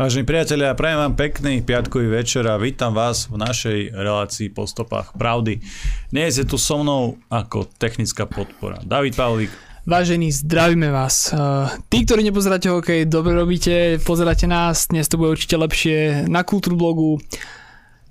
Vážení 0.00 0.24
priatelia, 0.24 0.72
prajem 0.72 0.96
vám 0.96 1.12
pekný 1.12 1.60
piatkový 1.60 2.08
večer 2.08 2.48
a 2.48 2.56
vítam 2.56 2.96
vás 2.96 3.28
v 3.28 3.36
našej 3.36 3.92
relácii 3.92 4.48
po 4.48 4.64
stopách 4.64 5.12
pravdy. 5.12 5.60
Dnes 6.08 6.40
je 6.40 6.48
tu 6.48 6.56
so 6.56 6.80
mnou 6.80 7.20
ako 7.28 7.68
technická 7.76 8.24
podpora 8.24 8.80
David 8.80 9.12
Pavlík. 9.12 9.52
Vážení, 9.84 10.32
zdravíme 10.32 10.88
vás. 10.88 11.28
Eh, 11.28 11.36
tí, 11.92 12.08
ktorí 12.08 12.24
nepozeráte 12.24 12.72
hokej, 12.72 13.12
dobre 13.12 13.36
robíte, 13.36 14.00
pozeráte 14.00 14.48
nás, 14.48 14.88
dnes 14.88 15.04
to 15.04 15.20
bude 15.20 15.36
určite 15.36 15.60
lepšie 15.60 16.24
na 16.32 16.48
Kultúrblogu. 16.48 17.20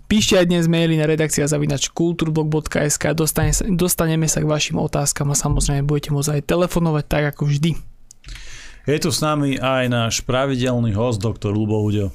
Píšte 0.05 0.37
aj 0.37 0.45
dnes 0.45 0.69
maily 0.69 0.93
na 0.93 1.09
redakcia 1.09 1.49
zavinač 1.49 1.89
kulturblog.sk, 1.89 3.17
dostane, 3.17 3.49
dostaneme 3.65 4.29
sa 4.29 4.45
k 4.45 4.45
vašim 4.45 4.77
otázkam 4.77 5.33
a 5.33 5.35
samozrejme 5.41 5.89
budete 5.89 6.13
môcť 6.13 6.37
aj 6.37 6.53
telefonovať 6.53 7.05
tak 7.09 7.33
ako 7.33 7.49
vždy. 7.49 7.89
Je 8.87 8.97
tu 8.99 9.11
s 9.11 9.19
nami 9.19 9.59
aj 9.59 9.83
náš 9.91 10.15
pravidelný 10.23 10.95
host, 10.95 11.19
doktor 11.19 11.51
Lubo 11.51 11.83
Uďo. 11.83 12.11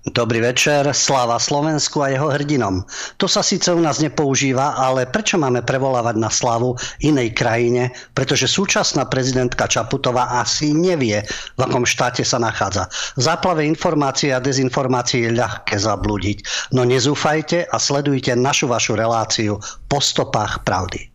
Dobrý 0.00 0.40
večer, 0.40 0.88
sláva 0.96 1.36
Slovensku 1.36 2.00
a 2.00 2.08
jeho 2.08 2.32
hrdinom. 2.32 2.80
To 3.20 3.28
sa 3.28 3.44
síce 3.44 3.68
u 3.68 3.84
nás 3.84 4.00
nepoužíva, 4.00 4.72
ale 4.72 5.04
prečo 5.04 5.36
máme 5.36 5.60
prevolávať 5.60 6.16
na 6.16 6.32
slavu 6.32 6.72
inej 7.04 7.36
krajine? 7.36 7.92
Pretože 8.16 8.48
súčasná 8.48 9.04
prezidentka 9.04 9.68
Čaputová 9.68 10.40
asi 10.40 10.72
nevie, 10.72 11.20
v 11.28 11.60
akom 11.60 11.84
štáte 11.84 12.24
sa 12.24 12.40
nachádza. 12.40 12.88
V 13.20 13.28
záplave 13.28 13.68
informácií 13.68 14.32
a 14.32 14.40
dezinformácií 14.40 15.28
je 15.28 15.36
ľahké 15.36 15.76
zablúdiť. 15.76 16.72
No 16.72 16.88
nezúfajte 16.88 17.68
a 17.68 17.76
sledujte 17.76 18.32
našu 18.32 18.72
vašu 18.72 18.96
reláciu 18.96 19.60
po 19.84 20.00
stopách 20.00 20.64
pravdy. 20.64 21.09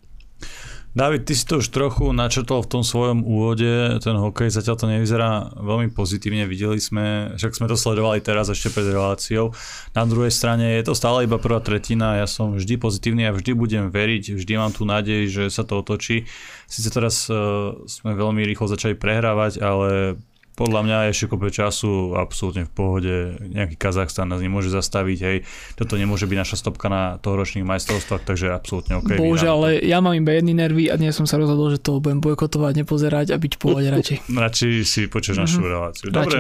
David, 0.96 1.28
ty 1.28 1.36
si 1.36 1.44
to 1.44 1.60
už 1.60 1.76
trochu 1.76 2.16
načrtol 2.16 2.64
v 2.64 2.72
tom 2.72 2.84
svojom 2.88 3.28
úvode, 3.28 4.00
ten 4.00 4.16
hokej 4.16 4.48
zatiaľ 4.48 4.76
to 4.80 4.88
nevyzerá 4.88 5.52
veľmi 5.60 5.92
pozitívne, 5.92 6.48
videli 6.48 6.80
sme, 6.80 7.36
však 7.36 7.52
sme 7.52 7.68
to 7.68 7.76
sledovali 7.76 8.24
teraz 8.24 8.48
ešte 8.48 8.72
pred 8.72 8.96
reláciou. 8.96 9.52
Na 9.92 10.08
druhej 10.08 10.32
strane 10.32 10.80
je 10.80 10.88
to 10.88 10.96
stále 10.96 11.28
iba 11.28 11.36
prvá 11.36 11.60
tretina, 11.60 12.24
ja 12.24 12.28
som 12.32 12.56
vždy 12.56 12.80
pozitívny 12.80 13.28
a 13.28 13.36
vždy 13.36 13.52
budem 13.60 13.92
veriť, 13.92 14.40
vždy 14.40 14.54
mám 14.56 14.72
tu 14.72 14.88
nádej, 14.88 15.28
že 15.28 15.44
sa 15.52 15.68
to 15.68 15.84
otočí. 15.84 16.32
Sice 16.72 16.88
teraz 16.88 17.28
uh, 17.28 17.76
sme 17.92 18.16
veľmi 18.16 18.48
rýchlo 18.48 18.72
začali 18.72 18.96
prehrávať, 18.96 19.60
ale 19.60 20.16
podľa 20.56 20.82
mňa 20.88 20.98
ešte 21.12 21.28
kope 21.28 21.52
času 21.52 22.16
absolútne 22.16 22.64
v 22.64 22.72
pohode. 22.72 23.16
Nejaký 23.44 23.76
Kazachstan 23.76 24.32
nás 24.32 24.40
nemôže 24.40 24.72
zastaviť, 24.72 25.20
hej. 25.20 25.38
Toto 25.76 26.00
nemôže 26.00 26.26
byť 26.26 26.38
naša 26.40 26.56
stopka 26.64 26.88
na 26.88 27.20
tohoročných 27.20 27.68
majstrovstvách, 27.68 28.24
takže 28.24 28.56
absolútne 28.56 29.04
OK. 29.04 29.20
Bože, 29.20 29.52
ale 29.52 29.84
ja 29.84 30.00
mám 30.00 30.16
iba 30.16 30.32
jedný 30.32 30.56
nervy 30.56 30.88
a 30.88 30.96
dnes 30.96 31.12
som 31.12 31.28
sa 31.28 31.36
rozhodol, 31.36 31.76
že 31.76 31.84
to 31.84 32.00
budem 32.00 32.24
bojkotovať, 32.24 32.88
nepozerať 32.88 33.36
a 33.36 33.38
byť 33.38 33.52
v 33.52 33.60
pohode 33.60 33.88
radšej. 33.92 34.18
radšej 34.48 34.72
si 34.88 35.02
počuješ 35.12 35.38
našu 35.44 35.60
mm-hmm. 35.60 35.74
reláciu. 35.76 36.08
Dobre. 36.10 36.40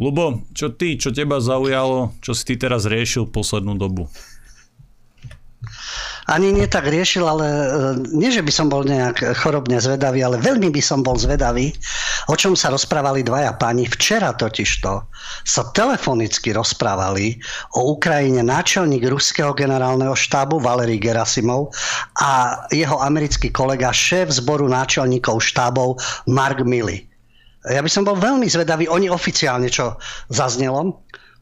Lubo, 0.00 0.48
čo 0.56 0.72
ty, 0.72 0.96
čo 0.96 1.12
teba 1.12 1.44
zaujalo, 1.44 2.16
čo 2.24 2.32
si 2.32 2.44
ty 2.48 2.54
teraz 2.56 2.88
riešil 2.88 3.28
poslednú 3.28 3.76
dobu? 3.76 4.08
Ani 6.30 6.54
nie 6.54 6.70
tak 6.70 6.86
riešil, 6.86 7.26
ale 7.26 7.46
e, 7.46 7.66
nie, 8.14 8.30
že 8.30 8.46
by 8.46 8.52
som 8.54 8.70
bol 8.70 8.86
nejak 8.86 9.34
chorobne 9.42 9.82
zvedavý, 9.82 10.22
ale 10.22 10.38
veľmi 10.38 10.70
by 10.70 10.78
som 10.78 11.02
bol 11.02 11.18
zvedavý, 11.18 11.74
o 12.30 12.38
čom 12.38 12.54
sa 12.54 12.70
rozprávali 12.70 13.26
dvaja 13.26 13.58
páni. 13.58 13.90
Včera 13.90 14.30
totižto 14.30 15.10
sa 15.42 15.62
telefonicky 15.74 16.54
rozprávali 16.54 17.42
o 17.74 17.98
Ukrajine 17.98 18.46
náčelník 18.46 19.02
ruského 19.10 19.50
generálneho 19.50 20.14
štábu 20.14 20.62
Valery 20.62 21.02
Gerasimov 21.02 21.74
a 22.22 22.62
jeho 22.70 23.02
americký 23.02 23.50
kolega, 23.50 23.90
šéf 23.90 24.30
zboru 24.30 24.70
náčelníkov 24.70 25.42
štábov 25.42 25.98
Mark 26.30 26.62
Milley. 26.62 27.10
Ja 27.68 27.84
by 27.84 27.92
som 27.92 28.08
bol 28.08 28.16
veľmi 28.16 28.48
zvedavý, 28.48 28.88
oni 28.88 29.12
oficiálne, 29.12 29.68
čo 29.68 30.00
zaznelo, 30.32 30.96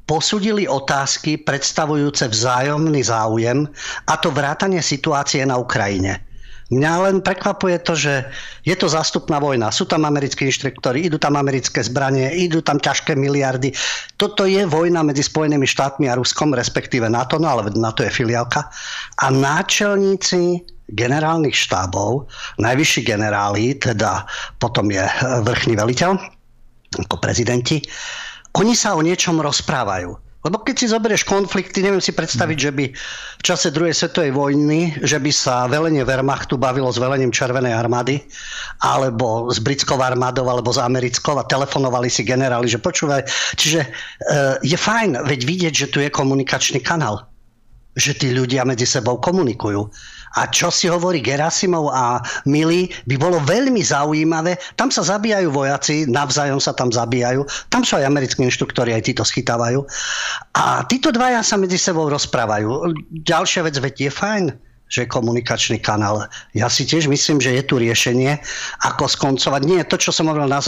posudili 0.08 0.64
otázky 0.64 1.36
predstavujúce 1.44 2.32
vzájomný 2.32 3.04
záujem, 3.04 3.68
a 4.08 4.16
to 4.16 4.32
vrátanie 4.32 4.80
situácie 4.80 5.44
na 5.44 5.60
Ukrajine. 5.60 6.24
Mňa 6.68 6.92
len 7.00 7.16
prekvapuje 7.24 7.80
to, 7.80 7.96
že 7.96 8.28
je 8.60 8.76
to 8.76 8.92
zástupná 8.92 9.40
vojna. 9.40 9.72
Sú 9.72 9.88
tam 9.88 10.04
americkí 10.04 10.44
inštruktori, 10.44 11.08
idú 11.08 11.16
tam 11.16 11.40
americké 11.40 11.80
zbranie, 11.80 12.28
idú 12.36 12.60
tam 12.60 12.76
ťažké 12.76 13.16
miliardy. 13.16 13.72
Toto 14.20 14.44
je 14.44 14.68
vojna 14.68 15.00
medzi 15.00 15.24
Spojenými 15.24 15.64
štátmi 15.64 16.12
a 16.12 16.16
Ruskom, 16.20 16.52
respektíve 16.52 17.08
NATO, 17.08 17.40
no 17.40 17.48
ale 17.48 17.72
NATO 17.72 18.04
je 18.04 18.12
filiálka. 18.12 18.68
A 19.16 19.26
náčelníci 19.32 20.60
generálnych 20.92 21.56
štábov, 21.56 22.28
najvyšší 22.60 23.00
generáli, 23.00 23.76
teda 23.80 24.28
potom 24.60 24.92
je 24.92 25.04
vrchný 25.48 25.72
veliteľ, 25.72 26.20
ako 27.00 27.16
prezidenti, 27.16 27.80
oni 28.58 28.74
sa 28.74 28.98
o 28.98 29.00
niečom 29.06 29.38
rozprávajú. 29.38 30.28
Lebo 30.46 30.62
keď 30.62 30.74
si 30.80 30.86
zoberieš 30.88 31.26
konflikty, 31.28 31.82
neviem 31.82 32.00
si 32.00 32.14
predstaviť, 32.14 32.58
že 32.58 32.70
by 32.72 32.84
v 33.38 33.42
čase 33.42 33.68
druhej 33.68 33.92
svetovej 33.92 34.32
vojny, 34.32 34.96
že 35.04 35.20
by 35.20 35.28
sa 35.28 35.68
velenie 35.68 36.06
Wehrmachtu 36.06 36.56
bavilo 36.56 36.88
s 36.88 36.96
velením 36.96 37.28
Červenej 37.28 37.76
armády, 37.76 38.22
alebo 38.80 39.52
s 39.52 39.60
britskou 39.60 40.00
armádou, 40.00 40.48
alebo 40.48 40.72
s 40.72 40.80
americkou 40.80 41.36
a 41.36 41.44
telefonovali 41.44 42.08
si 42.08 42.24
generáli, 42.24 42.64
že 42.64 42.80
počúvaj. 42.80 43.28
Čiže 43.60 43.80
e, 43.84 43.88
je 44.64 44.78
fajn 44.80 45.20
veď 45.28 45.40
vidieť, 45.44 45.74
že 45.74 45.90
tu 45.92 46.00
je 46.00 46.08
komunikačný 46.08 46.80
kanál. 46.80 47.27
Že 47.98 48.12
tí 48.14 48.28
ľudia 48.30 48.62
medzi 48.62 48.86
sebou 48.86 49.18
komunikujú. 49.18 49.90
A 50.38 50.46
čo 50.46 50.70
si 50.70 50.86
hovorí 50.86 51.18
Gerasimov 51.18 51.90
a 51.90 52.22
Mili, 52.46 52.92
by 53.10 53.16
bolo 53.18 53.42
veľmi 53.42 53.82
zaujímavé. 53.82 54.60
Tam 54.78 54.92
sa 54.92 55.02
zabíjajú 55.02 55.50
vojaci, 55.50 56.06
navzájom 56.06 56.62
sa 56.62 56.76
tam 56.76 56.94
zabíjajú. 56.94 57.42
Tam 57.72 57.82
sú 57.82 57.98
aj 57.98 58.06
americkí 58.06 58.44
inštruktori, 58.46 58.94
aj 58.94 59.08
títo 59.08 59.24
schytávajú. 59.26 59.82
A 60.54 60.86
títo 60.86 61.10
dvaja 61.10 61.42
sa 61.42 61.58
medzi 61.58 61.80
sebou 61.80 62.06
rozprávajú. 62.06 62.92
Ďalšia 63.26 63.66
vec, 63.66 63.80
veď 63.82 63.94
je 64.06 64.10
fajn 64.14 64.44
že 64.88 65.04
komunikačný 65.08 65.78
kanál. 65.84 66.24
Ja 66.56 66.72
si 66.72 66.88
tiež 66.88 67.08
myslím, 67.12 67.38
že 67.38 67.52
je 67.54 67.62
tu 67.64 67.76
riešenie, 67.76 68.40
ako 68.88 69.04
skoncovať. 69.08 69.60
Nie 69.68 69.84
to, 69.84 70.00
čo 70.00 70.10
som 70.12 70.32
hovoril 70.32 70.48
na, 70.48 70.60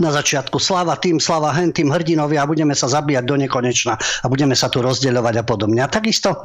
na 0.00 0.10
začiatku. 0.10 0.56
Sláva 0.56 0.96
tým, 0.96 1.20
sláva 1.20 1.52
hen, 1.52 1.72
tým 1.72 1.92
hrdinovia 1.92 2.44
a 2.44 2.50
budeme 2.50 2.72
sa 2.72 2.88
zabíjať 2.88 3.24
do 3.28 3.36
nekonečna 3.36 3.94
a 3.96 4.26
budeme 4.26 4.56
sa 4.56 4.72
tu 4.72 4.80
rozdeľovať 4.80 5.34
a 5.40 5.44
podobne. 5.44 5.80
A 5.84 5.88
takisto 5.88 6.32
e, 6.32 6.38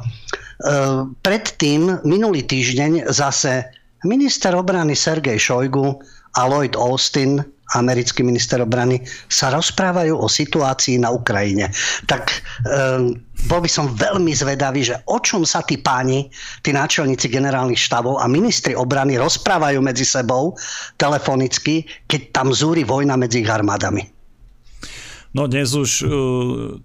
predtým, 1.24 2.04
minulý 2.04 2.44
týždeň, 2.44 3.08
zase 3.08 3.64
minister 4.04 4.52
obrany 4.52 4.92
Sergej 4.92 5.40
Šojgu 5.40 5.96
a 6.36 6.40
Lloyd 6.44 6.76
Austin 6.76 7.40
americký 7.72 8.22
minister 8.22 8.60
obrany, 8.60 9.02
sa 9.26 9.50
rozprávajú 9.50 10.14
o 10.14 10.28
situácii 10.28 11.00
na 11.00 11.10
Ukrajine. 11.10 11.72
Tak 12.06 12.44
um, 12.68 13.18
bol 13.50 13.60
by 13.60 13.70
som 13.70 13.90
veľmi 13.90 14.30
zvedavý, 14.30 14.86
že 14.86 14.96
o 15.10 15.18
čom 15.18 15.42
sa 15.42 15.66
tí 15.66 15.80
páni, 15.82 16.30
tí 16.62 16.70
náčelníci 16.70 17.26
generálnych 17.26 17.80
štábov 17.80 18.22
a 18.22 18.30
ministri 18.30 18.78
obrany 18.78 19.18
rozprávajú 19.18 19.82
medzi 19.82 20.06
sebou 20.06 20.54
telefonicky, 20.96 21.82
keď 22.06 22.30
tam 22.30 22.54
zúri 22.54 22.86
vojna 22.86 23.18
medzi 23.18 23.42
ich 23.42 23.50
armádami. 23.50 24.13
No 25.34 25.50
dnes 25.50 25.66
už 25.74 25.90
uh, 26.06 26.10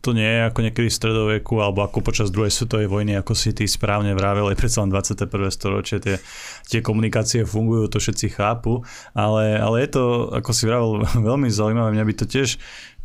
to 0.01 0.09
nie 0.17 0.25
je 0.25 0.41
ako 0.49 0.59
niekedy 0.65 0.89
v 0.89 0.97
stredoveku 0.97 1.61
alebo 1.61 1.85
ako 1.85 2.01
počas 2.01 2.33
druhej 2.33 2.49
svetovej 2.49 2.89
vojny, 2.89 3.13
ako 3.13 3.37
si 3.37 3.53
ty 3.53 3.69
správne 3.69 4.17
vravel, 4.17 4.49
aj 4.49 4.57
predsa 4.57 4.81
len 4.81 4.89
21. 4.89 5.29
storočie 5.53 6.01
tie, 6.01 6.17
tie 6.65 6.81
komunikácie 6.81 7.45
fungujú, 7.45 7.93
to 7.93 8.01
všetci 8.01 8.33
chápu, 8.33 8.81
ale, 9.13 9.53
ale 9.53 9.85
je 9.85 9.89
to, 9.93 10.33
ako 10.33 10.49
si 10.49 10.65
vravel, 10.65 11.05
veľmi 11.29 11.45
zaujímavé, 11.45 11.93
mňa 11.93 12.05
by 12.09 12.13
to 12.17 12.25
tiež 12.25 12.57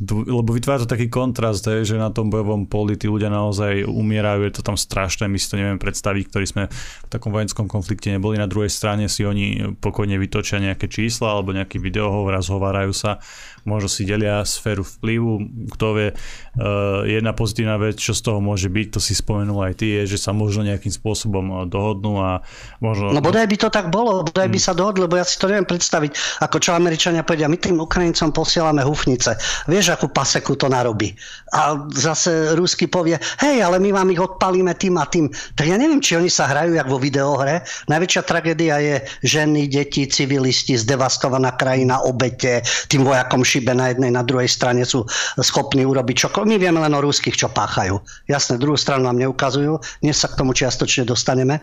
lebo 0.03 0.51
vytvára 0.51 0.83
to 0.83 0.91
taký 0.91 1.07
kontrast, 1.07 1.63
hej, 1.71 1.87
že 1.87 1.95
na 1.95 2.11
tom 2.11 2.27
bojovom 2.27 2.67
poli 2.67 2.99
tí 2.99 3.07
ľudia 3.07 3.31
naozaj 3.31 3.87
umierajú, 3.87 4.43
je 4.43 4.55
to 4.59 4.63
tam 4.67 4.75
strašné, 4.75 5.31
my 5.31 5.39
si 5.39 5.47
to 5.47 5.55
neviem 5.55 5.79
predstaviť, 5.79 6.25
ktorí 6.35 6.47
sme 6.51 6.63
v 6.67 7.09
takom 7.11 7.31
vojenskom 7.31 7.71
konflikte 7.71 8.11
neboli. 8.11 8.35
Na 8.35 8.51
druhej 8.51 8.75
strane 8.75 9.07
si 9.07 9.23
oni 9.23 9.79
pokojne 9.79 10.19
vytočia 10.19 10.59
nejaké 10.59 10.91
čísla 10.91 11.39
alebo 11.39 11.55
nejaký 11.55 11.79
videohovor 11.79 12.35
a 12.35 12.43
zhovárajú 12.43 12.91
sa 12.91 13.23
možno 13.65 13.89
si 13.89 14.05
delia 14.05 14.45
sféru 14.45 14.85
vplyvu, 14.85 15.33
kto 15.75 15.87
vie. 15.97 16.09
Uh, 16.55 17.03
jedna 17.09 17.33
pozitívna 17.35 17.81
vec, 17.81 17.99
čo 17.99 18.15
z 18.15 18.21
toho 18.23 18.39
môže 18.39 18.69
byť, 18.69 18.87
to 18.95 19.01
si 19.03 19.17
spomenul 19.17 19.59
aj 19.65 19.81
ty, 19.81 19.91
je, 20.01 20.15
že 20.15 20.19
sa 20.21 20.31
možno 20.31 20.63
nejakým 20.63 20.93
spôsobom 20.93 21.45
eh, 21.51 21.57
dohodnú 21.67 22.21
a 22.21 22.45
možno... 22.79 23.11
No 23.11 23.25
bodaj 23.25 23.49
by 23.51 23.57
to 23.59 23.69
tak 23.73 23.91
bolo, 23.91 24.23
bodaj 24.23 24.47
by 24.47 24.61
hmm. 24.61 24.69
sa 24.71 24.77
dohodli, 24.77 25.03
lebo 25.03 25.19
ja 25.19 25.27
si 25.27 25.41
to 25.41 25.51
neviem 25.51 25.67
predstaviť, 25.67 26.45
ako 26.45 26.57
čo 26.63 26.77
Američania 26.77 27.27
povedia, 27.27 27.51
my 27.51 27.59
tým 27.59 27.81
Ukrajincom 27.81 28.31
posielame 28.31 28.85
hufnice. 28.87 29.35
Vieš, 29.67 29.84
akú 29.93 30.09
paseku 30.09 30.57
to 30.57 30.73
narobí. 30.73 31.13
A 31.53 31.77
zase 31.93 32.57
Rusky 32.57 32.89
povie, 32.89 33.21
hej, 33.45 33.61
ale 33.61 33.77
my 33.83 33.91
vám 33.93 34.09
ich 34.11 34.23
odpalíme 34.23 34.73
tým 34.75 34.97
a 34.97 35.05
tým. 35.05 35.29
Tak 35.55 35.67
ja 35.69 35.77
neviem, 35.77 36.01
či 36.01 36.17
oni 36.17 36.33
sa 36.33 36.49
hrajú 36.49 36.75
jak 36.79 36.89
vo 36.89 36.97
videohre. 36.97 37.63
Najväčšia 37.91 38.23
tragédia 38.25 38.81
je 38.81 38.97
ženy, 39.23 39.69
deti, 39.69 40.09
civilisti, 40.09 40.79
zdevastovaná 40.79 41.55
krajina, 41.55 42.03
obete, 42.03 42.65
tým 42.89 43.05
vojakom 43.05 43.45
šibe 43.45 43.75
na 43.75 43.93
jednej, 43.93 44.11
na 44.15 44.25
druhej 44.25 44.49
strane 44.49 44.87
sú 44.87 45.05
schopní 45.41 45.85
urobiť 45.85 46.27
čokoľvek. 46.27 46.51
My 46.51 46.59
vieme 46.59 46.81
len 46.81 46.95
o 46.95 47.05
ruských, 47.05 47.37
čo 47.37 47.49
páchajú. 47.51 47.99
Jasné, 48.31 48.57
druhú 48.57 48.79
stranu 48.79 49.07
nám 49.07 49.21
neukazujú, 49.21 49.79
dnes 50.01 50.17
sa 50.17 50.31
k 50.31 50.39
tomu 50.39 50.55
čiastočne 50.55 51.05
dostaneme. 51.07 51.61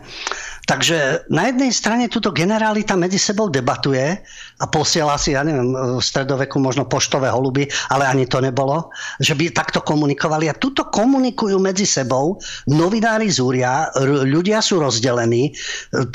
Takže 0.68 1.26
na 1.32 1.50
jednej 1.50 1.74
strane 1.74 2.06
túto 2.06 2.30
generálita 2.30 2.94
medzi 2.94 3.18
sebou 3.18 3.50
debatuje, 3.50 4.22
a 4.62 4.64
posiela 4.70 5.18
si, 5.18 5.34
ja 5.34 5.42
neviem, 5.42 5.74
v 5.74 5.98
stredoveku 5.98 6.62
možno 6.62 6.86
poštové 6.86 7.26
holuby, 7.26 7.66
ale 7.90 8.06
ani 8.06 8.30
to 8.30 8.38
nebolo, 8.38 8.94
že 9.18 9.34
by 9.34 9.50
takto 9.50 9.82
komunikovali. 9.82 10.46
A 10.46 10.54
tuto 10.54 10.86
komunikujú 10.86 11.58
medzi 11.58 11.82
sebou, 11.82 12.38
novinári 12.70 13.26
zúria, 13.26 13.90
ľudia 14.06 14.62
sú 14.62 14.78
rozdelení, 14.78 15.50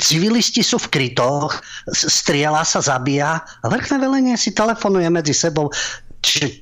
civilisti 0.00 0.64
sú 0.64 0.80
v 0.80 0.88
krytoch, 0.88 1.60
striela 1.92 2.64
sa, 2.64 2.80
zabíja 2.80 3.44
a 3.44 3.66
vrchné 3.68 4.00
velenie 4.00 4.34
si 4.40 4.56
telefonuje 4.56 5.12
medzi 5.12 5.36
sebou. 5.36 5.68
Čiže 6.24 6.46
e, 6.48 6.54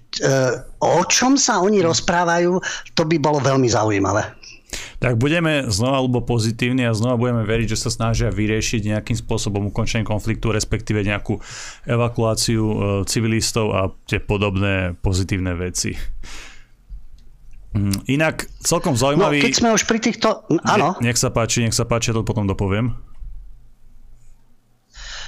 o 0.82 1.00
čom 1.06 1.38
sa 1.38 1.62
oni 1.62 1.80
rozprávajú, 1.80 2.58
to 2.98 3.02
by 3.06 3.16
bolo 3.16 3.38
veľmi 3.40 3.68
zaujímavé. 3.70 4.45
Tak 4.98 5.16
budeme 5.20 5.68
znova 5.68 6.02
alebo 6.02 6.24
pozitívni 6.24 6.84
a 6.84 6.96
znova 6.96 7.20
budeme 7.20 7.42
veriť, 7.46 7.76
že 7.76 7.82
sa 7.86 7.90
snažia 7.92 8.28
vyriešiť 8.32 8.90
nejakým 8.90 9.16
spôsobom 9.16 9.70
ukončenie 9.70 10.02
konfliktu, 10.02 10.50
respektíve 10.50 11.04
nejakú 11.04 11.38
evakuáciu 11.86 12.64
e, 12.64 12.76
civilistov 13.06 13.66
a 13.72 13.80
tie 14.10 14.18
podobné 14.18 14.98
pozitívne 15.00 15.54
veci. 15.54 15.94
Mm, 17.76 18.08
inak 18.08 18.48
celkom 18.64 18.96
zaujímavý... 18.96 19.38
No, 19.40 19.46
keď 19.46 19.54
sme 19.54 19.70
už 19.76 19.84
pri 19.84 19.98
týchto... 20.00 20.48
Áno. 20.64 20.96
nech 21.04 21.20
sa 21.20 21.28
páči, 21.28 21.62
nech 21.62 21.76
sa 21.76 21.84
páči, 21.84 22.10
ja 22.10 22.18
to 22.18 22.24
potom 22.24 22.48
dopoviem 22.48 23.05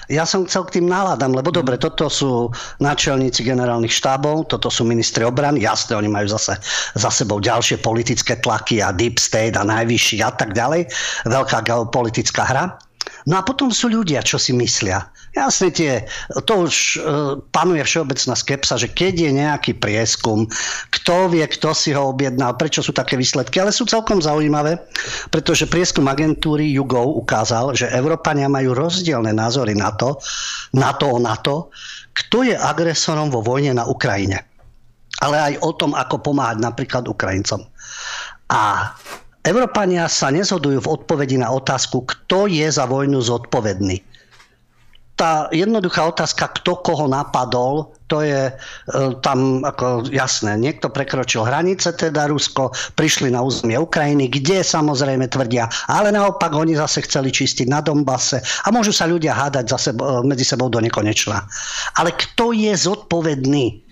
ja 0.08 0.24
som 0.24 0.48
chcel 0.48 0.64
k 0.64 0.80
tým 0.80 0.86
náladám, 0.88 1.36
lebo 1.36 1.52
dobre, 1.52 1.76
toto 1.76 2.08
sú 2.08 2.48
náčelníci 2.80 3.44
generálnych 3.44 3.92
štábov, 3.92 4.48
toto 4.48 4.72
sú 4.72 4.88
ministri 4.88 5.22
obrany, 5.22 5.60
jasne, 5.62 6.00
oni 6.00 6.08
majú 6.08 6.32
zase 6.32 6.56
za 6.96 7.10
sebou 7.12 7.38
ďalšie 7.44 7.84
politické 7.84 8.40
tlaky 8.40 8.80
a 8.80 8.88
deep 8.90 9.20
state 9.20 9.60
a 9.60 9.68
najvyšší 9.68 10.24
a 10.24 10.32
tak 10.32 10.56
ďalej. 10.56 10.88
Veľká 11.28 11.60
geopolitická 11.60 12.42
hra. 12.48 12.87
No 13.28 13.36
a 13.36 13.44
potom 13.44 13.68
sú 13.68 13.92
ľudia, 13.92 14.24
čo 14.24 14.40
si 14.40 14.56
myslia. 14.56 15.04
Jasne 15.36 15.68
tie, 15.68 16.08
to 16.48 16.64
už 16.64 16.74
uh, 16.96 17.36
panuje 17.52 17.84
všeobecná 17.84 18.32
skepsa, 18.32 18.80
že 18.80 18.88
keď 18.88 19.14
je 19.28 19.30
nejaký 19.36 19.72
prieskum, 19.76 20.48
kto 20.88 21.28
vie, 21.28 21.44
kto 21.44 21.76
si 21.76 21.92
ho 21.92 22.08
objednal, 22.08 22.56
prečo 22.56 22.80
sú 22.80 22.96
také 22.96 23.20
výsledky, 23.20 23.60
ale 23.60 23.68
sú 23.68 23.84
celkom 23.84 24.24
zaujímavé, 24.24 24.80
pretože 25.28 25.68
prieskum 25.68 26.08
agentúry 26.08 26.72
Jugov 26.72 27.20
ukázal, 27.20 27.76
že 27.76 27.92
Európania 27.92 28.48
majú 28.48 28.72
rozdielne 28.72 29.36
názory 29.36 29.76
na 29.76 29.92
to, 29.92 30.16
na 30.72 30.96
to 30.96 31.12
o 31.12 31.20
NATO, 31.20 31.68
kto 32.16 32.48
je 32.48 32.56
agresorom 32.56 33.28
vo 33.28 33.44
vojne 33.44 33.76
na 33.76 33.84
Ukrajine. 33.84 34.40
Ale 35.20 35.36
aj 35.52 35.54
o 35.60 35.70
tom, 35.76 35.92
ako 35.92 36.24
pomáhať 36.24 36.64
napríklad 36.64 37.04
Ukrajincom. 37.04 37.60
A 38.48 38.94
Európania 39.48 40.04
sa 40.12 40.28
nezhodujú 40.28 40.84
v 40.84 40.90
odpovedi 41.00 41.40
na 41.40 41.48
otázku, 41.48 42.04
kto 42.04 42.44
je 42.52 42.68
za 42.68 42.84
vojnu 42.84 43.24
zodpovedný 43.24 44.04
tá 45.18 45.50
jednoduchá 45.50 46.06
otázka, 46.06 46.54
kto 46.62 46.78
koho 46.78 47.10
napadol, 47.10 47.90
to 48.06 48.22
je 48.22 48.48
e, 48.48 48.52
tam 49.18 49.66
ako 49.66 50.06
jasné. 50.14 50.54
Niekto 50.54 50.94
prekročil 50.94 51.42
hranice, 51.42 51.90
teda 51.90 52.30
Rusko, 52.30 52.70
prišli 52.94 53.34
na 53.34 53.42
územie 53.42 53.74
Ukrajiny, 53.74 54.30
kde 54.30 54.62
samozrejme 54.62 55.26
tvrdia, 55.26 55.66
ale 55.90 56.14
naopak 56.14 56.54
oni 56.54 56.78
zase 56.78 57.02
chceli 57.02 57.34
čistiť 57.34 57.66
na 57.66 57.82
Dombase 57.82 58.38
a 58.38 58.70
môžu 58.70 58.94
sa 58.94 59.10
ľudia 59.10 59.34
hádať 59.34 59.66
zase 59.66 59.90
medzi 60.22 60.46
sebou 60.46 60.70
do 60.70 60.78
nekonečna. 60.78 61.42
Ale 61.98 62.14
kto 62.14 62.54
je 62.54 62.70
zodpovedný? 62.78 63.82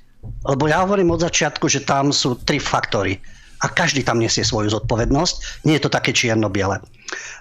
Lebo 0.46 0.70
ja 0.70 0.86
hovorím 0.86 1.10
od 1.10 1.26
začiatku, 1.26 1.66
že 1.66 1.82
tam 1.82 2.14
sú 2.14 2.38
tri 2.46 2.62
faktory 2.62 3.18
a 3.62 3.66
každý 3.72 4.04
tam 4.04 4.20
nesie 4.20 4.44
svoju 4.44 4.72
zodpovednosť. 4.72 5.64
Nie 5.64 5.80
je 5.80 5.84
to 5.88 5.94
také 5.94 6.12
čierno-biele. 6.12 6.82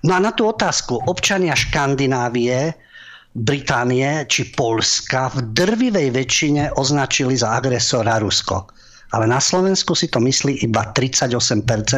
No 0.06 0.12
a 0.16 0.20
na 0.22 0.32
tú 0.32 0.48
otázku 0.48 1.02
občania 1.10 1.58
Škandinávie 1.58 2.76
Británie 3.36 4.24
či 4.32 4.48
Polska 4.56 5.28
v 5.36 5.52
drvivej 5.52 6.08
väčšine 6.16 6.80
označili 6.80 7.36
za 7.36 7.60
agresora 7.60 8.16
Rusko. 8.24 8.72
Ale 9.12 9.28
na 9.28 9.44
Slovensku 9.44 9.92
si 9.92 10.08
to 10.08 10.24
myslí 10.24 10.64
iba 10.64 10.92
38% 10.96 11.36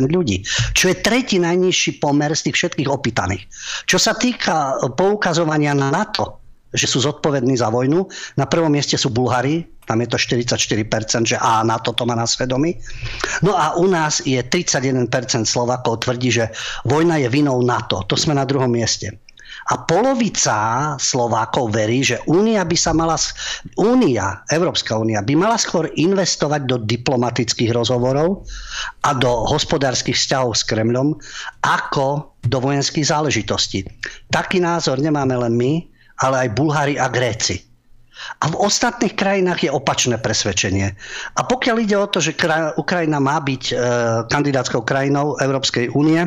ľudí, 0.09 0.41
čo 0.73 0.89
je 0.89 0.95
tretí 0.97 1.37
najnižší 1.37 2.01
pomer 2.01 2.33
z 2.33 2.49
tých 2.49 2.55
všetkých 2.57 2.89
opýtaných. 2.89 3.45
Čo 3.85 3.97
sa 4.01 4.17
týka 4.17 4.81
poukazovania 4.97 5.77
na 5.77 5.93
NATO, 5.93 6.46
že 6.77 6.87
sú 6.87 7.01
zodpovední 7.01 7.57
za 7.57 7.73
vojnu, 7.73 8.05
na 8.37 8.45
prvom 8.45 8.69
mieste 8.69 8.95
sú 8.95 9.09
Bulhári, 9.09 9.65
tam 9.87 10.03
je 10.03 10.07
to 10.11 10.19
44%, 10.19 11.23
že 11.23 11.37
a 11.39 11.63
NATO 11.63 11.95
to 11.95 12.03
má 12.03 12.11
na 12.13 12.27
svedomí. 12.27 12.75
No 13.39 13.55
a 13.55 13.79
u 13.79 13.87
nás 13.87 14.19
je 14.27 14.37
31% 14.43 15.07
Slovakov 15.47 16.03
tvrdí, 16.03 16.27
že 16.27 16.51
vojna 16.83 17.23
je 17.23 17.31
vinou 17.31 17.63
NATO. 17.63 18.03
To 18.03 18.19
sme 18.19 18.35
na 18.35 18.43
druhom 18.43 18.67
mieste. 18.67 19.15
A 19.67 19.83
polovica 19.83 20.55
Slovákov 20.95 21.75
verí, 21.75 21.99
že 21.99 22.23
Únia 22.27 22.63
by 22.63 22.77
sa 22.79 22.95
mala, 22.95 23.19
Únia, 23.75 24.43
Európska 24.47 24.95
únia 24.95 25.19
by 25.19 25.33
mala 25.35 25.59
skôr 25.59 25.91
investovať 25.91 26.61
do 26.63 26.77
diplomatických 26.87 27.75
rozhovorov 27.75 28.47
a 29.03 29.11
do 29.11 29.43
hospodárskych 29.47 30.15
vzťahov 30.15 30.55
s 30.55 30.63
Kremľom 30.63 31.19
ako 31.67 32.39
do 32.47 32.57
vojenských 32.63 33.11
záležitostí. 33.11 33.83
Taký 34.31 34.63
názor 34.63 35.03
nemáme 35.03 35.35
len 35.35 35.53
my, 35.59 35.73
ale 36.21 36.47
aj 36.47 36.55
Bulhári 36.57 36.95
a 36.97 37.07
Gréci. 37.09 37.61
A 38.41 38.49
v 38.49 38.57
ostatných 38.57 39.13
krajinách 39.13 39.69
je 39.69 39.71
opačné 39.71 40.17
presvedčenie. 40.17 40.89
A 41.37 41.41
pokiaľ 41.45 41.75
ide 41.85 41.97
o 42.01 42.09
to, 42.09 42.17
že 42.17 42.33
Ukrajina 42.73 43.21
má 43.21 43.37
byť 43.37 43.63
e, 43.69 43.73
kandidátskou 44.25 44.81
krajinou 44.81 45.37
Európskej 45.37 45.93
únie, 45.93 46.25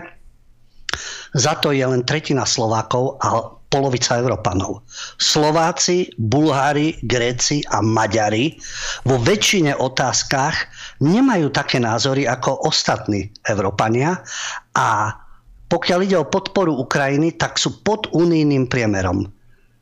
za 1.34 1.58
to 1.58 1.70
je 1.74 1.82
len 1.82 2.02
tretina 2.06 2.46
Slovákov 2.46 3.18
a 3.22 3.58
polovica 3.70 4.18
Európanov. 4.18 4.82
Slováci, 5.14 6.10
Bulhári, 6.18 6.98
Gréci 7.06 7.62
a 7.70 7.78
Maďari 7.78 8.58
vo 9.06 9.22
väčšine 9.22 9.78
otázkach 9.78 10.66
nemajú 10.98 11.54
také 11.54 11.78
názory 11.78 12.26
ako 12.26 12.66
ostatní 12.66 13.30
Európania 13.46 14.18
a 14.74 15.14
pokiaľ 15.70 15.98
ide 16.02 16.18
o 16.18 16.26
podporu 16.26 16.74
Ukrajiny, 16.74 17.38
tak 17.38 17.54
sú 17.54 17.86
pod 17.86 18.10
unijným 18.10 18.66
priemerom. 18.66 19.22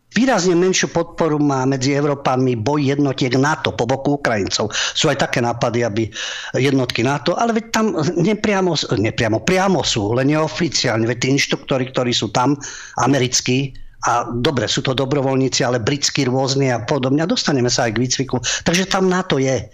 Výrazne 0.08 0.56
menšiu 0.56 0.88
podporu 0.88 1.37
má 1.37 1.69
medzi 1.69 1.93
Európanmi 1.93 2.56
boj 2.56 2.96
jednotiek 2.96 3.37
NATO 3.37 3.76
po 3.76 3.84
boku 3.84 4.16
Ukrajincov. 4.16 4.72
Sú 4.72 5.12
aj 5.12 5.20
také 5.20 5.44
nápady, 5.44 5.84
aby 5.84 6.08
jednotky 6.56 7.05
NATO, 7.05 7.37
ale 7.37 7.52
veď 7.52 7.64
tam 7.69 7.93
nepriamo, 8.16 8.72
nepriamo 8.96 9.44
priamo 9.44 9.84
sú, 9.84 10.16
len 10.16 10.32
neoficiálne. 10.32 11.05
Veď 11.05 11.19
tí 11.20 11.28
inštruktori, 11.37 11.93
ktorí 11.93 12.16
sú 12.16 12.32
tam, 12.32 12.56
americkí, 13.05 13.76
a 14.08 14.31
dobre, 14.31 14.70
sú 14.70 14.81
to 14.81 14.94
dobrovoľníci, 14.94 15.66
ale 15.66 15.82
britskí 15.82 16.25
rôzne 16.25 16.70
a 16.70 16.81
podobne. 16.87 17.20
A 17.20 17.28
dostaneme 17.28 17.69
sa 17.69 17.90
aj 17.90 17.99
k 17.99 18.02
výcviku. 18.06 18.38
Takže 18.62 18.87
tam 18.87 19.11
NATO 19.11 19.43
je. 19.43 19.66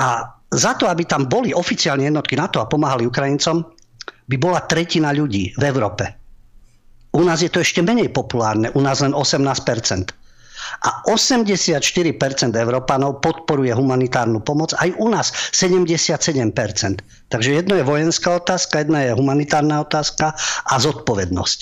A 0.00 0.06
za 0.50 0.72
to, 0.74 0.88
aby 0.88 1.04
tam 1.04 1.28
boli 1.28 1.52
oficiálne 1.52 2.08
jednotky 2.08 2.34
NATO 2.34 2.58
a 2.58 2.66
pomáhali 2.66 3.04
Ukrajincom, 3.06 3.62
by 4.24 4.36
bola 4.40 4.64
tretina 4.64 5.12
ľudí 5.12 5.52
v 5.54 5.62
Európe 5.68 6.23
u 7.14 7.22
nás 7.22 7.38
je 7.40 7.48
to 7.48 7.62
ešte 7.62 7.80
menej 7.80 8.10
populárne, 8.10 8.74
u 8.74 8.80
nás 8.82 8.98
len 9.00 9.14
18%. 9.14 10.10
A 10.84 11.06
84% 11.06 11.80
Európanov 12.56 13.22
podporuje 13.22 13.72
humanitárnu 13.72 14.42
pomoc, 14.42 14.74
aj 14.74 14.90
u 14.98 15.08
nás 15.08 15.30
77%. 15.54 16.50
Takže 17.30 17.50
jedno 17.54 17.78
je 17.78 17.84
vojenská 17.86 18.34
otázka, 18.36 18.82
jedna 18.82 19.06
je 19.06 19.16
humanitárna 19.16 19.80
otázka 19.80 20.34
a 20.66 20.74
zodpovednosť. 20.80 21.58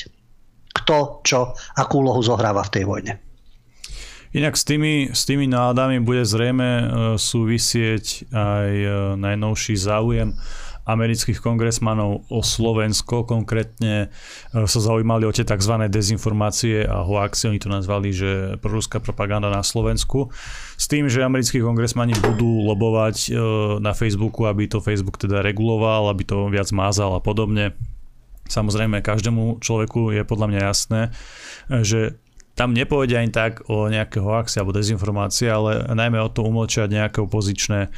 Kto, 0.73 1.21
čo, 1.23 1.53
akú 1.77 2.01
úlohu 2.01 2.25
zohráva 2.25 2.65
v 2.65 2.73
tej 2.73 2.85
vojne. 2.89 3.13
Inak 4.33 4.57
s 4.57 4.65
tými, 4.65 5.13
s 5.13 5.29
tými 5.29 5.45
nádami 5.45 6.01
bude 6.01 6.25
zrejme 6.25 6.65
e, 6.65 6.85
súvisieť 7.21 8.33
aj 8.33 8.69
e, 8.73 8.89
najnovší 9.21 9.77
záujem 9.77 10.33
amerických 10.83 11.39
kongresmanov 11.39 12.27
o 12.27 12.41
Slovensko, 12.43 13.23
konkrétne 13.23 14.11
e, 14.51 14.67
sa 14.67 14.81
zaujímali 14.83 15.23
o 15.23 15.35
tie 15.35 15.47
tzv. 15.47 15.87
dezinformácie 15.87 16.83
a 16.83 17.07
hoaxy, 17.07 17.55
oni 17.55 17.63
to 17.63 17.71
nazvali, 17.71 18.11
že 18.11 18.59
proruská 18.59 18.99
propaganda 18.99 19.47
na 19.47 19.63
Slovensku, 19.63 20.35
s 20.75 20.91
tým, 20.91 21.07
že 21.07 21.23
americkí 21.23 21.63
kongresmani 21.63 22.19
budú 22.19 22.67
lobovať 22.67 23.17
e, 23.27 23.29
na 23.79 23.95
Facebooku, 23.95 24.51
aby 24.51 24.67
to 24.67 24.83
Facebook 24.83 25.23
teda 25.23 25.39
reguloval, 25.39 26.11
aby 26.11 26.27
to 26.27 26.51
viac 26.51 26.67
mázal 26.75 27.15
a 27.15 27.23
podobne. 27.23 27.79
Samozrejme, 28.51 29.07
každému 29.07 29.63
človeku 29.63 30.11
je 30.11 30.27
podľa 30.27 30.47
mňa 30.51 30.61
jasné, 30.67 31.01
e, 31.07 31.11
že 31.87 32.01
tam 32.53 32.77
nepovedia 32.77 33.25
ani 33.25 33.33
tak 33.33 33.65
o 33.73 33.89
nejaké 33.89 34.21
hoaxy 34.21 34.61
alebo 34.61 34.77
dezinformácie, 34.77 35.49
ale 35.49 35.89
najmä 35.89 36.21
o 36.21 36.29
to 36.29 36.45
umlčať 36.45 36.93
nejaké 36.93 37.25
opozičné 37.25 37.89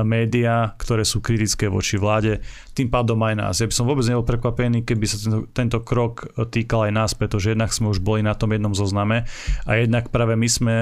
médiá, 0.00 0.72
ktoré 0.80 1.04
sú 1.04 1.20
kritické 1.20 1.68
voči 1.68 2.00
vláde, 2.00 2.40
tým 2.72 2.88
pádom 2.88 3.20
aj 3.20 3.34
nás. 3.36 3.54
Ja 3.60 3.68
by 3.68 3.74
som 3.76 3.84
vôbec 3.84 4.08
nebol 4.08 4.24
prekvapený, 4.24 4.88
keby 4.88 5.04
sa 5.04 5.20
tento, 5.20 5.40
tento 5.52 5.78
krok 5.84 6.32
týkal 6.48 6.88
aj 6.88 6.92
nás, 6.92 7.10
pretože 7.12 7.52
jednak 7.52 7.68
sme 7.74 7.92
už 7.92 8.00
boli 8.00 8.24
na 8.24 8.32
tom 8.32 8.54
jednom 8.54 8.72
zozname 8.72 9.28
a 9.68 9.70
jednak 9.76 10.08
práve 10.08 10.38
my 10.38 10.48
sme 10.48 10.76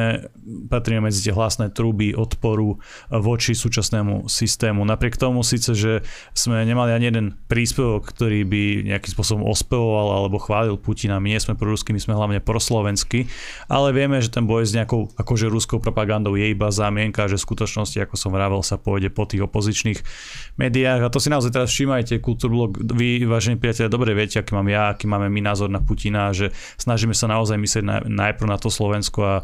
patríme 0.70 1.02
medzi 1.02 1.26
tie 1.26 1.34
hlasné 1.34 1.72
trúby 1.72 2.14
odporu 2.14 2.78
voči 3.10 3.56
súčasnému 3.56 4.30
systému. 4.30 4.84
Napriek 4.86 5.16
tomu 5.16 5.42
síce, 5.42 5.72
že 5.72 6.06
sme 6.36 6.62
nemali 6.62 6.92
ani 6.92 7.10
jeden 7.10 7.26
príspevok, 7.48 8.06
ktorý 8.06 8.46
by 8.46 8.62
nejakým 8.94 9.10
spôsobom 9.10 9.42
ospevoval 9.48 10.22
alebo 10.22 10.38
chválil 10.38 10.76
Putina, 10.76 11.18
my 11.18 11.34
nie 11.34 11.40
sme 11.40 11.56
proruskí, 11.56 11.96
my 11.96 12.02
sme 12.02 12.14
hlavne 12.14 12.38
proslovenskí, 12.44 13.26
ale 13.66 13.96
vieme, 13.96 14.20
že 14.20 14.28
ten 14.28 14.44
boj 14.44 14.68
s 14.68 14.76
nejakou 14.76 15.10
akože 15.16 15.48
ruskou 15.48 15.80
propagandou 15.80 16.36
je 16.36 16.52
iba 16.52 16.68
zámienka, 16.68 17.24
že 17.26 17.40
v 17.40 17.46
skutočnosti, 17.48 17.96
ako 18.04 18.14
som 18.20 18.30
vravel, 18.30 18.60
sa 18.60 18.76
pôjde 18.76 18.99
po 19.08 19.24
tých 19.24 19.48
opozičných 19.48 19.98
médiách 20.60 21.06
a 21.06 21.12
to 21.12 21.16
si 21.16 21.32
naozaj 21.32 21.56
teraz 21.56 21.72
všímajte, 21.72 22.20
Kultúrblog, 22.20 22.84
vy, 22.92 23.24
vážení 23.24 23.56
priatelia, 23.56 23.88
dobre 23.88 24.12
viete, 24.12 24.36
aký 24.36 24.52
mám 24.52 24.68
ja, 24.68 24.92
aký 24.92 25.08
máme 25.08 25.32
my 25.32 25.40
názor 25.40 25.72
na 25.72 25.80
Putina, 25.80 26.36
že 26.36 26.52
snažíme 26.76 27.16
sa 27.16 27.30
naozaj 27.30 27.56
myslieť 27.56 27.84
na, 27.86 27.96
najprv 28.04 28.50
na 28.50 28.58
to 28.60 28.68
Slovensko 28.68 29.20
a 29.24 29.36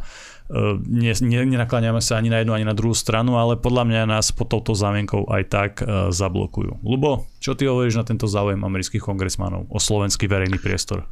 ne, 0.87 1.11
nenakláňame 1.27 1.99
sa 1.99 2.19
ani 2.19 2.31
na 2.31 2.39
jednu, 2.43 2.55
ani 2.55 2.67
na 2.67 2.77
druhú 2.77 2.95
stranu, 2.95 3.35
ale 3.35 3.59
podľa 3.59 3.85
mňa 3.87 4.03
nás 4.07 4.31
pod 4.31 4.51
touto 4.51 4.79
zámienkou 4.79 5.27
aj 5.27 5.43
tak 5.51 5.73
uh, 5.83 6.15
zablokujú. 6.15 6.87
Lubo, 6.87 7.27
čo 7.43 7.59
ty 7.59 7.67
hovoríš 7.67 7.99
na 7.99 8.07
tento 8.07 8.31
záujem 8.31 8.63
amerických 8.63 9.03
kongresmanov 9.03 9.67
o 9.67 9.79
slovenský 9.83 10.31
verejný 10.31 10.63
priestor? 10.63 11.03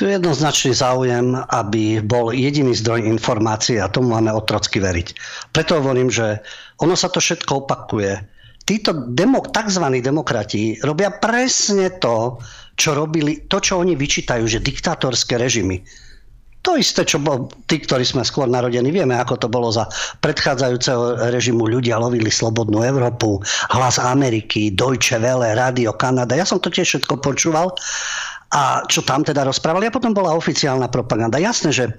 Tu 0.00 0.08
je 0.08 0.16
jednoznačný 0.16 0.72
záujem, 0.72 1.36
aby 1.52 2.00
bol 2.00 2.32
jediný 2.32 2.72
zdroj 2.72 3.04
informácií 3.04 3.76
a 3.76 3.92
tomu 3.92 4.16
máme 4.16 4.32
otrocky 4.32 4.80
veriť. 4.80 5.12
Preto 5.52 5.76
hovorím, 5.76 6.08
že 6.08 6.40
ono 6.80 6.94
sa 6.96 7.12
to 7.12 7.20
všetko 7.20 7.68
opakuje 7.68 8.40
títo 8.70 8.94
demo, 9.10 9.42
tzv. 9.42 9.84
demokrati 9.98 10.78
robia 10.86 11.10
presne 11.10 11.98
to, 11.98 12.38
čo 12.78 12.94
robili, 12.94 13.50
to, 13.50 13.58
čo 13.58 13.82
oni 13.82 13.98
vyčítajú, 13.98 14.46
že 14.46 14.62
diktátorské 14.62 15.34
režimy. 15.42 15.82
To 16.60 16.76
isté, 16.76 17.08
čo 17.08 17.16
bol 17.16 17.48
tí, 17.66 17.80
ktorí 17.80 18.04
sme 18.04 18.20
skôr 18.20 18.44
narodení, 18.44 18.92
vieme, 18.92 19.16
ako 19.16 19.40
to 19.40 19.48
bolo 19.48 19.72
za 19.72 19.88
predchádzajúceho 20.20 21.32
režimu. 21.32 21.64
Ľudia 21.64 21.96
lovili 21.96 22.28
Slobodnú 22.28 22.84
Európu, 22.84 23.40
Hlas 23.72 23.96
Ameriky, 23.96 24.68
Deutsche 24.68 25.16
Welle, 25.16 25.56
Radio 25.56 25.96
Kanada. 25.96 26.36
Ja 26.36 26.44
som 26.44 26.60
to 26.60 26.68
tiež 26.68 26.84
všetko 26.84 27.24
počúval. 27.24 27.72
A 28.52 28.84
čo 28.92 29.00
tam 29.00 29.24
teda 29.24 29.48
rozprávali? 29.48 29.88
A 29.88 29.94
potom 29.94 30.12
bola 30.12 30.36
oficiálna 30.36 30.92
propaganda. 30.92 31.40
Jasné, 31.40 31.72
že 31.72 31.84
e, 31.88 31.92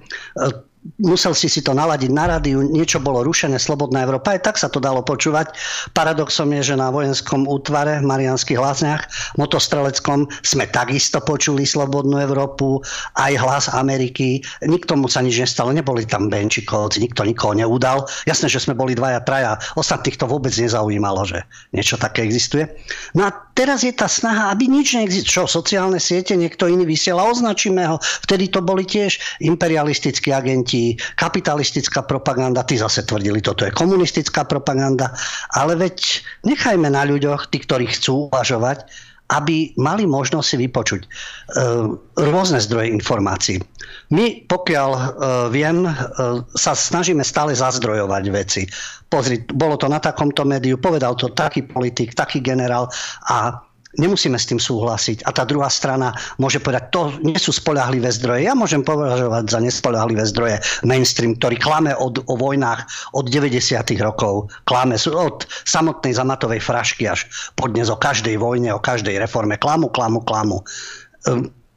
musel 0.98 1.38
si 1.38 1.46
si 1.46 1.62
to 1.62 1.78
naladiť 1.78 2.10
na 2.10 2.26
rádiu, 2.38 2.66
niečo 2.66 2.98
bolo 2.98 3.22
rušené, 3.22 3.62
Slobodná 3.62 4.02
Európa, 4.02 4.34
aj 4.34 4.42
tak 4.42 4.56
sa 4.58 4.66
to 4.66 4.82
dalo 4.82 5.06
počúvať. 5.06 5.54
Paradoxom 5.94 6.50
je, 6.58 6.74
že 6.74 6.76
na 6.78 6.90
vojenskom 6.90 7.46
útvare 7.46 8.02
v 8.02 8.10
Marianských 8.10 8.58
hlasniach, 8.58 9.06
motostreleckom, 9.38 10.26
sme 10.42 10.66
takisto 10.70 11.22
počuli 11.22 11.70
Slobodnú 11.70 12.18
Európu, 12.18 12.82
aj 13.18 13.34
hlas 13.38 13.66
Ameriky. 13.70 14.42
Nikto 14.66 14.98
mu 14.98 15.06
sa 15.06 15.22
nič 15.22 15.38
nestalo, 15.38 15.70
neboli 15.70 16.06
tam 16.10 16.34
Benčikovci, 16.34 17.02
nikto 17.02 17.26
nikoho 17.30 17.54
neudal. 17.54 18.10
Jasné, 18.26 18.50
že 18.50 18.62
sme 18.62 18.74
boli 18.74 18.98
dvaja, 18.98 19.22
traja, 19.22 19.62
ostatných 19.78 20.18
to 20.18 20.26
vôbec 20.26 20.54
nezaujímalo, 20.58 21.30
že 21.30 21.46
niečo 21.78 22.02
také 22.02 22.26
existuje. 22.26 22.66
No 23.14 23.30
a 23.30 23.34
teraz 23.54 23.86
je 23.86 23.94
tá 23.94 24.10
snaha, 24.10 24.50
aby 24.50 24.66
nič 24.66 24.98
neexistuje. 24.98 25.30
Čo, 25.32 25.46
sociálne 25.46 26.02
siete, 26.02 26.34
niekto 26.34 26.66
iný 26.66 26.84
vysiela, 26.84 27.24
označíme 27.30 27.86
ho. 27.86 28.02
Vtedy 28.26 28.50
to 28.50 28.60
boli 28.60 28.84
tiež 28.84 29.40
imperialistickí 29.40 30.34
agenti 30.34 30.71
agenti, 30.72 30.96
kapitalistická 31.20 32.08
propaganda, 32.08 32.64
tí 32.64 32.80
zase 32.80 33.04
tvrdili, 33.04 33.44
toto 33.44 33.68
je 33.68 33.76
komunistická 33.76 34.48
propaganda, 34.48 35.12
ale 35.52 35.76
veď 35.76 36.24
nechajme 36.48 36.88
na 36.88 37.04
ľuďoch, 37.04 37.52
tí, 37.52 37.60
ktorí 37.60 37.92
chcú 37.92 38.32
uvažovať, 38.32 38.88
aby 39.32 39.72
mali 39.80 40.04
možnosť 40.04 40.48
si 40.48 40.58
vypočuť 40.60 41.02
e, 41.04 41.10
rôzne 42.20 42.60
zdroje 42.60 42.92
informácií. 42.92 43.64
My, 44.12 44.44
pokiaľ 44.44 44.90
e, 44.92 45.02
viem, 45.56 45.88
e, 45.88 45.92
sa 46.60 46.76
snažíme 46.76 47.24
stále 47.24 47.56
zazdrojovať 47.56 48.24
veci. 48.28 48.68
Pozri, 49.08 49.40
bolo 49.48 49.80
to 49.80 49.88
na 49.88 50.04
takomto 50.04 50.44
médiu, 50.44 50.76
povedal 50.76 51.16
to 51.16 51.32
taký 51.32 51.64
politik, 51.64 52.12
taký 52.12 52.44
generál 52.44 52.92
a 53.32 53.56
nemusíme 54.00 54.40
s 54.40 54.48
tým 54.48 54.60
súhlasiť. 54.62 55.28
A 55.28 55.36
tá 55.36 55.44
druhá 55.44 55.68
strana 55.68 56.16
môže 56.40 56.64
povedať, 56.64 56.94
to 56.94 57.02
nie 57.26 57.36
sú 57.36 57.52
spolahlivé 57.52 58.08
zdroje. 58.12 58.48
Ja 58.48 58.56
môžem 58.56 58.86
považovať 58.86 59.52
za 59.52 59.60
nespolahlivé 59.60 60.24
zdroje 60.28 60.64
mainstream, 60.88 61.36
ktorý 61.36 61.58
klame 61.60 61.92
od, 61.96 62.24
o 62.28 62.36
vojnách 62.40 62.88
od 63.18 63.28
90. 63.28 63.60
rokov. 64.00 64.52
Klame 64.64 64.96
od 64.96 65.48
samotnej 65.68 66.16
zamatovej 66.16 66.62
frašky 66.64 67.10
až 67.10 67.28
podnes 67.60 67.92
o 67.92 67.98
každej 67.98 68.40
vojne, 68.40 68.72
o 68.72 68.80
každej 68.80 69.20
reforme. 69.20 69.60
Klamu, 69.60 69.92
klamu, 69.92 70.24
klamu. 70.24 70.64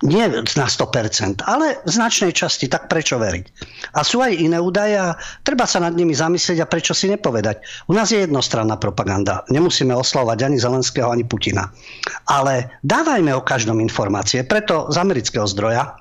Nie 0.02 0.26
na 0.26 0.66
100%, 0.66 1.46
ale 1.46 1.78
v 1.86 1.90
značnej 1.90 2.34
časti, 2.34 2.66
tak 2.66 2.90
prečo 2.90 3.14
veriť? 3.14 3.46
A 3.94 4.02
sú 4.02 4.18
aj 4.26 4.34
iné 4.34 4.58
údaje 4.58 4.98
a 4.98 5.14
treba 5.46 5.70
sa 5.70 5.78
nad 5.78 5.94
nimi 5.94 6.10
zamyslieť 6.10 6.66
a 6.66 6.68
prečo 6.68 6.98
si 6.98 7.06
nepovedať. 7.06 7.86
U 7.86 7.94
nás 7.94 8.10
je 8.10 8.26
jednostranná 8.26 8.74
propaganda. 8.74 9.46
Nemusíme 9.54 9.94
oslovať 9.94 10.50
ani 10.50 10.58
Zelenského, 10.58 11.14
ani 11.14 11.22
Putina. 11.22 11.70
Ale 12.26 12.74
dávajme 12.82 13.38
o 13.38 13.46
každom 13.46 13.78
informácie. 13.78 14.42
Preto 14.42 14.90
z 14.90 14.98
amerického 14.98 15.46
zdroja 15.46 15.94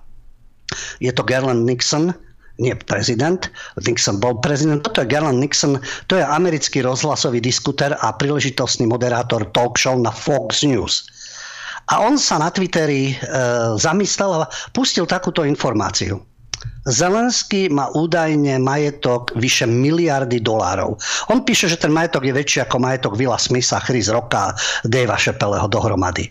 je 0.97 1.13
to 1.13 1.21
Gerland 1.21 1.61
Nixon, 1.69 2.17
nie 2.57 2.73
prezident, 2.73 3.49
Nixon 3.81 4.17
bol 4.21 4.41
prezident, 4.41 4.81
toto 4.81 5.01
je 5.01 5.09
Gerland 5.09 5.37
Nixon, 5.37 5.81
to 6.09 6.17
je 6.17 6.25
americký 6.25 6.85
rozhlasový 6.85 7.41
diskuter 7.41 7.97
a 7.97 8.13
príležitostný 8.13 8.85
moderátor 8.89 9.49
talk 9.53 9.77
show 9.77 9.97
na 9.97 10.13
Fox 10.13 10.61
News. 10.65 11.12
A 11.91 12.03
on 12.03 12.15
sa 12.15 12.39
na 12.39 12.47
Twitteri 12.47 13.11
e, 13.11 13.15
zamyslel 13.75 14.43
a 14.43 14.49
pustil 14.71 15.03
takúto 15.03 15.43
informáciu. 15.43 16.23
Zelenský 16.83 17.71
má 17.71 17.87
údajne 17.95 18.59
majetok 18.59 19.31
vyše 19.39 19.63
miliardy 19.63 20.43
dolárov. 20.43 20.99
On 21.31 21.39
píše, 21.39 21.71
že 21.71 21.79
ten 21.79 21.95
majetok 21.95 22.27
je 22.27 22.35
väčší 22.35 22.59
ako 22.67 22.75
majetok 22.75 23.15
Vila 23.15 23.39
Smitha, 23.39 23.79
Chris 23.79 24.11
Rocka, 24.11 24.51
Davea 24.83 25.15
Šepeleho 25.15 25.71
dohromady. 25.71 26.27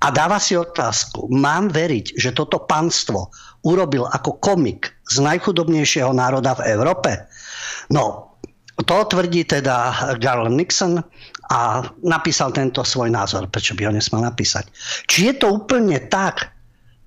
A 0.00 0.08
dáva 0.08 0.40
si 0.40 0.56
otázku, 0.56 1.28
mám 1.28 1.68
veriť, 1.68 2.16
že 2.16 2.32
toto 2.32 2.64
panstvo 2.64 3.28
urobil 3.68 4.08
ako 4.08 4.40
komik 4.40 4.88
z 5.04 5.20
najchudobnejšieho 5.20 6.16
národa 6.16 6.56
v 6.56 6.72
Európe? 6.72 7.28
No, 7.92 8.29
to 8.82 9.04
tvrdí 9.04 9.44
teda 9.44 9.94
Garland 10.20 10.56
Nixon 10.56 11.02
a 11.50 11.82
napísal 12.06 12.54
tento 12.54 12.86
svoj 12.86 13.10
názor. 13.10 13.50
Prečo 13.50 13.74
by 13.74 13.90
ho 13.90 13.92
nesmal 13.92 14.22
napísať? 14.22 14.70
Či 15.10 15.18
je 15.30 15.34
to 15.40 15.46
úplne 15.50 15.98
tak? 16.06 16.54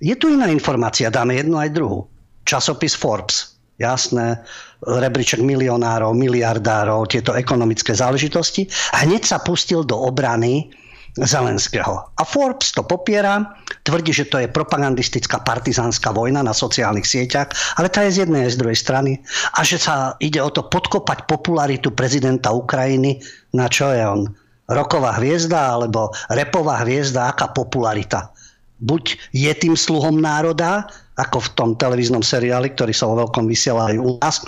Je 0.03 0.13
tu 0.20 0.27
iná 0.27 0.51
informácia, 0.51 1.08
dáme 1.08 1.39
jednu 1.39 1.56
aj 1.56 1.72
druhú. 1.72 2.03
Časopis 2.44 2.92
Forbes, 2.92 3.56
jasné, 3.80 4.44
rebríček 4.84 5.39
milionárov, 5.39 6.12
miliardárov, 6.12 7.08
tieto 7.08 7.32
ekonomické 7.32 7.96
záležitosti. 7.96 8.68
A 8.92 9.08
hneď 9.08 9.24
sa 9.24 9.39
pustil 9.39 9.88
do 9.88 9.96
obrany 9.96 10.75
Zelenského. 11.13 12.10
A 12.17 12.24
Forbes 12.25 12.74
to 12.74 12.82
popiera, 12.82 13.46
tvrdí, 13.86 14.10
že 14.10 14.25
to 14.25 14.41
je 14.41 14.50
propagandistická 14.50 15.46
partizánska 15.46 16.10
vojna 16.10 16.41
na 16.41 16.58
sociálnych 16.58 17.05
sieťach, 17.05 17.53
ale 17.77 17.86
tá 17.93 18.01
je 18.10 18.17
z 18.17 18.20
jednej 18.25 18.50
aj 18.50 18.58
z 18.58 18.60
druhej 18.65 18.79
strany. 18.82 19.12
A 19.53 19.62
že 19.62 19.77
sa 19.77 20.17
ide 20.17 20.41
o 20.41 20.50
to 20.50 20.65
podkopať 20.65 21.29
popularitu 21.29 21.93
prezidenta 21.93 22.50
Ukrajiny 22.50 23.22
na 23.53 23.70
čo 23.70 23.93
je 23.93 24.01
on? 24.01 24.25
Roková 24.65 25.22
hviezda 25.22 25.77
alebo 25.77 26.10
repová 26.34 26.82
hviezda, 26.82 27.29
aká 27.29 27.53
popularita? 27.53 28.34
Buď 28.82 29.15
je 29.38 29.53
tým 29.53 29.77
sluhom 29.77 30.17
národa, 30.17 30.89
ako 31.13 31.46
v 31.46 31.50
tom 31.53 31.70
televíznom 31.77 32.25
seriáli, 32.25 32.74
ktorý 32.74 32.89
sa 32.89 33.05
vo 33.05 33.22
veľkom 33.22 33.46
vysiela 33.46 33.93
aj 33.93 33.98
u 34.01 34.17
nás, 34.17 34.41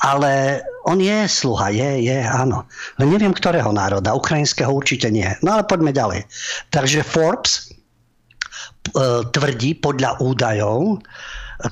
ale 0.00 0.64
on 0.88 0.96
je 0.96 1.28
sluha, 1.28 1.68
je, 1.68 2.08
je, 2.08 2.18
áno. 2.24 2.64
Len 2.96 3.08
neviem, 3.12 3.36
ktorého 3.36 3.68
národa. 3.68 4.16
Ukrajinského 4.16 4.72
určite 4.72 5.12
nie. 5.12 5.28
No 5.44 5.56
ale 5.56 5.68
poďme 5.68 5.92
ďalej. 5.92 6.24
Takže 6.72 7.04
Forbes 7.04 7.52
e, 7.60 9.22
tvrdí 9.28 9.76
podľa 9.76 10.16
údajov, 10.24 11.04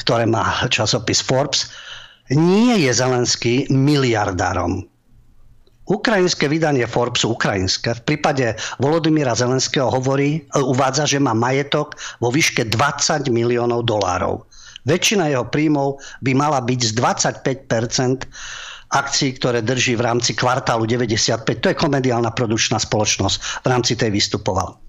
ktoré 0.04 0.28
má 0.28 0.68
časopis 0.68 1.24
Forbes, 1.24 1.72
nie 2.28 2.84
je 2.84 2.92
Zelenský 2.92 3.64
miliardárom. 3.72 4.84
Ukrajinské 5.88 6.52
vydanie 6.52 6.84
Forbesu, 6.84 7.32
ukrajinské, 7.32 7.96
v 7.96 8.02
prípade 8.04 8.52
Volodymyra 8.76 9.32
Zelenského 9.32 9.88
hovorí, 9.88 10.44
e, 10.44 10.60
uvádza, 10.60 11.08
že 11.08 11.16
má 11.16 11.32
majetok 11.32 11.96
vo 12.20 12.28
výške 12.28 12.68
20 12.68 13.32
miliónov 13.32 13.88
dolárov. 13.88 14.44
Väčšina 14.88 15.28
jeho 15.28 15.44
príjmov 15.44 16.00
by 16.24 16.32
mala 16.32 16.64
byť 16.64 16.80
z 16.80 16.92
25% 16.96 18.24
akcií, 18.88 19.36
ktoré 19.36 19.60
drží 19.60 20.00
v 20.00 20.08
rámci 20.08 20.32
kvartálu 20.32 20.88
95. 20.88 21.44
To 21.60 21.68
je 21.68 21.76
komediálna 21.76 22.32
produkčná 22.32 22.80
spoločnosť. 22.80 23.36
V 23.64 23.66
rámci 23.68 23.92
tej 24.00 24.08
vystupoval. 24.08 24.80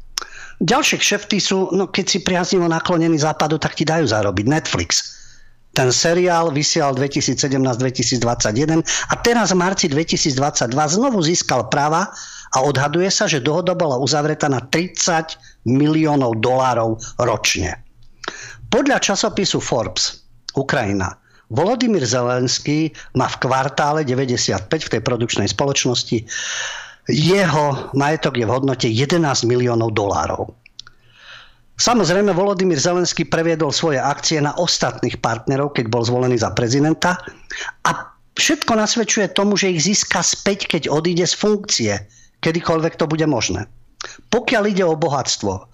Ďalšie 0.60 1.00
kšefty 1.00 1.38
sú, 1.40 1.72
no 1.72 1.88
keď 1.88 2.06
si 2.08 2.20
priaznivo 2.20 2.68
naklonený 2.68 3.24
západu, 3.24 3.56
tak 3.60 3.80
ti 3.80 3.88
dajú 3.88 4.08
zarobiť. 4.12 4.46
Netflix 4.48 5.16
Ten 5.72 5.88
seriál 5.88 6.52
vysielal 6.52 7.00
2017-2021 7.00 8.84
a 8.84 9.14
teraz 9.24 9.56
v 9.56 9.58
marci 9.60 9.88
2022 9.88 10.36
znovu 10.76 11.24
získal 11.24 11.72
práva 11.72 12.12
a 12.52 12.58
odhaduje 12.66 13.08
sa, 13.08 13.30
že 13.30 13.40
dohoda 13.40 13.72
bola 13.72 13.96
uzavretá 14.02 14.52
na 14.52 14.60
30 14.60 15.40
miliónov 15.64 16.44
dolárov 16.44 17.00
ročne. 17.24 17.80
Podľa 18.70 18.98
časopisu 19.02 19.58
Forbes 19.62 20.22
Ukrajina 20.54 21.18
Volodymyr 21.50 22.06
Zelenský 22.06 22.94
má 23.18 23.26
v 23.26 23.42
kvartále 23.42 24.06
95 24.06 24.70
v 24.70 24.90
tej 24.94 25.02
produkčnej 25.02 25.50
spoločnosti 25.50 26.22
jeho 27.10 27.90
majetok 27.98 28.38
je 28.38 28.46
v 28.46 28.54
hodnote 28.54 28.88
11 28.88 29.50
miliónov 29.50 29.98
dolárov. 29.98 30.54
Samozrejme, 31.80 32.36
Volodymyr 32.36 32.78
Zelenský 32.78 33.26
previedol 33.26 33.72
svoje 33.72 33.98
akcie 33.98 34.38
na 34.44 34.54
ostatných 34.60 35.18
partnerov, 35.24 35.74
keď 35.74 35.90
bol 35.90 36.04
zvolený 36.04 36.38
za 36.38 36.52
prezidenta 36.52 37.18
a 37.88 37.92
všetko 38.36 38.78
nasvedčuje 38.78 39.32
tomu, 39.32 39.56
že 39.56 39.72
ich 39.74 39.88
získa 39.88 40.20
späť, 40.20 40.68
keď 40.68 40.92
odíde 40.92 41.24
z 41.24 41.36
funkcie, 41.40 41.94
kedykoľvek 42.44 43.00
to 43.00 43.08
bude 43.08 43.24
možné. 43.26 43.66
Pokiaľ 44.28 44.64
ide 44.70 44.84
o 44.84 45.00
bohatstvo, 45.00 45.72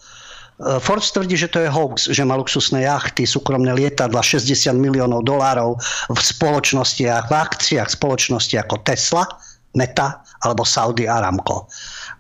e, 0.59 0.79
Forbes 0.79 1.11
tvrdí, 1.11 1.35
že 1.35 1.51
to 1.51 1.63
je 1.63 1.69
hoax, 1.69 2.11
že 2.11 2.23
má 2.23 2.39
luxusné 2.39 2.87
jachty, 2.87 3.27
súkromné 3.27 3.71
lietadla, 3.75 4.23
60 4.23 4.75
miliónov 4.75 5.27
dolárov 5.27 5.77
v 6.11 6.19
spoločnostiach, 6.19 7.27
v 7.27 7.33
akciách 7.33 7.89
spoločnosti 7.91 8.55
ako 8.59 8.81
Tesla, 8.87 9.27
Meta 9.75 10.23
alebo 10.47 10.63
Saudi 10.63 11.03
Aramco. 11.05 11.67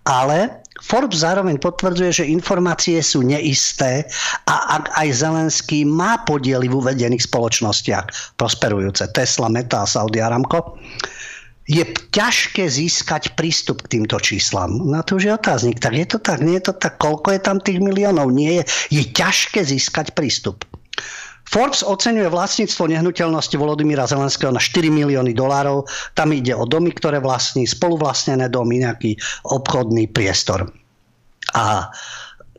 Ale 0.05 0.65
Forbes 0.83 1.23
zároveň 1.23 1.55
potvrdzuje, 1.57 2.11
že 2.11 2.25
informácie 2.27 2.99
sú 2.99 3.23
neisté 3.23 4.03
a 4.45 4.75
ak 4.75 4.91
aj 4.99 5.07
Zelenský 5.23 5.87
má 5.87 6.19
podiely 6.27 6.67
v 6.67 6.77
uvedených 6.83 7.23
spoločnostiach, 7.25 8.35
prosperujúce 8.35 9.07
Tesla, 9.15 9.47
Meta 9.47 9.87
a 9.87 9.89
Saudi 9.89 10.19
Aramco, 10.19 10.75
je 11.65 11.81
ťažké 12.13 12.69
získať 12.69 13.33
prístup 13.33 13.81
k 13.85 13.97
týmto 13.97 14.21
číslam. 14.21 14.85
Na 14.85 15.01
to 15.01 15.17
už 15.17 15.23
je 15.29 15.33
otáznik. 15.33 15.81
Tak 15.81 15.93
je 15.97 16.05
to 16.05 16.19
tak, 16.21 16.45
nie 16.45 16.61
je 16.61 16.69
to 16.69 16.73
tak, 16.77 17.01
koľko 17.01 17.33
je 17.33 17.41
tam 17.41 17.57
tých 17.57 17.81
miliónov? 17.81 18.29
Nie 18.29 18.61
je. 18.61 19.01
Je 19.01 19.03
ťažké 19.09 19.65
získať 19.65 20.13
prístup. 20.13 20.61
Forbes 21.45 21.85
oceňuje 21.85 22.25
vlastníctvo 22.29 22.89
nehnuteľnosti 22.89 23.53
Volodymyra 23.57 24.09
Zelenského 24.09 24.49
na 24.49 24.61
4 24.61 24.89
milióny 24.89 25.33
dolárov. 25.37 25.85
Tam 26.17 26.33
ide 26.33 26.57
o 26.57 26.65
domy, 26.65 26.89
ktoré 26.93 27.21
vlastní, 27.21 27.69
spoluvlastnené 27.69 28.49
domy, 28.49 28.81
nejaký 28.81 29.17
obchodný 29.45 30.09
priestor. 30.09 30.69
A 31.53 31.89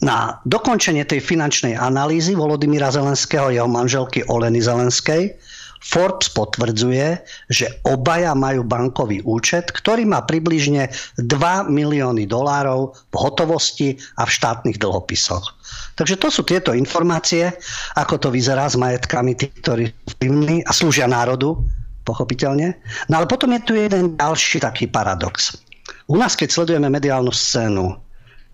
na 0.06 0.38
dokončenie 0.46 1.02
tej 1.02 1.18
finančnej 1.18 1.74
analýzy 1.74 2.38
Volodymyra 2.38 2.94
Zelenského 2.94 3.50
jeho 3.50 3.66
manželky 3.66 4.22
Oleny 4.30 4.62
Zelenskej 4.62 5.34
Forbes 5.82 6.32
potvrdzuje, 6.32 7.20
že 7.52 7.66
obaja 7.84 8.32
majú 8.32 8.64
bankový 8.64 9.20
účet, 9.24 9.70
ktorý 9.72 10.08
má 10.08 10.24
približne 10.24 10.88
2 11.20 11.68
milióny 11.68 12.24
dolárov 12.28 12.94
v 13.12 13.16
hotovosti 13.16 13.88
a 14.16 14.24
v 14.24 14.30
štátnych 14.30 14.78
dlhopisoch. 14.80 15.56
Takže 15.96 16.16
to 16.20 16.28
sú 16.28 16.44
tieto 16.44 16.76
informácie, 16.76 17.52
ako 17.96 18.20
to 18.20 18.28
vyzerá 18.28 18.68
s 18.68 18.76
majetkami 18.76 19.32
tých, 19.36 19.52
ktorí 19.64 19.84
vplyvní 20.16 20.64
a 20.68 20.70
slúžia 20.72 21.08
národu, 21.08 21.56
pochopiteľne. 22.06 22.78
No 23.10 23.18
ale 23.18 23.26
potom 23.26 23.50
je 23.50 23.60
tu 23.66 23.72
jeden 23.74 24.14
ďalší 24.14 24.62
taký 24.62 24.86
paradox. 24.86 25.58
U 26.06 26.14
nás, 26.14 26.38
keď 26.38 26.54
sledujeme 26.54 26.86
mediálnu 26.86 27.34
scénu, 27.34 28.05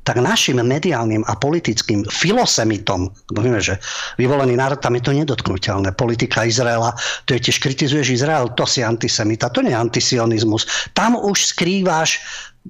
tak 0.02 0.18
našim 0.18 0.58
mediálnym 0.58 1.22
a 1.30 1.38
politickým 1.38 2.02
filosemitom, 2.10 3.06
vieme, 3.38 3.62
že 3.62 3.78
vyvolený 4.18 4.58
národ, 4.58 4.82
tam 4.82 4.98
je 4.98 5.02
to 5.06 5.14
nedotknutelné. 5.14 5.94
Politika 5.94 6.42
Izraela, 6.42 6.90
to 7.26 7.38
je 7.38 7.46
tiež 7.46 7.62
kritizuješ 7.62 8.18
Izrael, 8.18 8.50
to 8.58 8.66
si 8.66 8.82
antisemita, 8.82 9.54
to 9.54 9.62
nie 9.62 9.70
je 9.70 9.78
antisionizmus. 9.78 10.66
Tam 10.90 11.14
už 11.14 11.54
skrývaš 11.54 12.18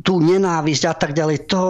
tú 0.00 0.20
nenávisť 0.20 0.84
a 0.88 0.94
tak 0.96 1.12
ďalej. 1.12 1.48
To 1.52 1.60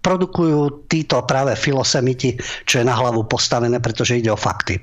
produkujú 0.00 0.88
títo 0.88 1.20
práve 1.24 1.52
filosemiti, 1.56 2.36
čo 2.64 2.80
je 2.80 2.88
na 2.88 2.96
hlavu 2.96 3.28
postavené, 3.28 3.76
pretože 3.80 4.16
ide 4.16 4.32
o 4.32 4.40
fakty. 4.40 4.80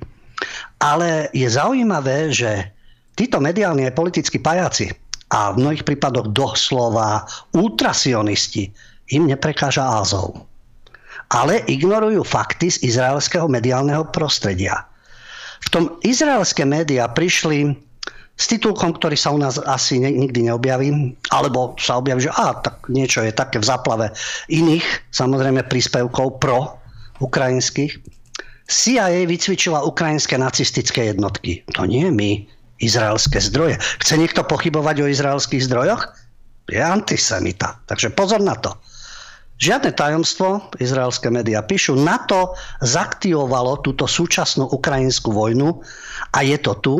Ale 0.82 1.34
je 1.34 1.50
zaujímavé, 1.50 2.30
že 2.30 2.70
títo 3.18 3.42
mediálni 3.42 3.90
aj 3.90 3.98
politickí 3.98 4.38
pajaci 4.38 4.94
a 5.34 5.50
v 5.54 5.66
mnohých 5.66 5.82
prípadoch 5.82 6.30
doslova 6.30 7.26
ultrasionisti 7.58 8.70
im 9.14 9.30
neprekáža 9.30 9.86
Azov. 9.86 10.46
Ale 11.34 11.66
ignorujú 11.66 12.22
fakty 12.22 12.70
z 12.70 12.82
izraelského 12.86 13.50
mediálneho 13.50 14.06
prostredia. 14.14 14.86
V 15.66 15.68
tom 15.74 15.84
izraelské 16.06 16.62
médiá 16.62 17.10
prišli 17.10 17.74
s 18.36 18.52
titulkom, 18.52 18.94
ktorý 19.00 19.16
sa 19.16 19.32
u 19.32 19.40
nás 19.40 19.56
asi 19.64 19.98
nikdy 19.98 20.52
neobjaví, 20.52 21.16
alebo 21.32 21.74
sa 21.80 21.98
objaví, 21.98 22.28
že 22.28 22.36
á, 22.36 22.60
tak 22.60 22.84
niečo 22.92 23.24
je 23.24 23.32
také 23.32 23.64
v 23.64 23.66
záplave 23.66 24.12
iných, 24.52 24.84
samozrejme 25.16 25.64
príspevkov 25.72 26.44
pro 26.44 26.76
ukrajinských. 27.24 27.96
CIA 28.66 29.24
vycvičila 29.30 29.88
ukrajinské 29.88 30.36
nacistické 30.36 31.14
jednotky. 31.14 31.64
To 31.78 31.88
nie 31.88 32.10
my, 32.12 32.44
izraelské 32.84 33.40
zdroje. 33.40 33.80
Chce 34.04 34.20
niekto 34.20 34.44
pochybovať 34.44 35.06
o 35.06 35.08
izraelských 35.08 35.64
zdrojoch? 35.64 36.12
Je 36.68 36.82
antisemita. 36.82 37.80
Takže 37.88 38.12
pozor 38.12 38.42
na 38.42 38.58
to. 38.58 38.74
Žiadne 39.56 39.96
tajomstvo, 39.96 40.68
izraelské 40.84 41.32
médiá 41.32 41.64
píšu, 41.64 41.96
NATO 41.96 42.60
zaktivovalo 42.84 43.80
túto 43.80 44.04
súčasnú 44.04 44.68
ukrajinskú 44.68 45.32
vojnu 45.32 45.80
a 46.36 46.44
je 46.44 46.58
to 46.60 46.74
tu. 46.84 46.96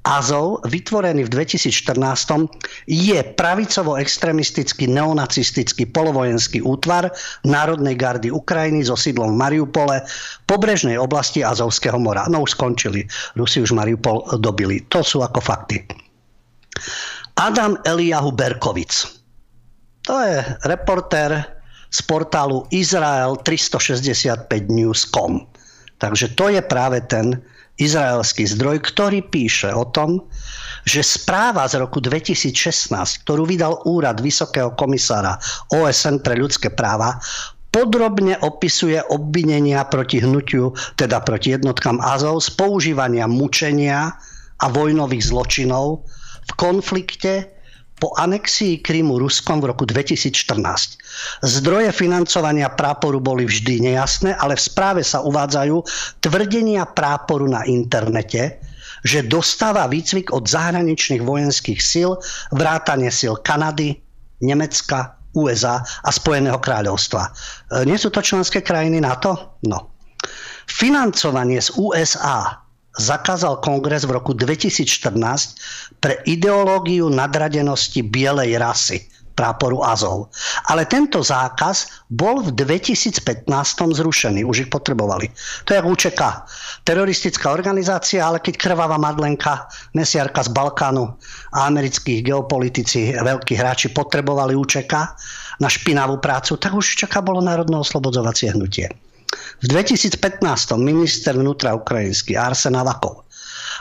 Azov, 0.00 0.64
vytvorený 0.64 1.28
v 1.28 1.44
2014, 1.44 2.00
je 2.88 3.20
pravicovo-extremistický 3.20 4.88
neonacistický 4.88 5.92
polovojenský 5.92 6.64
útvar 6.64 7.12
Národnej 7.44 8.00
gardy 8.00 8.32
Ukrajiny 8.32 8.80
so 8.88 8.96
sídlom 8.96 9.36
v 9.36 9.40
Mariupole, 9.44 10.00
pobrežnej 10.48 10.96
oblasti 10.96 11.44
Azovského 11.44 12.00
mora. 12.00 12.24
No 12.32 12.48
už 12.48 12.56
skončili. 12.56 13.04
Rusi 13.36 13.60
už 13.60 13.76
Mariupol 13.76 14.24
dobili. 14.40 14.88
To 14.88 15.04
sú 15.04 15.20
ako 15.20 15.36
fakty. 15.36 15.84
Adam 17.36 17.76
Eliahu 17.84 18.32
Berkovic. 18.32 19.04
To 20.08 20.16
je 20.16 20.40
reportér 20.64 21.59
z 21.90 21.98
portálu 22.06 22.64
Izrael 22.70 23.34
365news.com. 23.42 25.32
Takže 26.00 26.32
to 26.32 26.48
je 26.48 26.62
práve 26.64 27.04
ten 27.04 27.42
izraelský 27.80 28.44
zdroj, 28.46 28.80
ktorý 28.84 29.24
píše 29.26 29.72
o 29.72 29.88
tom, 29.88 30.20
že 30.84 31.04
správa 31.04 31.68
z 31.68 31.80
roku 31.80 32.00
2016, 32.00 32.92
ktorú 33.24 33.44
vydal 33.48 33.80
úrad 33.88 34.20
Vysokého 34.20 34.72
komisára 34.76 35.36
OSN 35.72 36.24
pre 36.24 36.36
ľudské 36.40 36.72
práva, 36.72 37.20
podrobne 37.72 38.36
opisuje 38.44 39.00
obvinenia 39.12 39.84
proti 39.88 40.20
hnutiu, 40.20 40.72
teda 40.96 41.20
proti 41.24 41.56
jednotkám 41.56 42.00
Azov 42.00 42.44
z 42.44 42.52
používania 42.56 43.28
mučenia 43.28 44.12
a 44.60 44.66
vojnových 44.68 45.24
zločinov 45.32 46.04
v 46.48 46.52
konflikte 46.60 47.59
po 48.00 48.16
anexii 48.16 48.80
Krymu 48.80 49.20
Ruskom 49.20 49.60
v 49.60 49.70
roku 49.70 49.84
2014. 49.84 51.44
Zdroje 51.44 51.92
financovania 51.92 52.72
práporu 52.72 53.20
boli 53.20 53.44
vždy 53.44 53.92
nejasné, 53.92 54.32
ale 54.40 54.56
v 54.56 54.64
správe 54.64 55.02
sa 55.04 55.20
uvádzajú 55.20 55.76
tvrdenia 56.24 56.88
práporu 56.88 57.44
na 57.44 57.62
internete, 57.68 58.58
že 59.04 59.24
dostáva 59.24 59.84
výcvik 59.88 60.32
od 60.32 60.48
zahraničných 60.48 61.20
vojenských 61.20 61.80
síl, 61.80 62.16
vrátanie 62.56 63.12
síl 63.12 63.36
Kanady, 63.44 63.96
Nemecka, 64.40 65.20
USA 65.36 65.84
a 65.84 66.10
Spojeného 66.10 66.58
kráľovstva. 66.58 67.22
E, 67.22 67.30
nie 67.86 67.96
sú 68.00 68.10
to 68.10 68.24
členské 68.24 68.64
krajiny 68.64 68.98
NATO? 68.98 69.60
No. 69.68 69.94
Financovanie 70.66 71.60
z 71.62 71.70
USA 71.78 72.64
zakázal 72.98 73.62
kongres 73.62 74.02
v 74.08 74.18
roku 74.18 74.34
2014 74.34 76.02
pre 76.02 76.18
ideológiu 76.26 77.06
nadradenosti 77.06 78.02
bielej 78.02 78.58
rasy 78.58 78.98
práporu 79.40 79.80
Azov. 79.80 80.28
Ale 80.68 80.84
tento 80.84 81.24
zákaz 81.24 82.04
bol 82.12 82.44
v 82.44 82.52
2015 82.52 83.48
zrušený, 83.72 84.44
už 84.44 84.68
ich 84.68 84.70
potrebovali. 84.70 85.32
To 85.64 85.72
je 85.72 85.80
UČK, 85.80 86.20
teroristická 86.84 87.48
organizácia, 87.48 88.20
ale 88.20 88.44
keď 88.44 88.60
krvavá 88.60 89.00
Madlenka, 89.00 89.64
mesiarka 89.96 90.44
z 90.44 90.52
Balkánu 90.52 91.08
a 91.56 91.58
amerických 91.72 92.20
geopolitici, 92.20 93.16
veľkí 93.16 93.56
hráči 93.56 93.88
potrebovali 93.96 94.52
UČK 94.52 94.92
na 95.56 95.68
špinavú 95.72 96.20
prácu, 96.20 96.60
tak 96.60 96.76
už 96.76 97.00
UČK 97.00 97.24
bolo 97.24 97.40
národno 97.40 97.80
oslobodzovacie 97.80 98.52
hnutie. 98.52 98.92
V 99.60 99.66
2015 99.68 100.16
minister 100.80 101.36
vnútra 101.36 101.76
ukrajinský 101.76 102.32
Arsen 102.36 102.76
Avakov 102.76 103.28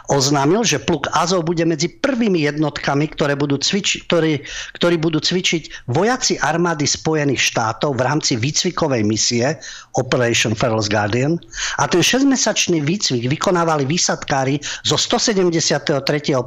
oznámil, 0.09 0.65
že 0.65 0.81
pluk 0.81 1.05
Azov 1.13 1.45
bude 1.45 1.61
medzi 1.69 1.85
prvými 1.85 2.49
jednotkami, 2.49 3.13
ktoré 3.13 3.37
budú 3.37 3.61
cviči, 3.61 4.09
ktorí, 4.09 4.41
ktorí 4.81 4.97
budú 4.97 5.21
cvičiť 5.21 5.85
vojaci 5.93 6.41
armády 6.41 6.89
Spojených 6.89 7.37
štátov 7.53 7.93
v 7.93 8.01
rámci 8.01 8.33
výcvikovej 8.35 9.05
misie 9.05 9.53
Operation 10.01 10.57
Fearless 10.57 10.89
Guardian. 10.89 11.37
A 11.77 11.85
ten 11.85 12.01
6-mesačný 12.01 12.81
výcvik 12.81 13.29
vykonávali 13.29 13.85
výsadkári 13.85 14.57
zo 14.81 14.97
173. 14.97 15.77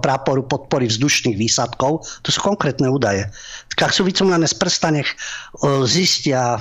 práporu 0.02 0.42
podpory 0.42 0.90
vzdušných 0.90 1.38
výsadkov. 1.38 2.02
To 2.26 2.28
sú 2.34 2.42
konkrétne 2.42 2.90
údaje. 2.90 3.30
Ak 3.78 3.94
sú 3.94 4.02
vycumlané 4.02 4.50
z 4.50 4.58
prstanech, 4.58 5.06
zistia 5.86 6.58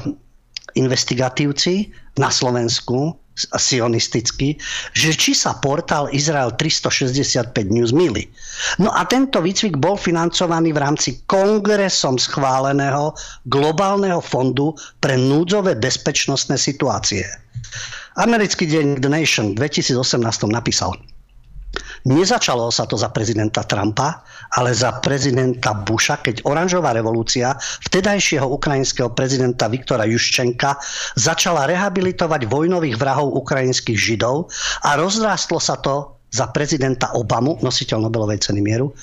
investigatívci 0.77 1.91
na 2.19 2.27
Slovensku, 2.27 3.15
sionistický, 3.39 4.59
že 4.91 5.15
či 5.15 5.31
sa 5.31 5.57
portál 5.57 6.11
Izrael 6.11 6.51
365 6.59 7.55
News 7.71 7.95
mili. 7.95 8.27
No 8.77 8.91
a 8.91 9.07
tento 9.07 9.39
výcvik 9.39 9.79
bol 9.79 9.95
financovaný 9.95 10.75
v 10.75 10.81
rámci 10.83 11.09
kongresom 11.25 12.19
schváleného 12.19 13.15
globálneho 13.47 14.19
fondu 14.19 14.75
pre 14.99 15.15
núdzové 15.15 15.79
bezpečnostné 15.79 16.59
situácie. 16.59 17.23
Americký 18.19 18.67
deň 18.67 18.99
The 18.99 19.09
Nation 19.09 19.55
v 19.55 19.71
2018 19.71 20.19
napísal– 20.51 20.91
Nezačalo 22.01 22.73
sa 22.73 22.89
to 22.89 22.97
za 22.97 23.13
prezidenta 23.13 23.61
Trumpa, 23.61 24.25
ale 24.57 24.75
za 24.75 24.99
prezidenta 24.99 25.71
Busha, 25.71 26.19
keď 26.19 26.43
oranžová 26.43 26.91
revolúcia 26.91 27.55
vtedajšieho 27.87 28.43
ukrajinského 28.43 29.11
prezidenta 29.15 29.71
Viktora 29.71 30.03
Juščenka 30.03 30.75
začala 31.15 31.67
rehabilitovať 31.71 32.51
vojnových 32.51 32.99
vrahov 32.99 33.31
ukrajinských 33.39 33.95
židov 33.95 34.51
a 34.83 34.99
rozrástlo 34.99 35.59
sa 35.61 35.79
to 35.79 36.19
za 36.31 36.47
prezidenta 36.51 37.11
Obamu, 37.15 37.59
nositeľ 37.59 38.07
Nobelovej 38.07 38.43
ceny 38.43 38.63
mieru, 38.63 38.95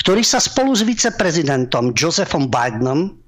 ktorý 0.00 0.24
sa 0.24 0.40
spolu 0.40 0.72
s 0.72 0.84
viceprezidentom 0.84 1.92
Josephom 1.92 2.48
Bidenom 2.48 3.22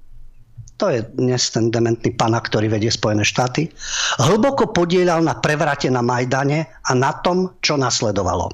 to 0.75 0.91
je 0.91 1.07
dnes 1.15 1.39
ten 1.55 1.71
dementný 1.71 2.11
pana, 2.19 2.43
ktorý 2.43 2.67
vedie 2.67 2.91
Spojené 2.91 3.23
štáty, 3.23 3.71
hlboko 4.19 4.75
podielal 4.75 5.23
na 5.23 5.39
prevrate 5.39 5.87
na 5.87 6.03
Majdane 6.03 6.67
a 6.67 6.91
na 6.91 7.15
tom, 7.23 7.55
čo 7.63 7.79
nasledovalo. 7.79 8.51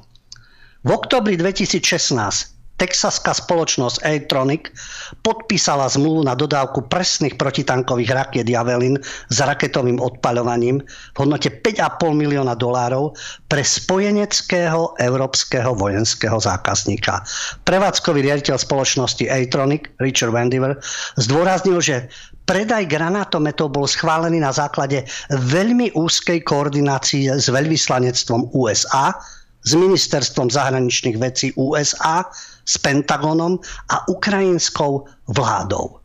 V 0.86 0.90
oktobri 0.90 1.34
2016 1.34 2.51
texaská 2.80 3.36
spoločnosť 3.36 4.02
Aetronic 4.02 4.74
podpísala 5.22 5.86
zmluvu 5.86 6.26
na 6.26 6.34
dodávku 6.34 6.86
presných 6.90 7.38
protitankových 7.38 8.10
rakiet 8.10 8.46
Javelin 8.48 8.98
s 9.30 9.36
raketovým 9.38 10.02
odpaľovaním 10.02 10.82
v 10.82 11.16
hodnote 11.16 11.52
5,5 11.62 12.12
milióna 12.12 12.58
dolárov 12.58 13.14
pre 13.46 13.62
spojeneckého 13.62 14.98
európskeho 14.98 15.76
vojenského 15.78 16.38
zákazníka. 16.42 17.22
Prevádzkový 17.62 18.26
riaditeľ 18.26 18.56
spoločnosti 18.58 19.30
Aetronic, 19.30 19.86
Richard 20.02 20.34
Vandiver, 20.34 20.76
zdôraznil, 21.20 21.78
že 21.78 21.96
predaj 22.50 22.90
granátometov 22.90 23.72
bol 23.72 23.86
schválený 23.86 24.42
na 24.42 24.50
základe 24.50 25.06
veľmi 25.30 25.94
úzkej 25.94 26.42
koordinácie 26.42 27.30
s 27.30 27.46
veľvyslanectvom 27.46 28.50
USA 28.58 29.14
s 29.62 29.78
ministerstvom 29.78 30.50
zahraničných 30.50 31.16
vecí 31.22 31.54
USA, 31.54 32.26
s 32.64 32.78
Pentagonom 32.78 33.58
a 33.90 34.06
ukrajinskou 34.08 35.06
vládou. 35.30 35.98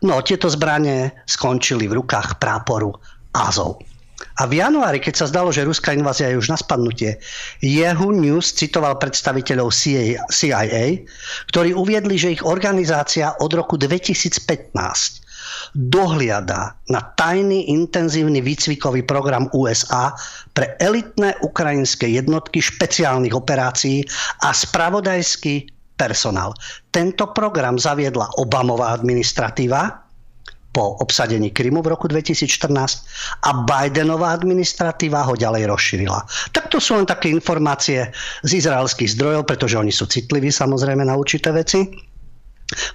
No, 0.00 0.24
tieto 0.24 0.48
zbranie 0.48 1.12
skončili 1.28 1.84
v 1.84 2.00
rukách 2.00 2.40
práporu 2.40 2.96
Azov. 3.36 3.84
A 4.40 4.48
v 4.48 4.60
januári, 4.60 5.00
keď 5.00 5.24
sa 5.24 5.30
zdalo, 5.32 5.52
že 5.52 5.64
ruská 5.64 5.92
invázia 5.92 6.32
je 6.32 6.40
už 6.40 6.52
na 6.52 6.58
spadnutie, 6.60 7.20
Yahoo 7.60 8.12
News 8.12 8.52
citoval 8.52 8.96
predstaviteľov 9.00 9.72
CIA, 9.72 11.04
ktorí 11.48 11.70
uviedli, 11.72 12.16
že 12.16 12.36
ich 12.36 12.42
organizácia 12.44 13.36
od 13.40 13.52
roku 13.52 13.76
2015 13.76 15.20
dohliada 15.74 16.76
na 16.88 17.00
tajný 17.16 17.68
intenzívny 17.72 18.40
výcvikový 18.40 19.04
program 19.04 19.48
USA 19.52 20.12
pre 20.56 20.76
elitné 20.80 21.36
ukrajinské 21.44 22.08
jednotky 22.08 22.60
špeciálnych 22.60 23.36
operácií 23.36 24.04
a 24.44 24.52
spravodajský 24.52 25.79
personál. 26.00 26.56
Tento 26.88 27.28
program 27.36 27.76
zaviedla 27.76 28.40
Obamová 28.40 28.96
administratíva 28.96 30.08
po 30.70 30.96
obsadení 31.02 31.50
Krymu 31.52 31.82
v 31.82 31.92
roku 31.92 32.06
2014 32.06 32.70
a 33.42 33.50
Bidenová 33.66 34.32
administratíva 34.32 35.26
ho 35.26 35.34
ďalej 35.36 35.66
rozšírila. 35.66 36.24
Tak 36.56 36.72
to 36.72 36.80
sú 36.80 36.96
len 36.96 37.04
také 37.04 37.28
informácie 37.28 38.08
z 38.46 38.50
izraelských 38.54 39.12
zdrojov, 39.18 39.44
pretože 39.44 39.76
oni 39.76 39.90
sú 39.90 40.06
citliví 40.06 40.48
samozrejme 40.48 41.04
na 41.04 41.18
určité 41.18 41.50
veci, 41.52 41.90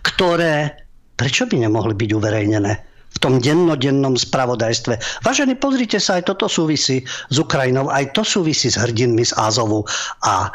ktoré 0.02 0.86
Prečo 1.16 1.48
by 1.48 1.64
nemohli 1.64 1.96
byť 1.96 2.10
uverejnené? 2.12 2.74
v 3.16 3.24
tom 3.24 3.40
dennodennom 3.40 4.20
spravodajstve. 4.20 5.24
Vážení, 5.24 5.56
pozrite 5.56 6.04
sa, 6.04 6.20
aj 6.20 6.36
toto 6.36 6.52
súvisí 6.52 7.00
s 7.08 7.38
Ukrajinou, 7.40 7.88
aj 7.88 8.12
to 8.12 8.28
súvisí 8.28 8.68
s 8.68 8.76
hrdinmi 8.76 9.24
z 9.24 9.32
Azovu. 9.40 9.88
A 10.28 10.52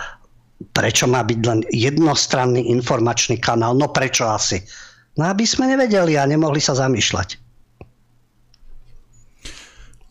prečo 0.77 1.09
má 1.09 1.25
byť 1.25 1.41
len 1.47 1.61
jednostranný 1.73 2.69
informačný 2.69 3.41
kanál? 3.41 3.77
No 3.77 3.89
prečo 3.89 4.29
asi? 4.29 4.61
No 5.17 5.27
aby 5.27 5.45
sme 5.49 5.69
nevedeli 5.73 6.17
a 6.21 6.29
nemohli 6.29 6.61
sa 6.63 6.77
zamýšľať. 6.77 7.41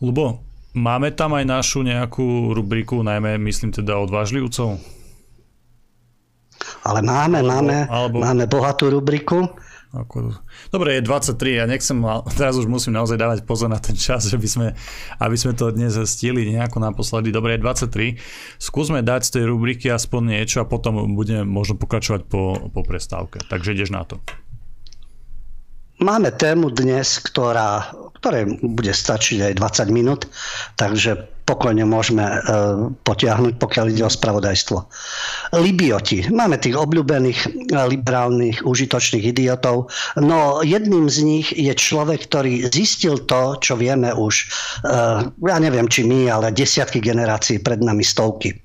Lubo, 0.00 0.40
máme 0.72 1.12
tam 1.12 1.36
aj 1.36 1.44
našu 1.44 1.84
nejakú 1.84 2.56
rubriku, 2.56 3.04
najmä 3.04 3.36
myslím 3.46 3.70
teda 3.70 4.00
odvážlivcov? 4.00 4.80
Ale 6.84 7.00
máme, 7.04 7.40
alebo, 7.44 7.50
máme, 7.52 7.76
alebo... 7.88 8.16
máme 8.20 8.44
bohatú 8.48 8.88
rubriku. 8.92 9.48
Ako... 9.90 10.30
Dobre, 10.70 10.98
je 10.98 11.02
23, 11.02 11.58
ja 11.58 11.64
nechcem, 11.66 11.98
teraz 12.38 12.54
už 12.54 12.70
musím 12.70 12.94
naozaj 12.94 13.18
dávať 13.18 13.38
pozor 13.42 13.66
na 13.66 13.82
ten 13.82 13.98
čas, 13.98 14.30
že 14.30 14.38
by 14.38 14.48
sme, 14.48 14.66
aby 15.18 15.36
sme 15.36 15.52
to 15.58 15.74
dnes 15.74 15.98
stili 16.06 16.46
nejako 16.54 16.78
naposledy. 16.78 17.34
Dobre, 17.34 17.58
je 17.58 17.64
23. 17.66 18.62
Skúsme 18.62 19.02
dať 19.02 19.26
z 19.26 19.30
tej 19.34 19.44
rubriky 19.50 19.90
aspoň 19.90 20.38
niečo 20.38 20.62
a 20.62 20.70
potom 20.70 21.10
budeme 21.18 21.42
možno 21.42 21.74
pokračovať 21.74 22.22
po, 22.30 22.70
po 22.70 22.80
prestávke. 22.86 23.42
Takže 23.50 23.74
ideš 23.74 23.90
na 23.90 24.06
to. 24.06 24.22
Máme 26.00 26.32
tému 26.32 26.72
dnes, 26.72 27.20
ktorá, 27.20 27.92
ktoré 28.24 28.48
bude 28.64 28.88
stačiť 28.88 29.52
aj 29.52 29.52
20 29.60 29.92
minút, 29.92 30.24
takže 30.80 31.28
pokojne 31.44 31.84
môžeme 31.84 32.24
e, 32.24 32.36
potiahnuť, 33.04 33.60
pokiaľ 33.60 33.84
ide 33.92 34.06
o 34.06 34.12
spravodajstvo. 34.12 34.78
Libioti. 35.60 36.32
Máme 36.32 36.56
tých 36.56 36.78
obľúbených 36.78 37.40
e, 37.44 37.48
liberálnych, 37.76 38.64
užitočných 38.64 39.28
idiotov, 39.28 39.92
no 40.16 40.64
jedným 40.64 41.12
z 41.12 41.18
nich 41.20 41.48
je 41.52 41.74
človek, 41.74 42.32
ktorý 42.32 42.70
zistil 42.72 43.20
to, 43.28 43.60
čo 43.60 43.76
vieme 43.76 44.08
už, 44.14 44.34
e, 44.40 44.96
ja 45.28 45.58
neviem, 45.60 45.84
či 45.84 46.08
my, 46.08 46.32
ale 46.32 46.54
desiatky 46.54 47.04
generácií 47.04 47.60
pred 47.60 47.84
nami 47.84 48.06
stovky. 48.06 48.56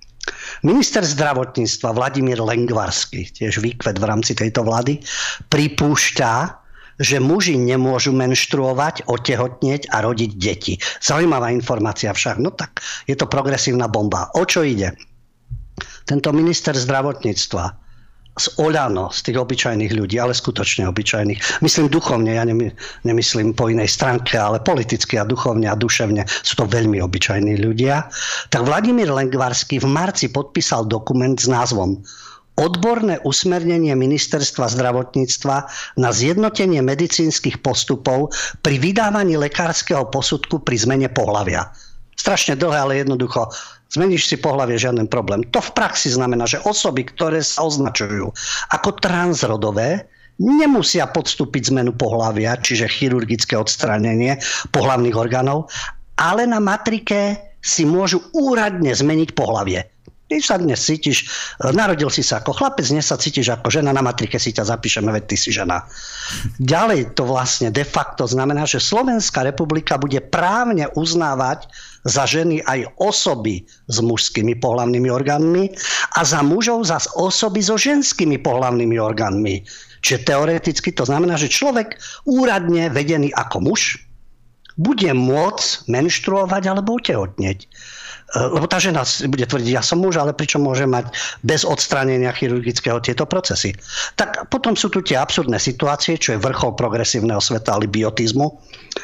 Minister 0.63 1.04
zdravotníctva 1.04 1.91
Vladimír 1.91 2.39
Lengvarsky, 2.39 3.28
tiež 3.28 3.60
výkvet 3.60 4.00
v 4.00 4.08
rámci 4.08 4.34
tejto 4.34 4.63
vlády, 4.65 5.04
pripúšťa, 5.52 6.64
že 7.00 7.20
muži 7.20 7.60
nemôžu 7.60 8.16
menštruovať, 8.16 9.08
otehotnieť 9.08 9.92
a 9.92 10.04
rodiť 10.04 10.32
deti. 10.40 10.74
Zaujímavá 11.04 11.52
informácia 11.52 12.12
však. 12.16 12.40
No 12.40 12.56
tak 12.56 12.80
je 13.06 13.16
to 13.16 13.28
progresívna 13.28 13.92
bomba. 13.92 14.32
O 14.40 14.48
čo 14.48 14.64
ide? 14.64 14.96
Tento 16.08 16.32
minister 16.32 16.72
zdravotníctva 16.72 17.86
z 18.36 18.52
Oľano, 18.60 19.16
z 19.16 19.32
tých 19.32 19.38
obyčajných 19.40 19.96
ľudí, 19.96 20.20
ale 20.20 20.36
skutočne 20.36 20.92
obyčajných. 20.92 21.64
Myslím 21.64 21.88
duchovne, 21.88 22.36
ja 22.36 22.44
nemyslím 23.08 23.56
po 23.56 23.72
inej 23.72 23.96
stránke, 23.96 24.36
ale 24.36 24.60
politicky 24.60 25.16
a 25.16 25.24
duchovne 25.24 25.72
a 25.72 25.80
duševne 25.80 26.28
sú 26.28 26.60
to 26.60 26.66
veľmi 26.68 27.00
obyčajní 27.00 27.56
ľudia. 27.64 28.12
Tak 28.52 28.68
Vladimír 28.68 29.08
Lengvarský 29.08 29.80
v 29.80 29.88
marci 29.88 30.28
podpísal 30.28 30.84
dokument 30.84 31.40
s 31.40 31.48
názvom 31.48 32.04
odborné 32.56 33.20
usmernenie 33.28 33.96
ministerstva 33.96 34.72
zdravotníctva 34.72 35.56
na 36.00 36.10
zjednotenie 36.12 36.80
medicínskych 36.80 37.60
postupov 37.60 38.32
pri 38.63 38.80
vydávaní 38.80 39.36
lekárskeho 39.36 40.08
posudku 40.08 40.63
pri 40.63 40.78
zmene 40.80 41.10
pohlavia. 41.12 41.72
Strašne 42.15 42.56
dlhé, 42.56 42.80
ale 42.80 42.94
jednoducho. 43.04 43.52
Zmeníš 43.91 44.28
si 44.28 44.36
pohlavie, 44.39 44.82
žiaden 44.82 45.08
problém. 45.08 45.46
To 45.54 45.62
v 45.62 45.72
praxi 45.78 46.10
znamená, 46.12 46.50
že 46.50 46.63
osoby, 46.65 47.06
ktoré 47.06 47.44
sa 47.44 47.63
označujú 47.68 48.34
ako 48.74 48.89
transrodové, 48.98 50.10
nemusia 50.41 51.08
podstúpiť 51.08 51.72
zmenu 51.72 51.96
pohlavia, 51.96 52.60
čiže 52.60 52.91
chirurgické 52.91 53.56
odstránenie 53.56 54.41
pohlavných 54.76 55.15
orgánov, 55.15 55.72
ale 56.20 56.44
na 56.48 56.60
matrike 56.60 57.39
si 57.63 57.88
môžu 57.88 58.20
úradne 58.36 58.91
zmeniť 58.91 59.32
pohlavie. 59.32 59.95
Ty 60.26 60.42
sa 60.42 60.58
dnes 60.58 60.82
cítiš, 60.82 61.30
narodil 61.62 62.10
si 62.10 62.26
sa 62.26 62.42
ako 62.42 62.58
chlapec, 62.58 62.90
dnes 62.90 63.06
sa 63.06 63.14
cítiš 63.14 63.54
ako 63.54 63.70
žena, 63.70 63.94
na 63.94 64.02
matrike 64.02 64.42
si 64.42 64.50
ťa 64.50 64.66
zapíšeme, 64.74 65.14
veď 65.14 65.24
ty 65.30 65.38
si 65.38 65.54
žena. 65.54 65.86
Ďalej 66.58 67.14
to 67.14 67.30
vlastne 67.30 67.70
de 67.70 67.86
facto 67.86 68.26
znamená, 68.26 68.66
že 68.66 68.82
Slovenská 68.82 69.46
republika 69.46 70.02
bude 70.02 70.18
právne 70.18 70.90
uznávať 70.98 71.70
za 72.10 72.26
ženy 72.26 72.66
aj 72.66 72.90
osoby 72.98 73.70
s 73.86 73.98
mužskými 74.02 74.58
pohlavnými 74.58 75.14
orgánmi 75.14 75.70
a 76.18 76.26
za 76.26 76.42
mužov 76.42 76.90
za 76.90 76.98
osoby 77.14 77.62
so 77.62 77.78
ženskými 77.78 78.42
pohlavnými 78.42 78.98
orgánmi. 78.98 79.62
Čiže 80.02 80.26
teoreticky 80.26 80.90
to 80.90 81.06
znamená, 81.06 81.38
že 81.38 81.54
človek 81.54 82.02
úradne 82.26 82.90
vedený 82.90 83.30
ako 83.38 83.62
muž 83.62 84.02
bude 84.74 85.08
môcť 85.14 85.86
menštruovať 85.86 86.64
alebo 86.66 86.98
utehotneť. 86.98 87.70
E, 88.34 88.38
lebo 88.42 88.66
tá 88.66 88.82
žena 88.82 89.06
bude 89.30 89.46
tvrdiť, 89.46 89.70
ja 89.70 89.86
som 89.86 90.02
muž, 90.02 90.18
ale 90.18 90.34
pričom 90.34 90.66
môže 90.66 90.90
mať 90.90 91.14
bez 91.46 91.62
odstránenia 91.62 92.34
chirurgického 92.34 92.98
tieto 92.98 93.30
procesy. 93.30 93.78
Tak 94.18 94.50
potom 94.50 94.74
sú 94.74 94.90
tu 94.90 95.06
tie 95.06 95.20
absurdné 95.20 95.62
situácie, 95.62 96.18
čo 96.18 96.34
je 96.34 96.42
vrchol 96.42 96.74
progresívneho 96.74 97.38
sveta 97.38 97.78
biotizmu. 97.86 98.58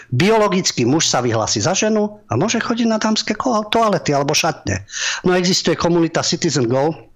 Biologický 0.10 0.88
muž 0.88 1.06
sa 1.06 1.22
vyhlási 1.22 1.62
za 1.62 1.78
ženu 1.78 2.18
a 2.32 2.34
môže 2.40 2.58
chodiť 2.58 2.88
na 2.90 2.98
dámske 2.98 3.38
toalety 3.70 4.16
alebo 4.16 4.34
šatne. 4.34 4.88
No 5.28 5.38
existuje 5.38 5.78
komunita 5.78 6.26
Citizen 6.26 6.66
Go, 6.66 7.12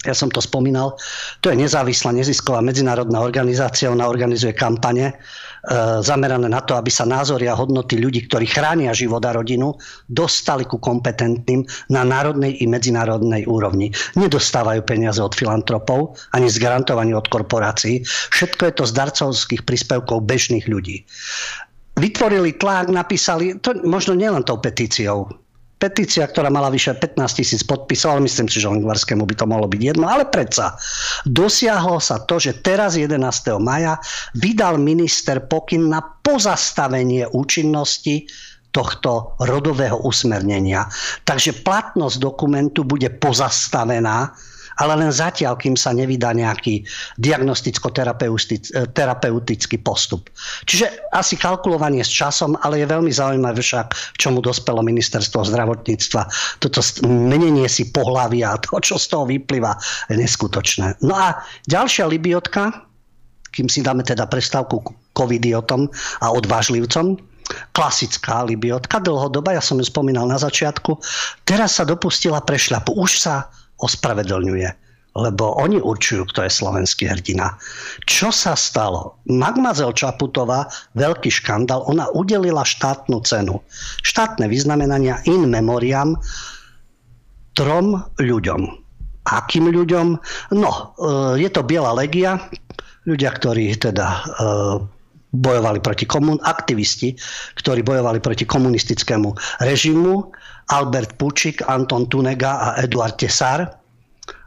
ja 0.00 0.16
som 0.16 0.32
to 0.32 0.40
spomínal, 0.40 0.96
to 1.44 1.52
je 1.52 1.60
nezávislá 1.60 2.16
nezisková 2.16 2.64
medzinárodná 2.64 3.20
organizácia, 3.20 3.92
ona 3.92 4.08
organizuje 4.08 4.56
kampane, 4.56 5.12
zamerané 6.00 6.48
na 6.48 6.60
to, 6.64 6.76
aby 6.76 6.88
sa 6.88 7.04
názory 7.04 7.48
a 7.48 7.58
hodnoty 7.58 8.00
ľudí, 8.00 8.26
ktorí 8.26 8.48
chránia 8.48 8.96
život 8.96 9.20
a 9.28 9.36
rodinu, 9.36 9.76
dostali 10.08 10.64
ku 10.64 10.80
kompetentným 10.80 11.64
na 11.92 12.02
národnej 12.02 12.56
i 12.60 12.66
medzinárodnej 12.66 13.44
úrovni. 13.44 13.92
Nedostávajú 14.16 14.84
peniaze 14.88 15.20
od 15.20 15.36
filantropov 15.36 16.16
ani 16.32 16.48
z 16.48 16.56
garantovaní 16.60 17.12
od 17.12 17.28
korporácií. 17.28 18.02
Všetko 18.32 18.62
je 18.70 18.74
to 18.76 18.84
z 18.88 18.92
darcovských 18.96 19.62
príspevkov 19.68 20.24
bežných 20.24 20.66
ľudí 20.68 21.04
vytvorili 22.00 22.56
tlak, 22.56 22.88
napísali, 22.88 23.60
to 23.60 23.76
možno 23.84 24.16
nielen 24.16 24.40
tou 24.40 24.56
petíciou, 24.56 25.28
petícia, 25.80 26.28
ktorá 26.28 26.52
mala 26.52 26.68
vyše 26.68 26.92
15 26.92 27.40
tisíc 27.40 27.64
podpisov, 27.64 28.14
ale 28.14 28.28
myslím 28.28 28.46
si, 28.52 28.60
že 28.60 28.68
Lengvarskému 28.68 29.24
by 29.24 29.34
to 29.34 29.48
mohlo 29.48 29.64
byť 29.64 29.80
jedno, 29.80 30.04
ale 30.04 30.28
predsa 30.28 30.76
dosiahlo 31.24 31.96
sa 31.96 32.20
to, 32.28 32.36
že 32.36 32.60
teraz 32.60 33.00
11. 33.00 33.16
maja 33.56 33.96
vydal 34.36 34.76
minister 34.76 35.40
pokyn 35.40 35.88
na 35.88 36.04
pozastavenie 36.04 37.24
účinnosti 37.32 38.28
tohto 38.70 39.34
rodového 39.42 39.98
usmernenia. 40.06 40.86
Takže 41.26 41.66
platnosť 41.66 42.22
dokumentu 42.22 42.86
bude 42.86 43.10
pozastavená 43.18 44.30
ale 44.80 44.96
len 44.96 45.12
zatiaľ, 45.12 45.60
kým 45.60 45.76
sa 45.76 45.92
nevydá 45.92 46.32
nejaký 46.32 46.88
diagnosticko-terapeutický 47.20 49.76
postup. 49.84 50.32
Čiže 50.64 51.12
asi 51.12 51.36
kalkulovanie 51.36 52.00
s 52.00 52.08
časom, 52.08 52.56
ale 52.64 52.80
je 52.80 52.88
veľmi 52.88 53.12
zaujímavé 53.12 53.60
však, 53.60 54.16
čomu 54.16 54.40
dospelo 54.40 54.80
ministerstvo 54.80 55.44
zdravotníctva. 55.44 56.22
Toto 56.64 56.80
menenie 57.04 57.68
si 57.68 57.92
pohlavia 57.92 58.56
a 58.56 58.58
to, 58.58 58.80
čo 58.80 58.96
z 58.96 59.06
toho 59.12 59.28
vyplýva, 59.28 59.76
je 60.08 60.16
neskutočné. 60.16 60.96
No 61.04 61.12
a 61.12 61.44
ďalšia 61.68 62.08
libiotka, 62.08 62.88
kým 63.52 63.68
si 63.68 63.84
dáme 63.84 64.00
teda 64.00 64.24
prestávku 64.30 64.80
covidiotom 65.12 65.92
a 66.24 66.32
odvážlivcom, 66.32 67.20
klasická 67.74 68.46
libiotka, 68.46 69.02
dlhodoba, 69.02 69.58
ja 69.58 69.62
som 69.62 69.82
ju 69.82 69.84
spomínal 69.84 70.30
na 70.30 70.38
začiatku, 70.38 71.02
teraz 71.42 71.82
sa 71.82 71.84
dopustila 71.84 72.38
prešľapu. 72.46 72.94
Už 72.94 73.18
sa 73.18 73.50
ospravedlňuje. 73.80 74.68
Lebo 75.18 75.58
oni 75.58 75.82
určujú, 75.82 76.30
kto 76.30 76.46
je 76.46 76.52
slovenský 76.54 77.10
hrdina. 77.10 77.58
Čo 78.06 78.30
sa 78.30 78.54
stalo? 78.54 79.18
Magmazel 79.26 79.90
Čaputová, 79.90 80.70
veľký 80.94 81.34
škandál, 81.34 81.82
ona 81.90 82.06
udelila 82.14 82.62
štátnu 82.62 83.18
cenu. 83.26 83.58
Štátne 84.06 84.46
vyznamenania 84.46 85.18
in 85.26 85.50
memoriam 85.50 86.14
trom 87.58 88.06
ľuďom. 88.22 88.70
Akým 89.26 89.66
ľuďom? 89.66 90.06
No, 90.54 90.70
e, 90.70 90.82
je 91.42 91.50
to 91.50 91.66
Biela 91.66 91.90
legia, 91.90 92.38
ľudia, 93.02 93.34
ktorí 93.34 93.74
teda 93.82 94.06
e, 94.06 94.22
bojovali 95.30 95.78
proti 95.78 96.06
komun, 96.06 96.38
aktivisti, 96.42 97.14
ktorí 97.58 97.86
bojovali 97.86 98.18
proti 98.18 98.44
komunistickému 98.46 99.62
režimu, 99.62 100.30
Albert 100.70 101.18
Pučik, 101.18 101.62
Anton 101.66 102.06
Tunega 102.06 102.58
a 102.58 102.68
Eduard 102.82 103.18
Tesar. 103.18 103.66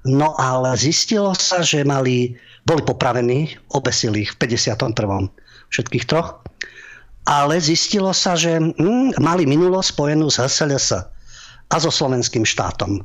No 0.07 0.35
ale 0.39 0.75
zistilo 0.75 1.31
sa, 1.35 1.63
že 1.63 1.83
mali, 1.83 2.35
boli 2.67 2.81
popravení, 2.83 3.55
obesili 3.75 4.27
ich 4.27 4.35
v 4.35 4.47
51. 4.47 5.31
všetkých 5.71 6.05
troch. 6.07 6.43
Ale 7.23 7.55
zistilo 7.59 8.11
sa, 8.11 8.35
že 8.35 8.59
hm, 8.59 9.19
mali 9.23 9.47
minulosť 9.47 9.95
spojenú 9.95 10.27
s 10.27 10.39
HSLS 10.43 11.07
a 11.71 11.75
so 11.79 11.91
slovenským 11.91 12.43
štátom. 12.43 12.99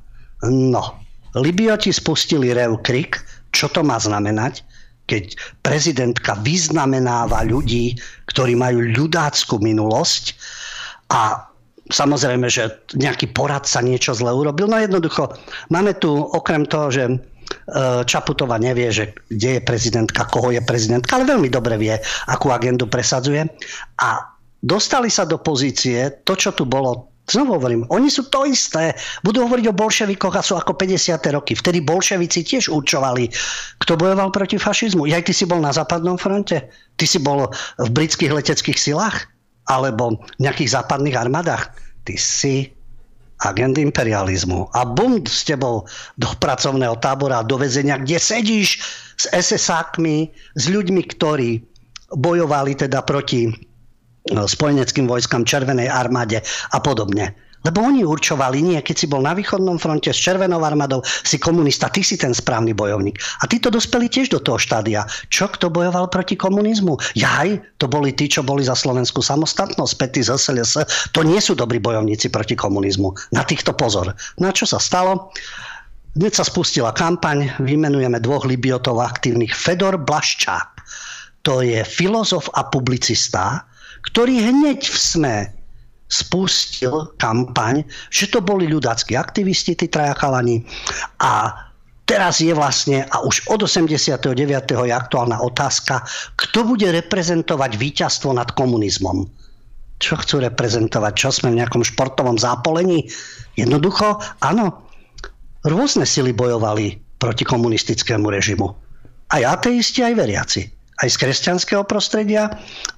No, 0.46 0.82
Libioti 1.38 1.94
spustili 1.94 2.50
Rev 2.50 2.82
Krik, 2.82 3.22
čo 3.54 3.70
to 3.70 3.86
má 3.86 3.98
znamenať, 3.98 4.66
keď 5.08 5.34
prezidentka 5.64 6.36
vyznamenáva 6.44 7.48
ľudí, 7.48 7.96
ktorí 8.28 8.54
majú 8.54 8.84
ľudácku 8.92 9.56
minulosť 9.58 10.36
a 11.08 11.48
samozrejme, 11.88 12.46
že 12.52 12.68
nejaký 12.94 13.32
poradca 13.32 13.80
niečo 13.80 14.12
zle 14.12 14.28
urobil. 14.28 14.68
No 14.68 14.76
jednoducho, 14.76 15.32
máme 15.72 15.96
tu 15.96 16.12
okrem 16.12 16.68
toho, 16.68 16.92
že 16.92 17.04
e, 17.08 17.16
Čaputová 18.04 18.60
nevie, 18.60 18.92
že 18.92 19.16
kde 19.32 19.58
je 19.58 19.62
prezidentka, 19.64 20.28
koho 20.28 20.52
je 20.52 20.60
prezidentka, 20.60 21.16
ale 21.16 21.24
veľmi 21.24 21.48
dobre 21.48 21.80
vie, 21.80 21.96
akú 22.28 22.52
agendu 22.52 22.84
presadzuje. 22.86 23.48
A 24.04 24.08
dostali 24.60 25.08
sa 25.08 25.24
do 25.24 25.40
pozície, 25.40 26.20
to, 26.28 26.36
čo 26.36 26.52
tu 26.52 26.68
bolo, 26.68 27.07
znovu 27.28 27.60
hovorím, 27.60 27.84
oni 27.92 28.08
sú 28.08 28.26
to 28.32 28.48
isté. 28.48 28.96
Budú 29.20 29.44
hovoriť 29.44 29.68
o 29.70 29.76
bolševikoch 29.76 30.34
a 30.34 30.42
sú 30.42 30.56
ako 30.56 30.74
50. 30.74 31.20
roky. 31.36 31.52
Vtedy 31.54 31.84
bolševici 31.84 32.42
tiež 32.44 32.72
určovali, 32.72 33.28
kto 33.80 34.00
bojoval 34.00 34.32
proti 34.32 34.56
fašizmu. 34.56 35.06
Ja, 35.06 35.20
ty 35.20 35.36
si 35.36 35.44
bol 35.44 35.60
na 35.60 35.70
západnom 35.70 36.16
fronte? 36.16 36.72
Ty 36.96 37.04
si 37.04 37.20
bol 37.20 37.52
v 37.78 37.88
britských 37.92 38.32
leteckých 38.32 38.80
silách? 38.80 39.28
alebo 39.68 40.16
nejakých 40.40 40.80
západných 40.80 41.16
armádach. 41.16 41.70
Ty 42.08 42.16
si 42.16 42.72
agent 43.44 43.78
imperializmu. 43.78 44.72
A 44.74 44.82
bum 44.82 45.22
s 45.22 45.46
tebou 45.46 45.86
do 46.18 46.28
pracovného 46.42 46.98
tábora, 46.98 47.46
do 47.46 47.60
väzenia, 47.60 48.00
kde 48.00 48.18
sedíš 48.18 48.82
s 49.14 49.24
SS-ákmi, 49.30 50.32
s 50.58 50.64
ľuďmi, 50.66 51.02
ktorí 51.14 51.62
bojovali 52.18 52.74
teda 52.74 53.04
proti 53.04 53.52
spojeneckým 54.32 55.08
vojskám, 55.08 55.48
Červenej 55.48 55.88
armáde 55.88 56.44
a 56.72 56.78
podobne. 56.78 57.34
Lebo 57.66 57.82
oni 57.82 58.06
určovali, 58.06 58.62
nie, 58.62 58.78
keď 58.78 58.96
si 58.96 59.06
bol 59.10 59.18
na 59.18 59.34
východnom 59.34 59.82
fronte 59.82 60.14
s 60.14 60.20
Červenou 60.22 60.62
armádou, 60.62 61.02
si 61.26 61.42
komunista, 61.42 61.90
ty 61.90 62.06
si 62.06 62.14
ten 62.14 62.30
správny 62.30 62.70
bojovník. 62.70 63.18
A 63.42 63.50
tí 63.50 63.58
to 63.58 63.66
dospeli 63.66 64.06
tiež 64.06 64.30
do 64.30 64.38
toho 64.38 64.62
štádia. 64.62 65.02
Čo, 65.26 65.50
kto 65.50 65.66
bojoval 65.66 66.06
proti 66.06 66.38
komunizmu? 66.38 66.94
Jaj, 67.18 67.58
to 67.82 67.90
boli 67.90 68.14
tí, 68.14 68.30
čo 68.30 68.46
boli 68.46 68.62
za 68.62 68.78
slovenskú 68.78 69.18
samostatnosť, 69.26 69.92
Pety 69.98 70.22
z 70.22 70.38
SLS. 70.38 70.78
To 71.10 71.26
nie 71.26 71.42
sú 71.42 71.58
dobrí 71.58 71.82
bojovníci 71.82 72.30
proti 72.30 72.54
komunizmu. 72.54 73.34
Na 73.34 73.42
týchto 73.42 73.74
pozor. 73.74 74.14
No 74.38 74.48
a 74.48 74.54
čo 74.54 74.64
sa 74.64 74.78
stalo? 74.78 75.34
Dnes 76.14 76.38
sa 76.38 76.46
spustila 76.46 76.94
kampaň, 76.94 77.58
vymenujeme 77.62 78.22
dvoch 78.22 78.46
libiotov 78.46 79.02
aktívnych. 79.02 79.54
Fedor 79.54 79.98
Blaščák, 80.02 80.78
to 81.42 81.62
je 81.62 81.82
filozof 81.82 82.50
a 82.54 82.66
publicista, 82.66 83.66
ktorý 84.06 84.52
hneď 84.52 84.80
v 84.86 84.96
SME 84.96 85.38
spustil 86.08 87.12
kampaň, 87.20 87.84
že 88.08 88.32
to 88.32 88.40
boli 88.40 88.64
ľudáckí 88.64 89.12
aktivisti, 89.12 89.76
tí 89.76 89.86
traja 89.92 90.16
chalani 90.16 90.64
a 91.20 91.52
teraz 92.08 92.40
je 92.40 92.56
vlastne, 92.56 93.04
a 93.12 93.20
už 93.20 93.44
od 93.52 93.68
89. 93.68 94.16
je 94.88 94.94
aktuálna 94.96 95.44
otázka, 95.44 96.00
kto 96.40 96.64
bude 96.64 96.88
reprezentovať 96.88 97.76
víťazstvo 97.76 98.32
nad 98.32 98.48
komunizmom. 98.56 99.28
Čo 100.00 100.16
chcú 100.24 100.40
reprezentovať? 100.40 101.12
Čo 101.12 101.28
sme 101.28 101.52
v 101.52 101.60
nejakom 101.60 101.84
športovom 101.84 102.40
zápolení? 102.40 103.12
Jednoducho, 103.60 104.22
áno, 104.40 104.88
rôzne 105.68 106.08
sily 106.08 106.32
bojovali 106.32 106.96
proti 107.20 107.44
komunistickému 107.44 108.30
režimu. 108.32 108.72
Aj 109.28 109.42
ateisti, 109.44 110.00
aj 110.00 110.14
veriaci 110.16 110.77
aj 110.98 111.08
z 111.14 111.16
kresťanského 111.16 111.82
prostredia, 111.86 112.50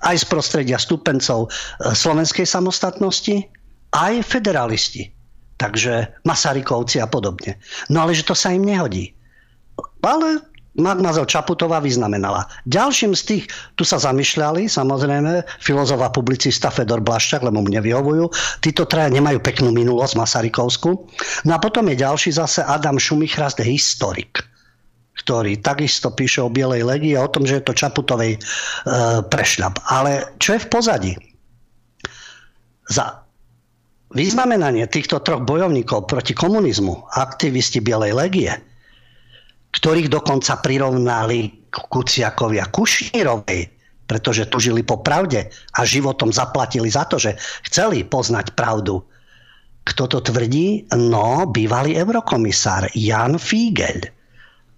aj 0.05 0.17
z 0.21 0.25
prostredia 0.29 0.81
stupencov 0.81 1.49
e, 1.49 1.49
slovenskej 1.93 2.49
samostatnosti, 2.49 3.45
aj 3.93 4.25
federalisti. 4.25 5.13
Takže 5.61 6.25
Masarykovci 6.25 7.05
a 7.05 7.07
podobne. 7.07 7.61
No 7.93 8.09
ale 8.09 8.17
že 8.17 8.25
to 8.25 8.33
sa 8.33 8.49
im 8.57 8.65
nehodí. 8.65 9.13
Ale 10.01 10.41
Magmazel 10.81 11.29
Čaputová 11.29 11.83
vyznamenala. 11.83 12.49
Ďalším 12.65 13.13
z 13.13 13.23
tých, 13.27 13.45
tu 13.77 13.85
sa 13.85 14.01
zamýšľali, 14.01 14.71
samozrejme, 14.71 15.45
filozof 15.61 16.01
a 16.01 16.09
publicista 16.09 16.73
Fedor 16.73 17.05
Blaščak, 17.05 17.45
lebo 17.45 17.61
mu 17.61 17.69
nevyhovujú. 17.69 18.31
Títo 18.65 18.89
traja 18.89 19.13
nemajú 19.13 19.43
peknú 19.45 19.75
minulosť 19.75 20.17
Masarykovskú. 20.17 20.91
No 21.45 21.51
a 21.53 21.59
potom 21.59 21.91
je 21.93 22.01
ďalší 22.01 22.33
zase 22.33 22.65
Adam 22.65 22.97
Šumichrast, 22.97 23.61
historik 23.61 24.50
ktorý 25.31 25.63
takisto 25.63 26.11
píše 26.11 26.43
o 26.43 26.51
Bielej 26.51 26.83
legii 26.83 27.15
a 27.15 27.23
o 27.23 27.31
tom, 27.31 27.47
že 27.47 27.63
je 27.63 27.71
to 27.71 27.79
Čaputovej 27.79 28.35
e, 28.35 28.39
prešľap. 29.31 29.79
Ale 29.87 30.35
čo 30.43 30.59
je 30.59 30.67
v 30.67 30.71
pozadí? 30.75 31.13
Za 32.91 33.23
vyznamenanie 34.11 34.91
týchto 34.91 35.23
troch 35.23 35.47
bojovníkov 35.47 36.11
proti 36.11 36.35
komunizmu, 36.35 37.15
aktivisti 37.15 37.79
Bielej 37.79 38.11
legie, 38.11 38.51
ktorých 39.71 40.11
dokonca 40.11 40.59
prirovnali 40.59 41.71
Kuciakovi 41.71 42.59
a 42.59 42.67
Kušnírovej, 42.67 43.71
pretože 44.11 44.51
tu 44.51 44.59
žili 44.59 44.83
po 44.83 44.99
pravde 44.99 45.47
a 45.79 45.87
životom 45.87 46.35
zaplatili 46.35 46.91
za 46.91 47.07
to, 47.07 47.23
že 47.23 47.39
chceli 47.71 48.03
poznať 48.03 48.59
pravdu. 48.59 48.99
Kto 49.87 50.11
to 50.11 50.19
tvrdí? 50.27 50.91
No, 50.91 51.47
bývalý 51.47 51.95
eurokomisár 51.95 52.91
Jan 52.99 53.39
Fiegel. 53.39 54.11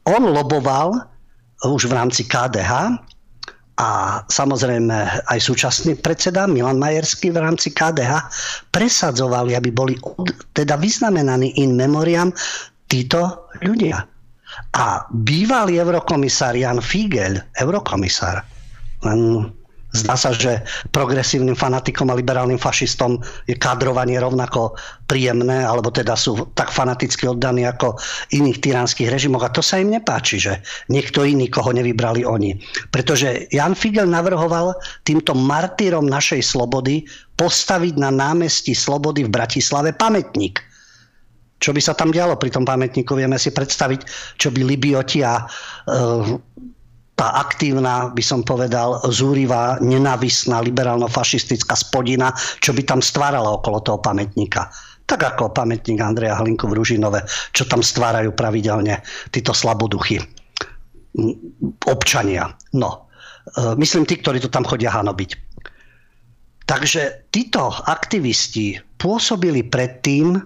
On 0.09 0.23
loboval 0.23 0.99
už 1.63 1.87
v 1.87 1.93
rámci 1.95 2.27
KDH 2.27 2.99
a 3.79 4.21
samozrejme 4.29 5.25
aj 5.31 5.39
súčasný 5.41 5.97
predseda 5.99 6.45
Milan 6.51 6.77
Majerský 6.77 7.33
v 7.33 7.41
rámci 7.41 7.73
KDH 7.73 8.29
presadzovali, 8.75 9.57
aby 9.57 9.71
boli 9.73 9.95
teda 10.53 10.77
vyznamenaní 10.77 11.57
in 11.63 11.79
memoriam 11.79 12.35
títo 12.91 13.49
ľudia. 13.65 14.05
A 14.77 15.09
bývalý 15.09 15.81
eurokomisár 15.81 16.53
Jan 16.53 16.85
Figel, 16.85 17.41
eurokomisár, 17.57 18.45
zdá 19.93 20.17
sa, 20.17 20.33
že 20.33 20.65
progresívnym 20.91 21.57
fanatikom 21.57 22.09
a 22.09 22.17
liberálnym 22.17 22.61
fašistom 22.61 23.21
je 23.45 23.57
kadrovanie 23.57 24.17
rovnako 24.17 24.77
príjemné, 25.05 25.65
alebo 25.65 25.93
teda 25.93 26.17
sú 26.17 26.49
tak 26.57 26.73
fanaticky 26.73 27.29
oddaní 27.29 27.69
ako 27.69 28.01
iných 28.33 28.59
tyránskych 28.65 29.13
režimov. 29.13 29.45
A 29.45 29.53
to 29.53 29.61
sa 29.61 29.79
im 29.79 29.93
nepáči, 29.93 30.41
že 30.41 30.65
niekto 30.89 31.29
iný, 31.29 31.53
koho 31.53 31.71
nevybrali 31.77 32.25
oni. 32.25 32.57
Pretože 32.89 33.49
Jan 33.53 33.77
Figel 33.77 34.09
navrhoval 34.09 34.73
týmto 35.05 35.37
martýrom 35.37 36.09
našej 36.09 36.41
slobody 36.41 37.05
postaviť 37.37 37.95
na 38.01 38.09
námestí 38.13 38.73
Slobody 38.73 39.25
v 39.29 39.35
Bratislave 39.35 39.93
pamätník 39.93 40.73
čo 41.63 41.71
by 41.71 41.79
sa 41.79 41.95
tam 41.95 42.11
dialo 42.11 42.35
pri 42.43 42.51
tom 42.51 42.67
pamätníku, 42.67 43.15
vieme 43.15 43.39
si 43.39 43.55
predstaviť, 43.55 44.03
čo 44.35 44.51
by 44.51 44.67
Libioti 44.67 45.23
a 45.23 45.39
e, 45.39 45.45
tá 47.23 47.39
aktívna, 47.39 48.11
by 48.11 48.19
som 48.19 48.43
povedal, 48.43 48.99
zúrivá, 49.07 49.79
nenávisná, 49.79 50.59
liberálno-fašistická 50.59 51.79
spodina, 51.79 52.35
čo 52.59 52.75
by 52.75 52.83
tam 52.83 52.99
stvárala 52.99 53.63
okolo 53.63 53.79
toho 53.79 54.03
pamätníka. 54.03 54.67
Tak 55.07 55.23
ako 55.23 55.55
pamätník 55.55 56.03
Andreja 56.03 56.35
Hlinku 56.43 56.67
v 56.67 56.83
Ružinove, 56.83 57.23
čo 57.55 57.63
tam 57.71 57.79
stvárajú 57.79 58.35
pravidelne 58.35 59.07
títo 59.31 59.55
slaboduchy. 59.55 60.19
Občania. 61.87 62.51
No, 62.75 63.07
e, 63.55 63.79
myslím 63.79 64.03
tí, 64.03 64.19
ktorí 64.19 64.43
to 64.43 64.51
tam 64.51 64.67
chodia 64.67 64.91
hanobiť. 64.91 65.39
Takže 66.67 67.31
títo 67.31 67.71
aktivisti 67.87 68.83
pôsobili 68.99 69.63
predtým 69.63 70.43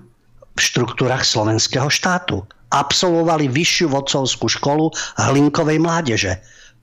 v 0.53 0.61
štruktúrach 0.61 1.25
slovenského 1.25 1.89
štátu. 1.89 2.45
Absolvovali 2.69 3.49
vyššiu 3.49 3.97
vodcovskú 3.97 4.53
školu 4.53 4.93
hlinkovej 5.17 5.81
mládeže. 5.81 6.37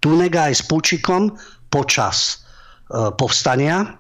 Tunega 0.04 0.52
aj 0.52 0.60
s 0.60 0.64
Púčikom 0.68 1.32
počas 1.72 2.44
e, 2.92 3.08
povstania 3.16 3.96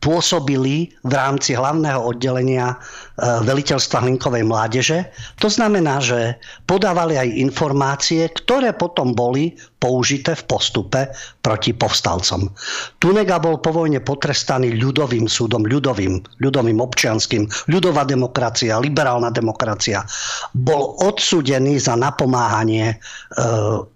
pôsobili 0.00 0.96
v 1.04 1.12
rámci 1.12 1.52
hlavného 1.52 2.00
oddelenia 2.00 2.80
veliteľstva 3.22 4.02
Hlinkovej 4.02 4.42
mládeže. 4.42 5.06
To 5.38 5.46
znamená, 5.46 6.02
že 6.02 6.34
podávali 6.66 7.14
aj 7.14 7.28
informácie, 7.38 8.26
ktoré 8.26 8.74
potom 8.74 9.14
boli 9.14 9.54
použité 9.78 10.34
v 10.34 10.42
postupe 10.50 11.00
proti 11.38 11.70
povstalcom. 11.70 12.50
Tunega 12.98 13.38
bol 13.38 13.62
po 13.62 13.70
vojne 13.70 14.02
potrestaný 14.02 14.74
ľudovým 14.82 15.30
súdom, 15.30 15.62
ľudovým, 15.62 16.18
ľudovým 16.42 16.78
občianským, 16.82 17.46
ľudová 17.70 18.02
demokracia, 18.02 18.82
liberálna 18.82 19.30
demokracia. 19.30 20.02
Bol 20.50 20.98
odsudený 20.98 21.78
za 21.78 21.94
napomáhanie 21.94 22.90
e, 22.90 22.96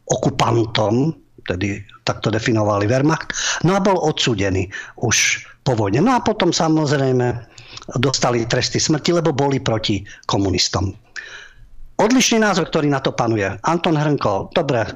okupantom, 0.06 1.10
tedy 1.42 1.82
takto 2.06 2.30
definovali 2.30 2.86
Wehrmacht, 2.86 3.34
no 3.66 3.74
a 3.74 3.82
bol 3.82 3.98
odsudený 3.98 4.70
už 5.02 5.42
po 5.66 5.74
vojne. 5.74 6.04
No 6.04 6.14
a 6.14 6.22
potom 6.22 6.54
samozrejme 6.54 7.57
dostali 7.96 8.44
tresty 8.44 8.76
smrti, 8.76 9.16
lebo 9.16 9.32
boli 9.32 9.64
proti 9.64 10.04
komunistom. 10.28 10.92
Odlišný 11.98 12.38
názor, 12.38 12.70
ktorý 12.70 12.86
na 12.86 13.02
to 13.02 13.10
panuje. 13.10 13.50
Anton 13.66 13.98
Hrnko, 13.98 14.54
dobre, 14.54 14.86
e, 14.86 14.90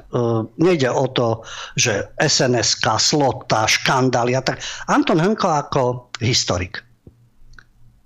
nejde 0.55 0.87
o 0.87 1.11
to, 1.11 1.43
že 1.75 2.07
SNSK, 2.15 2.95
slota, 2.95 3.67
škandály 3.67 4.31
a 4.39 4.41
tak. 4.45 4.63
Anton 4.87 5.19
Hrnko 5.19 5.47
ako 5.51 5.81
historik. 6.23 6.79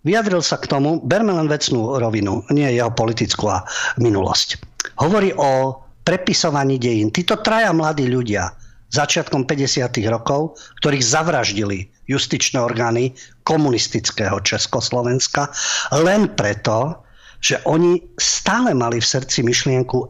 Vyjadril 0.01 0.41
sa 0.41 0.57
k 0.57 0.65
tomu, 0.65 0.97
berme 1.05 1.29
len 1.29 1.45
vecnú 1.45 1.93
rovinu, 2.01 2.41
nie 2.49 2.73
jeho 2.73 2.89
politickú 2.89 3.53
a 3.53 3.61
minulosť. 4.01 4.57
Hovorí 4.97 5.29
o 5.37 5.77
prepisovaní 6.01 6.81
dejín. 6.81 7.13
Títo 7.13 7.37
traja 7.43 7.69
mladí 7.75 8.09
ľudia, 8.09 8.49
začiatkom 8.89 9.45
50. 9.45 9.93
rokov, 10.09 10.57
ktorých 10.81 11.03
zavraždili 11.05 11.91
justičné 12.07 12.59
orgány 12.59 13.11
komunistického 13.43 14.39
Československa 14.43 15.51
len 15.91 16.31
preto, 16.33 17.03
že 17.37 17.61
oni 17.69 18.01
stále 18.17 18.73
mali 18.73 18.97
v 18.97 19.05
srdci 19.05 19.45
myšlienku 19.45 20.09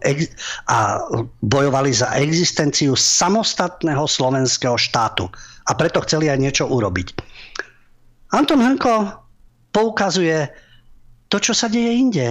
a 0.72 1.04
bojovali 1.44 1.92
za 1.92 2.16
existenciu 2.16 2.96
samostatného 2.96 4.08
slovenského 4.08 4.80
štátu. 4.80 5.28
A 5.68 5.76
preto 5.76 6.00
chceli 6.08 6.32
aj 6.32 6.40
niečo 6.40 6.66
urobiť. 6.72 7.20
Anton 8.32 8.64
Hrnko 8.64 9.20
poukazuje 9.76 10.48
to, 11.28 11.38
čo 11.44 11.52
sa 11.52 11.68
deje 11.68 11.92
inde. 12.00 12.28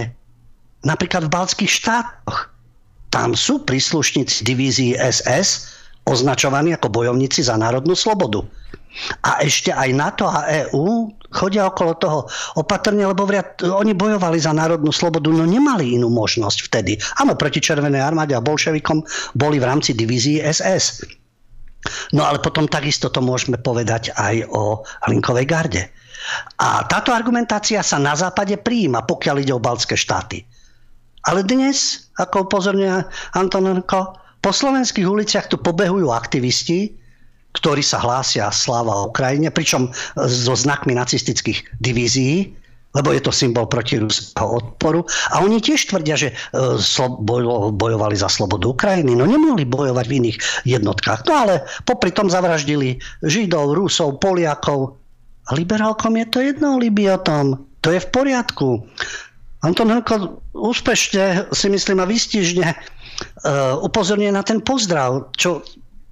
Napríklad 0.81 1.29
v 1.29 1.33
baltských 1.33 1.69
štátoch. 1.69 2.49
Tam 3.13 3.37
sú 3.37 3.61
príslušníci 3.63 4.41
divízii 4.45 4.97
SS, 4.97 5.69
označovaní 6.09 6.73
ako 6.73 6.89
bojovníci 6.89 7.45
za 7.45 7.57
národnú 7.57 7.93
slobodu. 7.93 8.45
A 9.25 9.45
ešte 9.45 9.69
aj 9.69 9.89
NATO 9.93 10.25
a 10.25 10.47
EÚ 10.67 11.13
chodia 11.29 11.69
okolo 11.69 11.93
toho 11.99 12.19
opatrne, 12.57 13.05
lebo 13.05 13.27
vriad, 13.27 13.61
oni 13.61 13.93
bojovali 13.93 14.41
za 14.41 14.55
národnú 14.55 14.89
slobodu, 14.89 15.29
no 15.29 15.45
nemali 15.45 15.99
inú 15.99 16.09
možnosť 16.09 16.57
vtedy. 16.71 16.97
Áno, 17.21 17.37
proti 17.37 17.61
Červenej 17.61 18.01
armáde 18.01 18.33
a 18.33 18.41
bolševikom 18.41 19.03
boli 19.37 19.61
v 19.61 19.67
rámci 19.67 19.93
divízii 19.93 20.41
SS. 20.41 21.05
No 22.17 22.25
ale 22.25 22.41
potom 22.41 22.65
takisto 22.65 23.13
to 23.13 23.21
môžeme 23.21 23.61
povedať 23.61 24.11
aj 24.17 24.49
o 24.49 24.81
Hlinkovej 25.07 25.45
garde. 25.45 25.83
A 26.59 26.83
táto 26.89 27.15
argumentácia 27.15 27.79
sa 27.85 28.01
na 28.01 28.17
západe 28.17 28.57
prijíma, 28.59 29.07
pokiaľ 29.07 29.35
ide 29.45 29.53
o 29.55 29.63
baltské 29.63 29.95
štáty. 29.95 30.43
Ale 31.27 31.43
dnes, 31.43 32.09
ako 32.19 32.47
upozorňuje 32.47 33.03
Antonenko, 33.35 34.15
po 34.39 34.51
slovenských 34.51 35.07
uliciach 35.07 35.51
tu 35.51 35.59
pobehujú 35.59 36.07
aktivisti, 36.11 36.95
ktorí 37.57 37.81
sa 37.81 37.97
hlásia 37.97 38.53
sláva 38.53 39.09
Ukrajine, 39.09 39.49
pričom 39.49 39.89
so 40.15 40.53
znakmi 40.53 40.93
nacistických 40.93 41.65
divízií, 41.81 42.53
lebo 42.95 43.13
je 43.13 43.21
to 43.21 43.35
symbol 43.35 43.69
proti 43.69 44.01
ruského 44.01 44.57
odporu. 44.57 45.05
A 45.29 45.45
oni 45.45 45.61
tiež 45.61 45.85
tvrdia, 45.91 46.17
že 46.17 46.33
e, 46.33 46.35
bojovali 47.77 48.15
za 48.17 48.25
slobodu 48.25 48.73
Ukrajiny. 48.73 49.13
No 49.13 49.29
nemohli 49.29 49.69
bojovať 49.69 50.05
v 50.09 50.15
iných 50.23 50.37
jednotkách. 50.65 51.27
No 51.29 51.33
ale 51.45 51.53
popri 51.85 52.09
tom 52.09 52.31
zavraždili 52.31 52.97
Židov, 53.21 53.77
Rusov, 53.77 54.17
Poliakov. 54.17 54.97
A 55.47 55.53
liberálkom 55.53 56.17
je 56.17 56.25
to 56.27 56.39
jedno, 56.41 56.81
Libiotom. 56.81 57.61
To 57.85 57.93
je 57.93 58.01
v 58.01 58.09
poriadku. 58.09 58.83
Anton 59.61 59.89
Hrnko 59.89 60.41
úspešne, 60.53 61.49
si 61.53 61.67
myslím, 61.71 61.97
a 62.03 62.05
výstižne 62.05 62.67
uh, 62.67 63.79
upozorňuje 63.81 64.31
na 64.33 64.43
ten 64.45 64.61
pozdrav, 64.61 65.33
čo 65.33 65.65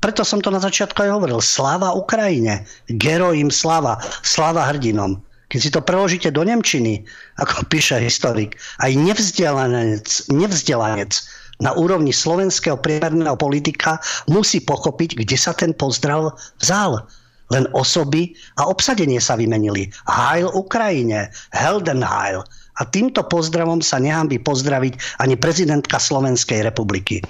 preto 0.05 0.21
som 0.21 0.37
to 0.37 0.53
na 0.53 0.61
začiatku 0.61 1.01
aj 1.01 1.17
hovoril. 1.17 1.41
Sláva 1.41 1.97
Ukrajine, 1.97 2.69
gerojím 2.93 3.49
sláva, 3.49 3.97
sláva 4.21 4.69
hrdinom. 4.69 5.17
Keď 5.49 5.59
si 5.61 5.73
to 5.73 5.81
preložíte 5.81 6.29
do 6.29 6.45
Nemčiny, 6.45 7.01
ako 7.41 7.65
píše 7.73 7.97
historik, 7.97 8.53
aj 8.85 8.93
nevzdelanec, 8.93 10.05
nevzdelanec 10.29 11.17
na 11.57 11.73
úrovni 11.73 12.13
slovenského 12.13 12.77
priemerného 12.77 13.33
politika 13.33 13.97
musí 14.29 14.61
pochopiť, 14.61 15.25
kde 15.25 15.37
sa 15.41 15.57
ten 15.57 15.73
pozdrav 15.73 16.37
vzal. 16.61 17.01
Len 17.49 17.65
osoby 17.77 18.33
a 18.61 18.69
obsadenie 18.69 19.21
sa 19.21 19.37
vymenili. 19.37 19.89
Heil 20.05 20.49
Ukrajine, 20.53 21.29
Heldenheil 21.53 22.45
A 22.75 22.83
týmto 22.83 23.23
pozdravom 23.23 23.79
sa 23.79 24.03
by 24.03 24.35
pozdraviť 24.41 25.23
ani 25.23 25.39
prezidentka 25.39 25.95
Slovenskej 25.95 26.65
republiky. 26.65 27.23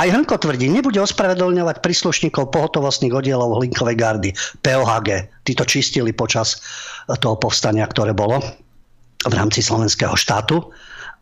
Aj 0.00 0.08
Hrnko 0.08 0.40
tvrdí, 0.40 0.72
nebude 0.72 0.98
ospravedlňovať 1.04 1.84
príslušníkov 1.84 2.48
pohotovostných 2.48 3.12
oddielov 3.12 3.60
Hlinkovej 3.60 3.96
gardy, 3.96 4.30
POHG. 4.64 5.28
Tí 5.44 5.52
to 5.52 5.68
čistili 5.68 6.16
počas 6.16 6.64
toho 7.20 7.36
povstania, 7.36 7.84
ktoré 7.84 8.16
bolo 8.16 8.40
v 9.22 9.34
rámci 9.36 9.60
slovenského 9.60 10.16
štátu. 10.16 10.64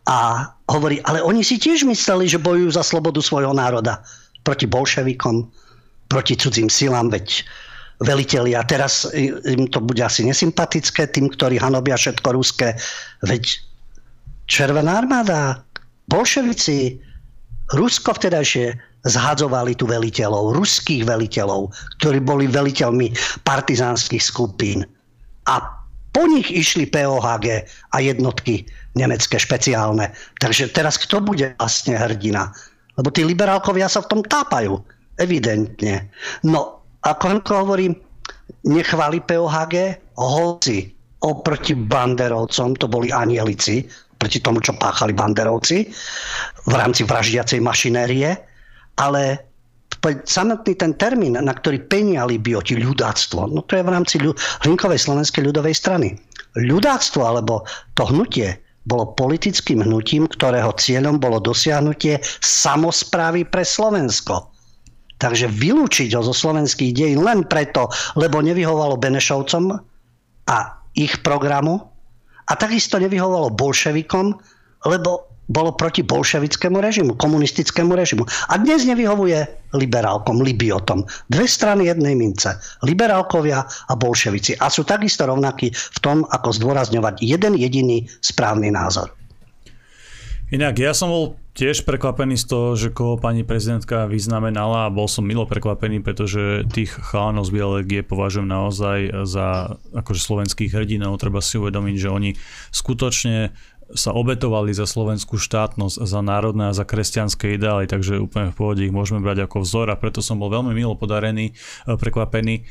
A 0.07 0.49
hovorí, 0.71 1.03
ale 1.05 1.21
oni 1.21 1.45
si 1.45 1.61
tiež 1.61 1.85
mysleli, 1.85 2.25
že 2.25 2.41
bojujú 2.41 2.73
za 2.73 2.81
slobodu 2.81 3.21
svojho 3.21 3.53
národa 3.53 4.01
proti 4.41 4.65
bolševikom, 4.65 5.45
proti 6.09 6.33
cudzím 6.39 6.71
silám, 6.71 7.13
veď 7.13 7.45
veliteľi 8.01 8.57
a 8.57 8.65
teraz 8.65 9.05
im 9.45 9.69
to 9.69 9.77
bude 9.77 10.01
asi 10.01 10.25
nesympatické, 10.25 11.05
tým, 11.13 11.29
ktorí 11.29 11.61
hanobia 11.61 11.93
všetko 11.93 12.33
ruské. 12.33 12.73
Veď 13.21 13.61
Červená 14.51 14.99
armáda, 14.99 15.63
bolševici, 16.11 16.99
Rusko 17.71 18.15
vtedajšie 18.15 18.75
zhadzovali 19.07 19.73
tu 19.79 19.87
veliteľov, 19.87 20.53
ruských 20.59 21.07
veliteľov, 21.07 21.71
ktorí 22.03 22.19
boli 22.21 22.45
veliteľmi 22.45 23.11
partizánskych 23.47 24.21
skupín. 24.21 24.85
A 25.47 25.55
po 26.11 26.27
nich 26.27 26.51
išli 26.51 26.91
POHG 26.91 27.47
a 27.95 27.97
jednotky 28.03 28.67
nemecké 28.99 29.39
špeciálne. 29.39 30.11
Takže 30.43 30.75
teraz 30.75 30.99
kto 30.99 31.23
bude 31.23 31.55
vlastne 31.55 31.95
hrdina? 31.95 32.51
Lebo 32.99 33.07
tí 33.09 33.23
liberálkovia 33.23 33.87
sa 33.87 34.03
v 34.03 34.09
tom 34.11 34.21
tápajú. 34.21 34.75
Evidentne. 35.15 36.11
No 36.43 36.83
ako 37.07 37.23
Hanko 37.31 37.53
hovorí, 37.63 37.87
nechváli 38.67 39.23
POHG, 39.23 39.75
hoci 40.19 40.91
oproti 41.21 41.73
banderovcom, 41.77 42.75
to 42.75 42.85
boli 42.89 43.13
anielici, 43.13 43.85
proti 44.21 44.37
tomu, 44.37 44.61
čo 44.61 44.77
páchali 44.77 45.17
banderovci 45.17 45.89
v 46.69 46.73
rámci 46.77 47.01
vraždiacej 47.09 47.57
mašinérie, 47.57 48.37
ale 49.01 49.41
samotný 50.29 50.77
ten 50.77 50.93
termín, 50.93 51.41
na 51.41 51.53
ktorý 51.53 51.89
peniali 51.89 52.37
bioti 52.37 52.77
ľudáctvo, 52.77 53.49
no 53.49 53.65
to 53.65 53.81
je 53.81 53.85
v 53.85 53.93
rámci 53.93 54.21
Hlinkovej 54.61 55.01
slovenskej 55.01 55.49
ľudovej 55.49 55.73
strany. 55.73 56.13
Ľudáctvo 56.53 57.21
alebo 57.25 57.65
to 57.97 58.05
hnutie 58.13 58.61
bolo 58.85 59.13
politickým 59.13 59.85
hnutím, 59.85 60.25
ktorého 60.25 60.73
cieľom 60.73 61.21
bolo 61.21 61.37
dosiahnutie 61.37 62.17
samozprávy 62.41 63.45
pre 63.45 63.61
Slovensko. 63.61 64.49
Takže 65.21 65.53
vylúčiť 65.53 66.17
ho 66.17 66.21
zo 66.25 66.33
slovenských 66.33 66.97
dejín 66.97 67.21
len 67.21 67.45
preto, 67.45 67.93
lebo 68.17 68.41
nevyhovalo 68.41 68.97
Benešovcom 68.97 69.69
a 70.49 70.57
ich 70.97 71.21
programu 71.21 71.90
a 72.47 72.53
takisto 72.57 72.97
nevyhovalo 72.97 73.53
bolševikom, 73.53 74.33
lebo 74.87 75.31
bolo 75.51 75.75
proti 75.75 76.01
bolševickému 76.07 76.79
režimu, 76.79 77.19
komunistickému 77.19 77.91
režimu. 77.91 78.23
A 78.23 78.55
dnes 78.55 78.87
nevyhovuje 78.87 79.43
liberálkom, 79.75 80.39
libiotom. 80.39 81.03
Dve 81.27 81.43
strany 81.43 81.91
jednej 81.91 82.15
mince. 82.15 82.55
Liberálkovia 82.87 83.67
a 83.67 83.93
bolševici. 83.99 84.55
A 84.63 84.71
sú 84.71 84.87
takisto 84.87 85.27
rovnakí 85.27 85.75
v 85.75 85.99
tom, 85.99 86.23
ako 86.31 86.55
zdôrazňovať 86.55 87.19
jeden 87.19 87.59
jediný 87.59 88.07
správny 88.23 88.71
názor. 88.71 89.11
Inak 90.51 90.83
ja 90.83 90.91
som 90.91 91.07
bol 91.07 91.39
tiež 91.55 91.87
prekvapený 91.87 92.35
z 92.35 92.45
toho, 92.47 92.67
že 92.75 92.91
koho 92.91 93.15
pani 93.15 93.47
prezidentka 93.47 94.03
vyznamenala 94.03 94.87
a 94.87 94.93
bol 94.93 95.07
som 95.07 95.23
milo 95.23 95.47
prekvapený, 95.47 96.03
pretože 96.03 96.67
tých 96.67 96.91
chalanov 96.91 97.47
z 97.47 97.55
Bielegie 97.55 98.01
považujem 98.03 98.51
naozaj 98.51 99.23
za 99.23 99.79
akože 99.95 100.19
slovenských 100.19 100.75
hrdinov. 100.75 101.19
Treba 101.23 101.39
si 101.39 101.55
uvedomiť, 101.55 101.95
že 101.95 102.09
oni 102.11 102.31
skutočne 102.71 103.55
sa 103.95 104.15
obetovali 104.15 104.71
za 104.71 104.87
slovenskú 104.87 105.35
štátnosť, 105.35 105.95
za 106.03 106.19
národné 106.23 106.71
a 106.71 106.77
za 106.77 106.87
kresťanské 106.87 107.55
ideály, 107.55 107.87
takže 107.87 108.19
úplne 108.21 108.51
v 108.51 108.55
pohode 108.55 108.81
ich 108.83 108.93
môžeme 108.93 109.19
brať 109.19 109.47
ako 109.47 109.63
vzor 109.63 109.91
a 109.91 109.99
preto 109.99 110.23
som 110.23 110.39
bol 110.39 110.51
veľmi 110.51 110.71
milo 110.71 110.95
podarený, 110.95 111.51
e, 111.51 111.95
prekvapený 111.95 112.55
e, 112.59 112.63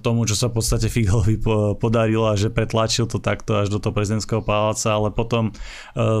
tomu, 0.00 0.28
čo 0.28 0.36
sa 0.36 0.52
v 0.52 0.60
podstate 0.60 0.92
Figelovi 0.92 1.40
podarilo 1.76 2.28
a 2.28 2.36
že 2.36 2.52
pretlačil 2.52 3.08
to 3.08 3.20
takto 3.20 3.64
až 3.64 3.72
do 3.72 3.80
toho 3.80 3.92
prezidentského 3.96 4.44
paláca, 4.44 4.92
ale 4.92 5.12
potom 5.12 5.50
e, 5.50 5.52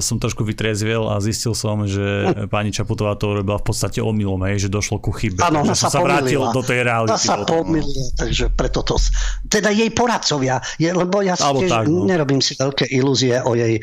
som 0.00 0.16
trošku 0.16 0.44
vytriezviel 0.44 1.08
a 1.08 1.20
zistil 1.20 1.52
som, 1.52 1.84
že 1.84 2.32
pani 2.52 2.72
Čaputová 2.72 3.16
to 3.16 3.36
urobila 3.36 3.60
v 3.60 3.66
podstate 3.68 4.00
omylom, 4.00 4.40
hej, 4.48 4.66
že 4.66 4.68
došlo 4.72 5.00
ku 5.00 5.12
chybe. 5.12 5.44
Áno, 5.44 5.64
sa, 5.72 5.88
sa 5.88 6.00
vrátil 6.00 6.40
do 6.40 6.62
tej 6.64 6.84
reality. 6.84 7.16
sa 7.20 7.44
pomýlila, 7.44 8.12
takže 8.16 8.52
preto 8.52 8.80
to... 8.84 8.96
Teda 9.48 9.68
jej 9.68 9.88
poradcovia, 9.92 10.60
je, 10.80 10.88
lebo 10.88 11.20
ja 11.20 11.36
si 11.36 11.44
tiež 11.44 11.70
tak, 11.70 11.84
no. 11.88 12.08
nerobím 12.08 12.40
si 12.40 12.56
veľké 12.56 12.88
ilúzie 12.88 13.36
o 13.42 13.52
jej 13.52 13.76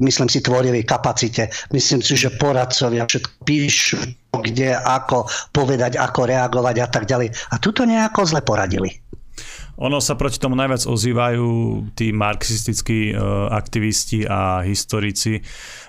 myslím 0.00 0.28
si, 0.28 0.44
tvorivej 0.44 0.84
kapacite. 0.86 1.48
Myslím 1.72 2.00
si, 2.00 2.16
že 2.16 2.34
poradcovia 2.34 3.06
všetko 3.06 3.32
píšu, 3.44 3.98
kde, 4.32 4.76
ako 4.76 5.28
povedať, 5.52 6.00
ako 6.00 6.20
reagovať 6.28 6.76
a 6.82 6.88
tak 6.88 7.04
ďalej. 7.04 7.32
A 7.52 7.60
tuto 7.60 7.84
nejako 7.84 8.26
zle 8.28 8.40
poradili. 8.40 9.02
Ono 9.80 9.98
sa 10.04 10.14
proti 10.14 10.36
tomu 10.36 10.52
najviac 10.52 10.84
ozývajú 10.84 11.48
tí 11.96 12.12
marxistickí 12.12 13.16
uh, 13.16 13.48
aktivisti 13.50 14.28
a 14.28 14.60
historici, 14.62 15.40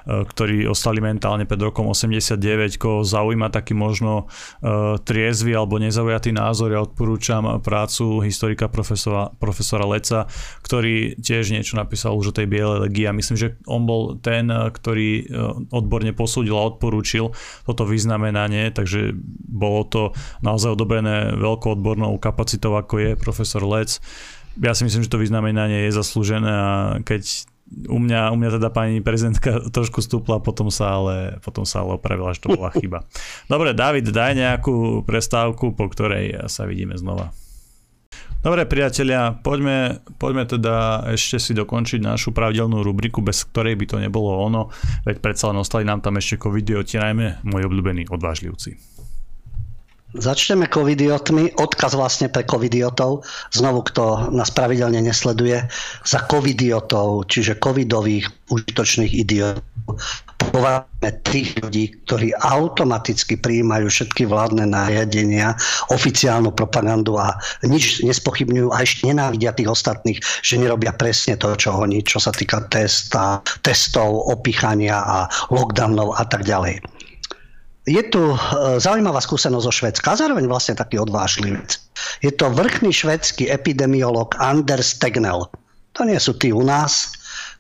ktorí 0.07 0.67
ostali 0.67 0.99
mentálne 0.99 1.47
pred 1.47 1.59
rokom 1.59 1.87
89, 1.87 2.75
koho 2.75 3.07
zaujíma 3.07 3.47
taký 3.51 3.71
možno 3.75 4.27
uh, 4.27 4.99
triezvy 4.99 5.55
alebo 5.55 5.79
nezaujatý 5.79 6.35
názor. 6.35 6.75
Ja 6.75 6.83
odporúčam 6.83 7.63
prácu 7.63 8.19
historika 8.23 8.67
profesora, 8.67 9.31
profesora 9.39 9.87
Leca, 9.87 10.27
ktorý 10.63 11.19
tiež 11.19 11.55
niečo 11.55 11.79
napísal 11.79 12.15
už 12.15 12.31
o 12.31 12.35
tej 12.35 12.47
bielej 12.47 12.89
legii 12.89 13.07
a 13.07 13.15
myslím, 13.15 13.37
že 13.39 13.55
on 13.67 13.87
bol 13.87 14.19
ten, 14.19 14.51
ktorý 14.51 15.27
odborne 15.71 16.11
posúdil 16.15 16.55
a 16.55 16.67
odporúčil 16.67 17.31
toto 17.63 17.83
vyznamenanie, 17.87 18.71
takže 18.71 19.15
bolo 19.47 19.81
to 19.87 20.01
naozaj 20.41 20.75
odobrené 20.75 21.33
veľkou 21.35 21.79
odbornou 21.79 22.15
kapacitou, 22.17 22.75
ako 22.75 22.99
je 22.99 23.11
profesor 23.19 23.63
Lec. 23.63 23.99
Ja 24.61 24.77
si 24.77 24.85
myslím, 24.85 25.01
že 25.01 25.09
to 25.09 25.21
vyznamenanie 25.21 25.89
je 25.89 25.97
zaslúžené 25.97 26.51
a 26.51 26.71
keď 27.01 27.49
u 27.89 27.97
mňa, 27.99 28.31
u 28.31 28.37
mňa 28.37 28.49
teda 28.61 28.69
pani 28.69 29.01
prezidentka 29.01 29.59
trošku 29.73 29.99
stúpla, 29.99 30.39
potom 30.43 30.69
sa 30.69 30.97
ale, 30.99 31.37
potom 31.41 31.65
sa 31.65 31.81
ale 31.81 31.97
opravila, 31.97 32.33
že 32.33 32.45
to 32.45 32.53
bola 32.53 32.69
chyba. 32.75 33.05
Dobre, 33.51 33.73
David, 33.73 34.09
daj 34.09 34.33
nejakú 34.37 35.01
prestávku, 35.03 35.73
po 35.73 35.85
ktorej 35.89 36.47
sa 36.47 36.69
vidíme 36.69 36.95
znova. 36.95 37.33
Dobre 38.43 38.67
priatelia, 38.67 39.39
poďme, 39.39 40.03
poďme 40.19 40.43
teda 40.43 41.07
ešte 41.15 41.39
si 41.39 41.51
dokončiť 41.55 42.03
našu 42.03 42.35
pravidelnú 42.35 42.83
rubriku, 42.83 43.23
bez 43.23 43.47
ktorej 43.47 43.79
by 43.79 43.85
to 43.87 43.97
nebolo 44.03 44.35
ono, 44.35 44.67
veď 45.07 45.23
predsa 45.23 45.47
len 45.47 45.63
ostali 45.63 45.87
nám 45.87 46.03
tam 46.03 46.19
ešte 46.19 46.43
covidioti, 46.43 46.99
najmä 46.99 47.39
môj 47.47 47.71
obľúbený 47.71 48.11
odvážlivci. 48.11 48.92
Začneme 50.13 50.69
covidiotmi, 50.69 51.57
odkaz 51.57 51.97
vlastne 51.97 52.29
pre 52.29 52.45
covidiotov, 52.45 53.25
znovu 53.49 53.81
kto 53.89 54.29
nás 54.29 54.53
pravidelne 54.53 55.01
nesleduje, 55.01 55.65
za 56.05 56.19
covidiotov, 56.29 57.25
čiže 57.33 57.57
covidových 57.57 58.29
užitočných 58.53 59.09
idiotov. 59.09 59.97
Považujeme 60.37 61.09
tých 61.25 61.57
ľudí, 61.65 61.97
ktorí 62.05 62.29
automaticky 62.37 63.41
prijímajú 63.41 63.89
všetky 63.89 64.29
vládne 64.29 64.69
nariadenia, 64.69 65.57
oficiálnu 65.89 66.53
propagandu 66.53 67.17
a 67.17 67.33
nič 67.65 68.05
nespochybňujú 68.05 68.69
a 68.69 68.85
ešte 68.85 69.09
nenávidia 69.09 69.57
tých 69.57 69.73
ostatných, 69.73 70.21
že 70.45 70.61
nerobia 70.61 70.93
presne 70.93 71.41
to, 71.41 71.57
čo 71.57 71.73
oni, 71.73 72.05
čo 72.05 72.21
sa 72.21 72.29
týka 72.29 72.69
testa, 72.69 73.41
testov, 73.65 74.29
opichania 74.29 75.01
a 75.01 75.25
lockdownov 75.49 76.21
a 76.21 76.23
tak 76.29 76.45
ďalej 76.45 76.92
je 77.83 78.03
tu 78.07 78.23
e, 78.31 78.37
zaujímavá 78.79 79.19
skúsenosť 79.19 79.65
zo 79.67 79.73
Švedska 79.73 80.07
a 80.15 80.19
zároveň 80.19 80.47
vlastne 80.47 80.79
taký 80.79 81.03
odvážlivec. 81.03 81.79
Je 82.23 82.31
to 82.31 82.47
vrchný 82.47 82.95
švedský 82.95 83.51
epidemiolog 83.51 84.31
Anders 84.39 84.95
Tegnell. 84.95 85.51
To 85.99 86.01
nie 86.07 86.17
sú 86.17 86.39
tí 86.39 86.55
u 86.55 86.63
nás, 86.63 87.11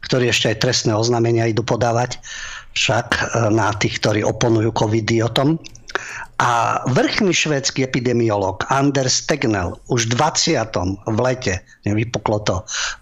ktorí 0.07 0.31
ešte 0.31 0.55
aj 0.55 0.61
trestné 0.63 0.91
oznámenia 0.95 1.51
idú 1.51 1.67
podávať, 1.67 2.23
však 2.71 3.07
e, 3.11 3.21
na 3.51 3.75
tých, 3.75 3.99
ktorí 3.99 4.23
oponujú 4.23 4.71
covidiotom. 4.71 5.59
A 6.41 6.81
vrchný 6.89 7.29
švédsky 7.29 7.85
epidemiolog 7.85 8.65
Anders 8.71 9.27
Tegnell 9.27 9.77
už 9.91 10.09
v 10.09 10.17
20. 10.17 10.65
v 11.05 11.19
lete, 11.21 11.61
nevypuklo 11.85 12.41
to 12.41 12.55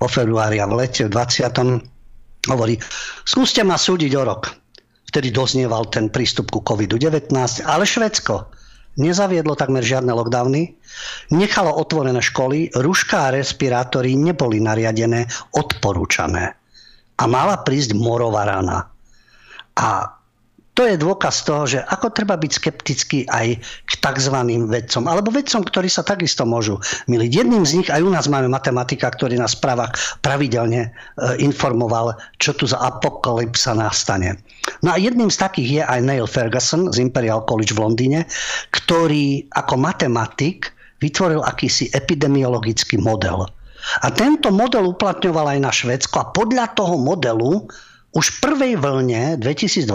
vo 0.03 0.07
februári 0.09 0.59
a 0.59 0.67
v 0.67 0.83
lete 0.83 1.07
v 1.07 1.13
20. 1.15 2.51
hovorí, 2.51 2.75
skúste 3.23 3.63
ma 3.63 3.79
súdiť 3.79 4.11
o 4.19 4.23
rok 4.25 4.60
vtedy 5.11 5.35
doznieval 5.35 5.91
ten 5.91 6.07
prístup 6.07 6.55
ku 6.55 6.63
COVID-19, 6.63 7.35
ale 7.67 7.83
Švedsko 7.83 8.47
nezaviedlo 8.95 9.59
takmer 9.59 9.83
žiadne 9.83 10.15
lockdowny, 10.15 10.71
nechalo 11.35 11.75
otvorené 11.75 12.23
školy, 12.23 12.71
ruška 12.71 13.27
a 13.27 13.33
respirátory 13.35 14.15
neboli 14.15 14.63
nariadené, 14.63 15.27
odporúčané. 15.51 16.55
A 17.19 17.23
mala 17.27 17.59
prísť 17.59 17.91
morová 17.99 18.47
rana. 18.47 18.87
A 19.75 20.15
to 20.71 20.87
je 20.87 20.95
dôkaz 20.95 21.43
toho, 21.43 21.67
že 21.67 21.79
ako 21.83 22.15
treba 22.15 22.39
byť 22.39 22.51
skeptický 22.51 23.19
aj 23.27 23.59
k 23.59 23.91
tzv. 23.99 24.37
vedcom, 24.71 25.03
alebo 25.03 25.27
vedcom, 25.27 25.67
ktorí 25.67 25.91
sa 25.91 25.99
takisto 25.99 26.47
môžu 26.47 26.79
miliť. 27.11 27.43
Jedným 27.43 27.67
z 27.67 27.83
nich, 27.83 27.89
aj 27.91 27.99
u 27.99 28.11
nás 28.11 28.31
máme 28.31 28.47
matematika, 28.47 29.11
ktorý 29.11 29.35
na 29.35 29.51
správach 29.51 29.91
pravidelne 30.23 30.87
e, 30.87 30.89
informoval, 31.43 32.15
čo 32.39 32.55
tu 32.55 32.71
za 32.71 32.79
apokalypsa 32.79 33.75
nastane. 33.75 34.39
No 34.79 34.95
a 34.95 34.97
jedným 34.97 35.27
z 35.27 35.37
takých 35.43 35.69
je 35.69 35.83
aj 35.83 35.99
Neil 36.07 36.27
Ferguson 36.29 36.87
z 36.87 37.03
Imperial 37.03 37.43
College 37.43 37.75
v 37.75 37.81
Londýne, 37.83 38.19
ktorý 38.71 39.51
ako 39.51 39.75
matematik 39.75 40.71
vytvoril 41.03 41.43
akýsi 41.43 41.91
epidemiologický 41.91 42.95
model. 42.95 43.43
A 44.05 44.07
tento 44.13 44.53
model 44.53 44.93
uplatňoval 44.93 45.57
aj 45.57 45.59
na 45.59 45.71
Švedsko 45.73 46.15
a 46.21 46.29
podľa 46.29 46.77
toho 46.77 47.01
modelu 47.01 47.65
už 48.11 48.25
v 48.27 48.37
prvej 48.43 48.73
vlne 48.75 49.39
2020 49.39 49.87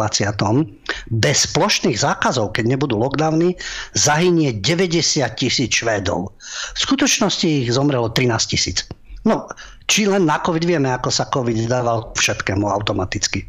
bez 1.13 1.39
plošných 1.53 2.01
zákazov, 2.01 2.57
keď 2.57 2.65
nebudú 2.77 2.97
lockdowny, 2.97 3.53
zahynie 3.93 4.57
90 4.57 5.21
tisíc 5.37 5.85
Švédov. 5.85 6.33
V 6.73 6.79
skutočnosti 6.81 7.45
ich 7.45 7.69
zomrelo 7.69 8.09
13 8.09 8.33
tisíc. 8.49 8.89
No, 9.29 9.51
či 9.85 10.09
len 10.09 10.25
na 10.25 10.41
COVID 10.41 10.65
vieme, 10.65 10.89
ako 10.89 11.11
sa 11.13 11.29
COVID 11.29 11.69
dával 11.69 12.15
všetkému 12.17 12.65
automaticky. 12.65 13.45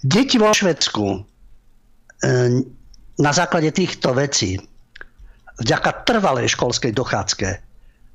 Deti 0.00 0.40
vo 0.40 0.48
Švedsku 0.48 1.04
e, 1.12 1.18
na 3.20 3.32
základe 3.36 3.68
týchto 3.76 4.16
vecí, 4.16 4.56
vďaka 5.60 6.08
trvalej 6.08 6.56
školskej 6.56 6.96
dochádzke, 6.96 7.48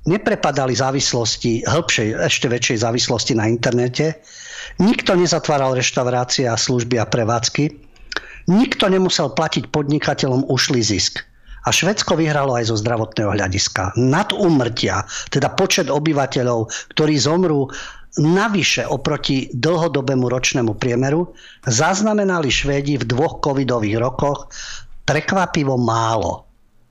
neprepadali 0.06 0.72
závislosti, 0.72 1.66
hĺbšej, 1.66 2.08
ešte 2.22 2.46
väčšej 2.46 2.78
závislosti 2.86 3.32
na 3.34 3.50
internete, 3.50 4.22
Nikto 4.76 5.16
nezatváral 5.16 5.72
reštaurácie 5.72 6.44
a 6.44 6.58
služby 6.58 7.00
a 7.00 7.08
prevádzky. 7.08 7.72
Nikto 8.46 8.92
nemusel 8.92 9.32
platiť 9.32 9.72
podnikateľom 9.72 10.46
ušlý 10.52 10.84
zisk. 10.84 11.24
A 11.66 11.74
Švedsko 11.74 12.14
vyhralo 12.14 12.54
aj 12.54 12.70
zo 12.70 12.76
zdravotného 12.78 13.34
hľadiska. 13.34 13.98
Nad 13.98 14.30
umrtia, 14.30 15.02
teda 15.34 15.50
počet 15.58 15.90
obyvateľov, 15.90 16.70
ktorí 16.94 17.18
zomrú 17.18 17.66
navyše 18.22 18.86
oproti 18.86 19.50
dlhodobému 19.50 20.30
ročnému 20.30 20.78
priemeru, 20.78 21.34
zaznamenali 21.66 22.48
Švédi 22.48 23.02
v 23.02 23.08
dvoch 23.08 23.42
covidových 23.42 23.98
rokoch 23.98 24.46
prekvapivo 25.02 25.74
málo. 25.74 26.45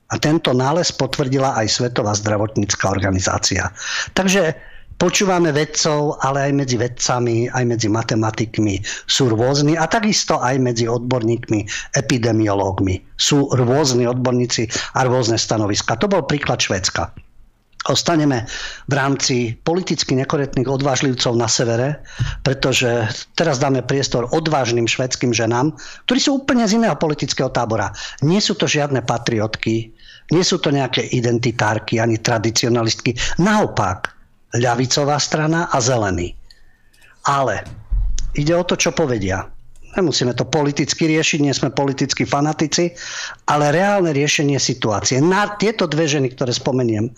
A 0.06 0.22
tento 0.22 0.54
nález 0.54 0.94
potvrdila 0.94 1.58
aj 1.58 1.66
Svetová 1.66 2.14
zdravotnícká 2.14 2.86
organizácia. 2.90 3.74
Takže 4.14 4.54
Počúvame 4.96 5.52
vedcov, 5.52 6.16
ale 6.24 6.48
aj 6.48 6.52
medzi 6.56 6.80
vedcami, 6.80 7.52
aj 7.52 7.64
medzi 7.68 7.84
matematikmi 7.92 8.80
sú 9.04 9.28
rôzni 9.28 9.76
a 9.76 9.84
takisto 9.84 10.40
aj 10.40 10.56
medzi 10.56 10.88
odborníkmi, 10.88 11.92
epidemiológmi. 12.00 13.04
Sú 13.20 13.44
rôzni 13.52 14.08
odborníci 14.08 14.72
a 14.96 15.04
rôzne 15.04 15.36
stanoviska. 15.36 16.00
To 16.00 16.08
bol 16.08 16.24
príklad 16.24 16.64
Švedska. 16.64 17.12
Ostaneme 17.92 18.48
v 18.88 18.92
rámci 18.96 19.52
politicky 19.52 20.16
nekorektných 20.16 20.66
odvážlivcov 20.66 21.36
na 21.36 21.46
severe, 21.46 22.02
pretože 22.40 22.88
teraz 23.36 23.60
dáme 23.60 23.84
priestor 23.84 24.26
odvážnym 24.32 24.88
švedským 24.88 25.30
ženám, 25.30 25.76
ktorí 26.08 26.18
sú 26.18 26.42
úplne 26.42 26.64
z 26.64 26.82
iného 26.82 26.96
politického 26.96 27.52
tábora. 27.52 27.92
Nie 28.24 28.40
sú 28.42 28.56
to 28.58 28.64
žiadne 28.66 29.04
patriotky, 29.06 29.92
nie 30.34 30.42
sú 30.42 30.58
to 30.58 30.74
nejaké 30.74 31.06
identitárky 31.14 32.02
ani 32.02 32.18
tradicionalistky. 32.18 33.14
Naopak, 33.38 34.10
ľavicová 34.56 35.20
strana 35.20 35.68
a 35.70 35.78
zelený. 35.78 36.34
Ale 37.26 37.66
ide 38.38 38.54
o 38.54 38.64
to, 38.64 38.78
čo 38.78 38.94
povedia. 38.94 39.46
Nemusíme 39.96 40.36
to 40.36 40.44
politicky 40.44 41.08
riešiť, 41.08 41.40
nie 41.40 41.56
sme 41.56 41.72
politickí 41.72 42.28
fanatici, 42.28 42.92
ale 43.48 43.72
reálne 43.72 44.12
riešenie 44.12 44.60
situácie. 44.60 45.24
Na 45.24 45.56
tieto 45.56 45.88
dve 45.88 46.04
ženy, 46.04 46.36
ktoré 46.36 46.52
spomeniem, 46.52 47.08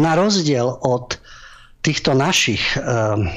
na 0.00 0.16
rozdiel 0.16 0.80
od 0.80 1.20
týchto 1.84 2.16
našich 2.16 2.62
um, 2.80 3.28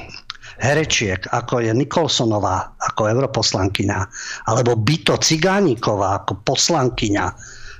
herečiek, 0.63 1.19
ako 1.35 1.59
je 1.59 1.75
Nikolsonová 1.75 2.71
ako 2.79 3.11
europoslankyňa, 3.11 3.99
alebo 4.47 4.79
Bito 4.79 5.19
Cigániková 5.19 6.23
ako 6.23 6.39
poslankyňa, 6.47 7.25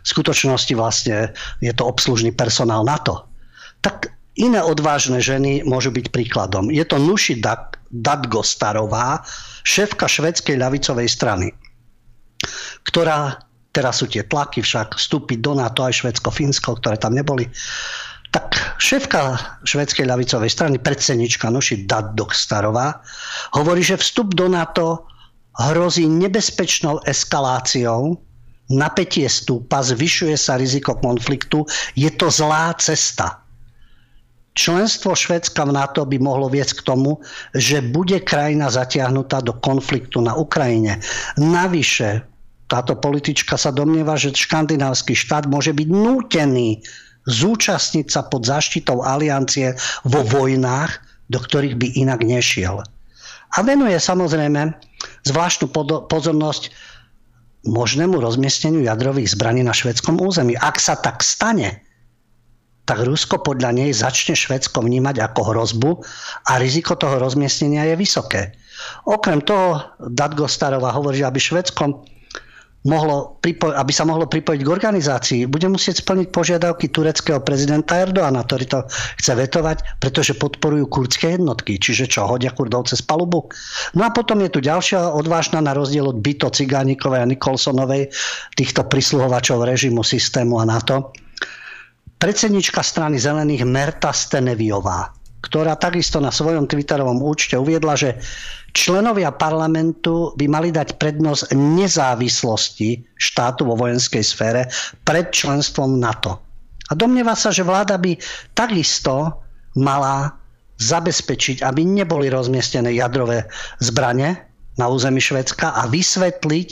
v 0.06 0.08
skutočnosti 0.08 0.74
vlastne 0.78 1.34
je 1.66 1.74
to 1.74 1.84
obslužný 1.90 2.30
personál 2.30 2.86
NATO, 2.86 3.26
tak 3.82 4.14
Iné 4.36 4.60
odvážne 4.60 5.24
ženy 5.24 5.64
môžu 5.64 5.96
byť 5.96 6.12
príkladom. 6.12 6.68
Je 6.68 6.84
to 6.84 7.00
Nuši 7.00 7.40
Dadgostarová, 7.88 9.24
šéfka 9.64 10.12
švedskej 10.12 10.60
ľavicovej 10.60 11.08
strany, 11.08 11.56
ktorá, 12.84 13.40
teraz 13.72 14.04
sú 14.04 14.12
tie 14.12 14.28
tlaky 14.28 14.60
však, 14.60 15.00
vstúpiť 15.00 15.40
do 15.40 15.56
NATO 15.56 15.88
aj 15.88 16.04
Švedsko, 16.04 16.36
Fínsko, 16.36 16.76
ktoré 16.84 17.00
tam 17.00 17.16
neboli, 17.16 17.48
tak 18.36 18.60
šéfka 18.76 19.40
švedskej 19.64 20.04
ľavicovej 20.04 20.52
strany, 20.52 20.76
predsednička 20.84 21.48
Nuši 21.48 21.88
Dadgostarová, 21.88 23.00
hovorí, 23.56 23.88
že 23.88 23.96
vstup 23.96 24.36
do 24.36 24.52
NATO 24.52 25.08
hrozí 25.56 26.12
nebezpečnou 26.12 27.00
eskaláciou, 27.08 28.20
napätie 28.72 29.30
stúpa, 29.30 29.86
zvyšuje 29.86 30.36
sa 30.38 30.58
riziko 30.58 30.98
konfliktu, 30.98 31.66
je 31.94 32.10
to 32.10 32.32
zlá 32.34 32.74
cesta 32.82 33.46
Členstvo 34.56 35.12
Švedska 35.20 35.68
v 35.68 35.76
NATO 35.76 36.08
by 36.08 36.16
mohlo 36.16 36.48
viesť 36.48 36.80
k 36.80 36.86
tomu, 36.88 37.20
že 37.52 37.84
bude 37.84 38.24
krajina 38.24 38.72
zatiahnutá 38.72 39.44
do 39.44 39.52
konfliktu 39.60 40.24
na 40.24 40.32
Ukrajine. 40.32 41.04
Navyše, 41.36 42.24
táto 42.72 42.96
politička 42.96 43.60
sa 43.60 43.76
domnieva, 43.76 44.16
že 44.16 44.32
škandinávsky 44.32 45.12
štát 45.12 45.52
môže 45.52 45.76
byť 45.76 45.88
nútený 45.92 46.80
zúčastniť 47.28 48.08
sa 48.08 48.24
pod 48.32 48.48
zaštitou 48.48 49.04
aliancie 49.04 49.76
vo 50.08 50.24
vojnách, 50.24 51.04
do 51.28 51.38
ktorých 51.44 51.76
by 51.76 51.88
inak 52.00 52.24
nešiel. 52.24 52.80
A 53.56 53.58
venuje 53.60 54.00
samozrejme 54.00 54.72
zvláštnu 55.28 55.68
pozornosť 56.08 56.72
možnému 57.66 58.22
rozmiestneniu 58.22 58.86
jadrových 58.86 59.34
zbraní 59.34 59.66
na 59.66 59.74
švedskom 59.74 60.22
území. 60.22 60.54
Ak 60.58 60.78
sa 60.78 60.96
tak 60.96 61.26
stane, 61.26 61.82
tak 62.86 63.02
Rusko 63.02 63.42
podľa 63.42 63.74
nej 63.74 63.90
začne 63.92 64.38
Švedsko 64.38 64.86
vnímať 64.86 65.18
ako 65.26 65.42
hrozbu 65.52 65.92
a 66.46 66.62
riziko 66.62 66.94
toho 66.94 67.18
rozmiestnenia 67.18 67.90
je 67.90 67.96
vysoké. 67.98 68.54
Okrem 69.10 69.42
toho, 69.42 69.82
Dadgo 69.98 70.46
Starová 70.46 70.94
hovorí, 70.94 71.26
že 71.26 71.28
aby 71.28 71.42
Švedsko 71.42 72.06
mohlo 72.86 73.42
pripo- 73.42 73.74
aby 73.74 73.92
sa 73.92 74.06
mohlo 74.06 74.30
pripojiť 74.30 74.62
k 74.62 74.70
organizácii, 74.70 75.42
bude 75.50 75.66
musieť 75.68 76.06
splniť 76.06 76.28
požiadavky 76.30 76.94
tureckého 76.94 77.42
prezidenta 77.42 77.98
Erdoána, 77.98 78.46
ktorý 78.46 78.66
to 78.70 78.80
chce 79.20 79.34
vetovať, 79.34 80.00
pretože 80.00 80.38
podporujú 80.38 80.86
kurdské 80.88 81.36
jednotky. 81.36 81.82
Čiže 81.82 82.06
čo, 82.06 82.30
hodia 82.30 82.54
kurdov 82.54 82.88
cez 82.88 83.02
palubu? 83.02 83.50
No 83.98 84.06
a 84.06 84.14
potom 84.14 84.40
je 84.46 84.54
tu 84.54 84.60
ďalšia 84.62 85.12
odvážna 85.18 85.60
na 85.66 85.74
rozdiel 85.74 86.06
od 86.06 86.22
Byto 86.22 86.54
Cigánikovej 86.54 87.26
a 87.26 87.30
Nikolsonovej, 87.30 88.14
týchto 88.54 88.86
prisluhovačov 88.86 89.66
režimu, 89.66 90.06
systému 90.06 90.62
a 90.62 90.66
NATO 90.70 91.12
predsednička 92.16 92.80
strany 92.80 93.20
zelených 93.20 93.68
Merta 93.68 94.10
Steneviová, 94.16 95.12
ktorá 95.44 95.76
takisto 95.76 96.18
na 96.24 96.32
svojom 96.32 96.66
Twitterovom 96.66 97.20
účte 97.22 97.60
uviedla, 97.60 97.94
že 98.00 98.18
členovia 98.76 99.32
parlamentu 99.32 100.36
by 100.36 100.46
mali 100.52 100.70
dať 100.76 101.00
prednosť 101.00 101.56
nezávislosti 101.56 103.00
štátu 103.16 103.64
vo 103.64 103.80
vojenskej 103.80 104.22
sfére 104.22 104.68
pred 105.08 105.32
členstvom 105.32 105.96
NATO. 105.96 106.44
A 106.92 106.94
domnieva 106.94 107.34
sa, 107.34 107.50
že 107.50 107.66
vláda 107.66 107.96
by 107.96 108.20
takisto 108.54 109.42
mala 109.80 110.36
zabezpečiť, 110.78 111.64
aby 111.64 111.88
neboli 111.88 112.28
rozmiestnené 112.28 112.94
jadrové 113.00 113.48
zbranie 113.80 114.36
na 114.76 114.92
území 114.92 115.24
Švedska 115.24 115.72
a 115.72 115.88
vysvetliť, 115.88 116.68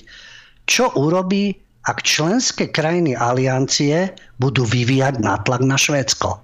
čo 0.67 0.91
urobí 0.99 1.55
ak 1.83 1.99
členské 2.03 2.71
krajiny 2.71 3.11
aliancie 3.15 4.15
budú 4.39 4.63
vyvíjať 4.63 5.19
nátlak 5.19 5.61
na 5.67 5.75
Švédsko. 5.75 6.39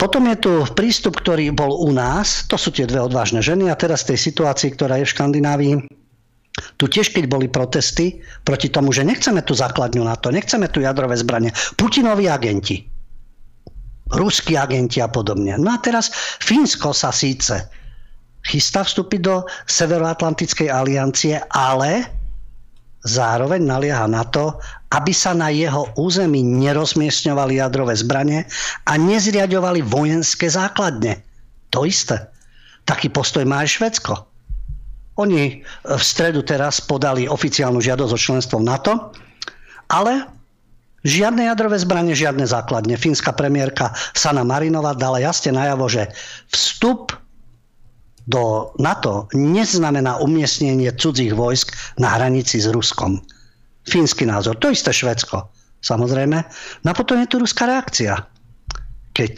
Potom 0.00 0.24
je 0.32 0.36
tu 0.40 0.52
prístup, 0.72 1.20
ktorý 1.20 1.52
bol 1.52 1.76
u 1.76 1.92
nás, 1.92 2.48
to 2.48 2.56
sú 2.56 2.72
tie 2.72 2.88
dve 2.88 3.04
odvážne 3.04 3.44
ženy. 3.44 3.68
A 3.68 3.76
teraz 3.76 4.08
tej 4.08 4.16
situácii, 4.16 4.72
ktorá 4.72 4.96
je 4.96 5.04
v 5.04 5.12
Škandinávii, 5.12 5.74
tu 6.80 6.88
tiež, 6.88 7.12
keď 7.12 7.28
boli 7.28 7.52
protesty 7.52 8.24
proti 8.40 8.72
tomu, 8.72 8.96
že 8.96 9.04
nechceme 9.04 9.44
tu 9.44 9.52
základňu 9.52 10.00
na 10.00 10.16
to, 10.16 10.32
nechceme 10.32 10.72
tu 10.72 10.80
jadrové 10.80 11.20
zbranie, 11.20 11.52
Putinovi 11.76 12.32
agenti, 12.32 12.80
ruskí 14.16 14.56
agenti 14.56 15.04
a 15.04 15.12
podobne. 15.12 15.60
No 15.60 15.68
a 15.68 15.78
teraz 15.84 16.08
Fínsko 16.40 16.96
sa 16.96 17.12
síce 17.12 17.68
chystá 18.40 18.80
vstúpiť 18.80 19.20
do 19.20 19.44
Severoatlantickej 19.68 20.72
aliancie, 20.72 21.44
ale 21.52 22.08
zároveň 23.04 23.60
nalieha 23.68 24.08
na 24.08 24.24
to, 24.24 24.56
aby 24.90 25.12
sa 25.14 25.32
na 25.34 25.54
jeho 25.54 25.86
území 25.94 26.42
nerozmiestňovali 26.42 27.62
jadrové 27.62 27.94
zbranie 27.94 28.46
a 28.90 28.98
nezriadovali 28.98 29.86
vojenské 29.86 30.50
základne. 30.50 31.22
To 31.70 31.86
isté. 31.86 32.26
Taký 32.84 33.14
postoj 33.14 33.46
má 33.46 33.62
aj 33.62 33.78
Švedsko. 33.78 34.26
Oni 35.20 35.62
v 35.84 36.02
stredu 36.02 36.42
teraz 36.42 36.82
podali 36.82 37.30
oficiálnu 37.30 37.78
žiadosť 37.78 38.12
o 38.14 38.18
členstvo 38.18 38.56
v 38.58 38.66
NATO 38.66 38.92
Ale 39.90 40.30
žiadne 41.02 41.50
jadrové 41.50 41.82
zbranie, 41.82 42.14
žiadne 42.14 42.46
základne. 42.46 42.94
Fínska 42.94 43.34
premiérka 43.34 43.90
Sana 44.14 44.46
Marinova 44.46 44.94
dala 44.94 45.18
jasne 45.18 45.58
najavo, 45.58 45.90
že 45.90 46.06
vstup 46.54 47.10
do 48.30 48.70
NATO 48.78 49.26
neznamená 49.34 50.22
umiestnenie 50.22 50.94
cudzích 50.94 51.34
vojsk 51.34 51.74
na 51.98 52.14
hranici 52.14 52.62
s 52.62 52.70
Ruskom. 52.70 53.18
Fínsky 53.88 54.28
názor. 54.28 54.56
To 54.60 54.72
isté 54.72 54.92
Švedsko. 54.92 55.48
Samozrejme. 55.80 56.38
No 56.84 56.88
a 56.92 56.94
potom 56.94 57.16
je 57.20 57.28
tu 57.30 57.40
ruská 57.40 57.64
reakcia. 57.64 58.28
Keď 59.16 59.34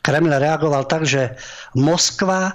Kreml 0.00 0.30
reagoval 0.30 0.86
tak, 0.86 1.04
že 1.04 1.34
Moskva 1.74 2.54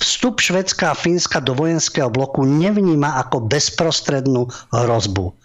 vstup 0.00 0.40
Švedska 0.40 0.96
a 0.96 0.98
Fínska 0.98 1.44
do 1.44 1.52
vojenského 1.52 2.08
bloku 2.08 2.42
nevníma 2.48 3.20
ako 3.20 3.44
bezprostrednú 3.46 4.48
hrozbu. 4.72 5.36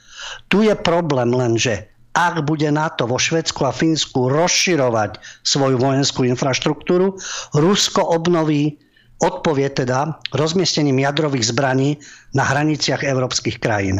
Tu 0.48 0.66
je 0.66 0.74
problém 0.80 1.30
len, 1.36 1.60
že 1.60 1.92
ak 2.16 2.48
bude 2.48 2.72
NATO 2.72 3.04
vo 3.04 3.20
Švedsku 3.20 3.68
a 3.68 3.76
Fínsku 3.76 4.32
rozširovať 4.32 5.20
svoju 5.44 5.76
vojenskú 5.76 6.24
infraštruktúru, 6.24 7.20
Rusko 7.52 8.08
obnoví 8.08 8.80
odpovie 9.20 9.68
teda 9.68 10.16
rozmiestnením 10.32 11.04
jadrových 11.04 11.52
zbraní 11.52 12.00
na 12.32 12.48
hraniciach 12.48 13.04
európskych 13.04 13.60
krajín. 13.60 14.00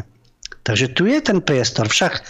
Takže 0.66 0.98
tu 0.98 1.06
je 1.06 1.22
ten 1.22 1.40
priestor. 1.40 1.86
Však 1.86 2.26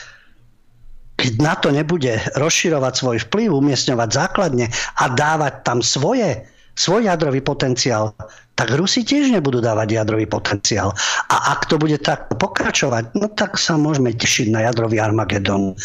keď 1.15 1.31
NATO 1.39 1.71
nebude 1.71 2.19
rozširovať 2.35 2.93
svoj 2.99 3.17
vplyv, 3.31 3.55
umiestňovať 3.55 4.09
základne 4.11 4.67
a 4.99 5.03
dávať 5.07 5.63
tam 5.63 5.79
svoje 5.79 6.43
svoj 6.75 7.07
jadrový 7.07 7.39
potenciál, 7.39 8.11
tak 8.59 8.75
Rusi 8.75 9.07
tiež 9.07 9.31
nebudú 9.31 9.63
dávať 9.63 9.95
jadrový 9.95 10.27
potenciál. 10.27 10.91
A 11.31 11.55
ak 11.55 11.71
to 11.71 11.79
bude 11.79 11.95
tak 12.03 12.27
pokračovať, 12.35 13.15
no 13.15 13.31
tak 13.31 13.55
sa 13.55 13.79
môžeme 13.79 14.11
tešiť 14.11 14.51
na 14.51 14.67
jadrový 14.67 14.99
Armagedon. 14.99 15.75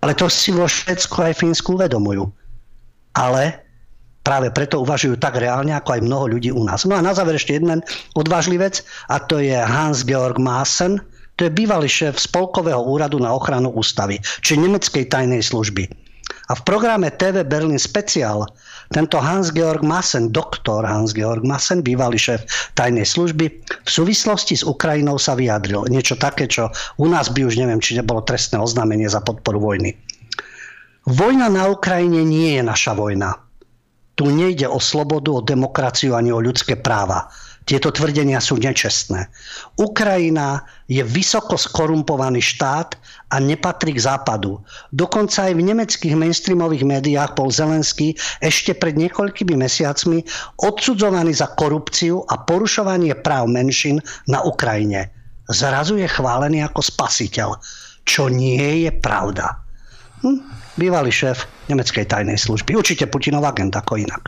Ale 0.00 0.16
to 0.16 0.32
si 0.32 0.48
vo 0.48 0.64
Švedsku 0.64 1.20
aj 1.20 1.44
Fínsku 1.44 1.76
uvedomujú. 1.76 2.24
Ale 3.20 3.60
práve 4.24 4.48
preto 4.48 4.80
uvažujú 4.80 5.20
tak 5.20 5.36
reálne, 5.36 5.76
ako 5.76 6.00
aj 6.00 6.04
mnoho 6.08 6.24
ľudí 6.32 6.48
u 6.52 6.64
nás. 6.64 6.88
No 6.88 6.96
a 6.96 7.04
na 7.04 7.12
záver 7.12 7.36
ešte 7.36 7.60
jeden 7.60 7.84
odvážly 8.16 8.56
vec, 8.56 8.80
a 9.12 9.20
to 9.20 9.40
je 9.40 9.56
Hans-Georg 9.56 10.40
Maassen, 10.40 11.04
to 11.40 11.48
je 11.48 11.56
bývalý 11.56 11.88
šéf 11.88 12.20
Spolkového 12.20 12.84
úradu 12.84 13.16
na 13.16 13.32
ochranu 13.32 13.72
ústavy, 13.72 14.20
či 14.44 14.60
nemeckej 14.60 15.08
tajnej 15.08 15.40
služby. 15.40 15.88
A 16.50 16.52
v 16.52 16.62
programe 16.68 17.08
TV 17.08 17.40
Berlin 17.48 17.80
Special 17.80 18.44
tento 18.92 19.16
Hans-Georg 19.16 19.80
Massen, 19.80 20.34
doktor 20.34 20.84
Hans-Georg 20.84 21.40
Massen, 21.40 21.80
bývalý 21.80 22.20
šéf 22.20 22.44
tajnej 22.76 23.08
služby, 23.08 23.46
v 23.64 23.88
súvislosti 23.88 24.60
s 24.60 24.66
Ukrajinou 24.66 25.16
sa 25.16 25.32
vyjadril. 25.32 25.88
Niečo 25.88 26.20
také, 26.20 26.44
čo 26.44 26.68
u 27.00 27.06
nás 27.08 27.32
by 27.32 27.48
už 27.48 27.56
neviem, 27.56 27.80
či 27.80 27.96
nebolo 27.96 28.20
trestné 28.20 28.60
oznámenie 28.60 29.08
za 29.08 29.24
podporu 29.24 29.62
vojny. 29.62 29.96
Vojna 31.08 31.48
na 31.48 31.72
Ukrajine 31.72 32.20
nie 32.20 32.60
je 32.60 32.62
naša 32.66 32.92
vojna. 32.92 33.40
Tu 34.12 34.28
nejde 34.28 34.68
o 34.68 34.76
slobodu, 34.76 35.32
o 35.32 35.40
demokraciu 35.40 36.12
ani 36.18 36.34
o 36.34 36.42
ľudské 36.44 36.76
práva. 36.76 37.32
Tieto 37.70 37.94
tvrdenia 37.94 38.42
sú 38.42 38.58
nečestné. 38.58 39.30
Ukrajina 39.78 40.66
je 40.90 41.06
vysoko 41.06 41.54
skorumpovaný 41.54 42.42
štát 42.42 42.98
a 43.30 43.38
nepatrí 43.38 43.94
k 43.94 44.10
západu. 44.10 44.58
Dokonca 44.90 45.46
aj 45.46 45.54
v 45.54 45.70
nemeckých 45.70 46.18
mainstreamových 46.18 46.82
médiách 46.82 47.38
bol 47.38 47.46
Zelenský 47.46 48.18
ešte 48.42 48.74
pred 48.74 48.98
niekoľkými 48.98 49.54
mesiacmi 49.54 50.26
odsudzovaný 50.58 51.30
za 51.30 51.46
korupciu 51.54 52.26
a 52.26 52.42
porušovanie 52.42 53.14
práv 53.22 53.46
menšín 53.46 54.02
na 54.26 54.42
Ukrajine. 54.42 55.14
Zrazu 55.46 55.94
je 55.94 56.10
chválený 56.10 56.66
ako 56.66 56.82
spasiteľ, 56.82 57.54
čo 58.02 58.26
nie 58.26 58.82
je 58.82 58.90
pravda. 58.98 59.62
Hm? 60.26 60.42
Bývalý 60.74 61.14
šéf 61.14 61.46
nemeckej 61.70 62.02
tajnej 62.02 62.34
služby. 62.34 62.74
Určite 62.74 63.06
Putinov 63.06 63.46
agent 63.46 63.78
ako 63.78 63.94
inak. 63.94 64.26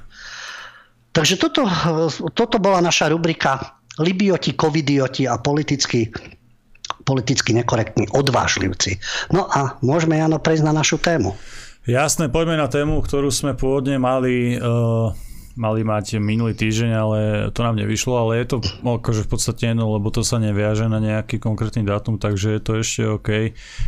Takže 1.13 1.37
toto, 1.37 1.69
toto 2.33 2.57
bola 2.57 2.81
naša 2.81 3.13
rubrika 3.13 3.77
Libioti, 4.01 4.57
covidioti 4.57 5.29
a 5.29 5.37
politicky, 5.37 6.09
politicky 7.05 7.53
nekorektní 7.53 8.09
odvážlivci. 8.17 8.97
No 9.29 9.45
a 9.45 9.77
môžeme, 9.85 10.17
Jano, 10.17 10.41
prejsť 10.41 10.65
na 10.65 10.73
našu 10.73 10.97
tému. 10.97 11.37
Jasné, 11.85 12.33
poďme 12.33 12.57
na 12.57 12.73
tému, 12.73 13.05
ktorú 13.05 13.29
sme 13.29 13.53
pôvodne 13.53 14.01
mali 14.01 14.57
uh 14.57 15.13
mali 15.55 15.85
mať 15.85 16.17
minulý 16.17 16.57
týždeň, 16.57 16.91
ale 16.93 17.19
to 17.53 17.61
nám 17.61 17.77
nevyšlo, 17.77 18.15
ale 18.17 18.43
je 18.43 18.47
to 18.53 18.57
akože 18.83 19.27
v 19.27 19.31
podstate 19.31 19.63
jedno, 19.73 19.93
lebo 19.93 20.09
to 20.09 20.25
sa 20.25 20.41
neviaže 20.41 20.89
na 20.89 20.99
nejaký 20.99 21.37
konkrétny 21.37 21.85
dátum, 21.85 22.17
takže 22.17 22.57
je 22.57 22.61
to 22.61 22.73
ešte 22.81 23.03
OK. 23.05 23.31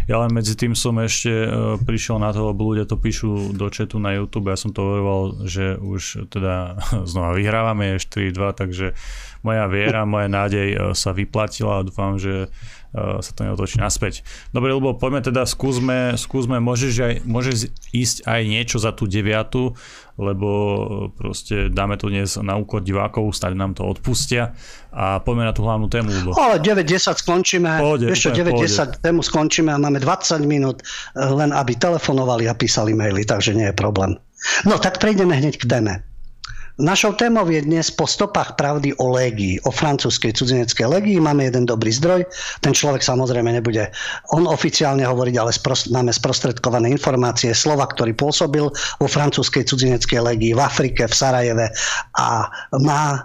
Ja 0.07 0.21
len 0.21 0.31
medzi 0.33 0.55
tým 0.55 0.77
som 0.77 1.01
ešte 1.01 1.33
uh, 1.33 1.77
prišiel 1.81 2.21
na 2.21 2.31
to, 2.31 2.53
lebo 2.53 2.75
ľudia 2.75 2.85
to 2.85 3.01
píšu 3.01 3.57
do 3.57 3.73
chatu 3.73 3.97
na 3.97 4.12
YouTube, 4.17 4.53
ja 4.53 4.59
som 4.61 4.77
to 4.77 4.85
hovoril, 4.85 5.49
že 5.49 5.81
už 5.81 6.29
teda 6.29 6.79
znova 7.11 7.33
vyhrávame, 7.37 7.97
je 7.97 8.31
4-2, 8.31 8.61
takže 8.61 8.87
moja 9.45 9.65
viera, 9.69 10.05
moja 10.09 10.29
nádej 10.29 10.69
uh, 10.77 10.79
sa 10.93 11.17
vyplatila 11.17 11.81
a 11.81 11.87
dúfam, 11.87 12.21
že 12.21 12.53
sa 12.95 13.30
to 13.34 13.42
neotočí 13.42 13.82
naspäť. 13.82 14.22
Dobre, 14.55 14.70
lebo 14.70 14.95
poďme 14.95 15.26
teda, 15.26 15.42
skúsme, 15.51 16.14
skúsme 16.14 16.62
môžeš, 16.62 16.92
aj, 17.03 17.14
môžeš 17.26 17.74
ísť 17.90 18.16
aj 18.22 18.40
niečo 18.47 18.78
za 18.78 18.95
tú 18.95 19.11
deviatu, 19.11 19.74
lebo 20.14 20.49
proste 21.18 21.74
dáme 21.74 21.99
to 21.99 22.07
dnes 22.07 22.38
na 22.38 22.55
úkor 22.55 22.86
divákov, 22.86 23.34
stať 23.34 23.59
nám 23.59 23.74
to 23.74 23.82
odpustia 23.82 24.55
a 24.95 25.18
poďme 25.18 25.51
na 25.51 25.53
tú 25.53 25.66
hlavnú 25.66 25.90
tému. 25.90 26.07
Lebo... 26.07 26.38
Ale 26.38 26.62
9-10 26.62 27.18
skončíme, 27.18 27.82
pohode, 27.82 28.07
ešte 28.14 28.30
9-10 28.30 29.03
tému 29.03 29.26
skončíme 29.26 29.74
a 29.74 29.78
máme 29.78 29.99
20 29.99 30.47
minút 30.47 30.86
eh, 30.86 31.26
len 31.26 31.51
aby 31.51 31.74
telefonovali 31.74 32.47
a 32.47 32.55
písali 32.55 32.95
maily, 32.95 33.26
takže 33.26 33.59
nie 33.59 33.66
je 33.70 33.74
problém. 33.74 34.14
No 34.62 34.78
tak 34.78 35.03
prejdeme 35.03 35.34
hneď 35.34 35.59
k 35.59 35.66
téme. 35.66 36.14
Našou 36.75 37.14
témou 37.14 37.47
je 37.47 37.62
dnes 37.62 37.87
po 37.95 38.03
stopách 38.03 38.59
pravdy 38.59 38.99
o 38.99 39.14
légii, 39.14 39.62
o 39.62 39.70
francúzskej 39.70 40.35
cudzineckej 40.35 40.91
légii. 40.91 41.22
Máme 41.22 41.47
jeden 41.47 41.70
dobrý 41.70 41.95
zdroj. 41.95 42.27
Ten 42.66 42.75
človek 42.75 42.99
samozrejme 42.99 43.47
nebude 43.47 43.95
on 44.35 44.51
oficiálne 44.51 45.07
hovoriť, 45.07 45.35
ale 45.39 45.55
sprost, 45.55 45.95
máme 45.95 46.11
sprostredkované 46.11 46.91
informácie 46.91 47.55
slova, 47.55 47.87
ktorý 47.87 48.18
pôsobil 48.18 48.66
vo 48.75 49.07
francúzskej 49.07 49.70
cudzineckej 49.70 50.18
légii 50.18 50.59
v 50.59 50.64
Afrike, 50.66 51.07
v 51.07 51.14
Sarajeve 51.14 51.70
a 52.18 52.51
má 52.83 53.03
e, 53.14 53.18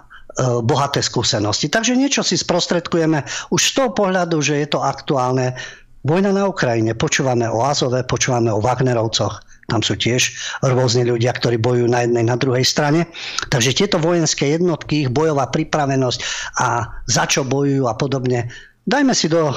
bohaté 0.62 1.02
skúsenosti. 1.02 1.66
Takže 1.66 1.98
niečo 1.98 2.22
si 2.22 2.38
sprostredkujeme 2.38 3.50
už 3.50 3.60
z 3.66 3.72
toho 3.82 3.90
pohľadu, 3.90 4.38
že 4.46 4.62
je 4.62 4.70
to 4.70 4.78
aktuálne. 4.78 5.58
Vojna 6.06 6.30
na 6.30 6.46
Ukrajine, 6.46 6.94
počúvame 6.94 7.50
o 7.50 7.66
Azove, 7.66 8.06
počúvame 8.06 8.54
o 8.54 8.62
Wagnerovcoch, 8.62 9.49
tam 9.70 9.86
sú 9.86 9.94
tiež 9.94 10.34
rôzne 10.66 11.06
ľudia, 11.06 11.30
ktorí 11.30 11.62
bojujú 11.62 11.86
na 11.86 12.02
jednej, 12.02 12.26
na 12.26 12.34
druhej 12.34 12.66
strane. 12.66 13.06
Takže 13.48 13.78
tieto 13.78 14.02
vojenské 14.02 14.58
jednotky, 14.58 15.06
ich 15.06 15.10
bojová 15.14 15.46
pripravenosť 15.48 16.20
a 16.58 16.90
za 17.06 17.24
čo 17.30 17.46
bojujú 17.46 17.86
a 17.86 17.94
podobne, 17.94 18.50
Dajme 18.80 19.12
si 19.12 19.28
do, 19.30 19.52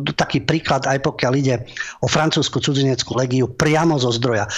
do 0.00 0.12
taký 0.16 0.42
príklad, 0.42 0.88
aj 0.88 1.04
pokiaľ 1.04 1.32
ide 1.38 1.60
o 2.02 2.08
francúzsku 2.08 2.58
cudzineckú 2.58 3.14
legiu 3.14 3.46
priamo 3.46 4.00
zo 4.00 4.10
zdroja. 4.10 4.48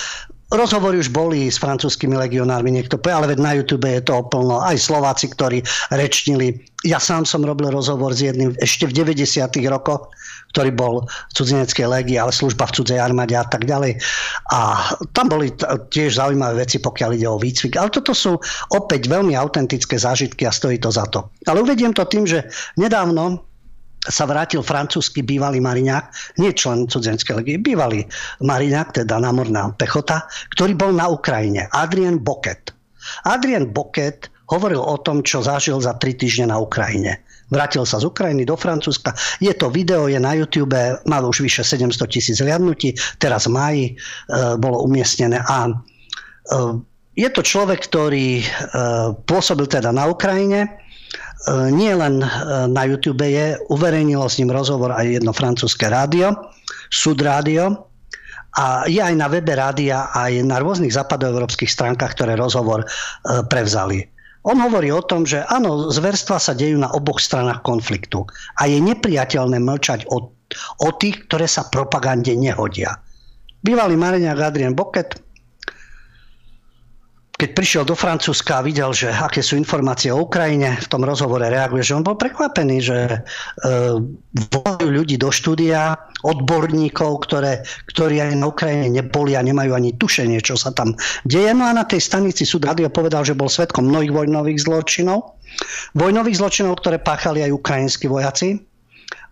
Rozhovory 0.55 1.03
už 1.03 1.11
boli 1.11 1.51
s 1.51 1.59
francúzskými 1.59 2.15
legionármi, 2.15 2.71
niekto 2.71 2.95
povie, 2.95 3.17
ale 3.21 3.31
veď 3.35 3.39
na 3.43 3.53
YouTube 3.59 3.91
je 3.91 4.07
to 4.07 4.23
plno. 4.31 4.63
Aj 4.63 4.79
Slováci, 4.79 5.29
ktorí 5.35 5.67
rečnili. 5.91 6.63
Ja 6.87 7.03
sám 7.03 7.27
som 7.27 7.43
robil 7.43 7.75
rozhovor 7.75 8.15
s 8.15 8.23
jedným 8.23 8.55
ešte 8.63 8.87
v 8.87 9.03
90. 9.03 9.51
rokoch 9.67 10.15
ktorý 10.55 10.71
bol 10.71 10.95
v 11.03 11.33
cudzineckej 11.35 11.91
legii, 11.91 12.23
ale 12.23 12.31
služba 12.31 12.71
v 12.71 12.79
cudzej 12.79 13.03
armáde 13.03 13.35
a 13.35 13.43
tak 13.43 13.67
ďalej. 13.67 13.99
A 14.55 14.95
tam 15.11 15.27
boli 15.27 15.51
tiež 15.91 16.15
zaujímavé 16.15 16.63
veci, 16.63 16.79
pokiaľ 16.79 17.11
ide 17.19 17.27
o 17.27 17.43
výcvik. 17.43 17.75
Ale 17.75 17.91
toto 17.91 18.15
sú 18.15 18.39
opäť 18.71 19.11
veľmi 19.11 19.35
autentické 19.35 19.99
zážitky 19.99 20.47
a 20.47 20.55
stojí 20.55 20.79
to 20.79 20.95
za 20.95 21.11
to. 21.11 21.27
Ale 21.51 21.67
uvediem 21.67 21.91
to 21.91 22.07
tým, 22.07 22.23
že 22.23 22.47
nedávno 22.79 23.43
sa 24.05 24.29
vrátil 24.29 24.61
francúzsky 24.61 25.25
bývalý 25.25 25.65
mariňák, 25.65 26.37
nie 26.39 26.53
člen 26.53 26.87
cudzenskej 26.87 27.41
legie, 27.41 27.57
bývalý 27.57 28.05
mariňák, 28.45 29.01
teda 29.01 29.17
námorná 29.17 29.73
pechota, 29.81 30.29
ktorý 30.53 30.77
bol 30.77 30.93
na 30.93 31.09
Ukrajine, 31.09 31.73
Adrien 31.73 32.21
Boket. 32.21 32.71
Adrien 33.25 33.73
Boket 33.73 34.29
hovoril 34.53 34.81
o 34.81 35.01
tom, 35.01 35.25
čo 35.25 35.41
zažil 35.41 35.81
za 35.81 35.97
tri 35.97 36.13
týždne 36.13 36.53
na 36.53 36.61
Ukrajine. 36.61 37.24
Vrátil 37.53 37.85
sa 37.85 38.01
z 38.01 38.09
Ukrajiny 38.09 38.49
do 38.49 38.57
Francúzska. 38.57 39.13
Je 39.37 39.53
to 39.53 39.69
video, 39.69 40.09
je 40.09 40.17
na 40.17 40.33
YouTube, 40.33 40.77
má 41.05 41.21
už 41.21 41.45
vyše 41.45 41.61
700 41.61 42.09
tisíc 42.09 42.41
hliadnutí. 42.41 42.97
Teraz 43.21 43.45
v 43.45 43.53
máji 43.53 43.85
e, 43.91 43.93
bolo 44.57 44.81
umiestnené 44.85 45.45
a 45.45 45.69
e, 45.69 45.73
je 47.15 47.29
to 47.31 47.45
človek, 47.45 47.85
ktorý 47.85 48.41
e, 48.41 48.45
pôsobil 49.29 49.69
teda 49.69 49.93
na 49.93 50.09
Ukrajine. 50.09 50.81
Nie 51.77 51.93
len 51.93 52.25
na 52.73 52.83
YouTube 52.89 53.21
je, 53.21 53.61
uverejnilo 53.69 54.25
s 54.25 54.41
ním 54.41 54.49
rozhovor 54.49 54.97
aj 54.97 55.21
jedno 55.21 55.29
francúzske 55.37 55.93
rádio, 55.93 56.33
Sud 56.89 57.21
rádio, 57.21 57.93
a 58.57 58.89
je 58.89 58.97
aj 58.97 59.13
na 59.13 59.29
webe 59.29 59.53
rádia, 59.53 60.09
aj 60.09 60.41
na 60.41 60.57
rôznych 60.57 60.97
západoevropských 60.97 61.69
stránkach, 61.69 62.17
ktoré 62.17 62.33
rozhovor 62.41 62.89
prevzali. 63.53 64.14
On 64.45 64.61
hovorí 64.61 64.93
o 64.93 65.01
tom, 65.01 65.25
že 65.25 65.41
áno, 65.49 65.89
zverstva 65.89 66.37
sa 66.37 66.53
dejú 66.53 66.77
na 66.77 66.93
oboch 66.93 67.17
stranách 67.17 67.65
konfliktu 67.65 68.29
a 68.61 68.69
je 68.69 68.77
nepriateľné 68.77 69.57
mlčať 69.57 70.05
o 70.13 70.35
o 70.81 70.89
tých, 70.95 71.27
ktoré 71.27 71.49
sa 71.49 71.67
propagande 71.67 72.37
nehodia. 72.37 73.01
Bývalý 73.65 73.97
Mariňák 73.97 74.39
Adrien 74.45 74.77
Boket 74.77 75.24
keď 77.35 77.51
prišiel 77.51 77.83
do 77.83 77.99
Francúzska 77.99 78.63
a 78.63 78.65
videl, 78.65 78.95
že 78.95 79.11
aké 79.11 79.43
sú 79.43 79.59
informácie 79.59 80.15
o 80.15 80.23
Ukrajine, 80.23 80.79
v 80.79 80.87
tom 80.87 81.03
rozhovore 81.03 81.43
reaguje, 81.43 81.83
že 81.83 81.99
on 81.99 82.07
bol 82.07 82.15
prekvapený, 82.15 82.77
že 82.79 82.99
e, 83.11 83.19
volajú 84.55 84.87
ľudí 84.87 85.19
do 85.19 85.35
štúdia, 85.35 85.99
odborníkov, 86.25 87.27
ktoré, 87.27 87.67
ktorí 87.91 88.23
aj 88.23 88.39
na 88.39 88.49
Ukrajine 88.49 88.89
neboli 88.89 89.37
a 89.37 89.45
nemajú 89.45 89.77
ani 89.77 89.93
tušenie, 89.99 90.41
čo 90.41 90.57
sa 90.57 90.73
tam 90.73 90.97
deje. 91.29 91.53
No 91.53 91.69
a 91.69 91.77
na 91.77 91.85
tej 91.85 92.01
stanici 92.01 92.49
súd 92.49 92.65
radio 92.65 92.89
povedal, 92.89 93.27
že 93.27 93.37
bol 93.37 93.53
svetkom 93.53 93.85
mnohých 93.85 94.15
vojnových 94.15 94.65
zločinov. 94.65 95.37
Vojnových 95.93 96.41
zločinov, 96.41 96.81
ktoré 96.81 97.03
páchali 97.03 97.45
aj 97.45 97.53
ukrajinskí 97.53 98.09
vojaci 98.09 98.74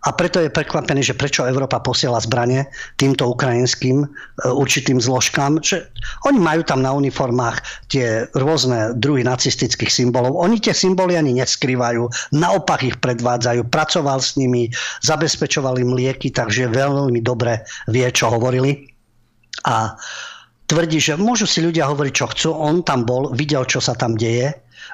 a 0.03 0.09
preto 0.11 0.43
je 0.43 0.51
prekvapený, 0.51 0.99
že 0.99 1.15
prečo 1.15 1.47
Európa 1.47 1.79
posiela 1.79 2.19
zbranie 2.19 2.67
týmto 2.99 3.31
ukrajinským 3.31 4.03
e, 4.03 4.07
určitým 4.51 4.99
zložkám. 4.99 5.63
Že 5.63 5.87
oni 6.27 6.43
majú 6.43 6.61
tam 6.67 6.83
na 6.83 6.91
uniformách 6.91 7.63
tie 7.87 8.27
rôzne 8.35 8.91
druhy 8.99 9.23
nacistických 9.23 9.87
symbolov. 9.87 10.35
Oni 10.35 10.59
tie 10.59 10.75
symboly 10.75 11.15
ani 11.15 11.39
neskrývajú, 11.39 12.35
naopak 12.35 12.83
ich 12.83 12.99
predvádzajú. 12.99 13.63
Pracoval 13.71 14.19
s 14.19 14.35
nimi, 14.35 14.67
zabezpečoval 15.07 15.79
im 15.79 15.95
lieky, 15.95 16.35
takže 16.35 16.67
veľmi 16.67 17.23
dobre 17.23 17.63
vie, 17.87 18.07
čo 18.11 18.27
hovorili. 18.27 18.83
A 19.63 19.95
tvrdí, 20.67 20.99
že 20.99 21.15
môžu 21.15 21.47
si 21.47 21.63
ľudia 21.63 21.87
hovoriť, 21.87 22.13
čo 22.13 22.27
chcú. 22.27 22.49
On 22.51 22.83
tam 22.83 23.07
bol, 23.07 23.31
videl, 23.31 23.63
čo 23.63 23.79
sa 23.79 23.95
tam 23.95 24.19
deje 24.19 24.51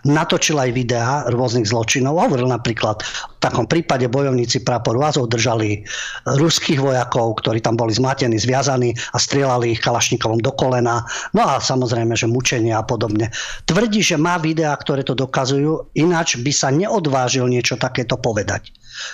natočil 0.07 0.59
aj 0.59 0.71
videá 0.71 1.27
rôznych 1.27 1.67
zločinov. 1.67 2.19
Hovoril 2.19 2.47
napríklad 2.47 3.03
v 3.03 3.39
takom 3.39 3.65
prípade 3.67 4.07
bojovníci 4.07 4.63
praporu 4.63 5.03
Azov 5.03 5.31
držali 5.31 5.83
ruských 6.27 6.79
vojakov, 6.79 7.39
ktorí 7.39 7.63
tam 7.63 7.79
boli 7.79 7.95
zmatení, 7.95 8.35
zviazaní 8.35 8.95
a 9.15 9.17
strieľali 9.17 9.75
ich 9.75 9.83
kalašnikovom 9.83 10.43
do 10.43 10.51
kolena. 10.55 11.03
No 11.35 11.43
a 11.43 11.59
samozrejme, 11.59 12.15
že 12.15 12.27
mučenia 12.27 12.79
a 12.79 12.87
podobne. 12.87 13.31
Tvrdí, 13.67 14.03
že 14.03 14.19
má 14.19 14.39
videá, 14.39 14.75
ktoré 14.75 15.03
to 15.03 15.15
dokazujú, 15.15 15.95
ináč 15.95 16.39
by 16.39 16.51
sa 16.51 16.69
neodvážil 16.71 17.47
niečo 17.47 17.79
takéto 17.79 18.19
povedať. 18.19 18.71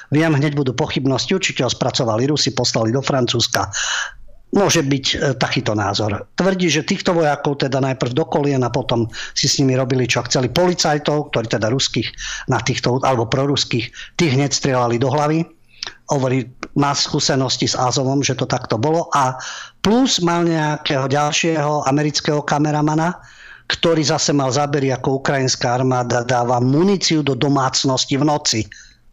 Viem, 0.10 0.34
hneď 0.34 0.58
budú 0.58 0.74
pochybnosti, 0.74 1.38
určite 1.38 1.62
ho 1.62 1.70
spracovali 1.70 2.26
Rusi, 2.26 2.58
poslali 2.58 2.90
do 2.90 3.06
Francúzska 3.06 3.70
môže 4.54 4.86
byť 4.86 5.06
e, 5.06 5.16
takýto 5.36 5.74
názor. 5.74 6.30
Tvrdí, 6.38 6.70
že 6.70 6.86
týchto 6.86 7.16
vojakov 7.16 7.60
teda 7.66 7.82
najprv 7.82 8.12
do 8.14 8.26
kolien 8.28 8.62
a 8.62 8.70
potom 8.70 9.10
si 9.34 9.50
s 9.50 9.58
nimi 9.58 9.74
robili, 9.74 10.06
čo 10.06 10.24
chceli 10.28 10.52
policajtov, 10.52 11.34
ktorí 11.34 11.48
teda 11.50 11.72
ruských 11.72 12.08
na 12.52 12.62
týchto, 12.62 13.02
alebo 13.02 13.26
proruských, 13.26 14.16
tých 14.16 14.32
hneď 14.32 14.52
strieľali 14.54 15.02
do 15.02 15.10
hlavy. 15.10 15.44
Hovorí, 16.10 16.46
má 16.78 16.94
skúsenosti 16.94 17.70
s 17.70 17.78
Azovom, 17.78 18.22
že 18.22 18.38
to 18.38 18.46
takto 18.46 18.78
bolo 18.78 19.10
a 19.14 19.38
plus 19.82 20.22
mal 20.22 20.46
nejakého 20.46 21.10
ďalšieho 21.10 21.86
amerického 21.86 22.42
kameramana, 22.42 23.18
ktorý 23.66 24.02
zase 24.06 24.34
mal 24.34 24.54
zábery, 24.54 24.94
ako 24.94 25.22
ukrajinská 25.22 25.82
armáda 25.82 26.22
dáva 26.22 26.62
muníciu 26.62 27.26
do 27.26 27.34
domácnosti 27.34 28.18
v 28.18 28.26
noci 28.26 28.62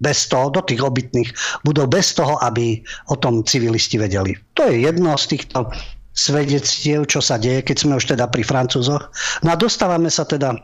bez 0.03 0.27
toho, 0.27 0.51
do 0.51 0.61
tých 0.67 0.83
obytných 0.83 1.31
budov, 1.63 1.95
bez 1.95 2.19
toho, 2.19 2.37
aby 2.43 2.83
o 3.09 3.17
tom 3.17 3.47
civilisti 3.47 3.97
vedeli. 3.97 4.35
To 4.59 4.67
je 4.67 4.83
jedno 4.83 5.15
z 5.15 5.39
týchto 5.39 5.71
svedectiev, 6.13 7.09
čo 7.09 7.25
sa 7.25 7.41
deje, 7.41 7.65
keď 7.65 7.77
sme 7.79 7.97
už 7.97 8.13
teda 8.13 8.29
pri 8.29 8.45
Francúzoch. 8.45 9.09
No 9.47 9.49
a 9.55 9.57
dostávame 9.57 10.13
sa 10.13 10.29
teda 10.29 10.59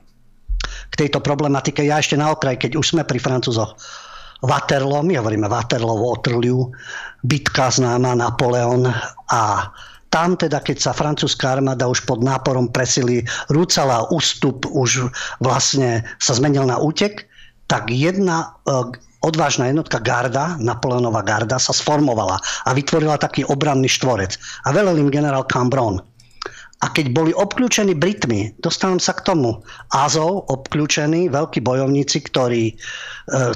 k 0.93 0.95
tejto 0.95 1.22
problematike. 1.24 1.80
Ja 1.86 2.03
ešte 2.03 2.18
na 2.18 2.34
okraj, 2.34 2.61
keď 2.61 2.76
už 2.76 2.93
sme 2.93 3.03
pri 3.07 3.22
Francúzoch. 3.22 3.78
Waterloo, 4.39 5.03
my 5.03 5.18
hovoríme 5.18 5.51
Waterloo, 5.51 5.99
Waterloo, 5.99 6.70
bitka 7.26 7.74
známa 7.74 8.14
Napoleon 8.14 8.86
a 9.34 9.72
tam 10.09 10.41
teda, 10.41 10.64
keď 10.64 10.76
sa 10.80 10.97
francúzska 10.97 11.61
armáda 11.61 11.84
už 11.84 12.09
pod 12.09 12.24
náporom 12.24 12.72
presily 12.72 13.28
rúcala 13.53 14.09
ústup, 14.09 14.64
už 14.64 15.12
vlastne 15.45 16.01
sa 16.16 16.32
zmenil 16.32 16.64
na 16.64 16.80
útek, 16.80 17.28
tak 17.68 17.93
jedna 17.93 18.57
e, 18.64 18.97
odvážna 19.23 19.66
jednotka 19.66 19.99
Garda, 19.99 20.57
Napoleonova 20.59 21.23
Garda, 21.23 21.59
sa 21.59 21.75
sformovala 21.75 22.39
a 22.39 22.71
vytvorila 22.75 23.19
taký 23.19 23.43
obranný 23.47 23.91
štvorec. 23.91 24.39
A 24.66 24.73
velel 24.73 24.99
im 25.03 25.11
generál 25.11 25.45
Cambron. 25.45 25.99
A 26.79 26.95
keď 26.95 27.11
boli 27.11 27.35
obklúčení 27.35 27.99
Britmi, 27.99 28.55
dostávam 28.62 29.03
sa 29.03 29.11
k 29.11 29.27
tomu, 29.27 29.59
Azov 29.91 30.47
obklúčení, 30.47 31.27
veľkí 31.27 31.59
bojovníci, 31.59 32.31
ktorí 32.31 32.71
e, 32.71 32.75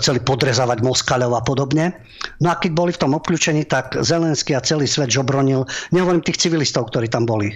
chceli 0.02 0.18
podrezávať 0.26 0.82
Moskaľov 0.82 1.38
a 1.38 1.42
podobne. 1.46 1.94
No 2.42 2.50
a 2.50 2.58
keď 2.58 2.74
boli 2.74 2.90
v 2.90 2.98
tom 2.98 3.14
obklúčení, 3.14 3.62
tak 3.62 3.94
Zelenský 3.94 4.58
a 4.58 4.64
celý 4.66 4.90
svet 4.90 5.14
žobronil, 5.14 5.62
nehovorím 5.94 6.26
tých 6.26 6.42
civilistov, 6.42 6.90
ktorí 6.90 7.06
tam 7.06 7.22
boli, 7.22 7.54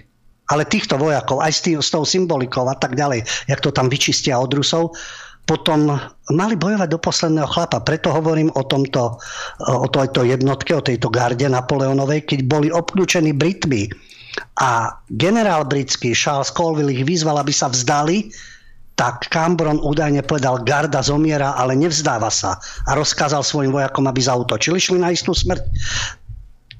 ale 0.55 0.63
týchto 0.71 0.95
vojakov, 1.03 1.43
aj 1.43 1.53
s, 1.59 1.61
tým, 1.67 1.83
s 1.83 1.91
tou 1.91 2.07
symbolikou 2.07 2.71
a 2.71 2.79
tak 2.79 2.95
ďalej, 2.95 3.27
jak 3.51 3.59
to 3.59 3.75
tam 3.75 3.91
vyčistia 3.91 4.39
od 4.39 4.55
Rusov, 4.55 4.95
potom 5.47 5.95
mali 6.35 6.55
bojovať 6.59 6.89
do 6.91 6.99
posledného 6.99 7.47
chlapa. 7.47 7.79
Preto 7.87 8.11
hovorím 8.11 8.51
o 8.59 8.67
tomto, 8.67 9.15
o 9.63 9.87
tejto 9.87 10.27
jednotke, 10.27 10.75
o 10.75 10.83
tejto 10.83 11.07
garde 11.07 11.47
Napoleonovej, 11.47 12.27
keď 12.27 12.41
boli 12.51 12.69
obklúčení 12.69 13.31
Britmi 13.31 13.87
a 14.61 14.91
generál 15.15 15.65
britský 15.65 16.13
Charles 16.13 16.51
Colville 16.51 16.93
ich 16.93 17.07
vyzval, 17.07 17.41
aby 17.41 17.55
sa 17.55 17.71
vzdali, 17.71 18.29
tak 18.97 19.29
Cambron 19.29 19.77
údajne 19.79 20.25
povedal, 20.25 20.65
garda 20.65 21.05
zomiera, 21.05 21.53
ale 21.55 21.77
nevzdáva 21.77 22.33
sa 22.33 22.57
a 22.89 22.97
rozkázal 22.97 23.45
svojim 23.45 23.71
vojakom, 23.71 24.09
aby 24.09 24.21
zautočili. 24.25 24.81
Šli 24.81 24.99
na 24.99 25.13
istú 25.13 25.37
smrť. 25.37 25.63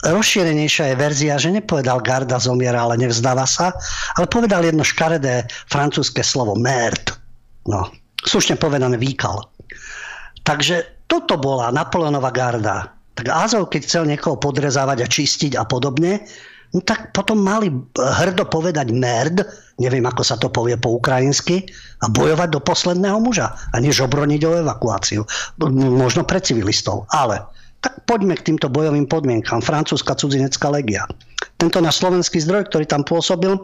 Rozšírenejšia 0.05 0.93
je 0.93 0.97
verzia, 0.97 1.35
že 1.41 1.53
nepovedal 1.53 2.01
garda 2.01 2.41
zomiera, 2.41 2.85
ale 2.85 3.01
nevzdáva 3.01 3.45
sa, 3.45 3.73
ale 4.17 4.29
povedal 4.29 4.65
jedno 4.65 4.85
škaredé 4.85 5.49
francúzske 5.69 6.25
slovo 6.25 6.57
merd. 6.57 7.17
No, 7.69 7.89
slušne 8.25 8.57
povedané 8.57 8.97
výkal. 8.97 9.45
Takže 10.47 11.05
toto 11.11 11.37
bola 11.37 11.75
Napoleonova 11.75 12.31
garda. 12.31 12.95
Tak 13.17 13.27
Azov, 13.33 13.73
keď 13.73 13.81
chcel 13.83 14.05
niekoho 14.07 14.37
podrezávať 14.37 14.99
a 15.03 15.11
čistiť 15.11 15.53
a 15.57 15.65
podobne, 15.65 16.21
no 16.77 16.85
tak 16.85 17.17
potom 17.17 17.41
mali 17.41 17.73
hrdo 17.97 18.45
povedať 18.45 18.93
merd, 18.93 19.41
neviem 19.81 20.05
ako 20.05 20.23
sa 20.23 20.37
to 20.37 20.53
povie 20.53 20.77
po 20.77 21.01
ukrajinsky, 21.01 21.65
a 22.05 22.13
bojovať 22.13 22.49
do 22.53 22.61
posledného 22.61 23.17
muža 23.19 23.57
a 23.73 23.77
než 23.81 24.05
obroniť 24.05 24.41
o 24.45 24.57
evakuáciu. 24.61 25.25
Možno 25.73 26.29
pre 26.29 26.45
civilistov. 26.45 27.09
Ale 27.09 27.41
tak 27.81 28.05
poďme 28.05 28.37
k 28.37 28.53
týmto 28.53 28.69
bojovým 28.69 29.09
podmienkam. 29.09 29.65
Francúzska 29.65 30.13
cudzinecká 30.13 30.69
legia. 30.69 31.09
Tento 31.57 31.81
náš 31.81 32.05
slovenský 32.05 32.45
zdroj, 32.45 32.69
ktorý 32.69 32.85
tam 32.85 33.01
pôsobil, 33.07 33.57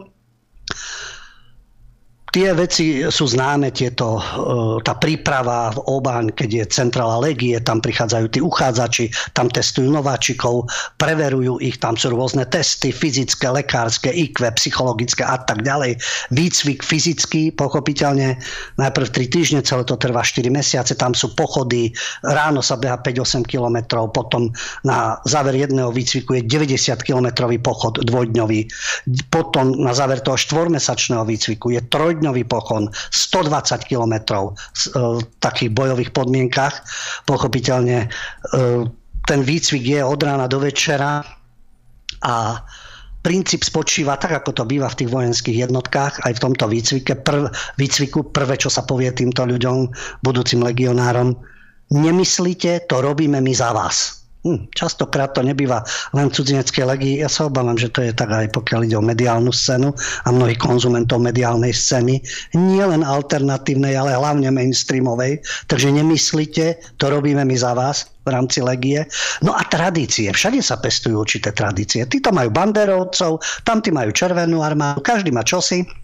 Tie 2.33 2.49
veci 2.57 3.05
sú 3.13 3.29
známe, 3.29 3.69
tieto, 3.69 4.17
e, 4.17 4.21
tá 4.81 4.97
príprava 4.97 5.69
v 5.69 5.85
Obaň, 5.85 6.33
keď 6.33 6.49
je 6.49 6.65
centrála 6.81 7.21
legie, 7.21 7.53
tam 7.61 7.77
prichádzajú 7.77 8.25
tí 8.33 8.41
uchádzači, 8.41 9.13
tam 9.37 9.53
testujú 9.53 9.93
nováčikov, 9.93 10.65
preverujú 10.97 11.61
ich, 11.61 11.77
tam 11.77 11.93
sú 11.93 12.09
rôzne 12.09 12.49
testy, 12.49 12.89
fyzické, 12.89 13.53
lekárske, 13.53 14.09
IQ, 14.09 14.49
psychologické 14.57 15.21
a 15.21 15.37
tak 15.45 15.61
ďalej. 15.61 16.01
Výcvik 16.33 16.81
fyzický, 16.81 17.53
pochopiteľne, 17.53 18.41
najprv 18.81 19.07
3 19.13 19.29
týždne, 19.29 19.61
celé 19.61 19.85
to 19.85 19.93
trvá 19.93 20.25
4 20.25 20.49
mesiace, 20.49 20.97
tam 20.97 21.13
sú 21.13 21.37
pochody, 21.37 21.93
ráno 22.25 22.65
sa 22.65 22.81
beha 22.81 22.97
5-8 22.97 23.45
kilometrov, 23.45 24.09
potom 24.09 24.49
na 24.81 25.21
záver 25.29 25.53
jedného 25.69 25.93
výcviku 25.93 26.41
je 26.41 26.49
90 26.49 26.97
kilometrový 26.97 27.61
pochod 27.61 27.93
dvojdňový, 28.01 28.65
potom 29.29 29.77
na 29.77 29.93
záver 29.93 30.17
toho 30.25 30.33
štvormesačného 30.33 31.29
výcviku 31.29 31.77
je 31.77 31.81
trojdňový 31.93 32.22
dňový 32.23 32.47
pochon, 32.47 32.87
120 33.11 33.83
kilometrov 33.83 34.55
v 34.55 34.83
e, 34.87 34.89
takých 35.43 35.75
bojových 35.75 36.15
podmienkach. 36.15 36.87
Pochopiteľne 37.27 38.07
e, 38.07 38.07
ten 39.27 39.39
výcvik 39.43 39.83
je 39.83 40.01
od 40.03 40.19
rána 40.23 40.47
do 40.47 40.63
večera 40.63 41.19
a 42.23 42.63
princíp 43.23 43.67
spočíva 43.67 44.15
tak, 44.15 44.39
ako 44.39 44.51
to 44.55 44.63
býva 44.63 44.87
v 44.91 45.03
tých 45.03 45.11
vojenských 45.11 45.67
jednotkách, 45.67 46.23
aj 46.23 46.33
v 46.39 46.43
tomto 46.43 46.65
výcvike, 46.71 47.13
prv, 47.23 47.51
výcviku, 47.75 48.31
prvé, 48.31 48.55
čo 48.55 48.71
sa 48.71 48.87
povie 48.87 49.11
týmto 49.11 49.43
ľuďom, 49.43 49.91
budúcim 50.23 50.63
legionárom, 50.63 51.35
nemyslíte, 51.91 52.87
to 52.87 53.03
robíme 53.03 53.43
my 53.43 53.53
za 53.55 53.75
vás 53.75 54.22
Hm, 54.43 54.75
častokrát 54.75 55.31
to 55.31 55.39
nebýva 55.39 55.87
len 56.11 56.27
v 56.27 56.35
cudzineckej 56.35 56.83
legii. 56.83 57.15
Ja 57.23 57.31
sa 57.31 57.47
obávam, 57.47 57.79
že 57.79 57.87
to 57.87 58.03
je 58.03 58.11
tak 58.11 58.27
aj 58.27 58.51
pokiaľ 58.51 58.79
ide 58.83 58.99
o 58.99 59.03
mediálnu 59.03 59.55
scénu 59.55 59.95
a 59.95 60.29
mnohých 60.35 60.59
konzumentov 60.59 61.23
mediálnej 61.23 61.71
scény. 61.71 62.19
Nie 62.59 62.83
len 62.83 63.07
alternatívnej, 63.07 63.95
ale 63.95 64.19
hlavne 64.19 64.51
mainstreamovej. 64.51 65.39
Takže 65.71 65.95
nemyslíte, 65.95 66.99
to 66.99 67.05
robíme 67.07 67.47
my 67.47 67.55
za 67.55 67.71
vás 67.71 68.11
v 68.27 68.35
rámci 68.35 68.59
legie. 68.59 69.07
No 69.47 69.55
a 69.55 69.63
tradície. 69.63 70.27
Všade 70.27 70.59
sa 70.59 70.75
pestujú 70.75 71.23
určité 71.23 71.55
tradície. 71.55 72.03
Títo 72.03 72.35
majú 72.35 72.51
banderovcov, 72.51 73.39
tamtí 73.63 73.95
majú 73.95 74.11
červenú 74.11 74.59
armádu, 74.59 74.99
každý 74.99 75.31
má 75.31 75.47
čosi. 75.47 76.02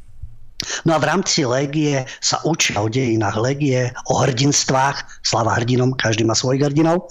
No 0.84 0.96
a 0.96 1.00
v 1.00 1.08
rámci 1.08 1.48
legie 1.48 2.04
sa 2.20 2.40
učia 2.44 2.84
o 2.84 2.92
dejinách 2.92 3.40
legie, 3.40 3.92
o 4.12 4.20
hrdinstvách, 4.20 5.24
slava 5.24 5.56
hrdinom, 5.56 5.96
každý 5.96 6.28
má 6.28 6.36
svojich 6.36 6.68
hrdinov. 6.68 7.08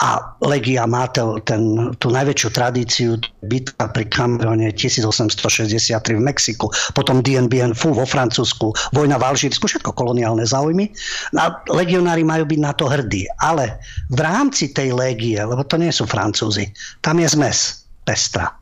A 0.00 0.36
legia 0.40 0.88
má 0.88 1.04
to, 1.12 1.36
ten, 1.44 1.92
tú 2.00 2.08
najväčšiu 2.08 2.48
tradíciu, 2.52 3.10
bitka 3.44 3.88
pri 3.92 4.08
Camerone 4.08 4.72
1863 4.72 6.16
v 6.16 6.22
Mexiku, 6.24 6.72
potom 6.96 7.20
Dien 7.20 7.52
Bien 7.52 7.76
vo 7.76 8.06
Francúzsku, 8.08 8.72
vojna 8.96 9.20
v 9.20 9.28
Alžírsku, 9.28 9.68
všetko 9.68 9.92
koloniálne 9.92 10.48
záujmy. 10.48 10.88
A 11.36 11.60
legionári 11.68 12.24
majú 12.24 12.48
byť 12.48 12.60
na 12.64 12.72
to 12.72 12.88
hrdí. 12.88 13.28
Ale 13.44 13.76
v 14.08 14.20
rámci 14.24 14.72
tej 14.72 14.96
legie, 14.96 15.36
lebo 15.36 15.60
to 15.68 15.76
nie 15.76 15.92
sú 15.92 16.08
Francúzi, 16.08 16.72
tam 17.04 17.20
je 17.20 17.28
zmes 17.28 17.84
pestra 18.08 18.59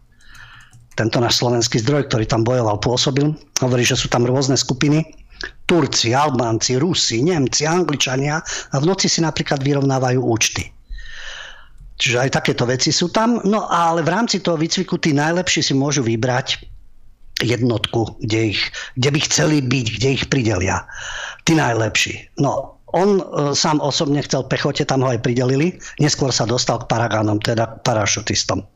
tento 0.99 1.23
náš 1.23 1.39
slovenský 1.39 1.79
zdroj, 1.79 2.11
ktorý 2.11 2.27
tam 2.27 2.43
bojoval, 2.43 2.83
pôsobil. 2.83 3.31
Hovorí, 3.63 3.87
že 3.87 3.95
sú 3.95 4.11
tam 4.11 4.27
rôzne 4.27 4.59
skupiny. 4.59 5.07
Turci, 5.71 6.11
Albánci, 6.11 6.75
Rusi, 6.83 7.23
Nemci, 7.23 7.63
Angličania 7.63 8.43
a 8.43 8.77
v 8.83 8.85
noci 8.91 9.07
si 9.07 9.23
napríklad 9.23 9.63
vyrovnávajú 9.63 10.19
účty. 10.19 10.67
Čiže 11.99 12.27
aj 12.27 12.31
takéto 12.43 12.67
veci 12.67 12.91
sú 12.91 13.15
tam. 13.15 13.39
No 13.47 13.71
ale 13.71 14.03
v 14.03 14.11
rámci 14.11 14.43
toho 14.43 14.59
výcviku 14.59 14.99
tí 14.99 15.15
najlepší 15.15 15.63
si 15.63 15.75
môžu 15.79 16.03
vybrať 16.03 16.67
jednotku, 17.39 18.19
kde, 18.19 18.59
ich, 18.59 18.63
kde 18.99 19.09
by 19.15 19.21
chceli 19.23 19.57
byť, 19.63 19.87
kde 19.95 20.09
ich 20.11 20.25
pridelia. 20.27 20.83
Tí 21.47 21.55
najlepší. 21.55 22.43
No, 22.43 22.83
on 22.91 23.23
e, 23.23 23.25
sám 23.55 23.79
osobne 23.79 24.23
chcel 24.27 24.47
pechote, 24.51 24.83
tam 24.83 25.07
ho 25.07 25.15
aj 25.15 25.23
pridelili. 25.23 25.79
Neskôr 26.03 26.35
sa 26.35 26.51
dostal 26.51 26.83
k 26.83 26.91
paragánom, 26.91 27.39
teda 27.39 27.83
parašutistom. 27.87 28.67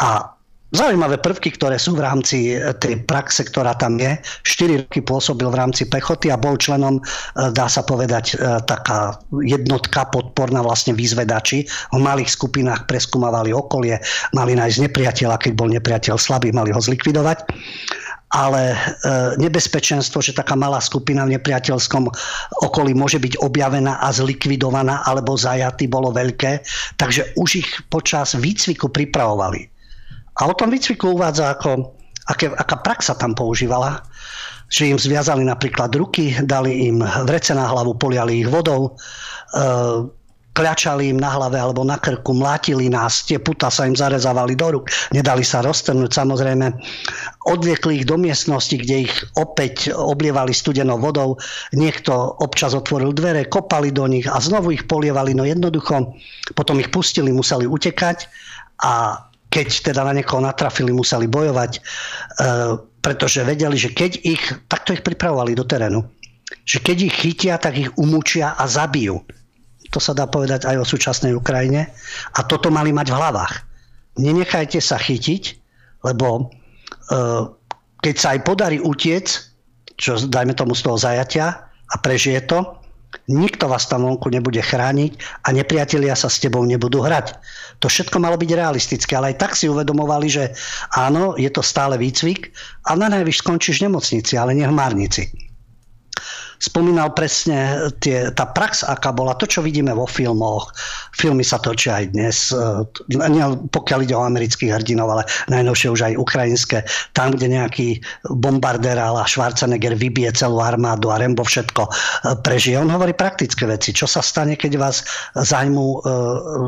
A 0.00 0.37
Zaujímavé 0.68 1.16
prvky, 1.16 1.56
ktoré 1.56 1.80
sú 1.80 1.96
v 1.96 2.04
rámci 2.04 2.52
e, 2.52 2.60
tej 2.76 3.00
praxe, 3.08 3.40
ktorá 3.40 3.72
tam 3.72 3.96
je. 3.96 4.20
4 4.44 4.84
roky 4.84 5.00
pôsobil 5.00 5.48
v 5.48 5.56
rámci 5.56 5.88
pechoty 5.88 6.28
a 6.28 6.36
bol 6.36 6.60
členom, 6.60 7.00
e, 7.00 7.02
dá 7.56 7.72
sa 7.72 7.80
povedať, 7.80 8.36
e, 8.36 8.60
taká 8.68 9.16
jednotka 9.40 10.04
podporná 10.12 10.60
vlastne 10.60 10.92
výzvedači. 10.92 11.64
V 11.64 12.00
malých 12.04 12.36
skupinách 12.36 12.84
preskúmavali 12.84 13.48
okolie, 13.48 13.96
mali 14.36 14.52
nájsť 14.60 14.84
nepriateľa, 14.84 15.40
keď 15.40 15.52
bol 15.56 15.72
nepriateľ 15.72 16.20
slabý, 16.20 16.52
mali 16.52 16.68
ho 16.68 16.80
zlikvidovať 16.80 17.48
ale 18.28 18.76
nebezpečenstvo, 19.40 20.20
že 20.20 20.36
taká 20.36 20.52
malá 20.52 20.84
skupina 20.84 21.24
v 21.24 21.40
nepriateľskom 21.40 22.12
okolí 22.60 22.92
môže 22.92 23.16
byť 23.16 23.40
objavená 23.40 24.04
a 24.04 24.12
zlikvidovaná 24.12 25.00
alebo 25.08 25.32
zajatý, 25.32 25.88
bolo 25.88 26.12
veľké, 26.12 26.60
takže 27.00 27.32
už 27.40 27.64
ich 27.64 27.68
počas 27.88 28.36
výcviku 28.36 28.92
pripravovali. 28.92 29.77
A 30.38 30.46
o 30.46 30.54
tom 30.54 30.70
výcviku 30.70 31.18
uvádza, 31.18 31.58
ako, 31.58 31.98
aké, 32.30 32.46
aká 32.54 32.76
prax 32.78 33.10
sa 33.10 33.14
tam 33.18 33.34
používala, 33.34 34.06
že 34.68 34.92
im 34.92 35.00
zviazali 35.00 35.42
napríklad 35.42 35.90
ruky, 35.96 36.36
dali 36.44 36.92
im 36.92 37.02
vrece 37.26 37.56
na 37.56 37.66
hlavu, 37.66 37.96
poliali 37.96 38.44
ich 38.44 38.48
vodou, 38.48 38.92
e, 39.56 39.60
kľačali 40.58 41.14
im 41.14 41.18
na 41.22 41.30
hlave 41.30 41.54
alebo 41.54 41.86
na 41.86 42.02
krku, 42.02 42.34
mlátili 42.34 42.90
nás, 42.90 43.22
tie 43.22 43.38
puta 43.38 43.70
sa 43.70 43.86
im 43.86 43.94
zarezávali 43.94 44.58
do 44.58 44.74
ruk, 44.74 44.90
nedali 45.14 45.46
sa 45.46 45.62
roztrhnúť 45.62 46.10
samozrejme. 46.10 46.74
Odviekli 47.46 48.02
ich 48.02 48.06
do 48.10 48.18
miestnosti, 48.18 48.74
kde 48.74 49.06
ich 49.06 49.14
opäť 49.38 49.94
oblievali 49.94 50.50
studenou 50.50 50.98
vodou, 50.98 51.38
niekto 51.70 52.10
občas 52.42 52.74
otvoril 52.74 53.14
dvere, 53.14 53.46
kopali 53.46 53.94
do 53.94 54.10
nich 54.10 54.26
a 54.26 54.42
znovu 54.42 54.74
ich 54.74 54.90
polievali, 54.90 55.30
no 55.32 55.46
jednoducho 55.46 56.10
potom 56.58 56.82
ich 56.82 56.90
pustili, 56.90 57.30
museli 57.30 57.70
utekať 57.70 58.26
a 58.82 59.24
keď 59.48 59.92
teda 59.92 60.04
na 60.04 60.12
niekoho 60.12 60.44
natrafili, 60.44 60.92
museli 60.92 61.24
bojovať, 61.24 61.72
e, 61.76 61.80
pretože 63.00 63.44
vedeli, 63.44 63.76
že 63.80 63.96
keď 63.96 64.12
ich, 64.20 64.42
takto 64.68 64.92
ich 64.92 65.00
pripravovali 65.00 65.56
do 65.56 65.64
terénu, 65.64 66.04
že 66.68 66.80
keď 66.84 66.96
ich 67.08 67.16
chytia, 67.16 67.56
tak 67.56 67.76
ich 67.76 67.90
umúčia 67.96 68.52
a 68.56 68.68
zabijú. 68.68 69.24
To 69.88 69.98
sa 70.00 70.12
dá 70.12 70.28
povedať 70.28 70.68
aj 70.68 70.84
o 70.84 70.88
súčasnej 70.88 71.32
Ukrajine. 71.32 71.88
A 72.36 72.44
toto 72.44 72.68
mali 72.68 72.92
mať 72.92 73.08
v 73.08 73.16
hlavách. 73.16 73.54
Nenechajte 74.20 74.80
sa 74.84 75.00
chytiť, 75.00 75.56
lebo 76.04 76.26
e, 76.36 76.44
keď 78.04 78.14
sa 78.20 78.36
aj 78.36 78.40
podarí 78.44 78.78
utiec, 78.84 79.32
čo 79.96 80.20
dajme 80.20 80.52
tomu 80.52 80.76
z 80.76 80.84
toho 80.84 81.00
zajatia 81.00 81.72
a 81.88 81.94
prežije 82.04 82.44
to, 82.44 82.78
Nikto 83.28 83.68
vás 83.68 83.88
tam 83.88 84.04
vonku 84.04 84.28
nebude 84.28 84.60
chrániť 84.60 85.44
a 85.44 85.48
nepriatelia 85.52 86.12
sa 86.12 86.28
s 86.28 86.40
tebou 86.40 86.64
nebudú 86.64 87.00
hrať. 87.00 87.36
To 87.78 87.86
všetko 87.86 88.18
malo 88.18 88.34
byť 88.34 88.50
realistické, 88.58 89.14
ale 89.14 89.34
aj 89.34 89.38
tak 89.38 89.52
si 89.54 89.70
uvedomovali, 89.70 90.26
že 90.26 90.50
áno, 90.98 91.38
je 91.38 91.50
to 91.50 91.62
stále 91.62 91.94
výcvik 91.94 92.50
a 92.90 92.98
na 92.98 93.06
najvyš 93.06 93.42
skončíš 93.46 93.78
v 93.78 93.86
nemocnici, 93.86 94.34
ale 94.34 94.58
nie 94.58 94.66
v 94.66 94.74
márnici 94.74 95.48
spomínal 96.58 97.14
presne 97.14 97.90
tie, 98.02 98.30
tá 98.34 98.44
prax, 98.50 98.82
aká 98.82 99.14
bola, 99.14 99.38
to, 99.38 99.46
čo 99.46 99.62
vidíme 99.62 99.94
vo 99.94 100.04
filmoch. 100.04 100.74
Filmy 101.14 101.46
sa 101.46 101.62
točia 101.62 102.02
aj 102.02 102.04
dnes, 102.12 102.50
e, 102.50 102.82
pokiaľ 103.70 103.98
ide 104.04 104.14
o 104.18 104.26
amerických 104.26 104.74
hrdinov, 104.74 105.08
ale 105.14 105.24
najnovšie 105.50 105.88
už 105.94 106.00
aj 106.12 106.14
ukrajinské. 106.18 106.78
Tam, 107.14 107.34
kde 107.34 107.54
nejaký 107.54 108.02
bombardér 108.26 108.98
a 108.98 109.14
Schwarzenegger 109.24 109.94
vybije 109.94 110.34
celú 110.34 110.58
armádu 110.58 111.14
a 111.14 111.22
Rembo 111.22 111.46
všetko 111.46 111.82
e, 111.86 111.90
prežije. 112.42 112.78
On 112.78 112.90
hovorí 112.90 113.14
praktické 113.14 113.64
veci. 113.64 113.94
Čo 113.94 114.10
sa 114.10 114.20
stane, 114.20 114.58
keď 114.58 114.72
vás 114.76 115.06
zajmú 115.38 115.86
e, 115.86 115.98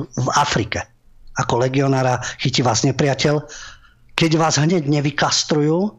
v 0.07 0.29
Afrike? 0.39 1.00
Ako 1.41 1.65
legionára 1.65 2.21
chytí 2.37 2.61
vás 2.61 2.85
nepriateľ. 2.85 3.41
Keď 4.15 4.31
vás 4.37 4.61
hneď 4.61 4.85
nevykastrujú, 4.85 5.97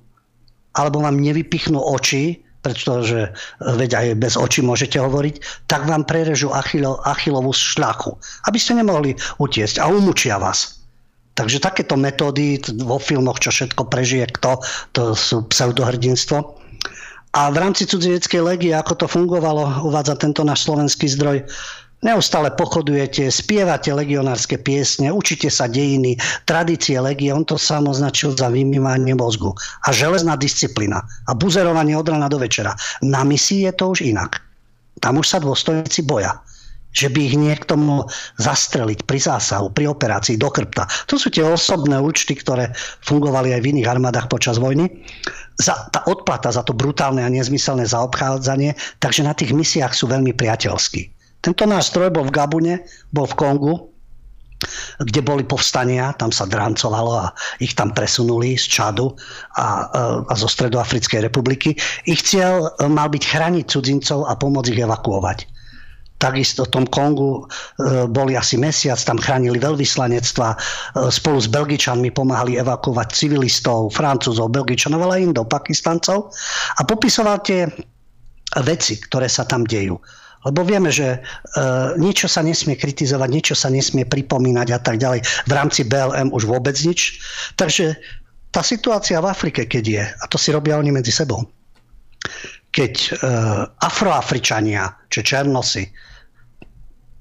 alebo 0.78 1.04
vám 1.04 1.18
nevypichnú 1.18 1.82
oči, 1.82 2.46
pretože 2.62 3.34
veď 3.58 3.92
aj 3.98 4.08
bez 4.22 4.34
očí 4.38 4.62
môžete 4.62 5.02
hovoriť, 5.02 5.66
tak 5.66 5.90
vám 5.90 6.06
prerežú 6.06 6.54
Achilo, 6.54 7.02
Achilovú 7.02 7.52
šľachu, 7.52 8.14
aby 8.46 8.58
ste 8.62 8.78
nemohli 8.78 9.18
utiesť 9.42 9.82
a 9.82 9.90
umúčia 9.90 10.38
vás. 10.38 10.82
Takže 11.34 11.64
takéto 11.64 11.98
metódy 11.98 12.62
vo 12.86 13.02
filmoch, 13.02 13.42
čo 13.42 13.50
všetko 13.50 13.90
prežije 13.90 14.30
kto, 14.38 14.62
to 14.94 15.18
sú 15.18 15.48
pseudohrdinstvo. 15.50 16.38
A 17.32 17.48
v 17.48 17.58
rámci 17.64 17.88
cudzineckej 17.88 18.44
legie, 18.44 18.76
ako 18.76 18.94
to 19.00 19.08
fungovalo, 19.08 19.88
uvádza 19.88 20.20
tento 20.20 20.44
náš 20.44 20.68
slovenský 20.68 21.08
zdroj, 21.08 21.48
Neustále 22.02 22.50
pochodujete, 22.58 23.30
spievate 23.30 23.94
legionárske 23.94 24.58
piesne, 24.58 25.14
učite 25.14 25.54
sa 25.54 25.70
dejiny, 25.70 26.18
tradície 26.50 26.98
legie, 26.98 27.30
on 27.30 27.46
to 27.46 27.62
sám 27.62 27.86
označil 27.86 28.34
za 28.34 28.50
vymývanie 28.50 29.14
mozgu. 29.14 29.54
A 29.86 29.94
železná 29.94 30.34
disciplína 30.34 31.06
a 31.30 31.32
buzerovanie 31.38 31.94
od 31.94 32.10
rana 32.10 32.26
do 32.26 32.42
večera. 32.42 32.74
Na 33.06 33.22
misii 33.22 33.70
je 33.70 33.74
to 33.78 33.94
už 33.94 34.02
inak. 34.02 34.42
Tam 34.98 35.22
už 35.22 35.30
sa 35.30 35.38
dôstojníci 35.38 36.02
boja 36.02 36.42
že 36.92 37.08
by 37.08 37.20
ich 37.24 37.40
niekto 37.40 37.80
mohol 37.80 38.12
zastreliť 38.36 39.08
pri 39.08 39.16
zásahu, 39.16 39.72
pri 39.72 39.88
operácii 39.88 40.36
do 40.36 40.52
krpta. 40.52 40.84
To 41.08 41.16
sú 41.16 41.32
tie 41.32 41.40
osobné 41.40 41.96
účty, 41.96 42.36
ktoré 42.36 42.76
fungovali 43.08 43.56
aj 43.56 43.64
v 43.64 43.70
iných 43.80 43.88
armádach 43.88 44.28
počas 44.28 44.60
vojny. 44.60 44.92
Za, 45.56 45.88
tá 45.88 46.04
odplata 46.04 46.52
za 46.52 46.68
to 46.68 46.76
brutálne 46.76 47.24
a 47.24 47.32
nezmyselné 47.32 47.88
zaobchádzanie, 47.88 48.76
takže 49.00 49.24
na 49.24 49.32
tých 49.32 49.56
misiách 49.56 49.96
sú 49.96 50.12
veľmi 50.12 50.36
priateľskí. 50.36 51.21
Tento 51.42 51.66
náš 51.66 51.90
stroj 51.90 52.14
bol 52.14 52.30
v 52.30 52.36
Gabune, 52.38 52.76
bol 53.10 53.26
v 53.26 53.38
Kongu, 53.38 53.92
kde 55.02 55.22
boli 55.26 55.42
povstania, 55.42 56.14
tam 56.14 56.30
sa 56.30 56.46
drancovalo 56.46 57.12
a 57.18 57.34
ich 57.58 57.74
tam 57.74 57.90
presunuli 57.94 58.54
z 58.54 58.66
Čadu 58.70 59.10
a, 59.58 59.90
a 60.30 60.34
zo 60.38 60.46
Stredoafrickej 60.46 61.26
republiky. 61.26 61.74
Ich 62.06 62.22
cieľ 62.22 62.70
e, 62.78 62.86
mal 62.86 63.10
byť 63.10 63.24
chrániť 63.26 63.66
cudzincov 63.66 64.30
a 64.30 64.38
pomôcť 64.38 64.70
ich 64.70 64.84
evakuovať. 64.86 65.40
Takisto 66.22 66.70
v 66.70 66.74
tom 66.78 66.86
Kongu 66.86 67.42
e, 67.42 68.06
boli 68.06 68.38
asi 68.38 68.62
mesiac, 68.62 69.02
tam 69.02 69.18
chránili 69.18 69.58
veľvyslanectva, 69.58 70.48
e, 70.54 70.58
spolu 71.10 71.42
s 71.42 71.50
Belgičanmi 71.50 72.14
pomáhali 72.14 72.62
evakuovať 72.62 73.18
civilistov, 73.18 73.90
Francúzov, 73.98 74.54
Belgičanov, 74.54 75.10
ale 75.10 75.18
aj 75.18 75.34
Indov, 75.34 75.50
Pakistancov 75.50 76.30
a 76.78 76.82
popisoval 76.86 77.42
tie 77.42 77.66
veci, 78.62 79.02
ktoré 79.02 79.26
sa 79.26 79.50
tam 79.50 79.66
dejú. 79.66 79.98
Lebo 80.42 80.66
vieme, 80.66 80.90
že 80.90 81.18
e, 81.18 81.20
niečo 82.02 82.26
sa 82.26 82.42
nesmie 82.42 82.74
kritizovať, 82.74 83.30
niečo 83.30 83.56
sa 83.56 83.70
nesmie 83.70 84.10
pripomínať 84.10 84.68
a 84.74 84.80
tak 84.82 84.98
ďalej. 84.98 85.22
V 85.22 85.52
rámci 85.54 85.86
BLM 85.86 86.34
už 86.34 86.50
vôbec 86.50 86.74
nič. 86.82 87.22
Takže 87.62 87.94
tá 88.50 88.66
situácia 88.66 89.22
v 89.22 89.30
Afrike, 89.30 89.70
keď 89.70 89.84
je, 89.86 90.04
a 90.04 90.26
to 90.26 90.42
si 90.42 90.50
robia 90.50 90.82
oni 90.82 90.90
medzi 90.90 91.14
sebou, 91.14 91.46
keď 92.74 92.94
e, 92.98 93.10
afroafričania, 93.86 94.90
či 95.14 95.20
černosy, 95.22 95.86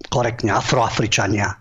korektne 0.08 0.56
afroafričania, 0.56 1.52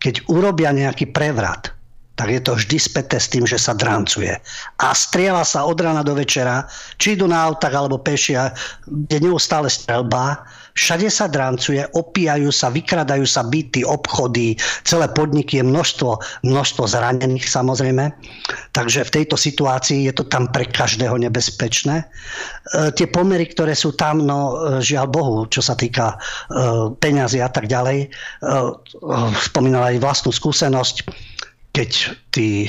keď 0.00 0.28
urobia 0.28 0.72
nejaký 0.72 1.12
prevrat, 1.12 1.72
tak 2.20 2.28
je 2.36 2.40
to 2.44 2.52
vždy 2.52 2.76
späté 2.76 3.16
s 3.16 3.32
tým, 3.32 3.48
že 3.48 3.56
sa 3.56 3.72
drancuje. 3.72 4.36
A 4.84 4.92
strieľa 4.92 5.40
sa 5.40 5.64
od 5.64 5.80
rána 5.80 6.04
do 6.04 6.12
večera, 6.12 6.68
či 7.00 7.16
idú 7.16 7.24
na 7.24 7.48
autách 7.48 7.72
alebo 7.72 7.96
pešia, 7.96 8.52
kde 8.84 9.24
neustále 9.24 9.72
strelba, 9.72 10.44
všade 10.74 11.08
sa 11.10 11.26
drancuje, 11.26 11.82
opíjajú 11.94 12.50
sa, 12.50 12.70
vykradajú 12.70 13.26
sa 13.26 13.46
byty, 13.46 13.82
obchody, 13.82 14.54
celé 14.86 15.06
podniky 15.10 15.60
je 15.60 15.64
množstvo, 15.66 16.44
množstvo 16.46 16.84
zranených 16.86 17.46
samozrejme. 17.46 18.10
Takže 18.70 19.06
v 19.06 19.14
tejto 19.22 19.36
situácii 19.38 20.06
je 20.06 20.14
to 20.14 20.24
tam 20.26 20.46
pre 20.50 20.66
každého 20.66 21.18
nebezpečné. 21.18 22.02
E, 22.02 22.04
tie 22.94 23.06
pomery, 23.10 23.50
ktoré 23.50 23.74
sú 23.74 23.94
tam, 23.94 24.22
no 24.22 24.38
e, 24.54 24.84
žiaľ 24.84 25.06
Bohu, 25.10 25.36
čo 25.50 25.62
sa 25.62 25.74
týka 25.74 26.14
e, 26.14 26.16
peňazí 26.98 27.42
a 27.42 27.50
tak 27.50 27.66
ďalej, 27.66 27.98
e, 28.04 28.08
e, 28.08 28.52
spomínala 29.42 29.94
aj 29.94 30.02
vlastnú 30.02 30.30
skúsenosť, 30.30 31.06
keď 31.70 31.90
tí 32.34 32.66
e, 32.66 32.68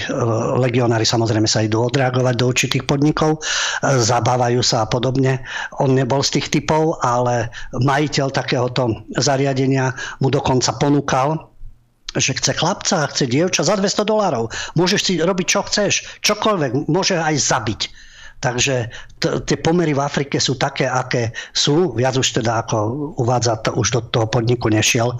legionári 0.61 1.05
samozrejme 1.05 1.49
sa 1.49 1.65
idú 1.65 1.89
odreagovať 1.89 2.35
do 2.37 2.45
určitých 2.49 2.85
podnikov, 2.85 3.37
e, 3.37 3.41
zabávajú 3.97 4.61
sa 4.61 4.85
a 4.85 4.89
podobne. 4.89 5.41
On 5.81 5.89
nebol 5.89 6.21
z 6.21 6.37
tých 6.37 6.61
typov, 6.61 7.01
ale 7.01 7.49
majiteľ 7.73 8.29
takéhoto 8.29 9.01
zariadenia 9.17 9.97
mu 10.21 10.29
dokonca 10.29 10.77
ponúkal, 10.77 11.49
že 12.13 12.35
chce 12.35 12.53
chlapca, 12.59 13.07
chce 13.09 13.25
dievča 13.25 13.63
za 13.63 13.79
200 13.79 14.03
dolárov. 14.03 14.51
Môžeš 14.75 14.99
si 15.01 15.13
robiť 15.17 15.47
čo 15.47 15.61
chceš, 15.63 15.93
čokoľvek, 16.21 16.91
môže 16.91 17.15
aj 17.17 17.35
zabiť. 17.39 17.81
Takže 18.41 18.89
t- 19.21 19.37
tie 19.45 19.57
pomery 19.61 19.93
v 19.93 20.01
Afrike 20.01 20.41
sú 20.41 20.57
také, 20.57 20.89
aké 20.89 21.29
sú. 21.53 21.93
Viac 21.93 22.17
už 22.17 22.41
teda 22.41 22.65
ako 22.65 22.77
uvádza, 23.21 23.61
to, 23.61 23.77
už 23.77 23.87
do 23.93 24.01
toho 24.09 24.25
podniku 24.25 24.65
nešiel. 24.73 25.13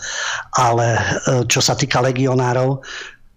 Ale 0.58 0.98
e, 0.98 1.02
čo 1.46 1.62
sa 1.62 1.78
týka 1.78 2.02
legionárov, 2.02 2.82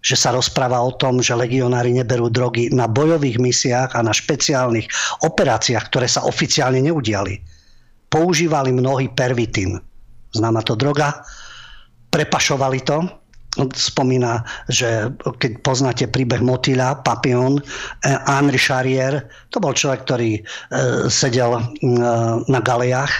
že 0.05 0.13
sa 0.13 0.29
rozpráva 0.29 0.77
o 0.85 0.93
tom, 0.93 1.17
že 1.17 1.33
legionári 1.33 1.89
neberú 1.89 2.29
drogy 2.29 2.69
na 2.69 2.85
bojových 2.85 3.41
misiách 3.41 3.97
a 3.97 4.05
na 4.05 4.13
špeciálnych 4.13 4.85
operáciách, 5.25 5.89
ktoré 5.89 6.05
sa 6.05 6.29
oficiálne 6.29 6.77
neudiali. 6.85 7.41
Používali 8.05 8.69
mnohí 8.69 9.09
pervitín. 9.17 9.81
Známa 10.29 10.61
to 10.61 10.77
droga. 10.77 11.25
Prepašovali 12.13 12.79
to 12.85 13.24
spomína, 13.75 14.43
že 14.67 15.11
keď 15.39 15.51
poznáte 15.63 16.05
príbeh 16.11 16.43
Motýľa, 16.43 17.03
Papillon, 17.07 17.59
eh, 17.59 18.19
Henri 18.27 18.59
Charrier, 18.59 19.23
to 19.49 19.63
bol 19.63 19.71
človek, 19.71 20.03
ktorý 20.03 20.31
eh, 20.39 20.41
sedel 21.07 21.55
eh, 21.55 21.63
na 22.45 22.59
galejách 22.59 23.13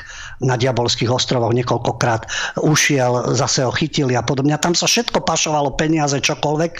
na 0.43 0.59
Diabolských 0.59 1.07
ostrovoch 1.07 1.55
niekoľkokrát, 1.55 2.27
ušiel, 2.59 3.31
zase 3.35 3.63
ho 3.63 3.71
chytili 3.71 4.19
a 4.19 4.23
podobne. 4.25 4.59
Tam 4.59 4.75
sa 4.75 4.83
všetko 4.89 5.23
pašovalo, 5.23 5.79
peniaze, 5.79 6.19
čokoľvek 6.19 6.71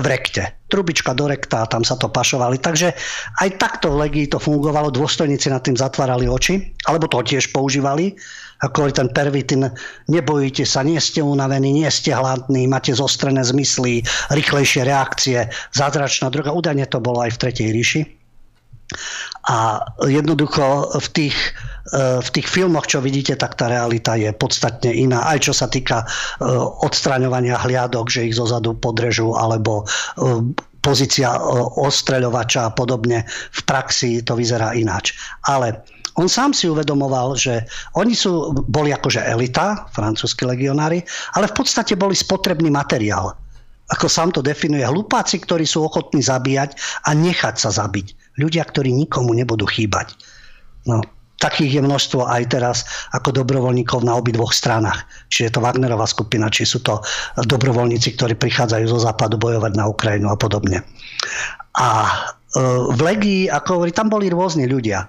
v 0.00 0.06
rekte. 0.08 0.56
Trubička 0.72 1.12
do 1.12 1.28
rekta 1.28 1.68
tam 1.68 1.84
sa 1.84 2.00
to 2.00 2.08
pašovali. 2.08 2.56
Takže 2.56 2.96
aj 3.44 3.48
takto 3.60 3.92
v 3.92 4.08
Legii 4.08 4.32
to 4.32 4.40
fungovalo, 4.40 4.88
dôstojníci 4.88 5.52
nad 5.52 5.60
tým 5.60 5.76
zatvárali 5.76 6.24
oči, 6.24 6.72
alebo 6.88 7.04
to 7.04 7.20
tiež 7.20 7.52
používali 7.52 8.16
ako 8.62 8.94
ten 8.94 9.10
pervitin, 9.10 9.66
nebojíte 10.06 10.62
sa, 10.62 10.86
nie 10.86 11.02
ste 11.02 11.18
unavení, 11.18 11.82
nie 11.82 11.90
ste 11.90 12.14
hladní, 12.14 12.70
máte 12.70 12.94
zostrené 12.94 13.42
zmysly, 13.42 14.06
rýchlejšie 14.30 14.86
reakcie, 14.86 15.50
zázračná 15.74 16.30
droga. 16.30 16.54
Údajne 16.54 16.86
to 16.86 17.02
bolo 17.02 17.26
aj 17.26 17.34
v 17.34 17.40
Tretej 17.42 17.68
ríši. 17.74 18.02
A 19.50 19.82
jednoducho 20.06 20.94
v 21.00 21.08
tých, 21.10 21.36
e, 21.90 22.22
v 22.22 22.28
tých 22.30 22.46
filmoch, 22.46 22.86
čo 22.86 23.02
vidíte, 23.02 23.34
tak 23.34 23.58
tá 23.58 23.66
realita 23.66 24.14
je 24.14 24.30
podstatne 24.30 24.94
iná. 24.94 25.26
Aj 25.26 25.40
čo 25.42 25.50
sa 25.50 25.66
týka 25.66 26.04
e, 26.04 26.06
odstraňovania 26.86 27.58
hliadok, 27.58 28.06
že 28.12 28.30
ich 28.30 28.38
zozadu 28.38 28.78
podrežú, 28.78 29.34
alebo 29.34 29.82
e, 29.82 30.54
pozícia 30.82 31.34
ostreľovača 31.78 32.68
a 32.68 32.74
podobne. 32.74 33.24
V 33.54 33.60
praxi 33.66 34.22
to 34.22 34.34
vyzerá 34.34 34.74
ináč. 34.74 35.14
Ale 35.46 35.82
on 36.20 36.28
sám 36.28 36.52
si 36.52 36.68
uvedomoval, 36.68 37.40
že 37.40 37.64
oni 37.96 38.12
sú, 38.12 38.52
boli 38.68 38.92
akože 38.92 39.24
elita, 39.24 39.88
francúzski 39.96 40.44
legionári, 40.44 41.00
ale 41.36 41.48
v 41.48 41.56
podstate 41.56 41.96
boli 41.96 42.12
spotrebný 42.12 42.68
materiál. 42.68 43.32
Ako 43.92 44.08
sám 44.08 44.32
to 44.32 44.40
definuje, 44.44 44.84
hlupáci, 44.84 45.40
ktorí 45.40 45.64
sú 45.68 45.84
ochotní 45.84 46.24
zabíjať 46.24 46.76
a 47.08 47.16
nechať 47.16 47.60
sa 47.60 47.72
zabiť. 47.72 48.36
Ľudia, 48.40 48.64
ktorí 48.64 48.92
nikomu 48.92 49.36
nebudú 49.36 49.68
chýbať. 49.68 50.16
No, 50.88 51.04
takých 51.42 51.80
je 51.80 51.82
množstvo 51.82 52.24
aj 52.24 52.42
teraz 52.54 52.78
ako 53.12 53.42
dobrovoľníkov 53.42 54.06
na 54.06 54.16
obidvoch 54.16 54.54
stranách. 54.54 55.04
Či 55.28 55.48
je 55.48 55.52
to 55.52 55.60
Wagnerová 55.60 56.06
skupina, 56.06 56.48
či 56.48 56.64
sú 56.64 56.80
to 56.80 57.02
dobrovoľníci, 57.36 58.14
ktorí 58.16 58.38
prichádzajú 58.38 58.84
zo 58.86 58.98
západu 59.02 59.36
bojovať 59.36 59.72
na 59.74 59.90
Ukrajinu 59.90 60.30
a 60.30 60.36
podobne. 60.38 60.86
A 61.76 61.88
e, 61.98 62.10
v 62.94 63.00
Legii, 63.00 63.42
ako 63.50 63.82
hovorí, 63.82 63.90
tam 63.90 64.08
boli 64.08 64.30
rôzni 64.30 64.70
ľudia. 64.70 65.04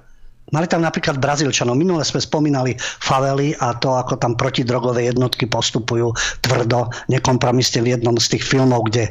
Mali 0.52 0.68
tam 0.68 0.84
napríklad 0.84 1.24
Brazílčanov. 1.24 1.80
Minule 1.80 2.04
sme 2.04 2.20
spomínali 2.20 2.76
favely 2.80 3.56
a 3.64 3.74
to, 3.80 3.96
ako 3.96 4.20
tam 4.20 4.36
protidrogové 4.36 5.08
jednotky 5.08 5.48
postupujú 5.48 6.12
tvrdo, 6.44 6.92
nekompromisne 7.08 7.80
v 7.80 7.96
jednom 7.96 8.20
z 8.20 8.36
tých 8.36 8.44
filmov, 8.44 8.92
kde 8.92 9.08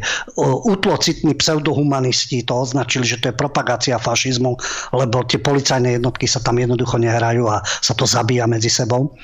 utlocitní 0.68 1.32
pseudohumanisti 1.32 2.44
to 2.44 2.62
označili, 2.62 3.08
že 3.08 3.18
to 3.18 3.32
je 3.32 3.40
propagácia 3.40 3.96
fašizmu, 3.96 4.54
lebo 4.92 5.24
tie 5.24 5.40
policajné 5.40 5.96
jednotky 5.96 6.28
sa 6.28 6.44
tam 6.44 6.60
jednoducho 6.60 7.00
nehrajú 7.00 7.48
a 7.48 7.64
sa 7.64 7.96
to 7.96 8.04
zabíja 8.04 8.44
medzi 8.44 8.68
sebou. 8.68 9.16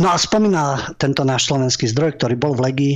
No 0.00 0.08
a 0.08 0.16
spomína 0.16 0.96
tento 0.96 1.22
náš 1.28 1.52
slovenský 1.52 1.92
zdroj, 1.92 2.16
ktorý 2.16 2.34
bol 2.40 2.56
v 2.56 2.72
Legii, 2.72 2.94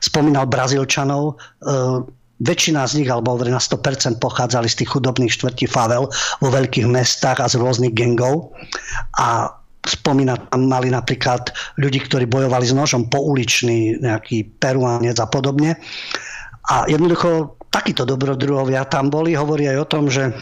spomínal 0.00 0.48
Brazílčanov, 0.48 1.36
e, 1.62 2.14
väčšina 2.40 2.84
z 2.84 3.02
nich, 3.02 3.08
alebo 3.08 3.36
na 3.40 3.60
100% 3.60 4.20
pochádzali 4.20 4.68
z 4.68 4.84
tých 4.84 4.92
chudobných 4.92 5.32
štvrtí 5.32 5.64
favel 5.68 6.12
vo 6.40 6.48
veľkých 6.52 6.84
mestách 6.84 7.40
a 7.40 7.48
z 7.48 7.56
rôznych 7.56 7.96
gengov. 7.96 8.52
A 9.16 9.48
spomínať, 9.86 10.50
tam 10.50 10.66
mali 10.66 10.90
napríklad 10.90 11.54
ľudí, 11.78 12.02
ktorí 12.02 12.26
bojovali 12.26 12.66
s 12.66 12.74
nožom, 12.74 13.06
pouličný, 13.06 14.02
nejaký 14.02 14.58
peruánec 14.58 15.16
a 15.22 15.30
podobne. 15.30 15.78
A 16.66 16.84
jednoducho 16.90 17.56
takíto 17.70 18.02
dobrodruhovia 18.02 18.84
tam 18.90 19.08
boli, 19.08 19.38
hovorí 19.38 19.70
aj 19.70 19.78
o 19.78 19.86
tom, 19.86 20.10
že 20.10 20.34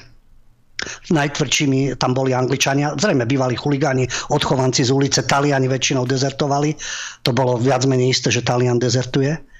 najtvrdšími 1.12 1.96
tam 1.96 2.12
boli 2.12 2.36
Angličania, 2.36 2.96
zrejme 2.96 3.24
bývali 3.24 3.56
chuligáni, 3.56 4.04
odchovanci 4.32 4.84
z 4.84 4.90
ulice, 4.92 5.20
Taliani 5.24 5.68
väčšinou 5.68 6.04
dezertovali. 6.04 6.76
To 7.24 7.30
bolo 7.32 7.56
viac 7.56 7.84
menej 7.88 8.16
isté, 8.16 8.28
že 8.32 8.44
Talian 8.44 8.80
dezertuje 8.80 9.53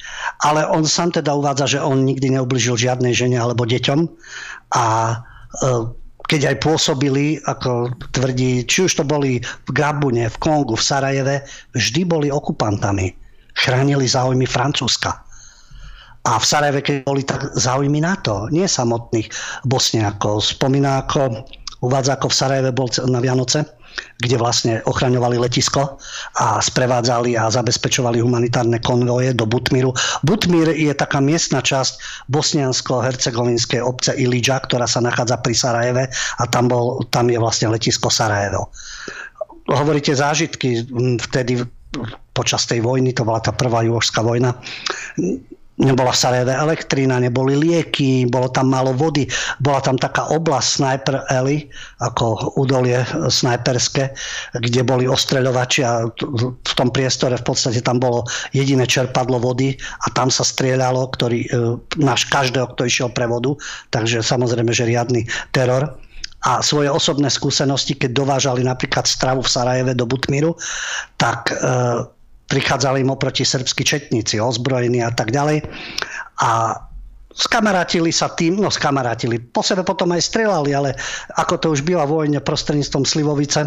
ale 0.45 0.67
on 0.67 0.85
sám 0.85 1.15
teda 1.15 1.33
uvádza, 1.35 1.79
že 1.79 1.85
on 1.85 2.05
nikdy 2.05 2.35
neubližil 2.35 2.77
žiadnej 2.77 3.17
žene 3.17 3.39
alebo 3.41 3.65
deťom 3.65 4.01
a 4.75 4.85
e, 5.13 5.17
keď 6.25 6.41
aj 6.51 6.57
pôsobili, 6.65 7.37
ako 7.45 7.93
tvrdí, 8.17 8.65
či 8.65 8.89
už 8.89 8.93
to 8.97 9.05
boli 9.05 9.45
v 9.45 9.71
Gabune, 9.77 10.25
v 10.25 10.41
Kongu, 10.41 10.73
v 10.73 10.85
Sarajeve, 10.85 11.45
vždy 11.77 12.09
boli 12.09 12.29
okupantami. 12.33 13.13
Chránili 13.55 14.09
záujmy 14.09 14.49
Francúzska. 14.49 15.21
A 16.25 16.41
v 16.41 16.45
Sarajeve, 16.49 16.81
keď 16.81 16.97
boli 17.05 17.23
tak 17.29 17.53
záujmy 17.53 18.01
NATO, 18.01 18.49
nie 18.49 18.65
samotných 18.65 19.29
Bosniakov. 19.69 20.41
Spomína 20.41 21.05
ako, 21.05 21.45
uvádza 21.85 22.17
ako 22.17 22.33
v 22.33 22.39
Sarajeve 22.41 22.71
bol 22.73 22.89
na 23.05 23.21
Vianoce, 23.21 23.69
kde 24.19 24.37
vlastne 24.41 24.73
ochraňovali 24.87 25.37
letisko 25.39 26.01
a 26.41 26.59
sprevádzali 26.59 27.37
a 27.39 27.51
zabezpečovali 27.51 28.23
humanitárne 28.23 28.79
konvoje 28.81 29.35
do 29.35 29.45
Butmíru. 29.45 29.93
Butmír 30.25 30.73
je 30.73 30.95
taká 30.95 31.21
miestna 31.21 31.61
časť 31.61 32.27
bosniansko-hercegovinskej 32.31 33.83
obce 33.83 34.17
Ilidža, 34.17 34.65
ktorá 34.65 34.89
sa 34.89 35.05
nachádza 35.05 35.39
pri 35.43 35.55
Sarajeve 35.55 36.05
a 36.41 36.43
tam, 36.49 36.71
bol, 36.71 37.05
tam 37.11 37.29
je 37.31 37.39
vlastne 37.39 37.71
letisko 37.71 38.09
Sarajevo. 38.09 38.71
Hovoríte 39.65 40.13
zážitky 40.13 40.85
vtedy 41.21 41.65
počas 42.35 42.67
tej 42.67 42.83
vojny, 42.83 43.15
to 43.15 43.23
bola 43.23 43.39
tá 43.39 43.55
prvá 43.55 43.87
juhožská 43.87 44.21
vojna, 44.21 44.59
nebola 45.79 46.15
v 46.15 46.21
Sarajeve 46.21 46.55
neboli 47.19 47.55
lieky, 47.59 48.31
bolo 48.31 48.47
tam 48.47 48.71
málo 48.71 48.95
vody, 48.95 49.27
bola 49.59 49.83
tam 49.83 49.99
taká 49.99 50.31
oblasť 50.31 50.69
Sniper 50.69 51.17
Alley, 51.35 51.67
ako 51.99 52.55
údolie 52.55 53.03
snajperské, 53.27 54.15
kde 54.63 54.81
boli 54.87 55.11
ostreľovači 55.11 55.81
a 55.83 56.07
v 56.07 56.73
tom 56.79 56.95
priestore 56.95 57.35
v 57.35 57.47
podstate 57.47 57.83
tam 57.83 57.99
bolo 57.99 58.23
jediné 58.55 58.87
čerpadlo 58.87 59.43
vody 59.43 59.75
a 60.07 60.07
tam 60.15 60.31
sa 60.31 60.47
strieľalo, 60.47 61.11
ktorý, 61.11 61.41
e, 61.43 61.49
náš 61.99 62.31
každého, 62.31 62.71
kto 62.75 62.87
išiel 62.87 63.09
pre 63.11 63.27
vodu, 63.27 63.51
takže 63.91 64.23
samozrejme, 64.23 64.71
že 64.71 64.87
riadny 64.87 65.27
teror. 65.51 65.99
A 66.45 66.61
svoje 66.61 66.93
osobné 66.93 67.33
skúsenosti, 67.33 67.97
keď 67.97 68.21
dovážali 68.21 68.61
napríklad 68.61 69.09
stravu 69.09 69.41
v 69.41 69.49
Sarajeve 69.49 69.97
do 69.97 70.05
Butmíru, 70.05 70.53
tak 71.17 71.49
e, 71.51 71.57
prichádzali 72.49 73.01
im 73.01 73.11
oproti 73.13 73.45
srbskí 73.45 73.83
četníci, 73.85 74.41
ozbrojení 74.41 75.01
a 75.01 75.11
tak 75.11 75.33
ďalej. 75.33 75.65
A 76.45 76.77
skamarátili 77.35 78.15
sa 78.15 78.31
tým, 78.31 78.63
no 78.63 78.71
skamarátili, 78.71 79.43
po 79.43 79.65
sebe 79.65 79.83
potom 79.83 80.15
aj 80.15 80.23
strelali, 80.23 80.71
ale 80.77 80.95
ako 81.35 81.55
to 81.59 81.67
už 81.75 81.83
býva 81.83 82.07
vojne 82.07 82.39
prostredníctvom 82.39 83.03
Slivovice, 83.03 83.67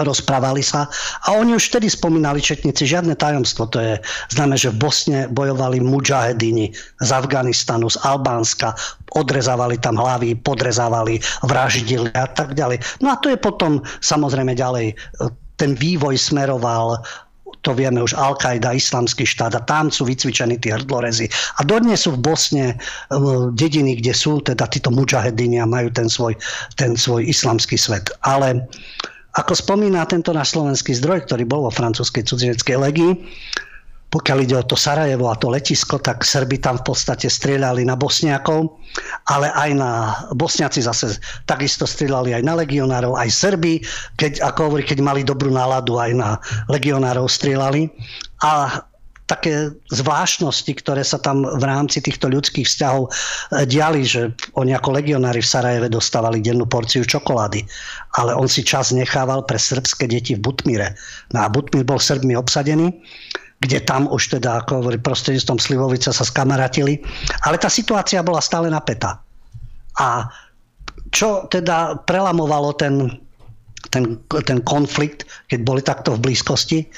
rozprávali 0.00 0.64
sa 0.64 0.88
a 1.28 1.36
oni 1.36 1.52
už 1.52 1.68
vtedy 1.68 1.92
spomínali 1.92 2.40
četníci, 2.40 2.88
žiadne 2.88 3.12
tajomstvo, 3.12 3.68
to 3.68 3.76
je 3.76 3.92
známe, 4.32 4.56
že 4.56 4.72
v 4.72 4.88
Bosne 4.88 5.20
bojovali 5.28 5.84
mujahedini 5.84 6.72
z 7.04 7.10
Afganistanu, 7.12 7.92
z 7.92 8.00
Albánska, 8.00 8.72
odrezávali 9.12 9.76
tam 9.76 10.00
hlavy, 10.00 10.40
podrezávali, 10.40 11.20
vraždili 11.44 12.08
a 12.16 12.24
tak 12.24 12.56
ďalej. 12.56 12.80
No 13.04 13.12
a 13.12 13.20
to 13.20 13.28
je 13.28 13.36
potom 13.36 13.84
samozrejme 14.00 14.56
ďalej 14.56 14.96
ten 15.60 15.76
vývoj 15.76 16.16
smeroval 16.16 16.96
to 17.62 17.70
vieme 17.74 18.02
už 18.02 18.18
Al-Qaida, 18.18 18.74
islamský 18.74 19.22
štát 19.22 19.54
a 19.54 19.62
tam 19.62 19.88
sú 19.88 20.06
vycvičení 20.06 20.58
tí 20.58 20.74
hrdlorezy. 20.74 21.30
A 21.58 21.60
dodnes 21.62 22.04
sú 22.04 22.18
v 22.18 22.22
Bosne 22.22 22.66
dediny, 23.54 24.02
kde 24.02 24.12
sú 24.14 24.42
teda 24.42 24.66
títo 24.66 24.90
mujahedini 24.90 25.62
a 25.62 25.66
majú 25.66 25.88
ten 25.94 26.10
svoj, 26.10 26.34
ten 26.74 26.98
svoj 26.98 27.22
islamský 27.26 27.78
svet. 27.78 28.10
Ale 28.26 28.66
ako 29.38 29.56
spomína 29.56 30.04
tento 30.04 30.34
náš 30.34 30.52
slovenský 30.58 30.92
zdroj, 30.98 31.24
ktorý 31.24 31.48
bol 31.48 31.64
vo 31.64 31.72
francúzskej 31.72 32.26
cudzineckej 32.28 32.76
legii, 32.76 33.12
pokiaľ 34.12 34.38
ide 34.44 34.56
o 34.60 34.68
to 34.68 34.76
Sarajevo 34.76 35.32
a 35.32 35.40
to 35.40 35.48
letisko, 35.48 35.96
tak 35.96 36.20
Srby 36.20 36.60
tam 36.60 36.76
v 36.76 36.92
podstate 36.92 37.32
strieľali 37.32 37.88
na 37.88 37.96
Bosniakov, 37.96 38.76
ale 39.32 39.48
aj 39.56 39.70
na 39.72 39.90
Bosniaci 40.36 40.84
zase 40.84 41.16
takisto 41.48 41.88
strieľali 41.88 42.36
aj 42.36 42.42
na 42.44 42.60
legionárov, 42.60 43.16
aj 43.16 43.32
Srby, 43.32 43.80
keď, 44.20 44.44
ako 44.44 44.68
hovorí, 44.68 44.84
keď 44.84 45.00
mali 45.00 45.24
dobrú 45.24 45.48
náladu, 45.48 45.96
aj 45.96 46.12
na 46.12 46.36
legionárov 46.68 47.24
strieľali. 47.24 47.88
A 48.44 48.84
také 49.32 49.72
zvláštnosti, 49.88 50.76
ktoré 50.76 51.00
sa 51.00 51.16
tam 51.16 51.48
v 51.48 51.64
rámci 51.64 52.04
týchto 52.04 52.28
ľudských 52.28 52.68
vzťahov 52.68 53.08
eh, 53.08 53.64
diali, 53.64 54.04
že 54.04 54.28
oni 54.60 54.76
ako 54.76 55.00
legionári 55.00 55.40
v 55.40 55.48
Sarajeve 55.48 55.88
dostávali 55.88 56.44
dennú 56.44 56.68
porciu 56.68 57.00
čokolády, 57.00 57.64
ale 58.20 58.36
on 58.36 58.44
si 58.44 58.60
čas 58.60 58.92
nechával 58.92 59.48
pre 59.48 59.56
srbské 59.56 60.04
deti 60.04 60.36
v 60.36 60.44
Butmire. 60.44 61.00
No 61.32 61.46
a 61.46 61.48
Butmír 61.48 61.88
bol 61.88 61.96
Srbmi 61.96 62.36
obsadený 62.36 62.92
kde 63.62 63.78
tam 63.86 64.10
už 64.10 64.38
teda, 64.38 64.66
ako 64.66 64.82
hovorí, 64.82 64.98
prostredníctvom 64.98 65.62
Slivovica 65.62 66.10
sa 66.10 66.26
skamaratili. 66.26 66.98
Ale 67.46 67.62
tá 67.62 67.70
situácia 67.70 68.18
bola 68.26 68.42
stále 68.42 68.66
napätá. 68.66 69.22
A 70.02 70.26
čo 71.14 71.46
teda 71.46 72.02
prelamovalo 72.02 72.74
ten, 72.74 73.22
ten, 73.94 74.18
ten 74.26 74.58
konflikt, 74.66 75.22
keď 75.46 75.60
boli 75.62 75.80
takto 75.80 76.18
v 76.18 76.22
blízkosti? 76.30 76.90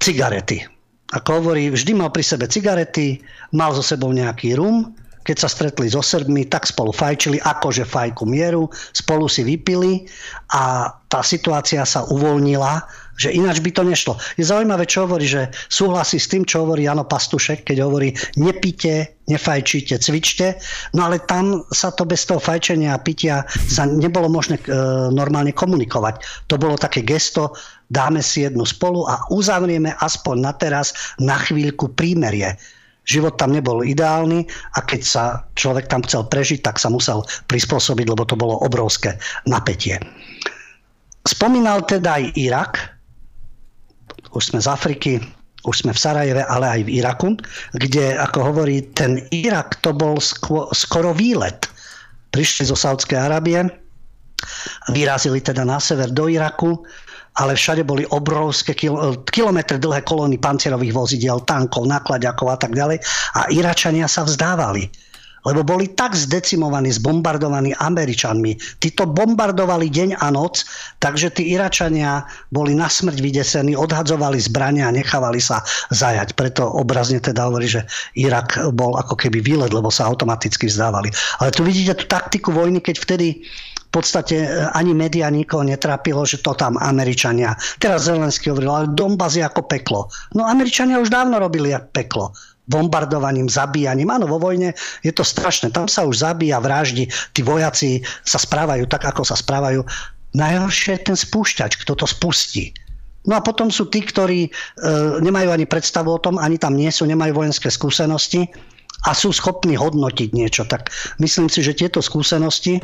Cigarety. 0.00 0.64
Ako 1.12 1.44
hovorí, 1.44 1.68
vždy 1.68 1.92
mal 1.92 2.08
pri 2.08 2.24
sebe 2.24 2.48
cigarety, 2.48 3.20
mal 3.52 3.76
so 3.76 3.84
sebou 3.84 4.08
nejaký 4.16 4.56
rum, 4.56 4.96
keď 5.22 5.36
sa 5.38 5.48
stretli 5.50 5.86
so 5.86 6.02
Srbmi, 6.02 6.50
tak 6.50 6.66
spolu 6.66 6.90
fajčili, 6.90 7.38
akože 7.38 7.86
fajku 7.86 8.26
mieru, 8.26 8.66
spolu 8.90 9.30
si 9.30 9.46
vypili 9.46 10.08
a 10.56 10.90
tá 11.06 11.20
situácia 11.22 11.86
sa 11.86 12.02
uvoľnila 12.10 12.82
že 13.16 13.32
ináč 13.32 13.60
by 13.60 13.70
to 13.70 13.82
nešlo. 13.84 14.16
Je 14.40 14.44
zaujímavé, 14.44 14.88
čo 14.88 15.04
hovorí, 15.04 15.28
že 15.28 15.52
súhlasí 15.68 16.16
s 16.16 16.30
tým, 16.32 16.48
čo 16.48 16.64
hovorí 16.64 16.88
Jano 16.88 17.04
Pastušek, 17.04 17.68
keď 17.68 17.84
hovorí 17.84 18.16
nepite, 18.40 19.20
nefajčite, 19.28 20.00
cvičte. 20.00 20.56
No 20.96 21.06
ale 21.06 21.20
tam 21.22 21.62
sa 21.70 21.92
to 21.92 22.08
bez 22.08 22.24
toho 22.24 22.40
fajčenia 22.40 22.96
a 22.96 23.02
pitia 23.02 23.44
sa 23.68 23.84
nebolo 23.86 24.32
možné 24.32 24.58
e, 24.64 24.74
normálne 25.12 25.52
komunikovať. 25.52 26.48
To 26.48 26.56
bolo 26.56 26.80
také 26.80 27.04
gesto, 27.04 27.52
dáme 27.92 28.24
si 28.24 28.48
jednu 28.48 28.64
spolu 28.64 29.04
a 29.06 29.20
uzavrieme 29.28 29.92
aspoň 30.00 30.36
na 30.40 30.52
teraz 30.56 30.96
na 31.20 31.36
chvíľku 31.36 31.92
prímerie. 31.92 32.56
Život 33.02 33.34
tam 33.34 33.50
nebol 33.50 33.82
ideálny 33.82 34.46
a 34.78 34.86
keď 34.86 35.00
sa 35.02 35.22
človek 35.58 35.90
tam 35.90 36.06
chcel 36.06 36.22
prežiť, 36.30 36.62
tak 36.62 36.78
sa 36.78 36.86
musel 36.86 37.26
prispôsobiť, 37.50 38.06
lebo 38.06 38.22
to 38.22 38.38
bolo 38.38 38.62
obrovské 38.62 39.18
napätie. 39.42 39.98
Spomínal 41.26 41.82
teda 41.86 42.18
aj 42.18 42.24
Irak, 42.38 42.72
už 44.32 44.52
sme 44.52 44.60
z 44.60 44.68
Afriky, 44.68 45.12
už 45.62 45.86
sme 45.86 45.92
v 45.94 46.02
Sarajeve, 46.02 46.42
ale 46.42 46.66
aj 46.66 46.80
v 46.84 46.92
Iraku, 46.98 47.28
kde, 47.78 48.18
ako 48.18 48.38
hovorí, 48.52 48.82
ten 48.98 49.22
Irak 49.30 49.78
to 49.84 49.94
bol 49.94 50.18
skoro, 50.18 50.66
skoro 50.74 51.14
výlet. 51.14 51.70
Prišli 52.34 52.66
zo 52.66 52.74
Saudskej 52.74 53.18
Arábie, 53.20 53.62
vyrazili 54.90 55.38
teda 55.38 55.62
na 55.62 55.78
sever 55.78 56.10
do 56.10 56.26
Iraku, 56.26 56.82
ale 57.38 57.56
všade 57.56 57.86
boli 57.86 58.04
obrovské 58.12 58.76
kilometre 59.32 59.80
dlhé 59.80 60.04
kolóny 60.04 60.36
pancierových 60.36 60.92
vozidiel, 60.92 61.40
tankov, 61.48 61.88
nakladiakov 61.88 62.48
a 62.52 62.58
tak 62.60 62.76
ďalej. 62.76 63.00
A 63.38 63.48
Iračania 63.48 64.04
sa 64.04 64.26
vzdávali 64.26 64.90
lebo 65.42 65.66
boli 65.66 65.90
tak 65.92 66.14
zdecimovaní, 66.14 66.94
zbombardovaní 66.94 67.74
Američanmi. 67.74 68.78
Tí 68.78 68.88
to 68.94 69.10
bombardovali 69.10 69.90
deň 69.90 70.22
a 70.22 70.30
noc, 70.30 70.62
takže 71.02 71.34
tí 71.34 71.50
Iračania 71.54 72.22
boli 72.54 72.78
na 72.78 72.86
smrť 72.86 73.18
vydesení, 73.18 73.74
odhadzovali 73.74 74.38
zbrania 74.38 74.88
a 74.88 74.94
nechávali 74.94 75.42
sa 75.42 75.62
zajať. 75.90 76.38
Preto 76.38 76.66
obrazne 76.66 77.18
teda 77.18 77.50
hovorí, 77.50 77.66
že 77.66 77.82
Irak 78.14 78.58
bol 78.72 78.94
ako 78.94 79.18
keby 79.18 79.42
výlet, 79.42 79.74
lebo 79.74 79.90
sa 79.90 80.06
automaticky 80.06 80.70
vzdávali. 80.70 81.10
Ale 81.42 81.50
tu 81.50 81.66
vidíte 81.66 81.98
tú 81.98 82.04
taktiku 82.06 82.54
vojny, 82.54 82.78
keď 82.78 82.96
vtedy 83.02 83.42
v 83.92 84.00
podstate 84.00 84.48
ani 84.72 84.96
média 84.96 85.28
nikoho 85.28 85.60
netrápilo, 85.68 86.24
že 86.24 86.40
to 86.40 86.56
tam 86.56 86.80
Američania. 86.80 87.52
Teraz 87.76 88.08
Zelenský 88.08 88.48
hovoril, 88.48 88.72
ale 88.72 88.86
Donbass 88.96 89.36
je 89.36 89.44
ako 89.44 89.68
peklo. 89.68 90.08
No 90.32 90.48
Američania 90.48 90.96
už 90.96 91.12
dávno 91.12 91.36
robili 91.36 91.76
peklo 91.92 92.32
bombardovaním, 92.72 93.52
zabíjaním. 93.52 94.08
Áno, 94.08 94.24
vo 94.24 94.40
vojne 94.40 94.72
je 95.04 95.12
to 95.12 95.20
strašné. 95.20 95.68
Tam 95.68 95.84
sa 95.84 96.08
už 96.08 96.24
zabíja, 96.24 96.56
vraždi. 96.64 97.12
Tí 97.36 97.44
vojaci 97.44 98.00
sa 98.24 98.40
správajú 98.40 98.88
tak, 98.88 99.04
ako 99.04 99.28
sa 99.28 99.36
správajú. 99.36 99.84
Najhoršie 100.32 100.96
je 100.96 101.06
ten 101.12 101.16
spúšťač, 101.16 101.76
kto 101.84 101.92
to 101.92 102.08
spustí. 102.08 102.72
No 103.28 103.38
a 103.38 103.44
potom 103.44 103.70
sú 103.70 103.86
tí, 103.86 104.02
ktorí 104.02 104.48
e, 104.48 104.50
nemajú 105.22 105.54
ani 105.54 105.68
predstavu 105.68 106.10
o 106.10 106.18
tom, 106.18 106.40
ani 106.40 106.58
tam 106.58 106.74
nie 106.74 106.90
sú, 106.90 107.06
nemajú 107.06 107.38
vojenské 107.38 107.70
skúsenosti 107.70 108.50
a 109.06 109.14
sú 109.14 109.30
schopní 109.30 109.78
hodnotiť 109.78 110.34
niečo. 110.34 110.66
Tak 110.66 110.90
myslím 111.22 111.46
si, 111.46 111.62
že 111.62 111.76
tieto 111.76 112.02
skúsenosti 112.02 112.82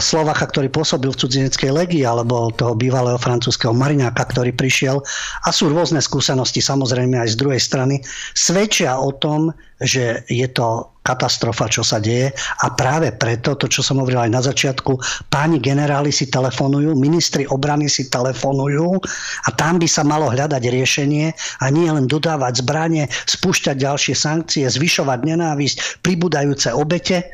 Slovacha, 0.00 0.48
ktorý 0.48 0.72
pôsobil 0.72 1.12
v 1.12 1.20
cudzineckej 1.20 1.68
legii, 1.68 2.04
alebo 2.08 2.48
toho 2.56 2.72
bývalého 2.72 3.20
francúzského 3.20 3.76
mariňáka, 3.76 4.24
ktorý 4.32 4.56
prišiel. 4.56 5.04
A 5.44 5.52
sú 5.52 5.68
rôzne 5.68 6.00
skúsenosti, 6.00 6.64
samozrejme 6.64 7.20
aj 7.20 7.36
z 7.36 7.36
druhej 7.36 7.60
strany, 7.60 8.00
svedčia 8.32 8.96
o 8.96 9.12
tom, 9.12 9.52
že 9.76 10.24
je 10.32 10.48
to 10.48 10.88
katastrofa, 11.04 11.68
čo 11.72 11.80
sa 11.84 12.00
deje. 12.00 12.32
A 12.64 12.72
práve 12.72 13.12
preto, 13.12 13.56
to 13.56 13.68
čo 13.68 13.80
som 13.80 14.00
hovoril 14.00 14.28
aj 14.28 14.32
na 14.32 14.42
začiatku, 14.44 14.96
páni 15.32 15.60
generáli 15.60 16.12
si 16.12 16.28
telefonujú, 16.28 16.92
ministri 16.96 17.48
obrany 17.48 17.88
si 17.88 18.08
telefonujú 18.12 19.00
a 19.44 19.48
tam 19.56 19.80
by 19.80 19.88
sa 19.88 20.04
malo 20.04 20.28
hľadať 20.28 20.60
riešenie 20.60 21.32
a 21.64 21.66
nie 21.72 21.88
len 21.88 22.04
dodávať 22.04 22.60
zbranie, 22.60 23.04
spúšťať 23.28 23.76
ďalšie 23.76 24.14
sankcie, 24.16 24.64
zvyšovať 24.68 25.18
nenávisť, 25.24 25.76
pribúdajúce 26.04 26.72
obete, 26.76 27.32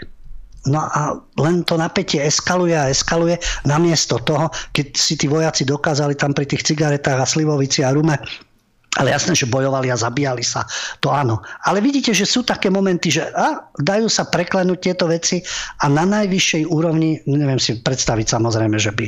No 0.66 0.82
a 0.82 1.14
len 1.38 1.62
to 1.62 1.78
napätie 1.78 2.22
eskaluje 2.26 2.74
a 2.74 2.90
eskaluje 2.90 3.38
namiesto 3.66 4.18
toho, 4.22 4.50
keď 4.74 4.86
si 4.98 5.14
tí 5.14 5.30
vojaci 5.30 5.62
dokázali 5.62 6.18
tam 6.18 6.34
pri 6.34 6.46
tých 6.46 6.66
cigaretách 6.66 7.22
a 7.22 7.26
slivovici 7.26 7.86
a 7.86 7.94
rume 7.94 8.18
ale 8.96 9.12
jasné, 9.12 9.36
že 9.36 9.48
bojovali 9.48 9.92
a 9.92 9.96
zabíjali 9.96 10.40
sa, 10.40 10.64
to 11.00 11.12
áno. 11.12 11.44
Ale 11.64 11.84
vidíte, 11.84 12.16
že 12.16 12.24
sú 12.24 12.42
také 12.42 12.72
momenty, 12.72 13.12
že 13.12 13.28
a, 13.32 13.68
dajú 13.76 14.08
sa 14.08 14.28
preklenúť 14.28 14.78
tieto 14.80 15.04
veci 15.06 15.44
a 15.84 15.88
na 15.92 16.08
najvyššej 16.08 16.62
úrovni, 16.68 17.20
neviem 17.28 17.60
si 17.60 17.76
predstaviť 17.80 18.26
samozrejme, 18.26 18.76
že 18.80 18.92
by 18.96 19.06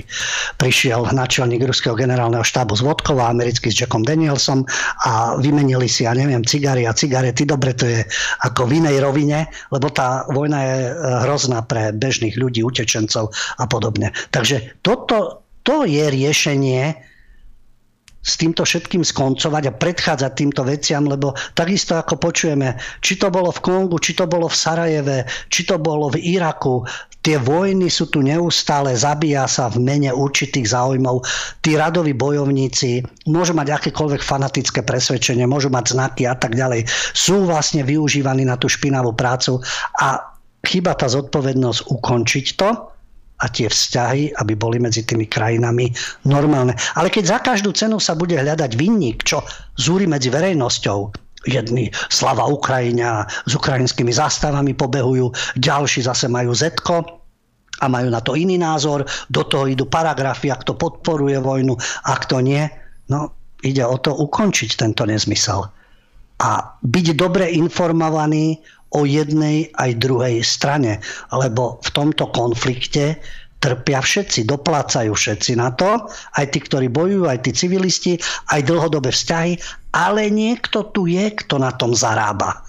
prišiel 0.61 1.09
náčelník 1.13 1.65
ruského 1.65 1.97
generálneho 1.97 2.45
štábu 2.45 2.77
z 2.77 2.85
Vodkova, 2.85 3.33
americký 3.33 3.73
s 3.73 3.81
Jackom 3.81 4.05
Danielsom 4.05 4.69
a 5.09 5.37
vymenili 5.41 5.89
si, 5.89 6.05
ja 6.05 6.13
neviem, 6.13 6.45
cigary 6.45 6.85
a 6.85 6.93
cigarety. 6.93 7.49
Dobre, 7.49 7.73
to 7.73 7.89
je 7.89 8.05
ako 8.45 8.69
v 8.69 8.85
inej 8.85 9.01
rovine, 9.01 9.49
lebo 9.73 9.89
tá 9.89 10.29
vojna 10.29 10.59
je 10.63 10.79
e, 10.85 10.93
hrozná 11.25 11.65
pre 11.65 11.91
bežných 11.97 12.37
ľudí, 12.37 12.61
utečencov 12.61 13.33
a 13.57 13.65
podobne. 13.65 14.13
Takže 14.31 14.81
toto 14.85 15.49
to 15.65 15.85
je 15.85 16.09
riešenie, 16.09 17.08
s 18.29 18.37
týmto 18.37 18.69
všetkým 18.69 19.01
skoncovať 19.01 19.73
a 19.73 19.77
predchádzať 19.77 20.33
týmto 20.37 20.63
veciam, 20.69 21.09
lebo 21.09 21.33
takisto 21.57 21.97
ako 21.97 22.21
počujeme, 22.21 22.77
či 23.01 23.17
to 23.17 23.33
bolo 23.33 23.49
v 23.49 23.65
Kongu, 23.65 23.97
či 23.97 24.13
to 24.13 24.29
bolo 24.29 24.53
v 24.53 24.61
Sarajeve, 24.61 25.25
či 25.49 25.65
to 25.65 25.81
bolo 25.81 26.13
v 26.13 26.21
Iraku, 26.21 26.85
tie 27.29 27.37
vojny 27.37 27.93
sú 27.93 28.09
tu 28.09 28.25
neustále, 28.25 28.97
zabíja 28.97 29.45
sa 29.45 29.69
v 29.69 29.85
mene 29.85 30.09
určitých 30.09 30.73
záujmov. 30.73 31.25
Tí 31.61 31.77
radoví 31.77 32.17
bojovníci 32.17 33.05
môžu 33.29 33.53
mať 33.53 33.77
akékoľvek 33.77 34.23
fanatické 34.25 34.81
presvedčenie, 34.81 35.45
môžu 35.45 35.69
mať 35.69 35.93
znaky 35.93 36.25
a 36.25 36.33
tak 36.39 36.57
ďalej. 36.57 36.89
Sú 37.13 37.45
vlastne 37.45 37.85
využívaní 37.85 38.49
na 38.49 38.57
tú 38.57 38.71
špinavú 38.71 39.13
prácu 39.13 39.61
a 40.01 40.37
chyba 40.65 40.97
tá 40.97 41.05
zodpovednosť 41.11 41.93
ukončiť 41.93 42.47
to, 42.57 42.71
a 43.39 43.47
tie 43.47 43.71
vzťahy, 43.71 44.35
aby 44.39 44.53
boli 44.59 44.83
medzi 44.83 45.07
tými 45.07 45.31
krajinami 45.31 45.95
normálne. 46.27 46.75
Ale 46.99 47.09
keď 47.09 47.25
za 47.25 47.39
každú 47.39 47.71
cenu 47.71 48.03
sa 48.03 48.19
bude 48.19 48.35
hľadať 48.35 48.75
vinník, 48.75 49.23
čo 49.23 49.47
zúri 49.79 50.11
medzi 50.11 50.29
verejnosťou, 50.29 50.99
jedni 51.47 51.95
slava 52.11 52.51
Ukrajina 52.51 53.25
s 53.47 53.53
ukrajinskými 53.55 54.11
zástavami 54.11 54.75
pobehujú, 54.75 55.31
ďalší 55.55 56.03
zase 56.03 56.27
majú 56.27 56.51
zetko, 56.51 57.19
a 57.79 57.87
majú 57.87 58.11
na 58.11 58.19
to 58.19 58.35
iný 58.35 58.59
názor, 58.59 59.07
do 59.31 59.47
toho 59.47 59.71
idú 59.71 59.87
paragrafy, 59.87 60.51
ak 60.51 60.67
to 60.67 60.75
podporuje 60.75 61.39
vojnu, 61.39 61.79
ak 62.11 62.27
to 62.27 62.43
nie. 62.43 62.67
No, 63.07 63.31
ide 63.63 63.87
o 63.87 63.97
to 64.03 64.15
ukončiť 64.19 64.75
tento 64.75 65.07
nezmysel. 65.07 65.63
A 66.39 66.51
byť 66.83 67.07
dobre 67.19 67.51
informovaný 67.51 68.63
o 68.97 69.05
jednej 69.05 69.69
aj 69.77 70.01
druhej 70.01 70.41
strane, 70.41 71.01
lebo 71.33 71.81
v 71.85 71.91
tomto 71.93 72.33
konflikte 72.33 73.21
trpia 73.59 73.99
všetci, 73.99 74.47
doplácajú 74.47 75.13
všetci 75.13 75.59
na 75.59 75.75
to, 75.75 76.07
aj 76.39 76.47
tí, 76.55 76.63
ktorí 76.63 76.87
bojujú, 76.89 77.27
aj 77.27 77.43
tí 77.43 77.51
civilisti, 77.51 78.13
aj 78.55 78.65
dlhodobé 78.65 79.11
vzťahy, 79.11 79.59
ale 79.93 80.31
niekto 80.31 80.95
tu 80.95 81.11
je, 81.11 81.27
kto 81.35 81.59
na 81.59 81.75
tom 81.75 81.91
zarába. 81.91 82.63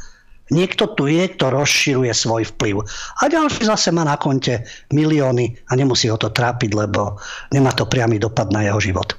Niekto 0.49 0.97
tu 0.97 1.05
je, 1.05 1.29
kto 1.29 1.53
rozširuje 1.53 2.09
svoj 2.09 2.49
vplyv. 2.57 2.81
A 3.21 3.29
ďalší 3.29 3.69
zase 3.69 3.93
má 3.93 4.01
na 4.01 4.17
konte 4.17 4.65
milióny 4.89 5.69
a 5.69 5.77
nemusí 5.77 6.09
ho 6.09 6.17
to 6.17 6.33
trápiť, 6.33 6.73
lebo 6.73 7.21
nemá 7.53 7.69
to 7.77 7.85
priamy 7.85 8.17
dopad 8.17 8.49
na 8.49 8.65
jeho 8.65 8.81
život. 8.81 9.13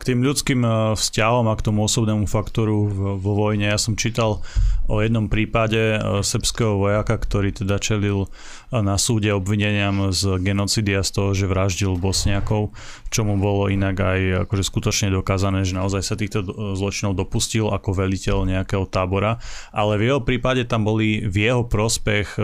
K 0.00 0.08
tým 0.16 0.24
ľudským 0.24 0.64
eh, 0.64 0.72
vzťahom 0.96 1.52
a 1.52 1.54
k 1.60 1.64
tomu 1.68 1.84
osobnému 1.84 2.24
faktoru 2.24 2.88
vo 3.20 3.32
vojne, 3.36 3.68
ja 3.68 3.76
som 3.76 4.00
čítal 4.00 4.40
o 4.88 5.04
jednom 5.04 5.28
prípade 5.28 5.76
eh, 5.76 6.00
srbského 6.00 6.80
vojaka, 6.80 7.20
ktorý 7.20 7.52
teda 7.52 7.76
čelil 7.76 8.32
na 8.70 8.96
súde 8.96 9.34
obvineniam 9.34 10.14
z 10.14 10.38
genocidy 10.38 10.98
a 10.98 11.02
z 11.02 11.10
toho, 11.10 11.30
že 11.34 11.50
vraždil 11.50 11.98
bosniakov, 11.98 12.70
čo 13.10 13.20
mu 13.26 13.34
bolo 13.36 13.66
inak 13.66 13.98
aj 13.98 14.20
akože 14.46 14.64
skutočne 14.66 15.08
dokázané, 15.10 15.66
že 15.66 15.74
naozaj 15.74 16.02
sa 16.06 16.14
týchto 16.14 16.46
zločinov 16.78 17.18
dopustil 17.18 17.68
ako 17.70 17.94
veliteľ 17.94 18.46
nejakého 18.46 18.86
tábora, 18.86 19.42
ale 19.74 19.98
v 19.98 20.14
jeho 20.14 20.20
prípade 20.22 20.62
tam 20.70 20.86
boli 20.86 21.26
v 21.26 21.50
jeho 21.50 21.66
prospech 21.66 22.38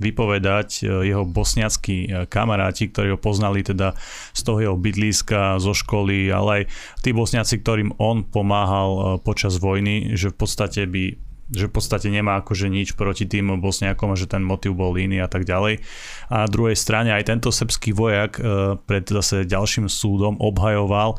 vypovedať 0.00 0.84
jeho 0.84 1.24
bosniackí 1.28 2.28
kamaráti, 2.32 2.88
ktorí 2.88 3.16
ho 3.16 3.20
poznali 3.20 3.60
teda 3.60 3.92
z 4.32 4.40
toho 4.40 4.58
jeho 4.64 4.76
bydliska, 4.76 5.60
zo 5.60 5.76
školy, 5.76 6.32
ale 6.32 6.50
aj 6.50 6.62
tí 7.04 7.10
bosniaci, 7.12 7.60
ktorým 7.60 7.90
on 8.00 8.24
pomáhal 8.24 8.90
e, 8.90 9.02
počas 9.22 9.58
vojny, 9.58 10.14
že 10.14 10.30
v 10.32 10.36
podstate 10.36 10.86
by 10.86 11.25
že 11.50 11.70
v 11.70 11.72
podstate 11.72 12.10
nemá 12.10 12.42
akože 12.42 12.66
nič 12.66 12.98
proti 12.98 13.22
tým 13.22 13.62
bosniakom, 13.62 14.18
že 14.18 14.26
ten 14.26 14.42
motiv 14.42 14.74
bol 14.74 14.94
iný 14.98 15.22
a 15.22 15.30
tak 15.30 15.46
ďalej. 15.46 15.78
A 16.26 16.46
na 16.46 16.48
druhej 16.50 16.74
strane 16.74 17.14
aj 17.14 17.30
tento 17.30 17.54
srbský 17.54 17.94
vojak 17.94 18.38
e, 18.38 18.74
pred 18.82 19.06
zase 19.06 19.46
ďalším 19.46 19.86
súdom 19.86 20.34
obhajoval 20.42 21.14
e, 21.14 21.16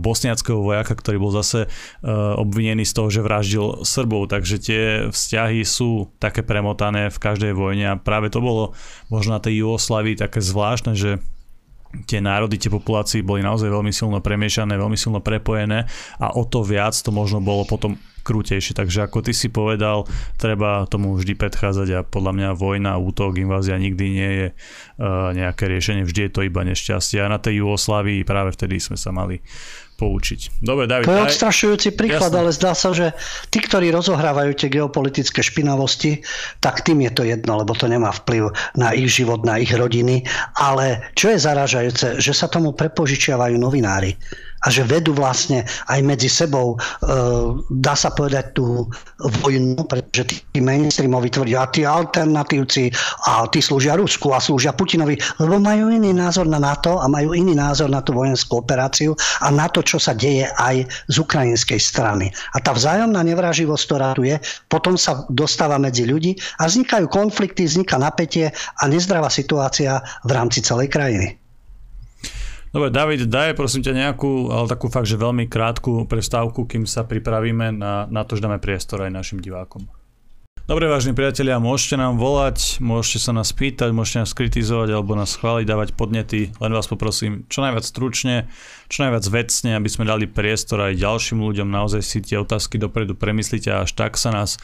bosniackého 0.00 0.64
vojaka, 0.64 0.96
ktorý 0.96 1.16
bol 1.20 1.32
zase 1.34 1.70
obvinený 2.08 2.88
z 2.88 2.92
toho, 2.94 3.08
že 3.12 3.20
vraždil 3.24 3.84
Srbov, 3.84 4.32
takže 4.32 4.56
tie 4.58 4.82
vzťahy 5.10 5.60
sú 5.62 6.10
také 6.16 6.40
premotané 6.40 7.12
v 7.12 7.18
každej 7.18 7.52
vojne 7.52 7.94
a 7.94 8.00
práve 8.00 8.32
to 8.32 8.40
bolo 8.40 8.72
možno 9.12 9.36
na 9.36 9.40
tej 9.42 9.64
Jugoslavii 9.64 10.16
také 10.16 10.40
zvláštne, 10.40 10.94
že 10.96 11.20
tie 12.04 12.20
národy, 12.20 12.60
tie 12.60 12.68
populácie 12.68 13.24
boli 13.24 13.40
naozaj 13.40 13.72
veľmi 13.72 13.92
silno 13.92 14.20
premiešané, 14.20 14.76
veľmi 14.76 14.98
silno 14.98 15.24
prepojené 15.24 15.88
a 16.20 16.36
o 16.36 16.44
to 16.44 16.60
viac 16.60 16.92
to 16.92 17.08
možno 17.08 17.40
bolo 17.40 17.64
potom 17.64 17.96
krútejšie. 18.28 18.76
Takže 18.76 19.08
ako 19.08 19.24
ty 19.24 19.32
si 19.32 19.48
povedal, 19.48 20.04
treba 20.36 20.84
tomu 20.84 21.16
vždy 21.16 21.32
predchádzať 21.32 21.88
a 21.96 22.00
podľa 22.04 22.32
mňa 22.36 22.48
vojna, 22.52 23.00
útok, 23.00 23.40
invázia 23.40 23.80
nikdy 23.80 24.04
nie 24.12 24.30
je 24.36 24.46
uh, 24.52 25.32
nejaké 25.32 25.64
riešenie, 25.64 26.04
vždy 26.04 26.28
je 26.28 26.32
to 26.36 26.44
iba 26.44 26.60
nešťastie. 26.68 27.24
A 27.24 27.32
na 27.32 27.40
tej 27.40 27.64
Jugoslávii 27.64 28.28
práve 28.28 28.52
vtedy 28.52 28.76
sme 28.76 29.00
sa 29.00 29.08
mali 29.08 29.40
poučiť. 29.98 30.62
Dobre, 30.62 30.86
David. 30.86 31.10
To 31.10 31.18
je 31.18 31.26
odstrašujúci 31.26 31.98
príklad, 31.98 32.30
Jasne. 32.30 32.38
ale 32.38 32.50
zdá 32.54 32.72
sa, 32.78 32.94
že 32.94 33.10
tí, 33.50 33.58
ktorí 33.58 33.90
rozohrávajú 33.90 34.54
tie 34.54 34.70
geopolitické 34.70 35.42
špinavosti, 35.42 36.22
tak 36.62 36.86
tým 36.86 37.02
je 37.02 37.12
to 37.18 37.22
jedno, 37.26 37.58
lebo 37.58 37.74
to 37.74 37.90
nemá 37.90 38.14
vplyv 38.14 38.54
na 38.78 38.94
ich 38.94 39.10
život, 39.10 39.42
na 39.42 39.58
ich 39.58 39.74
rodiny. 39.74 40.22
Ale 40.54 41.10
čo 41.18 41.34
je 41.34 41.42
zaražajúce, 41.42 42.22
že 42.22 42.32
sa 42.32 42.46
tomu 42.46 42.70
prepožičiavajú 42.78 43.58
novinári 43.58 44.14
a 44.64 44.66
že 44.70 44.82
vedú 44.82 45.14
vlastne 45.14 45.62
aj 45.86 46.00
medzi 46.02 46.26
sebou, 46.26 46.74
e, 46.74 46.78
dá 47.70 47.94
sa 47.94 48.10
povedať, 48.10 48.58
tú 48.58 48.90
vojnu, 49.42 49.86
pretože 49.86 50.42
tí 50.50 50.58
mainstreamoví 50.58 51.30
tvrdia, 51.30 51.62
a 51.62 51.70
tí 51.70 51.86
alternatívci, 51.86 52.90
a 53.30 53.46
tí 53.46 53.62
slúžia 53.62 53.94
Rusku 53.94 54.34
a 54.34 54.42
slúžia 54.42 54.74
Putinovi, 54.74 55.18
lebo 55.38 55.62
majú 55.62 55.90
iný 55.90 56.10
názor 56.10 56.50
na 56.50 56.58
NATO 56.58 56.98
a 56.98 57.06
majú 57.06 57.34
iný 57.34 57.54
názor 57.54 57.90
na 57.90 58.02
tú 58.02 58.14
vojenskú 58.14 58.62
operáciu 58.62 59.14
a 59.42 59.50
na 59.54 59.70
to, 59.70 59.82
čo 59.82 60.02
sa 60.02 60.14
deje 60.14 60.50
aj 60.58 60.86
z 61.06 61.16
ukrajinskej 61.18 61.78
strany. 61.78 62.30
A 62.54 62.62
tá 62.62 62.74
vzájomná 62.74 63.22
nevraživosť, 63.22 63.82
ktorá 63.86 64.10
tu 64.14 64.26
je, 64.26 64.38
potom 64.66 64.98
sa 64.98 65.22
dostáva 65.30 65.78
medzi 65.78 66.02
ľudí 66.06 66.34
a 66.58 66.66
vznikajú 66.66 67.06
konflikty, 67.06 67.66
vzniká 67.66 67.98
napätie 67.98 68.50
a 68.50 68.82
nezdravá 68.90 69.30
situácia 69.30 70.02
v 70.26 70.30
rámci 70.34 70.62
celej 70.62 70.90
krajiny. 70.90 71.47
Dobre, 72.78 72.94
David, 72.94 73.26
daj 73.26 73.58
prosím 73.58 73.82
ťa 73.82 73.90
nejakú, 73.90 74.54
ale 74.54 74.70
takú 74.70 74.86
fakt, 74.86 75.10
že 75.10 75.18
veľmi 75.18 75.50
krátku 75.50 76.06
prestávku, 76.06 76.62
kým 76.62 76.86
sa 76.86 77.02
pripravíme 77.02 77.74
na, 77.74 78.06
na 78.06 78.22
to, 78.22 78.38
že 78.38 78.46
dáme 78.46 78.62
priestor 78.62 79.02
aj 79.02 79.10
našim 79.10 79.42
divákom. 79.42 79.90
Dobre, 80.62 80.86
vážni 80.86 81.10
priatelia, 81.10 81.58
môžete 81.58 81.98
nám 81.98 82.22
volať, 82.22 82.78
môžete 82.78 83.18
sa 83.18 83.34
nás 83.34 83.50
pýtať, 83.50 83.90
môžete 83.90 84.22
nás 84.22 84.30
kritizovať 84.30 84.94
alebo 84.94 85.18
nás 85.18 85.34
chváliť, 85.34 85.66
dávať 85.66 85.88
podnety. 85.98 86.54
Len 86.54 86.70
vás 86.70 86.86
poprosím 86.86 87.50
čo 87.50 87.66
najviac 87.66 87.82
stručne, 87.82 88.46
čo 88.86 89.02
najviac 89.02 89.26
vecne, 89.26 89.74
aby 89.74 89.88
sme 89.90 90.06
dali 90.06 90.30
priestor 90.30 90.86
aj 90.86 91.02
ďalším 91.02 91.42
ľuďom. 91.42 91.72
Naozaj 91.72 92.02
si 92.04 92.22
tie 92.22 92.38
otázky 92.38 92.78
dopredu 92.78 93.18
premyslíte 93.18 93.74
a 93.74 93.88
až 93.88 93.96
tak 93.96 94.20
sa 94.20 94.30
nás 94.30 94.54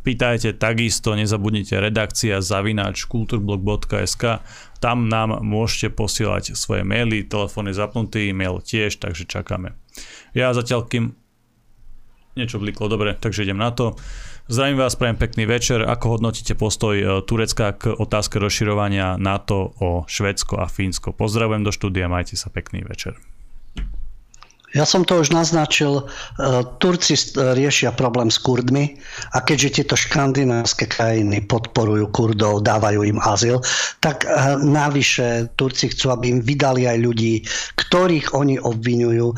pýtajte. 0.00 0.54
Takisto 0.56 1.18
nezabudnite 1.18 1.74
redakcia 1.76 2.38
zavináč 2.38 3.04
kulturblog.sk 3.10 4.40
tam 4.78 5.10
nám 5.10 5.42
môžete 5.42 5.94
posielať 5.94 6.54
svoje 6.54 6.86
maily, 6.86 7.26
telefón 7.26 7.66
je 7.68 7.74
zapnutý, 7.76 8.30
mail 8.30 8.62
tiež, 8.62 8.98
takže 8.98 9.26
čakáme. 9.26 9.74
Ja 10.32 10.54
zatiaľ 10.54 10.86
kým 10.86 11.18
niečo 12.38 12.62
bliklo, 12.62 12.86
dobre, 12.86 13.18
takže 13.18 13.42
idem 13.42 13.58
na 13.58 13.74
to. 13.74 13.98
Zdravím 14.48 14.80
vás, 14.80 14.96
prajem 14.96 15.20
pekný 15.20 15.44
večer. 15.44 15.84
Ako 15.84 16.16
hodnotíte 16.16 16.56
postoj 16.56 16.96
e, 16.96 17.04
Turecka 17.26 17.76
k 17.76 17.92
otázke 17.92 18.40
rozširovania 18.40 19.20
NATO 19.20 19.76
o 19.82 20.08
Švedsko 20.08 20.56
a 20.56 20.70
Fínsko? 20.70 21.12
Pozdravujem 21.12 21.66
do 21.66 21.74
štúdia, 21.74 22.08
majte 22.08 22.38
sa 22.38 22.48
pekný 22.48 22.80
večer. 22.80 23.18
Ja 24.76 24.84
som 24.84 25.00
to 25.08 25.24
už 25.24 25.32
naznačil, 25.32 25.96
e, 25.96 26.02
Turci 26.76 27.16
e, 27.16 27.56
riešia 27.56 27.96
problém 27.96 28.28
s 28.28 28.36
Kurdmi 28.36 29.00
a 29.32 29.40
keďže 29.40 29.80
tieto 29.80 29.96
škandinávske 29.96 30.84
krajiny 30.84 31.40
podporujú 31.48 32.12
Kurdov, 32.12 32.60
dávajú 32.68 33.00
im 33.00 33.16
azyl, 33.16 33.64
tak 34.04 34.28
e, 34.28 34.60
navyše 34.60 35.56
Turci 35.56 35.88
chcú, 35.88 36.12
aby 36.12 36.36
im 36.36 36.40
vydali 36.44 36.84
aj 36.84 36.98
ľudí, 37.00 37.48
ktorých 37.80 38.36
oni 38.36 38.60
obvinujú, 38.60 39.32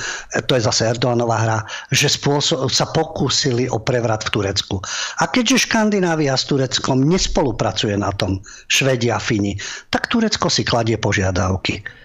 to 0.51 0.53
je 0.59 0.67
zase 0.67 0.91
Erdoganová 0.99 1.39
hra, 1.39 1.59
že 1.95 2.11
spôsob, 2.11 2.67
sa 2.67 2.91
pokúsili 2.91 3.71
o 3.71 3.79
prevrat 3.79 4.27
v 4.27 4.35
Turecku. 4.35 4.83
A 5.23 5.31
keďže 5.31 5.71
Škandinávia 5.71 6.35
s 6.35 6.51
Tureckom 6.51 7.07
nespolupracuje 7.07 7.95
na 7.95 8.11
tom, 8.11 8.43
Švedia 8.67 9.23
Fini, 9.23 9.55
tak 9.95 10.11
Turecko 10.11 10.51
si 10.51 10.67
kladie 10.67 10.99
požiadavky 10.99 12.00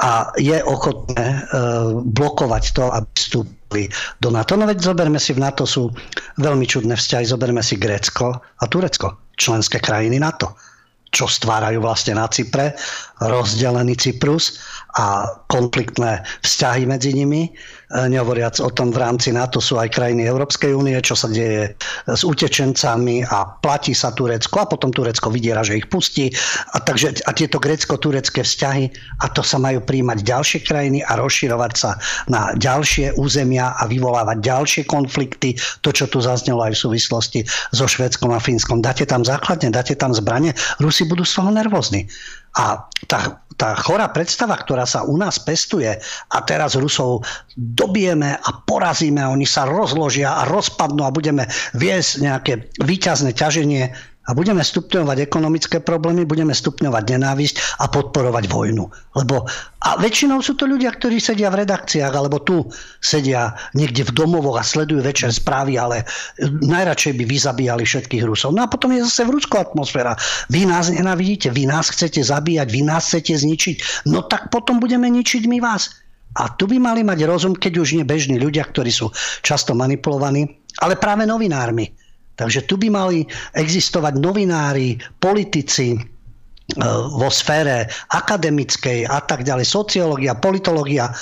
a 0.00 0.32
je 0.40 0.56
ochotné 0.64 1.24
e, 1.28 1.40
blokovať 2.08 2.64
to, 2.72 2.88
aby 2.88 3.08
vstúpili 3.12 3.84
do 4.18 4.32
NATO. 4.32 4.56
No 4.56 4.64
veď 4.64 4.80
zoberme 4.80 5.20
si, 5.20 5.36
v 5.36 5.44
NATO 5.44 5.68
sú 5.68 5.92
veľmi 6.40 6.64
čudné 6.64 6.96
vzťahy, 6.96 7.28
zoberme 7.28 7.60
si 7.60 7.76
Grécko 7.76 8.32
a 8.32 8.64
Turecko, 8.64 9.30
členské 9.36 9.76
krajiny 9.76 10.16
NATO, 10.16 10.56
čo 11.12 11.28
stvárajú 11.28 11.84
vlastne 11.84 12.16
na 12.16 12.24
Cypre, 12.32 12.72
rozdelený 13.20 13.98
Cyprus 14.00 14.56
a 14.96 15.28
konfliktné 15.52 16.24
vzťahy 16.40 16.88
medzi 16.88 17.12
nimi 17.12 17.52
nehovoriac 17.90 18.62
o 18.62 18.70
tom 18.70 18.94
v 18.94 19.02
rámci 19.02 19.34
NATO 19.34 19.58
sú 19.58 19.74
aj 19.74 19.90
krajiny 19.90 20.22
Európskej 20.30 20.70
únie, 20.70 20.94
čo 21.02 21.18
sa 21.18 21.26
deje 21.26 21.74
s 22.06 22.22
utečencami 22.22 23.26
a 23.26 23.50
platí 23.58 23.90
sa 23.90 24.14
Turecko 24.14 24.62
a 24.62 24.70
potom 24.70 24.94
Turecko 24.94 25.26
vydiera, 25.26 25.66
že 25.66 25.82
ich 25.82 25.90
pustí. 25.90 26.30
A, 26.74 26.78
takže, 26.78 27.18
a 27.26 27.30
tieto 27.34 27.58
grécko-turecké 27.58 28.46
vzťahy 28.46 28.84
a 29.22 29.26
to 29.34 29.42
sa 29.42 29.58
majú 29.58 29.82
príjmať 29.82 30.22
ďalšie 30.22 30.58
krajiny 30.62 31.02
a 31.02 31.18
rozširovať 31.18 31.72
sa 31.74 31.98
na 32.30 32.54
ďalšie 32.54 33.18
územia 33.18 33.74
a 33.74 33.82
vyvolávať 33.90 34.38
ďalšie 34.38 34.82
konflikty. 34.86 35.58
To, 35.82 35.90
čo 35.90 36.06
tu 36.06 36.22
zaznelo 36.22 36.62
aj 36.62 36.78
v 36.78 36.82
súvislosti 36.86 37.40
so 37.74 37.90
Švedskom 37.90 38.30
a 38.30 38.38
Fínskom. 38.38 38.78
Dáte 38.78 39.02
tam 39.02 39.26
základne, 39.26 39.74
dáte 39.74 39.98
tam 39.98 40.14
zbranie, 40.14 40.54
Rusi 40.78 41.02
budú 41.10 41.26
z 41.26 41.42
toho 41.42 41.50
nervózni. 41.50 42.06
A 42.58 42.82
tá, 43.06 43.38
tá 43.60 43.76
chorá 43.76 44.08
predstava, 44.08 44.56
ktorá 44.56 44.88
sa 44.88 45.04
u 45.04 45.20
nás 45.20 45.36
pestuje 45.36 45.92
a 46.32 46.38
teraz 46.48 46.80
Rusov 46.80 47.28
dobijeme 47.60 48.40
a 48.40 48.50
porazíme, 48.64 49.20
oni 49.20 49.44
sa 49.44 49.68
rozložia 49.68 50.32
a 50.32 50.48
rozpadnú 50.48 51.04
a 51.04 51.12
budeme 51.12 51.44
viesť 51.76 52.24
nejaké 52.24 52.52
výťazné 52.80 53.36
ťaženie, 53.36 53.92
A 54.30 54.36
budeme 54.38 54.62
stupňovať 54.62 55.26
ekonomické 55.26 55.82
problémy, 55.82 56.22
budeme 56.22 56.54
stupňovať 56.54 57.02
nenávisť 57.18 57.82
a 57.82 57.90
podporovať 57.90 58.46
vojnu. 58.46 58.86
Lebo, 59.18 59.42
a 59.82 59.98
väčšinou 59.98 60.38
sú 60.38 60.54
to 60.54 60.70
ľudia, 60.70 60.94
ktorí 60.94 61.18
sedia 61.18 61.50
v 61.50 61.66
redakciách, 61.66 62.14
alebo 62.14 62.38
tu 62.38 62.62
sedia 63.02 63.58
niekde 63.74 64.06
v 64.06 64.14
domovoch 64.14 64.62
a 64.62 64.62
sledujú 64.62 65.02
večer 65.02 65.34
správy, 65.34 65.82
ale 65.82 66.06
najradšej 66.62 67.18
by 67.18 67.24
vyzabíjali 67.26 67.82
všetkých 67.82 68.22
Rusov. 68.22 68.54
No 68.54 68.62
a 68.62 68.70
potom 68.70 68.94
je 68.94 69.02
zase 69.02 69.26
v 69.26 69.34
Rusku 69.34 69.58
atmosféra. 69.58 70.14
Vy 70.46 70.70
nás 70.70 70.94
nenavidíte, 70.94 71.50
vy 71.50 71.66
nás 71.66 71.90
chcete 71.90 72.22
zabíjať, 72.22 72.70
vy 72.70 72.86
nás 72.86 73.10
chcete 73.10 73.34
zničiť. 73.34 74.06
No 74.06 74.22
tak 74.22 74.54
potom 74.54 74.78
budeme 74.78 75.10
ničiť 75.10 75.50
my 75.50 75.58
vás. 75.58 75.90
A 76.38 76.54
tu 76.54 76.70
by 76.70 76.78
mali 76.78 77.02
mať 77.02 77.26
rozum, 77.26 77.58
keď 77.58 77.82
už 77.82 77.98
nie 77.98 78.06
bežní 78.06 78.38
ľudia, 78.38 78.62
ktorí 78.62 78.94
sú 78.94 79.10
často 79.42 79.74
manipulovaní, 79.74 80.46
ale 80.78 80.94
práve 80.94 81.26
novinármi. 81.26 81.90
Takže 82.40 82.64
tu 82.64 82.80
by 82.80 82.88
mali 82.88 83.28
existovať 83.52 84.16
novinári, 84.16 84.96
politici, 85.20 85.92
e, 85.92 85.98
vo 87.20 87.28
sfére 87.28 87.84
akademickej 88.16 89.04
a 89.04 89.20
tak 89.20 89.44
ďalej, 89.44 89.68
sociológia, 89.68 90.40
politológia, 90.40 91.12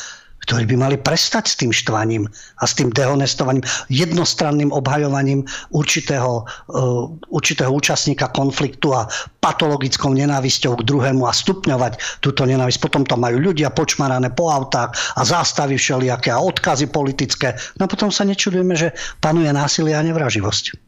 ktorí 0.48 0.64
by 0.64 0.76
mali 0.80 0.96
prestať 0.96 1.44
s 1.44 1.54
tým 1.60 1.76
štvaním 1.76 2.24
a 2.56 2.64
s 2.64 2.72
tým 2.72 2.88
dehonestovaním, 2.88 3.60
jednostranným 3.92 4.72
obhajovaním 4.72 5.44
určitého, 5.76 6.48
uh, 6.72 7.04
určitého 7.28 7.68
účastníka 7.68 8.32
konfliktu 8.32 8.96
a 8.96 9.04
patologickou 9.44 10.16
nenávisťou 10.16 10.80
k 10.80 10.86
druhému 10.88 11.28
a 11.28 11.36
stupňovať 11.36 12.24
túto 12.24 12.48
nenávisť. 12.48 12.80
Potom 12.80 13.04
to 13.04 13.20
majú 13.20 13.36
ľudia 13.52 13.68
počmarané 13.68 14.32
po 14.32 14.48
autách 14.48 14.96
a 15.20 15.20
zástavy 15.20 15.76
všelijaké 15.76 16.32
a 16.32 16.40
odkazy 16.40 16.88
politické. 16.88 17.52
No 17.76 17.84
a 17.84 17.92
potom 17.92 18.08
sa 18.08 18.24
nečudujeme, 18.24 18.72
že 18.72 18.96
panuje 19.20 19.52
násilie 19.52 19.92
a 19.92 20.00
nevraživosť. 20.00 20.87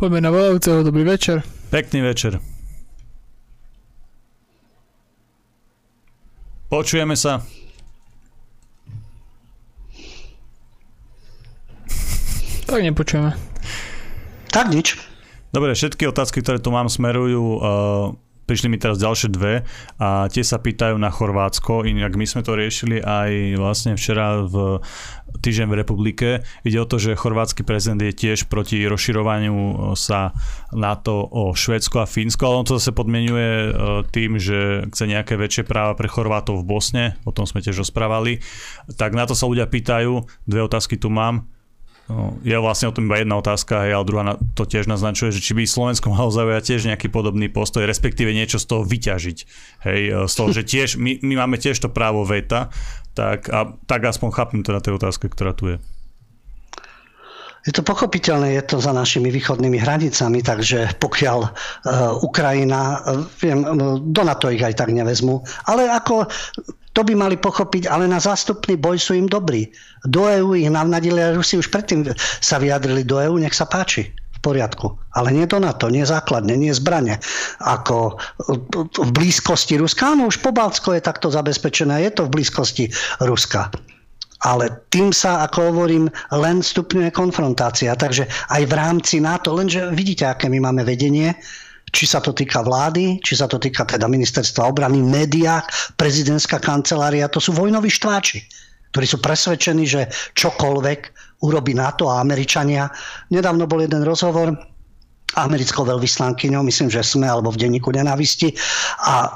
Poďme 0.00 0.24
na 0.24 0.32
volajúceho, 0.32 0.80
dobrý 0.80 1.04
večer. 1.04 1.44
Pekný 1.68 2.00
večer. 2.00 2.40
Počujeme 6.72 7.12
sa. 7.20 7.44
Tak 12.64 12.80
nepočujeme. 12.80 13.36
Tak 14.48 14.72
nič. 14.72 14.96
Dobre, 15.52 15.76
všetky 15.76 16.08
otázky, 16.08 16.40
ktoré 16.40 16.64
tu 16.64 16.72
mám, 16.72 16.88
smerujú 16.88 17.60
uh, 17.60 18.16
prišli 18.50 18.66
mi 18.66 18.82
teraz 18.82 18.98
ďalšie 18.98 19.30
dve 19.30 19.62
a 20.02 20.26
tie 20.26 20.42
sa 20.42 20.58
pýtajú 20.58 20.98
na 20.98 21.14
Chorvátsko, 21.14 21.86
inak 21.86 22.18
my 22.18 22.26
sme 22.26 22.42
to 22.42 22.58
riešili 22.58 22.98
aj 22.98 23.54
vlastne 23.54 23.94
včera 23.94 24.42
v 24.42 24.82
týždeň 25.38 25.70
v 25.70 25.78
republike. 25.78 26.28
Ide 26.66 26.82
o 26.82 26.90
to, 26.90 26.98
že 26.98 27.14
chorvátsky 27.14 27.62
prezident 27.62 28.02
je 28.02 28.10
tiež 28.10 28.50
proti 28.50 28.82
rozširovaniu 28.82 29.94
sa 29.94 30.34
NATO 30.74 31.22
o 31.30 31.54
Švédsko 31.54 32.02
a 32.02 32.10
Fínsko, 32.10 32.42
ale 32.42 32.58
on 32.58 32.66
to 32.66 32.82
zase 32.82 32.90
podmienuje 32.90 33.46
e, 33.46 33.70
tým, 34.10 34.42
že 34.42 34.90
chce 34.90 35.04
nejaké 35.06 35.38
väčšie 35.38 35.62
práva 35.62 35.94
pre 35.94 36.10
Chorvátov 36.10 36.58
v 36.58 36.66
Bosne, 36.66 37.04
o 37.22 37.30
tom 37.30 37.46
sme 37.46 37.62
tiež 37.62 37.78
rozprávali. 37.78 38.42
Tak 38.98 39.14
na 39.14 39.30
to 39.30 39.38
sa 39.38 39.46
ľudia 39.46 39.70
pýtajú, 39.70 40.26
dve 40.50 40.60
otázky 40.66 40.98
tu 40.98 41.06
mám 41.06 41.46
je 42.42 42.56
vlastne 42.58 42.90
o 42.90 42.94
tom 42.94 43.06
iba 43.06 43.22
jedna 43.22 43.38
otázka, 43.38 43.86
hej, 43.86 43.92
ale 43.94 44.04
druhá 44.06 44.22
to 44.58 44.66
tiež 44.66 44.90
naznačuje, 44.90 45.34
že 45.34 45.44
či 45.44 45.52
by 45.54 45.62
Slovensko 45.66 46.10
malo 46.14 46.30
zaujať 46.32 46.62
tiež 46.74 46.82
nejaký 46.90 47.08
podobný 47.08 47.46
postoj, 47.50 47.86
respektíve 47.86 48.34
niečo 48.34 48.58
z 48.58 48.66
toho 48.66 48.82
vyťažiť. 48.82 49.38
Hej, 49.86 50.00
e, 50.10 50.18
z 50.26 50.34
toho, 50.34 50.48
že 50.50 50.62
tiež, 50.66 50.98
my, 50.98 51.22
my 51.22 51.34
máme 51.46 51.56
tiež 51.56 51.78
to 51.78 51.88
právo 51.92 52.26
veta, 52.26 52.70
tak, 53.14 53.50
a, 53.50 53.74
tak 53.86 54.00
aspoň 54.06 54.28
chápem 54.34 54.60
to 54.62 54.70
na 54.70 54.82
tej 54.82 54.96
otázke, 54.96 55.26
ktorá 55.30 55.54
tu 55.54 55.74
je. 55.74 55.78
Je 57.60 57.76
to 57.76 57.84
pochopiteľné, 57.84 58.56
je 58.56 58.64
to 58.64 58.76
za 58.80 58.88
našimi 58.96 59.28
východnými 59.28 59.76
hranicami, 59.76 60.40
takže 60.40 60.96
pokiaľ 60.96 61.38
uh, 61.44 61.50
Ukrajina, 62.24 63.04
uh, 63.04 63.20
viem, 63.36 63.60
do 64.00 64.22
NATO 64.24 64.48
ich 64.48 64.64
aj 64.64 64.80
tak 64.80 64.88
nevezmu, 64.96 65.44
ale 65.68 65.84
ako 65.92 66.24
to 66.90 67.06
by 67.06 67.14
mali 67.14 67.38
pochopiť, 67.38 67.86
ale 67.86 68.10
na 68.10 68.18
zástupný 68.18 68.74
boj 68.74 68.98
sú 68.98 69.14
im 69.14 69.30
dobrí. 69.30 69.70
Do 70.02 70.26
EÚ 70.26 70.58
ich 70.58 70.70
navnadili, 70.70 71.34
Rusi 71.38 71.54
už 71.54 71.70
predtým 71.70 72.10
sa 72.18 72.58
vyjadrili 72.58 73.06
do 73.06 73.22
EÚ, 73.22 73.38
nech 73.38 73.54
sa 73.54 73.70
páči 73.70 74.10
poriadku. 74.40 74.96
Ale 75.14 75.30
nie 75.36 75.44
do 75.44 75.60
NATO, 75.60 75.92
nie 75.92 76.02
základne, 76.02 76.56
nie 76.56 76.72
zbranie. 76.72 77.20
Ako 77.60 78.16
v 78.96 79.10
blízkosti 79.12 79.76
Ruska. 79.76 80.16
Áno, 80.16 80.26
už 80.32 80.40
Pobaltsko 80.40 80.96
je 80.96 81.04
takto 81.04 81.28
zabezpečené, 81.28 82.02
je 82.08 82.10
to 82.10 82.22
v 82.26 82.40
blízkosti 82.40 82.88
Ruska. 83.22 83.68
Ale 84.40 84.88
tým 84.88 85.12
sa, 85.12 85.44
ako 85.44 85.68
hovorím, 85.68 86.08
len 86.32 86.64
stupňuje 86.64 87.12
konfrontácia. 87.12 87.92
Takže 87.92 88.24
aj 88.48 88.62
v 88.64 88.72
rámci 88.72 89.20
NATO, 89.20 89.52
lenže 89.52 89.92
vidíte, 89.92 90.24
aké 90.24 90.48
my 90.48 90.64
máme 90.64 90.82
vedenie, 90.88 91.36
či 91.90 92.04
sa 92.06 92.22
to 92.22 92.30
týka 92.30 92.62
vlády, 92.62 93.18
či 93.22 93.34
sa 93.38 93.50
to 93.50 93.58
týka 93.58 93.86
teda 93.86 94.06
ministerstva 94.06 94.70
obrany, 94.70 95.02
médiá, 95.02 95.62
prezidentská 95.98 96.62
kancelária, 96.62 97.30
to 97.30 97.42
sú 97.42 97.50
vojnoví 97.54 97.90
štváči, 97.90 98.42
ktorí 98.94 99.06
sú 99.06 99.18
presvedčení, 99.18 99.84
že 99.86 100.10
čokoľvek 100.38 101.00
urobí 101.42 101.72
NATO 101.74 102.10
a 102.10 102.20
Američania. 102.22 102.90
Nedávno 103.32 103.66
bol 103.66 103.82
jeden 103.82 104.04
rozhovor 104.04 104.54
americkou 105.38 105.86
veľvyslankyňou, 105.86 106.66
myslím, 106.66 106.90
že 106.90 107.06
sme, 107.06 107.30
alebo 107.30 107.54
v 107.54 107.60
denníku 107.62 107.94
nenávisti 107.94 108.50
a 109.06 109.30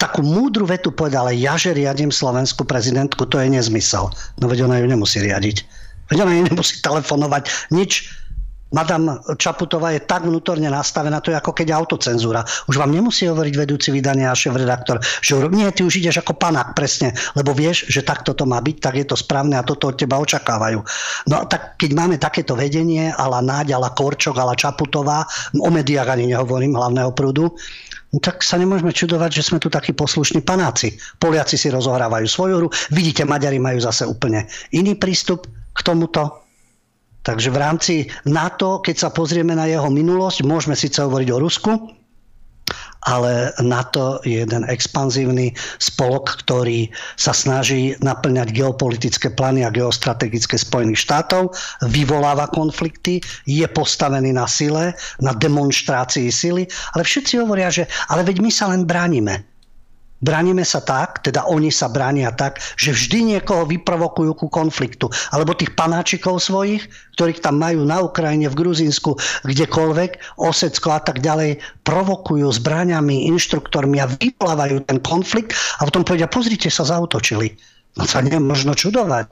takú 0.00 0.24
múdru 0.24 0.64
vetu 0.64 0.88
povedala, 0.88 1.28
ja, 1.36 1.60
že 1.60 1.76
riadím 1.76 2.08
slovenskú 2.08 2.64
prezidentku, 2.64 3.28
to 3.28 3.36
je 3.36 3.52
nezmysel. 3.52 4.08
No 4.40 4.48
veď 4.48 4.64
ona 4.64 4.80
ju 4.80 4.88
nemusí 4.88 5.20
riadiť. 5.20 5.56
Veď 6.08 6.24
ona 6.24 6.32
ju 6.32 6.42
nemusí 6.48 6.80
telefonovať. 6.80 7.68
Nič 7.74 8.08
Madame 8.74 9.22
Čaputová 9.38 9.94
je 9.94 10.02
tak 10.02 10.26
vnútorne 10.26 10.66
nastavená, 10.66 11.22
to 11.22 11.30
je 11.30 11.38
ako 11.38 11.54
keď 11.54 11.70
autocenzúra. 11.70 12.42
Už 12.66 12.82
vám 12.82 12.90
nemusí 12.90 13.30
hovoriť 13.30 13.54
vedúci 13.54 13.94
vydania 13.94 14.34
a 14.34 14.38
šéf-redaktor, 14.38 14.98
že 15.22 15.38
nie, 15.54 15.70
ty 15.70 15.86
už 15.86 16.02
ideš 16.02 16.26
ako 16.26 16.34
panák, 16.34 16.74
presne, 16.74 17.14
lebo 17.38 17.54
vieš, 17.54 17.86
že 17.86 18.02
takto 18.02 18.34
to 18.34 18.42
má 18.42 18.58
byť, 18.58 18.76
tak 18.82 18.94
je 18.98 19.06
to 19.06 19.14
správne 19.14 19.54
a 19.54 19.62
toto 19.62 19.94
od 19.94 19.96
teba 19.96 20.18
očakávajú. 20.18 20.82
No 21.30 21.46
tak 21.46 21.78
keď 21.78 21.90
máme 21.94 22.18
takéto 22.18 22.58
vedenie, 22.58 23.14
ala 23.14 23.38
Náď, 23.38 23.78
ala 23.78 23.94
Korčok, 23.94 24.34
ala 24.34 24.58
Čaputová, 24.58 25.22
o 25.54 25.70
médiách 25.70 26.10
ani 26.10 26.34
nehovorím, 26.34 26.74
hlavného 26.74 27.14
prúdu, 27.14 27.54
No 28.14 28.22
tak 28.22 28.40
sa 28.46 28.56
nemôžeme 28.56 28.94
čudovať, 28.94 29.42
že 29.42 29.46
sme 29.50 29.58
tu 29.58 29.66
takí 29.66 29.90
poslušní 29.90 30.40
panáci. 30.40 30.94
Poliaci 31.18 31.58
si 31.58 31.68
rozohrávajú 31.68 32.24
svoju 32.24 32.54
hru. 32.62 32.68
Vidíte, 32.94 33.26
Maďari 33.26 33.58
majú 33.58 33.82
zase 33.82 34.06
úplne 34.06 34.46
iný 34.70 34.94
prístup 34.94 35.50
k 35.74 35.80
tomuto. 35.82 36.45
Takže 37.26 37.50
v 37.50 37.58
rámci 37.58 37.94
NATO, 38.30 38.78
keď 38.78 38.96
sa 39.02 39.10
pozrieme 39.10 39.58
na 39.58 39.66
jeho 39.66 39.90
minulosť, 39.90 40.46
môžeme 40.46 40.78
síce 40.78 41.02
hovoriť 41.02 41.28
o 41.34 41.42
Rusku, 41.42 41.72
ale 43.06 43.50
NATO 43.62 44.22
je 44.22 44.42
jeden 44.42 44.66
expanzívny 44.66 45.54
spolok, 45.78 46.42
ktorý 46.46 46.90
sa 47.18 47.34
snaží 47.34 47.98
naplňať 48.02 48.50
geopolitické 48.50 49.34
plány 49.34 49.66
a 49.66 49.74
geostrategické 49.74 50.58
Spojených 50.58 51.02
štátov, 51.02 51.54
vyvoláva 51.86 52.50
konflikty, 52.50 53.22
je 53.46 53.66
postavený 53.70 54.34
na 54.34 54.46
sile, 54.50 54.94
na 55.18 55.34
demonstrácii 55.34 56.30
sily, 56.30 56.66
ale 56.94 57.02
všetci 57.02 57.42
hovoria, 57.42 57.70
že 57.74 57.90
ale 58.10 58.26
veď 58.26 58.38
my 58.42 58.50
sa 58.54 58.70
len 58.70 58.86
bránime. 58.86 59.55
Bránime 60.24 60.64
sa 60.64 60.80
tak, 60.80 61.20
teda 61.20 61.44
oni 61.44 61.68
sa 61.68 61.92
bránia 61.92 62.32
tak, 62.32 62.56
že 62.80 62.96
vždy 62.96 63.36
niekoho 63.36 63.68
vyprovokujú 63.68 64.32
ku 64.32 64.46
konfliktu. 64.48 65.12
Alebo 65.28 65.52
tých 65.52 65.76
panáčikov 65.76 66.40
svojich, 66.40 66.88
ktorých 67.20 67.44
tam 67.44 67.60
majú 67.60 67.84
na 67.84 68.00
Ukrajine, 68.00 68.48
v 68.48 68.56
Gruzínsku, 68.56 69.12
kdekoľvek, 69.44 70.40
Osecko 70.40 70.96
a 70.96 71.00
tak 71.04 71.20
ďalej, 71.20 71.60
provokujú 71.84 72.48
zbraniami, 72.48 73.28
inštruktormi 73.28 74.00
a 74.00 74.08
vyplávajú 74.08 74.88
ten 74.88 75.04
konflikt 75.04 75.52
a 75.80 75.84
potom 75.84 76.00
povedia, 76.00 76.32
pozrite 76.32 76.72
sa, 76.72 76.88
zautočili. 76.88 77.52
No 78.00 78.08
sa 78.08 78.24
nemôžno 78.24 78.72
čudovať. 78.72 79.28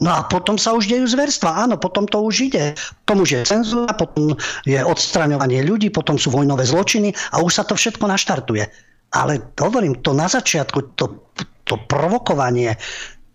No 0.00 0.10
a 0.16 0.24
potom 0.26 0.56
sa 0.56 0.72
už 0.72 0.88
dejú 0.88 1.04
zverstva. 1.06 1.68
Áno, 1.68 1.76
potom 1.76 2.08
to 2.08 2.24
už 2.24 2.48
ide. 2.48 2.72
Potom 3.04 3.22
už 3.22 3.36
je 3.36 3.40
cenzúra, 3.44 3.92
potom 3.92 4.34
je 4.64 4.80
odstraňovanie 4.80 5.60
ľudí, 5.62 5.92
potom 5.92 6.16
sú 6.16 6.32
vojnové 6.32 6.64
zločiny 6.64 7.12
a 7.36 7.44
už 7.44 7.52
sa 7.60 7.64
to 7.68 7.76
všetko 7.76 8.08
naštartuje. 8.08 8.66
Ale 9.12 9.52
hovorím, 9.60 10.00
to 10.00 10.16
na 10.16 10.26
začiatku, 10.26 10.96
to, 10.96 11.28
to 11.68 11.74
provokovanie, 11.88 12.76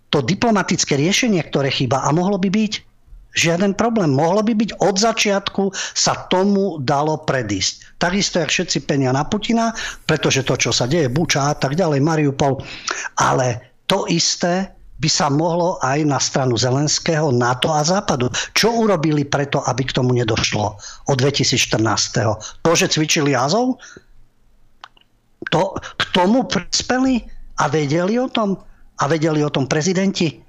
to 0.10 0.26
diplomatické 0.26 0.98
riešenie, 0.98 1.42
ktoré 1.46 1.70
chýba 1.70 2.02
a 2.02 2.10
mohlo 2.10 2.42
by 2.42 2.50
byť 2.50 2.74
žiaden 3.38 3.78
problém. 3.78 4.10
Mohlo 4.10 4.42
by 4.42 4.54
byť 4.58 4.82
od 4.82 4.96
začiatku 4.98 5.64
sa 5.94 6.26
tomu 6.28 6.82
dalo 6.82 7.22
predísť. 7.22 8.02
Takisto, 8.02 8.42
jak 8.42 8.50
všetci 8.50 8.90
penia 8.90 9.14
na 9.14 9.30
Putina, 9.30 9.70
pretože 10.10 10.42
to, 10.42 10.58
čo 10.58 10.74
sa 10.74 10.90
deje, 10.90 11.14
Buča 11.14 11.54
a 11.54 11.56
tak 11.56 11.78
ďalej, 11.78 12.02
Mariupol. 12.02 12.58
Ale 13.22 13.78
to 13.86 14.10
isté 14.10 14.74
by 14.98 15.10
sa 15.14 15.30
mohlo 15.30 15.78
aj 15.86 16.02
na 16.10 16.18
stranu 16.18 16.58
Zelenského, 16.58 17.30
NATO 17.30 17.70
a 17.70 17.86
Západu. 17.86 18.34
Čo 18.58 18.74
urobili 18.82 19.30
preto, 19.30 19.62
aby 19.62 19.86
k 19.86 19.94
tomu 19.94 20.18
nedošlo 20.18 20.66
od 21.14 21.16
2014. 21.22 22.66
To, 22.66 22.72
že 22.74 22.90
cvičili 22.90 23.38
Azov, 23.38 23.78
to, 25.50 25.78
k 25.78 26.04
tomu 26.14 26.46
prispeli 26.50 27.22
a 27.62 27.70
vedeli 27.70 28.18
o 28.18 28.28
tom? 28.30 28.58
A 28.98 29.04
vedeli 29.06 29.46
o 29.46 29.54
tom 29.54 29.70
prezidenti? 29.70 30.48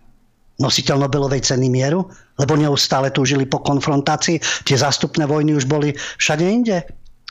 nositeľ 0.59 1.07
Nobelovej 1.07 1.47
ceny 1.47 1.71
mieru, 1.71 2.11
lebo 2.39 2.59
neustále 2.59 3.15
túžili 3.15 3.47
po 3.47 3.63
konfrontácii. 3.63 4.43
Tie 4.67 4.75
zástupné 4.75 5.25
vojny 5.25 5.55
už 5.55 5.71
boli 5.71 5.95
všade 6.19 6.43
inde. 6.43 6.83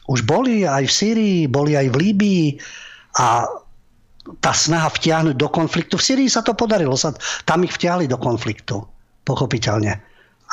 Už 0.07 0.23
boli 0.23 0.63
aj 0.63 0.87
v 0.87 0.93
Sýrii, 0.95 1.39
boli 1.51 1.75
aj 1.75 1.91
v 1.91 1.99
Líbii 1.99 2.45
a 3.19 3.43
tá 4.39 4.51
snaha 4.55 4.87
vtiahnuť 4.91 5.35
do 5.35 5.47
konfliktu. 5.51 5.99
V 5.99 6.03
Syrii 6.03 6.31
sa 6.31 6.39
to 6.39 6.55
podarilo, 6.55 6.95
sa, 6.95 7.11
tam 7.43 7.67
ich 7.67 7.75
vtiahli 7.75 8.07
do 8.07 8.15
konfliktu, 8.15 8.79
pochopiteľne. 9.27 9.99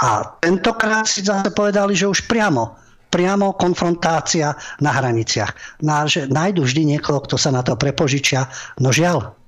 A 0.03 0.27
tentokrát 0.43 1.07
si 1.07 1.23
zase 1.23 1.55
povedali, 1.55 1.95
že 1.95 2.11
už 2.11 2.27
priamo, 2.27 2.75
priamo 3.15 3.55
konfrontácia 3.55 4.59
na 4.83 4.91
hraniciach. 4.91 5.79
Na, 5.87 6.03
že 6.11 6.27
nájdu 6.27 6.67
vždy 6.67 6.99
niekoho, 6.99 7.23
kto 7.23 7.39
sa 7.39 7.55
na 7.55 7.63
to 7.63 7.79
prepožičia. 7.79 8.51
No 8.83 8.91
žiaľ. 8.91 9.39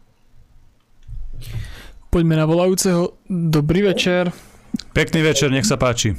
Poďme 2.14 2.38
na 2.38 2.46
volajúceho. 2.46 3.18
Dobrý 3.26 3.82
večer. 3.90 4.30
Pekný 4.94 5.26
večer, 5.26 5.50
nech 5.50 5.66
sa 5.66 5.74
páči. 5.74 6.14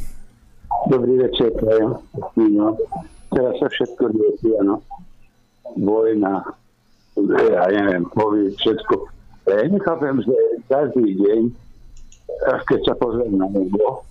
Dobrý 0.91 1.23
večer, 1.23 1.55
prajem. 1.55 1.95
No, 2.35 2.75
teraz 3.31 3.55
sa 3.63 3.67
všetko 3.71 4.03
deje, 4.11 4.51
áno. 4.59 4.83
Vojna, 5.79 6.43
ja 7.47 7.63
neviem, 7.71 8.03
COVID, 8.11 8.55
všetko. 8.59 8.95
Ja 9.47 9.63
nechápem, 9.67 10.19
že 10.21 10.35
každý 10.67 11.15
deň, 11.15 11.41
keď 12.67 12.79
sa 12.87 12.93
pozriem 12.99 13.39
na 13.39 13.47
nebo, 13.51 14.06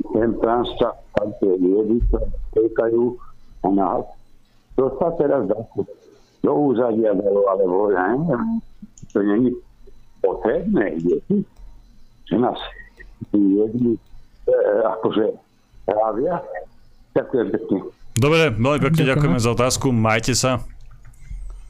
ten 0.00 0.30
pán 0.40 0.64
sa 0.80 0.96
tie 1.40 1.52
viedy 1.60 2.00
stekajú 2.52 3.16
a 3.64 3.68
nás. 3.68 4.04
To 4.80 4.88
sa 4.96 5.12
teraz 5.20 5.44
dá 5.44 5.60
do 6.40 6.52
úzadia 6.72 7.12
dalo, 7.12 7.44
alebo 7.52 7.92
ja 7.92 8.16
neviem, 8.16 8.64
to 9.12 9.20
není 9.20 9.52
potrebné, 10.24 10.96
deti, 11.04 11.44
že 12.24 12.36
nás 12.40 12.56
jedni 13.32 14.00
e, 14.48 14.52
akože 14.96 15.36
právia. 15.84 16.40
Ďakujem 17.12 17.46
pekne. 17.52 17.78
Dobre, 18.16 18.40
veľmi 18.56 18.80
pekne 18.80 19.02
ďakujeme 19.04 19.38
za 19.40 19.50
otázku. 19.52 19.92
Majte 19.92 20.32
sa. 20.32 20.64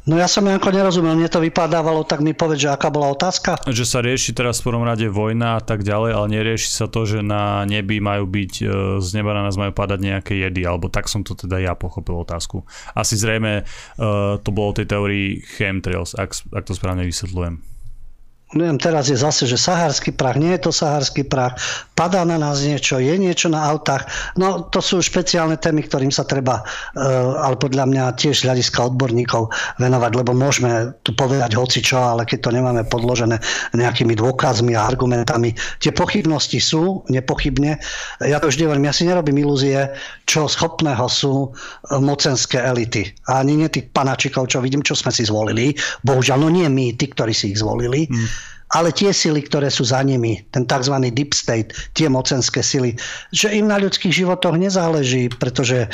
No 0.09 0.16
ja 0.16 0.24
som 0.24 0.48
nejako 0.48 0.72
nerozumel, 0.72 1.12
mne 1.12 1.28
to 1.28 1.44
vypadávalo, 1.44 2.09
tak 2.09 2.24
mi 2.24 2.32
povedz, 2.32 2.64
že 2.64 2.72
aká 2.72 2.89
bola 2.89 3.12
otázka? 3.12 3.60
Že 3.68 3.85
sa 3.85 4.01
rieši 4.01 4.32
teraz 4.32 4.64
v 4.64 4.72
prvom 4.72 4.89
rade 4.89 5.05
vojna 5.12 5.60
a 5.60 5.62
tak 5.62 5.85
ďalej, 5.85 6.10
ale 6.16 6.27
nerieši 6.40 6.72
sa 6.72 6.89
to, 6.89 7.05
že 7.05 7.20
na 7.20 7.68
nebi 7.68 8.01
majú 8.01 8.24
byť, 8.24 8.52
e, 8.64 8.66
z 8.97 9.09
neba 9.12 9.36
na 9.36 9.44
nás 9.44 9.60
majú 9.60 9.77
padať 9.77 10.01
nejaké 10.01 10.40
jedy, 10.40 10.64
alebo 10.64 10.89
tak 10.89 11.05
som 11.05 11.20
to 11.20 11.36
teda 11.36 11.60
ja 11.60 11.77
pochopil 11.77 12.16
otázku. 12.16 12.64
Asi 12.97 13.16
zrejme 13.20 13.64
uh, 13.64 14.40
to 14.40 14.51
bolo 14.51 14.72
o 14.72 14.77
tej 14.77 14.89
teórii 14.89 15.44
chemtrails, 15.44 16.16
ak, 16.16 16.32
ak 16.52 16.64
to 16.64 16.72
správne 16.72 17.05
vysvetľujem 17.05 17.70
neviem, 18.51 18.78
teraz 18.82 19.06
je 19.06 19.14
zase, 19.14 19.47
že 19.47 19.55
sahársky 19.55 20.10
prach, 20.10 20.35
nie 20.35 20.51
je 20.59 20.66
to 20.66 20.72
sahársky 20.74 21.22
prach, 21.22 21.55
padá 21.94 22.27
na 22.27 22.35
nás 22.35 22.66
niečo, 22.66 22.98
je 22.98 23.14
niečo 23.14 23.47
na 23.47 23.62
autách. 23.70 24.10
No 24.35 24.66
to 24.66 24.82
sú 24.82 24.98
špeciálne 24.98 25.55
témy, 25.55 25.86
ktorým 25.86 26.10
sa 26.10 26.27
treba, 26.27 26.66
uh, 26.66 27.47
ale 27.47 27.55
podľa 27.55 27.86
mňa 27.86 28.05
tiež 28.18 28.43
hľadiska 28.43 28.90
odborníkov 28.90 29.55
venovať, 29.78 30.12
lebo 30.18 30.35
môžeme 30.35 30.98
tu 31.06 31.14
povedať 31.14 31.55
hoci 31.55 31.78
čo, 31.78 32.02
ale 32.02 32.27
keď 32.27 32.39
to 32.43 32.51
nemáme 32.51 32.82
podložené 32.90 33.39
nejakými 33.77 34.18
dôkazmi 34.18 34.74
a 34.74 34.82
argumentami, 34.82 35.55
tie 35.78 35.94
pochybnosti 35.94 36.59
sú 36.59 37.06
nepochybne. 37.06 37.78
Ja 38.27 38.43
to 38.43 38.51
vždy 38.51 38.66
hovorím, 38.66 38.90
ja 38.90 38.94
si 38.97 39.06
nerobím 39.06 39.47
ilúzie, 39.47 39.94
čo 40.27 40.51
schopného 40.51 41.06
sú 41.06 41.47
e, 41.47 41.48
mocenské 42.02 42.59
elity. 42.62 43.14
A 43.31 43.43
ani 43.43 43.62
nie 43.62 43.68
tých 43.70 43.90
panačikov, 43.94 44.51
čo 44.51 44.59
vidím, 44.62 44.82
čo 44.82 44.98
sme 44.98 45.14
si 45.14 45.27
zvolili. 45.27 45.74
Bohužiaľ, 46.02 46.39
no 46.43 46.48
nie 46.51 46.66
my, 46.66 46.97
tí, 46.98 47.10
ktorí 47.10 47.35
si 47.35 47.55
ich 47.55 47.60
zvolili. 47.60 48.10
Hmm 48.10 48.40
ale 48.71 48.95
tie 48.95 49.11
sily, 49.11 49.43
ktoré 49.47 49.67
sú 49.67 49.83
za 49.83 50.03
nimi, 50.03 50.39
ten 50.55 50.63
tzv. 50.67 50.95
deep 51.11 51.35
state, 51.35 51.75
tie 51.99 52.07
mocenské 52.07 52.63
sily, 52.63 52.95
že 53.35 53.51
im 53.51 53.67
na 53.67 53.83
ľudských 53.83 54.15
životoch 54.15 54.55
nezáleží, 54.55 55.31
pretože 55.39 55.91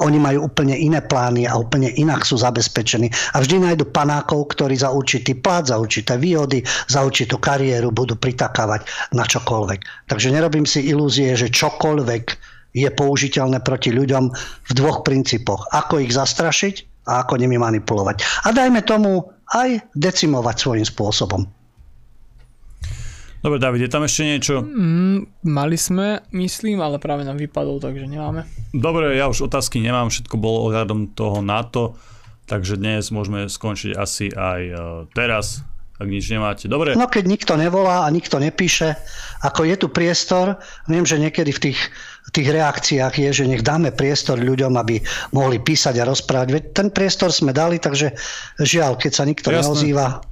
oni 0.00 0.18
majú 0.18 0.50
úplne 0.50 0.74
iné 0.74 0.98
plány 0.98 1.46
a 1.46 1.54
úplne 1.54 1.92
inak 1.94 2.26
sú 2.26 2.40
zabezpečení. 2.40 3.12
A 3.36 3.44
vždy 3.44 3.62
nájdu 3.62 3.86
panákov, 3.92 4.50
ktorí 4.56 4.74
za 4.74 4.90
určitý 4.90 5.38
plát, 5.38 5.70
za 5.70 5.78
určité 5.78 6.18
výhody, 6.18 6.64
za 6.90 7.06
určitú 7.06 7.38
kariéru 7.38 7.94
budú 7.94 8.18
pritakávať 8.18 8.82
na 9.14 9.22
čokoľvek. 9.22 10.10
Takže 10.10 10.34
nerobím 10.34 10.66
si 10.66 10.82
ilúzie, 10.90 11.36
že 11.38 11.52
čokoľvek 11.52 12.24
je 12.72 12.88
použiteľné 12.88 13.60
proti 13.60 13.92
ľuďom 13.92 14.24
v 14.68 14.72
dvoch 14.72 15.04
princípoch. 15.04 15.68
Ako 15.70 16.00
ich 16.00 16.16
zastrašiť 16.16 17.06
a 17.06 17.22
ako 17.22 17.36
nimi 17.36 17.60
manipulovať. 17.60 18.48
A 18.48 18.56
dajme 18.56 18.80
tomu 18.82 19.22
aj 19.52 19.92
decimovať 19.92 20.56
svojím 20.56 20.86
spôsobom. 20.88 21.44
Dobre, 23.42 23.58
David, 23.58 23.82
je 23.82 23.90
tam 23.90 24.06
ešte 24.06 24.22
niečo? 24.22 24.62
Mm, 24.62 25.26
mali 25.50 25.74
sme, 25.74 26.22
myslím, 26.30 26.78
ale 26.78 27.02
práve 27.02 27.26
nám 27.26 27.42
vypadol, 27.42 27.82
takže 27.82 28.06
nemáme. 28.06 28.46
Dobre, 28.70 29.18
ja 29.18 29.26
už 29.26 29.50
otázky 29.50 29.82
nemám, 29.82 30.14
všetko 30.14 30.38
bolo 30.38 30.70
ohľadom 30.70 31.10
toho 31.18 31.42
NATO, 31.42 31.98
takže 32.46 32.78
dnes 32.78 33.10
môžeme 33.10 33.50
skončiť 33.50 33.98
asi 33.98 34.30
aj 34.30 34.60
uh, 34.70 34.78
teraz, 35.10 35.66
ak 35.98 36.06
nič 36.06 36.30
nemáte. 36.30 36.70
Dobre. 36.70 36.94
No 36.94 37.10
keď 37.10 37.24
nikto 37.26 37.58
nevolá 37.58 38.06
a 38.06 38.14
nikto 38.14 38.38
nepíše, 38.38 38.94
ako 39.42 39.66
je 39.66 39.74
tu 39.74 39.90
priestor, 39.90 40.62
viem, 40.86 41.02
že 41.02 41.18
niekedy 41.18 41.50
v 41.50 41.60
tých, 41.66 41.80
tých 42.30 42.46
reakciách 42.46 43.14
je, 43.26 43.42
že 43.42 43.50
nech 43.50 43.66
dáme 43.66 43.90
priestor 43.90 44.38
ľuďom, 44.38 44.78
aby 44.78 45.02
mohli 45.34 45.58
písať 45.58 45.98
a 45.98 46.06
rozprávať. 46.06 46.48
Veď 46.54 46.64
ten 46.70 46.88
priestor 46.94 47.34
sme 47.34 47.50
dali, 47.50 47.82
takže 47.82 48.14
žiaľ, 48.62 49.02
keď 49.02 49.12
sa 49.18 49.26
nikto 49.26 49.50
Jasné. 49.50 49.66
neozýva, 49.66 50.22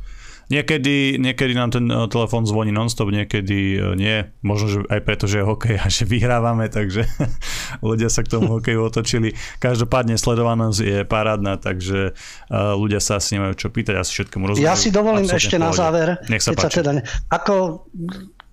Niekedy, 0.50 1.22
niekedy 1.22 1.54
nám 1.54 1.70
ten 1.70 1.86
eh, 1.86 2.10
telefón 2.10 2.42
zvoní 2.42 2.74
nonstop, 2.74 3.14
niekedy 3.14 3.78
eh, 3.78 3.94
nie. 3.94 4.26
Možno 4.42 4.66
že 4.66 4.78
aj 4.90 5.00
preto, 5.06 5.30
že 5.30 5.40
je 5.40 5.44
hokej 5.46 5.78
a 5.78 5.86
že 5.86 6.02
vyhrávame, 6.10 6.66
takže 6.66 7.06
ľudia 7.86 8.10
sa 8.10 8.26
k 8.26 8.34
tomu 8.34 8.58
hokeju 8.58 8.82
otočili. 8.82 9.38
Každopádne 9.62 10.18
sledovanosť 10.18 10.78
je 10.82 10.98
parádna, 11.06 11.62
takže 11.62 12.12
eh, 12.12 12.74
ľudia 12.74 12.98
sa 12.98 13.22
asi 13.22 13.38
nemajú 13.38 13.54
čo 13.54 13.70
pýtať, 13.70 13.94
asi 14.02 14.10
všetkému 14.10 14.50
rozumejú. 14.50 14.66
Ja 14.66 14.74
si 14.74 14.90
dovolím 14.90 15.30
ešte 15.30 15.54
na 15.54 15.70
záver. 15.70 16.18
Nech 16.26 16.42
sa 16.42 16.50
páči. 16.50 16.66
Sa 16.66 16.82
teda, 16.82 16.90
ako, 17.30 17.86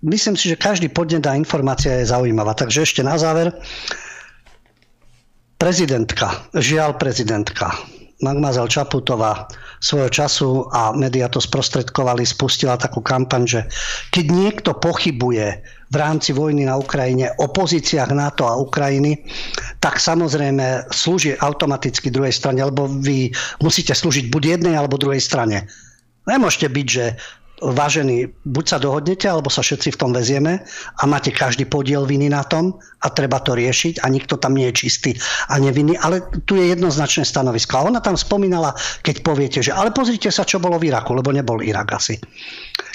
myslím 0.06 0.38
si, 0.38 0.53
že 0.53 0.56
každý 0.56 0.94
podnet 0.94 1.26
a 1.26 1.34
informácia 1.34 1.98
je 1.98 2.06
zaujímavá, 2.06 2.53
takže 2.53 2.86
ešte 2.86 3.02
na 3.02 3.18
záver. 3.18 3.49
Prezidentka, 5.57 6.45
žiaľ 6.53 7.02
prezidentka, 7.02 7.74
Magmazel 8.18 8.65
Čaputová 8.65 9.45
svojho 9.77 10.10
času 10.10 10.65
a 10.73 10.89
médiá 10.89 11.30
to 11.30 11.38
sprostredkovali, 11.38 12.26
spustila 12.26 12.73
takú 12.73 13.06
kampaň, 13.06 13.41
že 13.45 13.61
keď 14.10 14.26
niekto 14.34 14.72
pochybuje 14.73 15.61
v 15.88 15.95
rámci 15.95 16.34
vojny 16.34 16.65
na 16.65 16.81
Ukrajine 16.81 17.30
o 17.38 17.45
pozíciách 17.48 18.11
NATO 18.18 18.49
a 18.49 18.57
Ukrajiny, 18.57 19.22
tak 19.77 20.02
samozrejme 20.02 20.89
slúži 20.89 21.38
automaticky 21.38 22.10
druhej 22.10 22.34
strane, 22.34 22.65
lebo 22.65 22.89
vy 22.89 23.30
musíte 23.61 23.94
slúžiť 23.94 24.34
buď 24.34 24.44
jednej 24.57 24.76
alebo 24.76 24.98
druhej 24.98 25.22
strane. 25.22 25.69
Nemôžete 26.26 26.68
byť, 26.68 26.88
že 26.89 27.06
vážení, 27.61 28.29
buď 28.45 28.65
sa 28.69 28.77
dohodnete, 28.77 29.25
alebo 29.25 29.49
sa 29.49 29.65
všetci 29.65 29.97
v 29.97 29.99
tom 29.99 30.11
vezieme 30.13 30.61
a 31.01 31.03
máte 31.09 31.34
každý 31.34 31.65
podiel 31.65 32.05
viny 32.05 32.29
na 32.29 32.45
tom 32.45 32.77
a 33.01 33.07
treba 33.09 33.41
to 33.41 33.57
riešiť 33.57 34.05
a 34.05 34.13
nikto 34.13 34.38
tam 34.38 34.53
nie 34.53 34.69
je 34.69 34.85
čistý 34.85 35.11
a 35.49 35.57
nevinný, 35.57 35.97
ale 35.97 36.21
tu 36.45 36.53
je 36.53 36.69
jednoznačné 36.69 37.25
stanovisko. 37.25 37.73
A 37.81 37.88
ona 37.89 37.99
tam 38.01 38.13
spomínala, 38.13 38.77
keď 39.01 39.25
poviete, 39.25 39.59
že 39.65 39.73
ale 39.73 39.89
pozrite 39.89 40.29
sa, 40.29 40.45
čo 40.45 40.61
bolo 40.61 40.77
v 40.77 40.93
Iraku, 40.93 41.17
lebo 41.17 41.34
nebol 41.34 41.65
Irak 41.65 41.97
asi. 41.97 42.21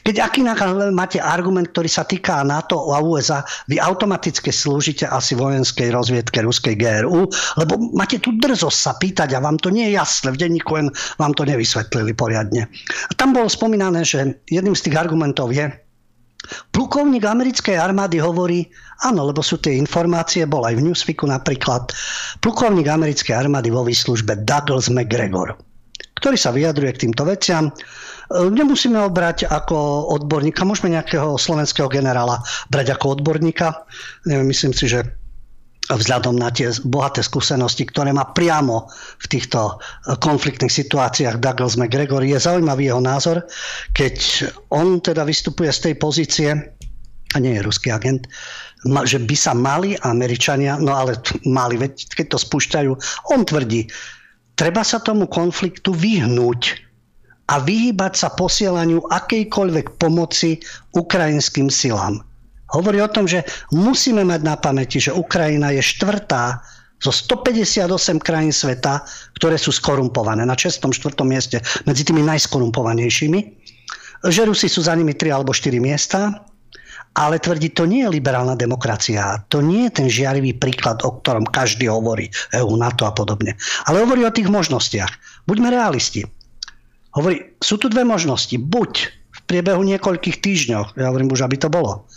Keď 0.03 0.17
aký 0.19 0.43
máte 0.91 1.23
argument, 1.23 1.71
ktorý 1.71 1.87
sa 1.87 2.03
týka 2.03 2.43
NATO 2.43 2.91
a 2.91 2.99
USA, 2.99 3.47
vy 3.71 3.79
automaticky 3.79 4.51
slúžite 4.51 5.07
asi 5.07 5.39
vojenskej 5.39 5.95
rozviedke 5.95 6.43
ruskej 6.43 6.75
GRU, 6.75 7.31
lebo 7.59 7.73
máte 7.95 8.19
tu 8.19 8.35
drzosť 8.35 8.79
sa 8.79 8.93
pýtať 8.99 9.39
a 9.39 9.43
vám 9.43 9.63
to 9.63 9.71
nie 9.71 9.91
je 9.91 9.99
jasné. 9.99 10.35
V 10.35 10.41
denníku 10.43 10.75
len 10.75 10.91
vám 11.23 11.33
to 11.39 11.47
nevysvetlili 11.47 12.19
poriadne. 12.19 12.67
A 13.09 13.13
tam 13.15 13.31
bolo 13.31 13.47
spomínané, 13.47 14.03
že 14.03 14.43
jedným 14.51 14.75
z 14.75 14.91
tých 14.91 14.99
argumentov 14.99 15.55
je, 15.55 15.71
Plukovník 16.75 17.23
americkej 17.23 17.79
armády 17.79 18.19
hovorí, 18.19 18.67
áno, 19.07 19.31
lebo 19.31 19.47
sú 19.47 19.63
tie 19.63 19.79
informácie, 19.79 20.43
bol 20.43 20.67
aj 20.67 20.75
v 20.75 20.91
Newsweeku 20.91 21.23
napríklad, 21.31 21.95
plukovník 22.43 22.91
americkej 22.91 23.31
armády 23.31 23.71
vo 23.71 23.87
výslužbe 23.87 24.43
Douglas 24.43 24.91
McGregor, 24.91 25.55
ktorý 26.19 26.35
sa 26.35 26.51
vyjadruje 26.51 26.91
k 26.99 27.03
týmto 27.07 27.23
veciam. 27.23 27.71
Nemusíme 28.33 28.97
ho 28.97 29.13
brať 29.13 29.45
ako 29.45 30.09
odborníka, 30.17 30.65
môžeme 30.65 30.97
nejakého 30.97 31.37
slovenského 31.37 31.93
generála 31.93 32.41
brať 32.73 32.97
ako 32.97 33.21
odborníka. 33.21 33.85
Myslím 34.25 34.73
si, 34.73 34.89
že 34.89 35.05
vzhľadom 35.93 36.39
na 36.39 36.49
tie 36.49 36.71
bohaté 36.87 37.21
skúsenosti, 37.21 37.85
ktoré 37.85 38.15
má 38.15 38.31
priamo 38.33 38.89
v 39.21 39.27
týchto 39.29 39.83
konfliktných 40.23 40.73
situáciách 40.73 41.43
Douglas 41.43 41.77
McGregor. 41.77 42.25
Je 42.25 42.39
zaujímavý 42.39 42.89
jeho 42.89 43.03
názor, 43.03 43.45
keď 43.93 44.49
on 44.73 45.03
teda 45.03 45.27
vystupuje 45.27 45.69
z 45.69 45.91
tej 45.91 45.95
pozície, 45.99 46.49
a 47.33 47.37
nie 47.37 47.59
je 47.59 47.67
ruský 47.67 47.93
agent, 47.93 48.29
že 49.05 49.19
by 49.21 49.37
sa 49.37 49.53
mali 49.53 49.99
Američania, 50.07 50.79
no 50.79 50.95
ale 50.97 51.19
mali, 51.45 51.81
keď 51.93 52.37
to 52.37 52.39
spúšťajú, 52.39 52.91
on 53.35 53.41
tvrdí, 53.43 53.89
treba 54.55 54.87
sa 54.87 55.03
tomu 55.03 55.27
konfliktu 55.27 55.93
vyhnúť 55.93 56.92
a 57.51 57.59
vyhýbať 57.59 58.13
sa 58.15 58.29
posielaniu 58.31 59.03
akejkoľvek 59.11 59.99
pomoci 59.99 60.63
ukrajinským 60.95 61.67
silám. 61.73 62.23
Hovorí 62.73 63.05
o 63.05 63.11
tom, 63.11 63.29
že 63.29 63.45
musíme 63.75 64.25
mať 64.25 64.41
na 64.41 64.57
pamäti, 64.57 64.97
že 64.97 65.13
Ukrajina 65.13 65.75
je 65.77 65.85
štvrtá 65.85 66.65
zo 67.03 67.11
158 67.11 68.23
krajín 68.23 68.55
sveta, 68.55 69.03
ktoré 69.37 69.59
sú 69.59 69.75
skorumpované 69.75 70.47
na 70.47 70.55
6. 70.55 70.81
4. 70.81 71.19
mieste 71.27 71.59
medzi 71.85 72.07
tými 72.07 72.23
najskorumpovanejšími. 72.25 73.41
Že 74.23 74.43
Rusi 74.49 74.71
sú 74.71 74.87
za 74.87 74.95
nimi 74.95 75.13
3 75.19 75.35
alebo 75.35 75.51
4 75.51 75.83
miesta, 75.83 76.47
ale 77.13 77.37
tvrdí, 77.37 77.77
to 77.77 77.85
nie 77.85 78.09
je 78.09 78.15
liberálna 78.17 78.57
demokracia. 78.57 79.45
To 79.53 79.61
nie 79.61 79.91
je 79.91 79.93
ten 79.93 80.09
žiarivý 80.09 80.57
príklad, 80.57 81.05
o 81.05 81.21
ktorom 81.21 81.45
každý 81.45 81.91
hovorí, 81.93 82.33
EU, 82.57 82.73
NATO 82.81 83.05
a 83.05 83.13
podobne. 83.13 83.59
Ale 83.85 84.01
hovorí 84.01 84.25
o 84.25 84.33
tých 84.33 84.49
možnostiach. 84.49 85.45
Buďme 85.45 85.69
realisti. 85.69 86.25
Hovorí, 87.13 87.57
sú 87.61 87.77
tu 87.77 87.93
dve 87.93 88.05
možnosti. 88.09 88.57
Buď 88.57 89.13
v 89.13 89.41
priebehu 89.49 89.85
niekoľkých 89.85 90.41
týždňov, 90.41 90.97
ja 90.97 91.09
hovorím 91.13 91.33
už, 91.33 91.45
aby 91.45 91.57
to 91.61 91.69
bolo, 91.69 92.09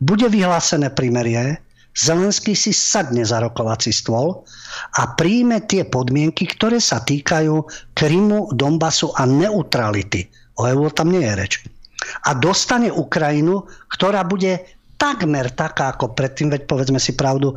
bude 0.00 0.28
vyhlásené 0.28 0.92
primerie, 0.92 1.60
Zelenský 1.92 2.56
si 2.56 2.72
sadne 2.72 3.20
za 3.20 3.44
rokovací 3.44 3.92
stôl 3.92 4.48
a 4.96 5.12
príjme 5.12 5.60
tie 5.68 5.84
podmienky, 5.84 6.48
ktoré 6.48 6.80
sa 6.80 7.04
týkajú 7.04 7.68
Krymu, 7.92 8.56
Donbasu 8.56 9.12
a 9.12 9.28
neutrality. 9.28 10.24
O 10.56 10.64
EU 10.64 10.88
tam 10.88 11.12
nie 11.12 11.20
je 11.20 11.36
reč. 11.36 11.52
A 12.24 12.32
dostane 12.32 12.88
Ukrajinu, 12.88 13.68
ktorá 13.92 14.24
bude 14.24 14.64
takmer 14.96 15.52
taká 15.52 15.92
ako 15.92 16.16
predtým, 16.16 16.48
veď 16.48 16.64
povedzme 16.64 16.96
si 16.96 17.12
pravdu, 17.12 17.52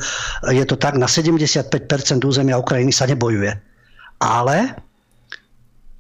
je 0.52 0.66
to 0.68 0.76
tak, 0.76 1.00
na 1.00 1.08
75% 1.08 1.72
územia 2.28 2.60
Ukrajiny 2.60 2.92
sa 2.92 3.08
nebojuje. 3.08 3.56
Ale 4.20 4.76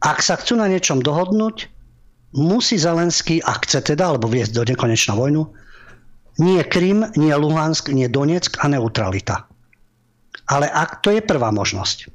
ak 0.05 0.21
sa 0.21 0.37
chcú 0.37 0.61
na 0.61 0.69
niečom 0.69 1.01
dohodnúť, 1.01 1.65
musí 2.37 2.77
Zelenský, 2.77 3.41
ak 3.41 3.65
chce 3.65 3.81
teda, 3.81 4.13
alebo 4.13 4.29
viesť 4.29 4.53
do 4.53 4.63
nekonečná 4.69 5.17
vojnu, 5.17 5.49
nie 6.37 6.61
Krym, 6.67 7.09
nie 7.17 7.33
Luhansk, 7.33 7.89
nie 7.89 8.05
Donetsk 8.05 8.61
a 8.61 8.69
neutralita. 8.69 9.49
Ale 10.51 10.69
ak 10.69 11.01
to 11.01 11.09
je 11.09 11.25
prvá 11.25 11.49
možnosť. 11.49 12.11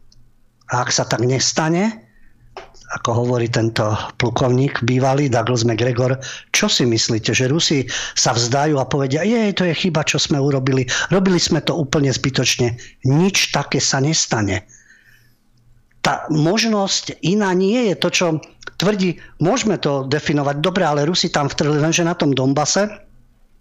A 0.71 0.87
ak 0.87 0.95
sa 0.95 1.03
tak 1.03 1.27
nestane, 1.27 2.07
ako 2.91 3.27
hovorí 3.27 3.47
tento 3.51 3.95
plukovník 4.19 4.83
bývalý 4.83 5.31
Douglas 5.31 5.63
McGregor, 5.63 6.19
čo 6.51 6.67
si 6.67 6.87
myslíte, 6.87 7.31
že 7.35 7.51
Rusi 7.51 7.87
sa 8.19 8.35
vzdajú 8.35 8.79
a 8.79 8.87
povedia, 8.87 9.23
je, 9.23 9.51
to 9.55 9.67
je 9.67 9.75
chyba, 9.75 10.03
čo 10.07 10.19
sme 10.19 10.39
urobili, 10.39 10.87
robili 11.11 11.39
sme 11.39 11.63
to 11.63 11.75
úplne 11.75 12.11
zbytočne. 12.11 12.79
Nič 13.07 13.55
také 13.55 13.79
sa 13.79 14.03
nestane. 14.03 14.67
Tá 16.01 16.25
možnosť 16.33 17.21
iná 17.21 17.53
nie 17.53 17.93
je 17.93 17.95
to, 17.97 18.09
čo 18.09 18.27
tvrdí, 18.81 19.21
môžeme 19.41 19.77
to 19.77 20.09
definovať 20.09 20.57
dobre, 20.65 20.85
ale 20.89 21.05
Rusi 21.05 21.29
tam 21.29 21.53
vtrhli, 21.53 21.77
lenže 21.77 22.05
na 22.05 22.17
tom 22.17 22.33
Donbase, 22.33 22.89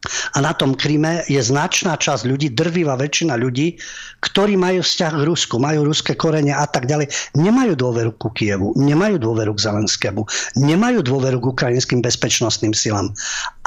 a 0.07 0.39
na 0.39 0.55
tom 0.55 0.79
Kryme 0.79 1.27
je 1.27 1.43
značná 1.43 1.99
časť 1.99 2.23
ľudí, 2.23 2.55
drvivá 2.55 2.95
väčšina 2.95 3.35
ľudí, 3.35 3.75
ktorí 4.23 4.55
majú 4.55 4.79
vzťah 4.79 5.11
k 5.11 5.27
Rusku, 5.27 5.59
majú 5.59 5.83
ruské 5.83 6.15
korene 6.15 6.55
a 6.55 6.63
tak 6.63 6.87
ďalej. 6.87 7.11
Nemajú 7.35 7.75
dôveru 7.75 8.15
ku 8.15 8.31
Kievu, 8.31 8.71
nemajú 8.79 9.19
dôveru 9.19 9.51
k 9.59 9.63
Zelenskému, 9.67 10.23
nemajú 10.55 11.03
dôveru 11.03 11.43
k 11.43 11.49
ukrajinským 11.51 11.99
bezpečnostným 11.99 12.71
silám. 12.71 13.11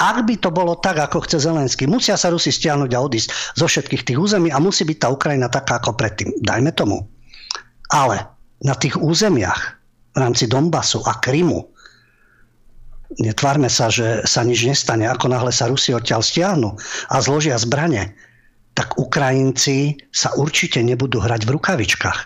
Ak 0.00 0.24
by 0.24 0.40
to 0.40 0.48
bolo 0.48 0.72
tak, 0.80 1.04
ako 1.04 1.28
chce 1.28 1.44
Zelenský, 1.44 1.84
musia 1.84 2.16
sa 2.16 2.32
Rusi 2.32 2.48
stiahnuť 2.48 2.90
a 2.96 3.04
odísť 3.04 3.28
zo 3.60 3.68
všetkých 3.68 4.08
tých 4.08 4.18
území 4.18 4.48
a 4.48 4.56
musí 4.56 4.88
byť 4.88 4.98
tá 5.04 5.08
Ukrajina 5.12 5.52
taká 5.52 5.84
ako 5.84 5.92
predtým. 6.00 6.32
Dajme 6.40 6.72
tomu. 6.72 7.04
Ale 7.92 8.31
na 8.62 8.74
tých 8.78 8.98
územiach 8.98 9.76
v 10.12 10.16
rámci 10.16 10.46
Donbasu 10.46 11.02
a 11.04 11.18
Krymu 11.18 11.72
netvárme 13.20 13.68
sa, 13.68 13.92
že 13.92 14.24
sa 14.24 14.40
nič 14.46 14.64
nestane. 14.64 15.04
Ako 15.04 15.28
náhle 15.28 15.52
sa 15.52 15.68
Rusi 15.68 15.92
odtiaľ 15.92 16.24
stiahnu 16.24 16.70
a 17.12 17.16
zložia 17.20 17.58
zbrane, 17.60 18.16
tak 18.72 18.96
Ukrajinci 18.96 20.00
sa 20.14 20.32
určite 20.38 20.80
nebudú 20.80 21.20
hrať 21.20 21.44
v 21.44 21.52
rukavičkách. 21.60 22.20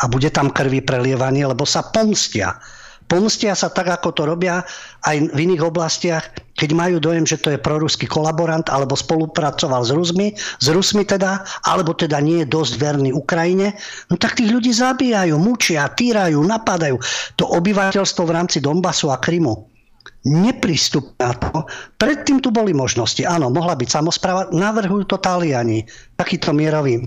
A 0.00 0.04
bude 0.08 0.32
tam 0.32 0.48
krvi 0.48 0.80
prelievanie, 0.80 1.44
lebo 1.44 1.68
sa 1.68 1.84
pomstia. 1.84 2.56
Pomstia 3.04 3.52
sa 3.52 3.68
tak, 3.68 3.92
ako 3.92 4.08
to 4.16 4.22
robia 4.24 4.64
aj 5.04 5.16
v 5.30 5.38
iných 5.38 5.62
oblastiach, 5.62 6.24
keď 6.56 6.70
majú 6.72 6.96
dojem, 7.02 7.28
že 7.28 7.36
to 7.36 7.52
je 7.52 7.60
proruský 7.60 8.08
kolaborant 8.08 8.64
alebo 8.72 8.96
spolupracoval 8.96 9.84
s 9.84 9.92
Rusmi, 9.92 10.32
s 10.38 10.66
Rusmi 10.72 11.04
teda, 11.04 11.44
alebo 11.68 11.92
teda 11.92 12.18
nie 12.24 12.42
je 12.42 12.50
dosť 12.50 12.72
verný 12.80 13.10
Ukrajine, 13.12 13.76
no 14.08 14.16
tak 14.16 14.40
tých 14.40 14.48
ľudí 14.48 14.72
zabíjajú, 14.72 15.36
mučia, 15.36 15.84
týrajú, 15.92 16.40
napadajú. 16.40 16.96
To 17.36 17.44
obyvateľstvo 17.60 18.22
v 18.24 18.34
rámci 18.34 18.58
Donbasu 18.64 19.12
a 19.12 19.20
Krymu 19.20 19.74
neprístup 20.24 21.20
na 21.20 21.36
to. 21.36 21.68
Predtým 22.00 22.40
tu 22.40 22.48
boli 22.48 22.72
možnosti. 22.72 23.20
Áno, 23.28 23.52
mohla 23.52 23.76
byť 23.76 23.88
samozpráva. 23.92 24.48
Navrhujú 24.56 25.04
to 25.04 25.16
Taliani. 25.20 25.84
Takýto 26.16 26.56
mierový 26.56 27.04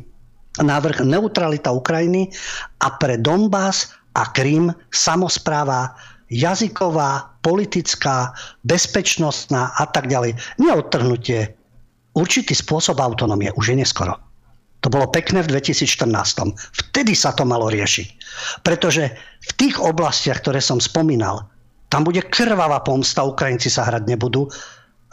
návrh 0.62 1.06
neutralita 1.06 1.74
Ukrajiny 1.74 2.34
a 2.82 2.94
pre 2.98 3.18
Donbass 3.22 3.97
a 4.18 4.24
Krym 4.34 4.74
samozpráva 4.90 5.94
jazyková, 6.28 7.40
politická, 7.46 8.34
bezpečnostná 8.66 9.72
a 9.78 9.86
tak 9.88 10.12
ďalej. 10.12 10.36
Neodtrhnutie. 10.60 11.56
Určitý 12.18 12.58
spôsob 12.58 12.98
autonómie 12.98 13.54
už 13.54 13.72
je 13.72 13.86
neskoro. 13.86 14.18
To 14.82 14.94
bolo 14.94 15.10
pekné 15.10 15.42
v 15.46 15.58
2014. 15.58 16.10
Vtedy 16.74 17.14
sa 17.14 17.34
to 17.34 17.46
malo 17.46 17.70
riešiť. 17.70 18.08
Pretože 18.62 19.10
v 19.42 19.52
tých 19.58 19.78
oblastiach, 19.82 20.42
ktoré 20.42 20.62
som 20.62 20.78
spomínal, 20.82 21.50
tam 21.88 22.04
bude 22.04 22.20
krvavá 22.20 22.84
pomsta, 22.84 23.24
Ukrajinci 23.24 23.72
sa 23.72 23.88
hrať 23.88 24.12
nebudú, 24.12 24.52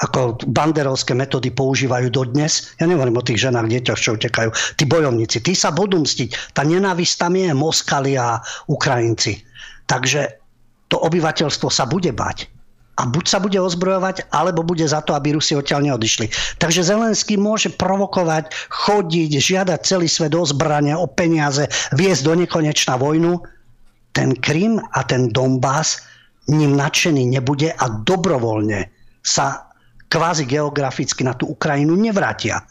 ako 0.03 0.43
banderovské 0.51 1.15
metódy 1.15 1.55
používajú 1.55 2.11
dodnes. 2.11 2.75
Ja 2.83 2.91
nehovorím 2.91 3.23
o 3.23 3.27
tých 3.27 3.47
ženách, 3.47 3.71
deťoch, 3.71 4.01
čo 4.01 4.19
utekajú. 4.19 4.51
Tí 4.75 4.85
bojovníci, 4.91 5.39
tí 5.39 5.55
sa 5.55 5.71
budú 5.71 6.03
mstiť. 6.03 6.51
Tá 6.51 6.67
nenávisť 6.67 7.15
tam 7.15 7.39
je, 7.39 7.55
Moskali 7.55 8.19
a 8.19 8.43
Ukrajinci. 8.67 9.39
Takže 9.87 10.43
to 10.91 10.99
obyvateľstvo 10.99 11.71
sa 11.71 11.87
bude 11.87 12.11
bať. 12.11 12.51
A 12.95 13.11
buď 13.11 13.25
sa 13.27 13.43
bude 13.43 13.59
ozbrojovať, 13.59 14.31
alebo 14.31 14.63
bude 14.63 14.87
za 14.87 15.03
to, 15.03 15.19
aby 15.19 15.35
Rusi 15.35 15.59
odtiaľ 15.59 15.83
neodišli. 15.83 16.31
Takže 16.63 16.87
Zelenský 16.87 17.35
môže 17.35 17.75
provokovať, 17.75 18.55
chodiť, 18.71 19.31
žiadať 19.35 19.81
celý 19.83 20.07
svet 20.07 20.31
o 20.39 20.47
zbrania, 20.47 20.95
o 20.95 21.11
peniaze, 21.11 21.67
viesť 21.91 22.23
do 22.23 22.35
nekonečná 22.39 22.95
vojnu. 22.95 23.43
Ten 24.15 24.39
Krym 24.39 24.79
a 24.79 25.03
ten 25.03 25.27
Donbass 25.35 26.07
ním 26.47 26.79
nadšený 26.79 27.35
nebude 27.35 27.75
a 27.75 27.85
dobrovoľne 28.07 28.87
sa 29.27 29.74
kvázi 30.09 30.45
geograficky 30.47 31.25
na 31.25 31.35
tú 31.35 31.51
Ukrajinu 31.53 31.95
nevrátia. 31.99 32.63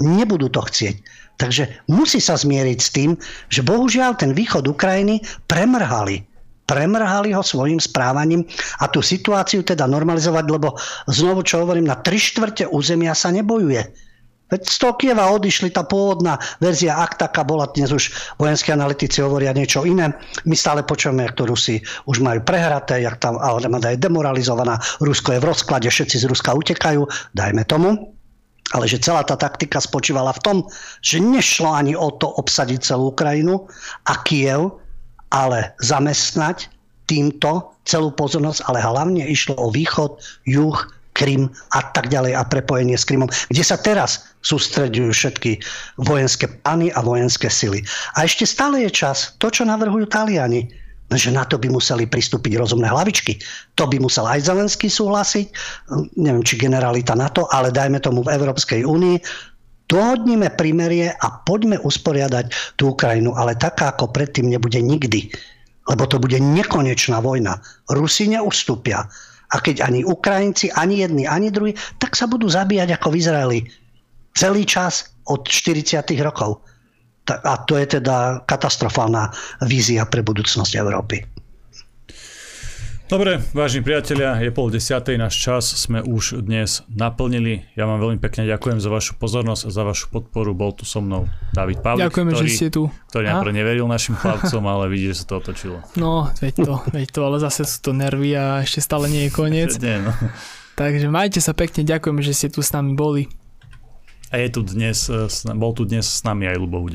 Nebudú 0.00 0.48
to 0.48 0.64
chcieť. 0.64 0.96
Takže 1.40 1.88
musí 1.88 2.20
sa 2.20 2.36
zmieriť 2.36 2.78
s 2.78 2.92
tým, 2.92 3.10
že 3.48 3.64
bohužiaľ 3.64 4.20
ten 4.20 4.36
východ 4.36 4.68
Ukrajiny 4.68 5.24
premrhali. 5.48 6.24
Premrhali 6.68 7.32
ho 7.34 7.42
svojim 7.42 7.80
správaním 7.80 8.46
a 8.78 8.86
tú 8.86 9.00
situáciu 9.00 9.64
teda 9.64 9.88
normalizovať, 9.88 10.44
lebo 10.46 10.76
znovu 11.08 11.42
čo 11.42 11.64
hovorím, 11.64 11.88
na 11.88 11.98
tri 11.98 12.20
štvrte 12.20 12.68
územia 12.68 13.16
sa 13.16 13.32
nebojuje 13.32 14.09
Veď 14.50 14.66
z 14.66 14.76
toho 14.82 14.94
Kieva 14.98 15.30
odišli, 15.30 15.70
tá 15.70 15.86
pôvodná 15.86 16.34
verzia 16.58 16.98
Aktaka 16.98 17.46
bola, 17.46 17.70
dnes 17.70 17.94
už 17.94 18.10
vojenskí 18.34 18.74
analytici 18.74 19.22
hovoria 19.22 19.54
niečo 19.54 19.86
iné. 19.86 20.10
My 20.42 20.58
stále 20.58 20.82
počujeme, 20.82 21.22
jak 21.30 21.38
Rusi 21.38 21.78
už 22.10 22.18
majú 22.18 22.42
prehraté, 22.42 23.06
jak 23.06 23.22
tam 23.22 23.38
armáda 23.38 23.94
je 23.94 24.02
demoralizovaná, 24.02 24.82
Rusko 24.98 25.38
je 25.38 25.42
v 25.42 25.48
rozklade, 25.54 25.86
všetci 25.86 26.26
z 26.26 26.28
Ruska 26.28 26.50
utekajú, 26.50 27.06
dajme 27.38 27.62
tomu. 27.70 28.10
Ale 28.70 28.86
že 28.86 29.02
celá 29.02 29.26
tá 29.26 29.34
taktika 29.34 29.82
spočívala 29.82 30.30
v 30.34 30.42
tom, 30.42 30.56
že 31.02 31.18
nešlo 31.18 31.74
ani 31.74 31.94
o 31.98 32.10
to 32.14 32.30
obsadiť 32.38 32.82
celú 32.82 33.10
Ukrajinu 33.10 33.66
a 34.06 34.14
Kiev, 34.22 34.78
ale 35.30 35.74
zamestnať 35.82 36.70
týmto 37.10 37.74
celú 37.82 38.14
pozornosť, 38.14 38.70
ale 38.70 38.78
hlavne 38.78 39.26
išlo 39.26 39.58
o 39.58 39.74
východ, 39.74 40.22
juh, 40.46 40.78
Krym 41.12 41.50
a 41.74 41.80
tak 41.90 42.08
ďalej 42.08 42.38
a 42.38 42.46
prepojenie 42.46 42.94
s 42.94 43.04
Krymom, 43.04 43.28
kde 43.50 43.62
sa 43.66 43.76
teraz 43.76 44.30
sústredujú 44.46 45.10
všetky 45.12 45.60
vojenské 46.00 46.48
plány 46.48 46.94
a 46.94 47.04
vojenské 47.04 47.50
sily. 47.50 47.82
A 48.16 48.24
ešte 48.24 48.48
stále 48.48 48.86
je 48.86 48.90
čas, 48.94 49.36
to, 49.42 49.50
čo 49.52 49.66
navrhujú 49.66 50.08
Taliani, 50.08 50.70
že 51.10 51.34
na 51.34 51.42
to 51.42 51.58
by 51.58 51.66
museli 51.66 52.06
pristúpiť 52.06 52.54
rozumné 52.54 52.86
hlavičky. 52.86 53.42
To 53.74 53.90
by 53.90 53.98
musel 53.98 54.30
aj 54.30 54.46
Zelenský 54.46 54.86
súhlasiť, 54.86 55.50
neviem, 56.14 56.46
či 56.46 56.54
generalita 56.54 57.18
na 57.18 57.26
to, 57.26 57.50
ale 57.50 57.74
dajme 57.74 57.98
tomu 57.98 58.22
v 58.22 58.30
Európskej 58.30 58.86
únii, 58.86 59.18
dohodnime 59.90 60.54
primerie 60.54 61.10
a 61.10 61.42
poďme 61.42 61.82
usporiadať 61.82 62.78
tú 62.78 62.94
Ukrajinu, 62.94 63.34
ale 63.34 63.58
taká 63.58 63.90
ako 63.90 64.14
predtým 64.14 64.46
nebude 64.46 64.78
nikdy. 64.78 65.34
Lebo 65.90 66.06
to 66.06 66.22
bude 66.22 66.38
nekonečná 66.38 67.18
vojna. 67.18 67.58
Rusi 67.90 68.30
neustúpia. 68.30 69.10
A 69.50 69.56
keď 69.58 69.82
ani 69.82 70.06
Ukrajinci, 70.06 70.70
ani 70.78 71.02
jedni, 71.02 71.24
ani 71.26 71.50
druhí, 71.50 71.74
tak 71.98 72.14
sa 72.14 72.30
budú 72.30 72.46
zabíjať 72.46 72.94
ako 72.94 73.10
v 73.10 73.18
Izraeli. 73.18 73.58
Celý 74.38 74.62
čas 74.62 75.10
od 75.26 75.42
40. 75.46 76.06
rokov. 76.22 76.62
A 77.30 77.62
to 77.66 77.78
je 77.78 77.98
teda 77.98 78.42
katastrofálna 78.46 79.30
vízia 79.66 80.06
pre 80.06 80.22
budúcnosť 80.22 80.72
Európy. 80.78 81.39
Dobre, 83.10 83.42
vážni 83.50 83.82
priatelia, 83.82 84.38
je 84.38 84.54
pol 84.54 84.70
desiatej, 84.70 85.18
náš 85.18 85.34
čas 85.42 85.66
sme 85.66 85.98
už 85.98 86.46
dnes 86.46 86.86
naplnili. 86.86 87.66
Ja 87.74 87.90
vám 87.90 87.98
veľmi 87.98 88.22
pekne 88.22 88.46
ďakujem 88.46 88.78
za 88.78 88.86
vašu 88.86 89.18
pozornosť 89.18 89.66
a 89.66 89.70
za 89.74 89.82
vašu 89.82 90.14
podporu. 90.14 90.54
Bol 90.54 90.78
tu 90.78 90.86
so 90.86 91.02
mnou 91.02 91.26
David 91.50 91.82
Pavlik, 91.82 92.06
Ďakujeme, 92.06 92.30
ktorý, 92.30 92.46
že 92.46 92.54
ste 92.54 92.68
tu. 92.70 92.86
ktorý 93.10 93.34
najprv 93.34 93.50
neveril 93.50 93.90
našim 93.90 94.14
chlapcom, 94.14 94.62
ale 94.62 94.86
vidí, 94.86 95.10
že 95.10 95.26
sa 95.26 95.34
to 95.34 95.42
otočilo. 95.42 95.82
No, 95.98 96.30
veď 96.38 96.54
to, 96.62 96.74
veď 96.94 97.08
to, 97.10 97.20
ale 97.26 97.36
zase 97.42 97.66
sú 97.66 97.78
to 97.82 97.90
nervy 97.90 98.30
a 98.38 98.62
ešte 98.62 98.78
stále 98.78 99.10
nie 99.10 99.26
je 99.26 99.30
koniec. 99.34 99.74
Nie, 99.82 99.98
no. 100.06 100.14
Takže 100.78 101.10
majte 101.10 101.42
sa 101.42 101.50
pekne, 101.50 101.82
ďakujeme, 101.82 102.22
že 102.22 102.30
ste 102.30 102.46
tu 102.46 102.62
s 102.62 102.70
nami 102.70 102.94
boli. 102.94 103.26
A 104.30 104.38
je 104.38 104.54
tu 104.54 104.62
dnes, 104.62 104.94
eh, 104.94 105.26
bol 105.58 105.74
tu 105.74 105.82
dnes 105.82 106.06
s 106.06 106.22
nami 106.22 106.46
aj 106.46 106.62
Lubo. 106.62 106.86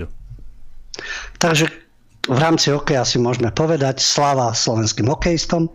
Takže 1.44 1.85
v 2.26 2.38
rámci 2.42 2.74
hokeja 2.74 3.06
si 3.06 3.22
môžeme 3.22 3.54
povedať 3.54 4.02
sláva 4.02 4.50
slovenským 4.54 5.06
hokejistom 5.06 5.70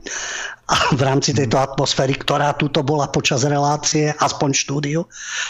a 0.71 0.77
v 0.95 1.03
rámci 1.03 1.35
tejto 1.35 1.59
atmosféry, 1.59 2.15
ktorá 2.15 2.55
tuto 2.55 2.87
bola 2.87 3.11
počas 3.11 3.43
relácie, 3.43 4.15
aspoň 4.19 4.51
štúdiu. 4.55 5.07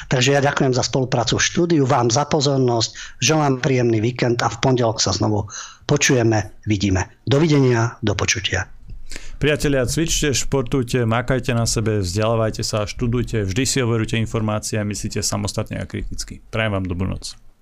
Takže 0.08 0.36
ja 0.36 0.40
ďakujem 0.40 0.72
za 0.72 0.84
spoluprácu 0.84 1.36
v 1.36 1.44
štúdiu, 1.44 1.82
vám 1.84 2.08
za 2.08 2.24
pozornosť, 2.24 3.20
želám 3.20 3.60
príjemný 3.60 4.00
víkend 4.00 4.40
a 4.40 4.48
v 4.48 4.60
pondelok 4.60 5.00
sa 5.00 5.12
znovu 5.12 5.48
počujeme, 5.84 6.56
vidíme. 6.64 7.08
Dovidenia, 7.28 8.00
do 8.00 8.16
počutia. 8.16 8.68
Priatelia, 9.40 9.88
cvičte, 9.88 10.36
športujte, 10.36 11.08
makajte 11.08 11.56
na 11.56 11.64
sebe, 11.64 12.04
vzdelávajte 12.04 12.60
sa, 12.60 12.84
študujte, 12.84 13.48
vždy 13.48 13.64
si 13.64 13.80
overujte 13.80 14.20
informácie 14.20 14.76
a 14.76 14.84
myslíte 14.84 15.24
samostatne 15.24 15.80
a 15.80 15.88
kriticky. 15.88 16.44
Prajem 16.52 16.76
vám 16.76 16.84
dobrú 16.84 17.08
noc. 17.08 17.49